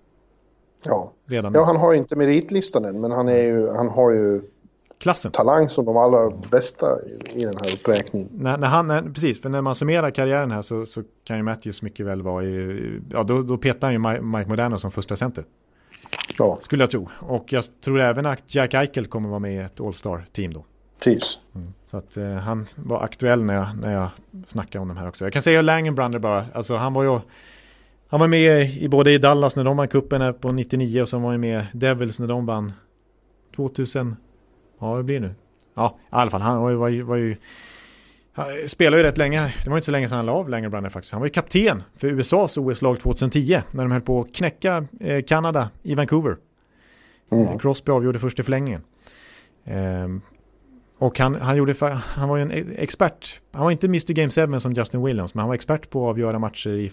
Ja. 0.85 1.13
Redan 1.25 1.53
ja, 1.53 1.63
han 1.63 1.75
har 1.75 1.93
inte 1.93 2.15
meritlistan 2.15 2.85
än, 2.85 3.01
men 3.01 3.11
han, 3.11 3.29
är 3.29 3.43
ju, 3.43 3.69
han 3.69 3.89
har 3.89 4.11
ju 4.11 4.41
klassen. 4.99 5.31
talang 5.31 5.69
som 5.69 5.85
de 5.85 5.97
allra 5.97 6.29
bästa 6.51 6.85
i, 7.01 7.41
i 7.41 7.45
den 7.45 7.57
här 7.57 7.73
uppräkningen. 7.73 8.29
När, 8.31 8.57
när 8.57 8.67
han, 8.67 8.87
när, 8.87 9.01
precis, 9.01 9.41
för 9.41 9.49
när 9.49 9.61
man 9.61 9.75
summerar 9.75 10.11
karriären 10.11 10.51
här 10.51 10.61
så, 10.61 10.85
så 10.85 11.03
kan 11.23 11.37
ju 11.37 11.43
Matthews 11.43 11.81
mycket 11.81 12.05
väl 12.05 12.21
vara 12.21 12.43
i, 12.43 12.99
ja 13.11 13.23
då, 13.23 13.41
då 13.41 13.57
petar 13.57 13.87
han 13.87 13.93
ju 13.93 13.99
Mi- 13.99 14.37
Mike 14.37 14.49
Modano 14.49 14.77
som 14.77 14.91
första 14.91 15.15
center. 15.15 15.43
Ja, 16.37 16.57
Skulle 16.61 16.83
jag 16.83 16.91
tro. 16.91 17.09
Och 17.19 17.53
jag 17.53 17.63
tror 17.83 17.99
även 18.01 18.25
att 18.25 18.55
Jack 18.55 18.73
Eichel 18.73 19.07
kommer 19.07 19.29
vara 19.29 19.39
med 19.39 19.53
i 19.55 19.57
ett 19.57 19.81
All-Star-team 19.81 20.53
då. 20.53 20.65
Precis. 20.97 21.39
Så 21.85 21.97
att 21.97 22.17
eh, 22.17 22.33
han 22.33 22.65
var 22.75 23.03
aktuell 23.03 23.43
när 23.43 23.53
jag, 23.53 23.67
när 23.81 23.93
jag 23.93 24.09
snackade 24.47 24.81
om 24.81 24.87
de 24.87 24.97
här 24.97 25.07
också. 25.07 25.25
Jag 25.25 25.33
kan 25.33 25.41
säga 25.41 25.61
Langenbrander 25.61 26.19
bara, 26.19 26.45
alltså 26.53 26.75
han 26.75 26.93
var 26.93 27.03
ju 27.03 27.19
han 28.07 28.19
var 28.19 28.27
med 28.27 28.69
i 28.77 28.87
både 28.89 29.11
i 29.11 29.17
Dallas 29.17 29.55
när 29.55 29.63
de 29.63 29.77
vann 29.77 29.87
cupen 29.87 30.33
på 30.33 30.51
99 30.51 31.01
och 31.01 31.09
så 31.09 31.19
var 31.19 31.31
han 31.31 31.39
med 31.39 31.65
Devils 31.73 32.19
när 32.19 32.27
de 32.27 32.45
vann 32.45 32.73
2000, 33.55 34.15
ja 34.79 34.91
vad 34.91 35.05
blir 35.05 35.19
det 35.19 35.27
nu? 35.27 35.35
Ja, 35.73 35.97
i 36.01 36.07
alla 36.09 36.31
fall 36.31 36.41
han 36.41 36.61
var 36.61 36.69
ju, 36.69 36.75
var 36.75 36.87
ju, 36.87 37.01
var 37.01 37.15
ju 37.15 37.35
Han 38.33 38.45
spelade 38.67 38.97
ju 38.97 39.03
rätt 39.03 39.17
länge, 39.17 39.53
det 39.63 39.69
var 39.69 39.77
inte 39.77 39.85
så 39.85 39.91
länge 39.91 40.09
sedan 40.09 40.15
han 40.15 40.25
la 40.25 40.31
av 40.31 40.49
längre 40.49 40.69
Brunner 40.69 40.89
faktiskt. 40.89 41.11
Han 41.11 41.21
var 41.21 41.27
ju 41.27 41.31
kapten 41.31 41.83
för 41.97 42.07
USAs 42.07 42.57
OS-lag 42.57 42.99
2010 42.99 43.61
när 43.71 43.83
de 43.83 43.91
höll 43.91 44.01
på 44.01 44.21
att 44.21 44.35
knäcka 44.35 44.87
eh, 44.99 45.23
Kanada 45.23 45.69
i 45.83 45.95
Vancouver. 45.95 46.37
Mm. 47.31 47.59
Crosby 47.59 47.91
avgjorde 47.91 48.19
först 48.19 48.39
i 48.39 48.43
förlängningen. 48.43 48.81
Um, 49.65 50.21
och 51.03 51.19
han, 51.19 51.35
han, 51.35 51.57
gjorde, 51.57 51.75
han 51.95 52.29
var 52.29 52.37
ju 52.37 52.41
en 52.41 52.51
e-, 52.51 52.73
expert, 52.77 53.41
han 53.51 53.63
var 53.63 53.71
inte 53.71 53.87
Mr 53.87 54.13
Game 54.13 54.53
7 54.53 54.59
som 54.59 54.73
Justin 54.73 55.03
Williams, 55.03 55.33
men 55.33 55.39
han 55.39 55.47
var 55.47 55.55
expert 55.55 55.89
på 55.89 56.05
att 56.05 56.09
avgöra 56.09 56.39
matcher 56.39 56.69
i, 56.69 56.91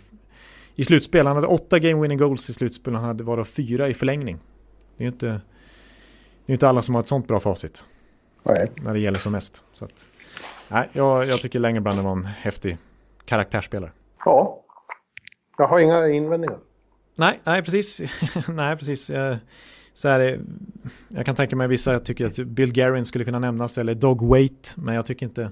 i 0.74 0.84
slutspel. 0.84 1.26
Han 1.26 1.36
hade 1.36 1.48
åtta 1.48 1.78
game 1.78 2.02
winning 2.02 2.18
goals 2.18 2.50
i 2.50 2.52
slutspel, 2.52 2.94
han 2.94 3.04
hade 3.04 3.24
bara 3.24 3.44
fyra 3.44 3.88
i 3.88 3.94
förlängning. 3.94 4.38
Det 4.96 5.04
är 5.04 5.06
ju 5.06 5.12
inte, 5.12 5.26
det 6.46 6.52
är 6.52 6.54
inte 6.54 6.68
alla 6.68 6.82
som 6.82 6.94
har 6.94 7.02
ett 7.02 7.08
sånt 7.08 7.28
bra 7.28 7.40
facit. 7.40 7.84
Nej. 8.42 8.70
När 8.76 8.92
det 8.92 9.00
gäller 9.00 9.18
som 9.18 9.32
mest. 9.32 9.64
Så 9.72 9.84
att, 9.84 10.08
nej, 10.68 10.88
jag, 10.92 11.26
jag 11.26 11.40
tycker 11.40 11.58
Langerbrand 11.58 12.00
var 12.00 12.12
en 12.12 12.24
häftig 12.24 12.78
karaktärsspelare. 13.24 13.92
Ja, 14.24 14.61
jag 15.58 15.66
har 15.66 15.80
inga 15.80 16.08
invändningar. 16.08 16.58
Nej, 17.16 17.40
nej 17.44 17.62
precis. 17.62 18.00
nej, 18.48 18.76
precis. 18.76 19.11
Så 19.95 20.09
här, 20.09 20.41
jag 21.09 21.26
kan 21.26 21.36
tänka 21.36 21.57
mig 21.57 21.68
vissa 21.68 22.01
tycker 22.01 22.26
att 22.26 22.36
Bill 22.36 22.72
Garin 22.72 23.05
skulle 23.05 23.24
kunna 23.24 23.38
nämnas 23.38 23.78
eller 23.78 23.95
Dog 23.95 24.22
Wait. 24.22 24.74
Men 24.76 24.95
jag 24.95 25.07
tycker 25.07 25.26
inte. 25.26 25.51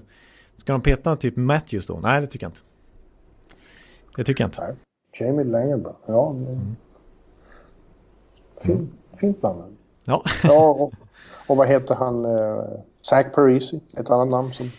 Ska 0.57 0.71
de 0.71 0.81
peta 0.81 1.15
typ 1.15 1.35
Matthews 1.35 1.85
då? 1.85 1.99
Nej, 1.99 2.21
det 2.21 2.27
tycker 2.27 2.45
jag 2.45 2.49
inte. 2.49 2.61
Det 4.15 4.23
tycker 4.23 4.43
jag 4.43 4.47
inte. 4.47 4.61
Nej. 4.61 4.75
Jamie 5.19 5.45
Langerbrand. 5.45 5.97
Ja. 6.05 6.29
Mm. 6.29 6.75
Fin, 8.61 8.89
fint 9.17 9.43
namn. 9.43 9.77
Ja. 10.05 10.23
ja 10.43 10.69
och, 10.69 10.93
och, 11.47 11.57
vad 11.57 11.67
heter 11.67 11.95
han? 11.95 12.25
Uh, 12.25 12.79
Zach 13.01 13.25
Parisi. 13.35 13.81
Ett 13.97 14.09
annat 14.09 14.27
namn 14.27 14.53
som... 14.53 14.71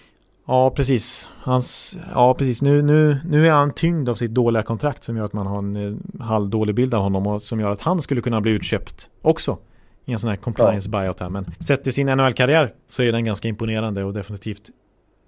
Ja, 0.51 0.71
precis. 0.71 1.31
Hans, 1.43 1.99
ja, 2.15 2.35
precis. 2.35 2.63
Nu, 2.63 2.83
nu, 2.83 3.21
nu 3.25 3.47
är 3.47 3.51
han 3.51 3.73
tyngd 3.73 4.09
av 4.09 4.15
sitt 4.15 4.31
dåliga 4.31 4.63
kontrakt 4.63 5.05
som 5.05 5.17
gör 5.17 5.25
att 5.25 5.33
man 5.33 5.47
har 5.47 5.59
en 5.59 5.77
eh, 5.77 6.23
halvdålig 6.25 6.75
bild 6.75 6.95
av 6.95 7.03
honom 7.03 7.27
och 7.27 7.43
som 7.43 7.61
gör 7.61 7.71
att 7.71 7.81
han 7.81 8.03
skulle 8.03 8.21
kunna 8.21 8.41
bli 8.41 8.53
utköpt 8.53 9.11
också 9.23 9.59
i 10.05 10.13
en 10.13 10.19
sån 10.19 10.31
här 10.31 10.37
compliance 10.37 10.91
ja. 10.93 10.99
buyout 10.99 11.21
här. 11.21 11.29
Men 11.29 11.55
sett 11.61 11.85
till 11.85 11.93
sin 11.93 12.07
NHL-karriär 12.07 12.75
så 12.89 13.03
är 13.03 13.13
den 13.13 13.25
ganska 13.25 13.49
imponerande 13.49 14.05
och 14.05 14.13
definitivt 14.13 14.71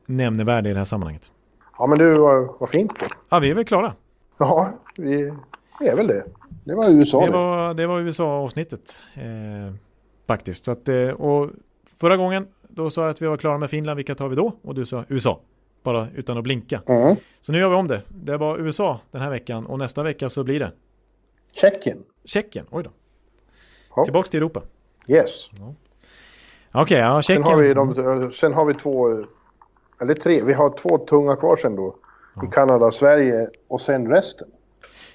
nämnevärd 0.07 0.67
i 0.67 0.73
det 0.73 0.79
här 0.79 0.85
sammanhanget. 0.85 1.33
Ja, 1.79 1.87
men 1.87 1.99
du, 1.99 2.15
var, 2.15 2.59
var 2.61 2.67
fint 2.67 2.99
på. 2.99 3.05
Ja, 3.31 3.39
vi 3.39 3.51
är 3.51 3.55
väl 3.55 3.65
klara. 3.65 3.95
Ja, 4.39 4.73
vi 4.97 5.33
är 5.81 5.97
väl 5.97 6.07
det. 6.07 6.25
Det 6.65 6.75
var 6.75 6.91
USA 6.91 7.27
det. 7.27 7.33
Var, 7.33 7.75
det 7.75 7.87
var 7.87 8.01
USA-avsnittet 8.01 9.03
eh, 9.15 9.75
faktiskt. 10.27 10.65
Så 10.65 10.73
att, 10.73 10.89
eh, 10.89 11.09
och 11.09 11.51
förra 12.01 12.17
gången 12.17 12.47
då 12.75 12.91
sa 12.91 13.03
jag 13.03 13.11
att 13.11 13.23
vi 13.23 13.27
var 13.27 13.37
klara 13.37 13.59
med 13.59 13.71
Finland, 13.71 13.97
vilka 13.97 14.15
tar 14.15 14.29
vi 14.29 14.37
då? 14.37 14.53
Och 14.63 14.75
du 14.75 14.87
sa 14.87 15.05
USA. 15.09 15.41
Bara 15.83 16.09
utan 16.15 16.39
att 16.39 16.45
blinka. 16.45 16.83
Mm. 16.87 17.17
Så 17.41 17.53
nu 17.53 17.59
gör 17.59 17.69
vi 17.69 17.77
om 17.77 17.89
det. 17.89 18.03
Det 18.09 18.37
var 18.37 18.59
USA 18.59 19.01
den 19.11 19.23
här 19.23 19.31
veckan 19.31 19.67
och 19.67 19.79
nästa 19.79 20.03
vecka 20.03 20.29
så 20.29 20.45
blir 20.45 20.61
det? 20.61 20.73
Tjeckien. 21.53 21.99
Tjeckien, 22.25 22.67
oj 22.71 22.83
då. 22.83 22.91
Ja. 23.97 24.05
Tillbaks 24.05 24.31
till 24.31 24.39
Europa. 24.39 24.63
Yes. 25.09 25.51
Ja. 25.59 25.75
Okej, 26.73 26.83
okay, 26.83 26.99
ja, 26.99 27.23
Tjeckien. 27.23 27.45
Sen 27.45 27.53
har, 27.53 27.63
vi 27.63 27.75
de, 27.75 28.33
sen 28.33 28.53
har 28.53 28.65
vi 28.65 28.75
två, 28.75 29.09
eller 30.01 30.15
tre, 30.15 30.43
vi 30.43 30.53
har 30.53 30.77
två 30.77 30.99
tunga 30.99 31.37
kvar 31.37 31.57
sen 31.57 31.77
då. 31.77 31.97
Ja. 32.37 32.45
I 32.45 32.47
Kanada, 32.47 32.93
Sverige 32.93 33.49
och 33.69 33.81
sen 33.81 34.09
resten. 34.09 34.49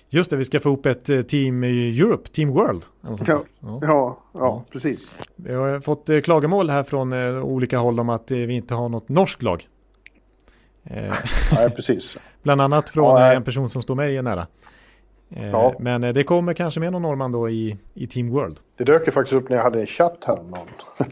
Just 0.09 0.29
det, 0.29 0.35
vi 0.35 0.45
ska 0.45 0.59
få 0.59 0.69
ihop 0.69 0.85
ett 0.85 1.09
eh, 1.09 1.21
Team 1.21 1.63
Europe, 1.63 2.29
Team 2.29 2.49
World. 2.49 2.83
Ja, 3.27 3.43
ja. 3.81 4.17
Ja, 4.33 4.63
precis. 4.71 5.15
Vi 5.35 5.53
har 5.53 5.79
fått 5.79 6.09
eh, 6.09 6.21
klagomål 6.21 6.69
här 6.69 6.83
från 6.83 7.13
eh, 7.13 7.43
olika 7.43 7.77
håll 7.77 7.99
om 7.99 8.09
att 8.09 8.31
vi 8.31 8.53
inte 8.53 8.73
har 8.73 8.89
något 8.89 9.09
norskt 9.09 9.43
lag. 9.43 9.67
Ja, 11.51 11.69
precis. 11.75 12.17
Bland 12.43 12.61
annat 12.61 12.89
från 12.89 13.21
ja, 13.21 13.33
en 13.33 13.43
person 13.43 13.69
som 13.69 13.81
står 13.81 13.95
mig 13.95 14.21
nära. 14.21 14.47
Ja. 15.29 15.73
Men 15.79 16.01
det 16.01 16.23
kommer 16.23 16.53
kanske 16.53 16.79
med 16.79 16.91
någon 16.91 17.01
norrman 17.01 17.31
då 17.31 17.49
i, 17.49 17.77
i 17.93 18.07
Team 18.07 18.29
World. 18.29 18.59
Det 18.77 18.83
dök 18.83 19.07
ju 19.07 19.11
faktiskt 19.11 19.33
upp 19.33 19.49
när 19.49 19.57
jag 19.57 19.63
hade 19.63 19.79
en 19.79 19.85
chatt 19.85 20.23
här 20.27 20.39
om 20.39 20.47
någon. 20.47 20.67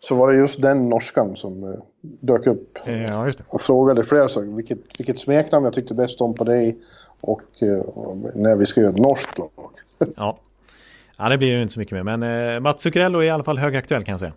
Så 0.00 0.14
var 0.14 0.32
det 0.32 0.38
just 0.38 0.62
den 0.62 0.88
norskan 0.88 1.36
som 1.36 1.82
dök 2.00 2.46
upp. 2.46 2.78
Ja, 2.84 3.26
just 3.26 3.38
det. 3.38 3.44
Och 3.48 3.60
frågade 3.60 4.04
flera 4.04 4.28
saker. 4.28 4.48
Vilket, 4.48 4.78
vilket 4.98 5.18
smeknamn 5.18 5.64
jag 5.64 5.74
tyckte 5.74 5.94
bäst 5.94 6.20
om 6.20 6.34
på 6.34 6.44
dig 6.44 6.76
och, 7.20 7.42
och 7.94 8.16
när 8.34 8.56
vi 8.56 8.66
ska 8.66 8.80
göra 8.80 8.90
ett 8.90 8.98
norskt 8.98 9.38
lag. 9.38 9.50
ja. 10.16 10.38
ja, 11.16 11.28
det 11.28 11.38
blir 11.38 11.48
ju 11.48 11.62
inte 11.62 11.74
så 11.74 11.80
mycket 11.80 12.04
mer. 12.04 12.16
Men 12.16 12.54
eh, 12.54 12.60
Mats 12.60 12.82
Zuccarello 12.82 13.18
är 13.18 13.24
i 13.24 13.30
alla 13.30 13.44
fall 13.44 13.58
högaktuell 13.58 14.04
kan 14.04 14.12
jag 14.12 14.20
säga. 14.20 14.32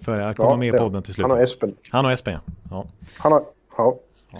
För 0.00 0.18
att 0.18 0.36
komma 0.36 0.50
ja, 0.50 0.56
med 0.56 0.74
i 0.74 0.78
podden 0.78 1.02
till 1.02 1.14
slut. 1.14 1.26
Han 1.26 1.36
och 1.36 1.42
Espen. 1.42 1.76
Han 1.90 2.06
och 2.06 2.12
Espen, 2.12 2.38
ja. 2.70 2.86
Han 3.18 3.32
har, 3.32 3.44
ja. 3.76 3.98
ja. 4.32 4.38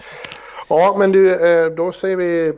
Ja, 0.68 0.97
men 0.99 1.12
du, 1.12 1.35
eh, 1.35 1.71
då 1.71 1.93
säger 1.93 2.16
vi 2.16 2.53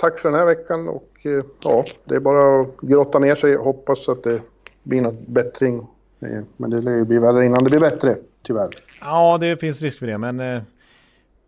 tack 0.00 0.18
för 0.18 0.30
den 0.30 0.38
här 0.38 0.46
veckan 0.46 0.88
och 0.88 1.10
eh, 1.22 1.44
ja, 1.62 1.84
det 2.04 2.14
är 2.14 2.20
bara 2.20 2.60
att 2.60 2.80
grotta 2.80 3.18
ner 3.18 3.34
sig 3.34 3.56
och 3.56 3.64
hoppas 3.64 4.08
att 4.08 4.22
det 4.22 4.40
blir 4.82 5.00
något 5.00 5.26
bättring. 5.26 5.86
Eh, 6.20 6.44
men 6.56 6.70
det 6.70 6.80
lär 6.80 6.96
ju 6.96 7.04
bli 7.04 7.18
värre 7.18 7.44
innan 7.44 7.64
det 7.64 7.70
blir 7.70 7.80
bättre, 7.80 8.16
tyvärr. 8.42 8.70
Ja, 9.00 9.38
det 9.40 9.56
finns 9.56 9.82
risk 9.82 9.98
för 9.98 10.06
det, 10.06 10.18
men 10.18 10.62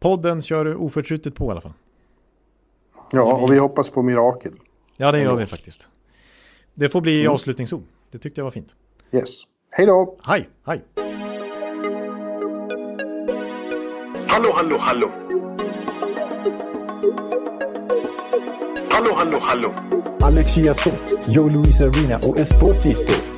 podden 0.01 0.43
kör 0.43 0.65
du 0.65 0.75
oförtrutet 0.75 1.35
på 1.35 1.45
i 1.45 1.51
alla 1.51 1.61
fall. 1.61 1.73
Ja, 3.13 3.43
och 3.43 3.53
vi 3.53 3.59
hoppas 3.59 3.91
på 3.91 4.03
mirakel. 4.03 4.53
Ja, 4.97 5.13
det 5.13 5.21
gör 5.21 5.37
vi 5.37 5.47
faktiskt. 5.47 5.89
Det 6.75 6.89
får 6.89 7.01
bli 7.01 7.21
mm. 7.21 7.33
avslutningsord. 7.33 7.83
Det 8.11 8.19
tyckte 8.19 8.41
jag 8.41 8.45
var 8.45 8.51
fint. 8.51 8.75
Yes. 9.13 9.43
Hej 9.71 9.87
då! 9.87 10.17
Hej, 10.23 10.49
hej! 10.67 10.85
Hallå, 14.27 14.53
hallå, 14.55 14.77
hallå! 14.79 15.11
Hallå, 18.89 19.13
hallå, 19.15 19.39
hallå! 19.41 19.75
Alex 20.21 20.55
Chiazot, 20.55 21.29
Joe 21.29 21.49
Luis 21.49 21.81
Arena 21.81 22.19
och 22.19 22.39
Esposito. 22.39 23.38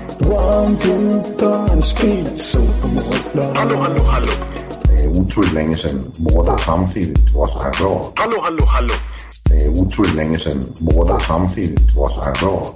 One, 0.25 0.77
two, 0.77 1.23
time, 1.37 1.81
speed, 1.81 2.39
so 2.39 2.59
Hallå, 3.55 3.75
hallå, 3.75 4.03
hallå. 4.03 4.31
Det 4.83 5.03
är 5.03 5.07
otroligt 5.07 5.53
länge 5.53 5.77
sedan 5.77 6.01
båda 6.17 6.57
samtidigt 6.57 7.33
var 7.35 7.47
så 7.47 7.59
här 7.59 7.71
bra. 7.71 8.11
Hallå, 8.15 8.37
hallå, 8.41 8.65
hallå. 8.65 8.93
Det 9.49 9.65
är 9.65 9.69
otroligt 9.69 10.15
länge 10.15 10.37
sedan 10.39 10.63
båda 10.79 11.19
samtidigt 11.19 11.95
var 11.95 12.09
så 12.09 12.21
här 12.21 12.35
bra. 12.41 12.75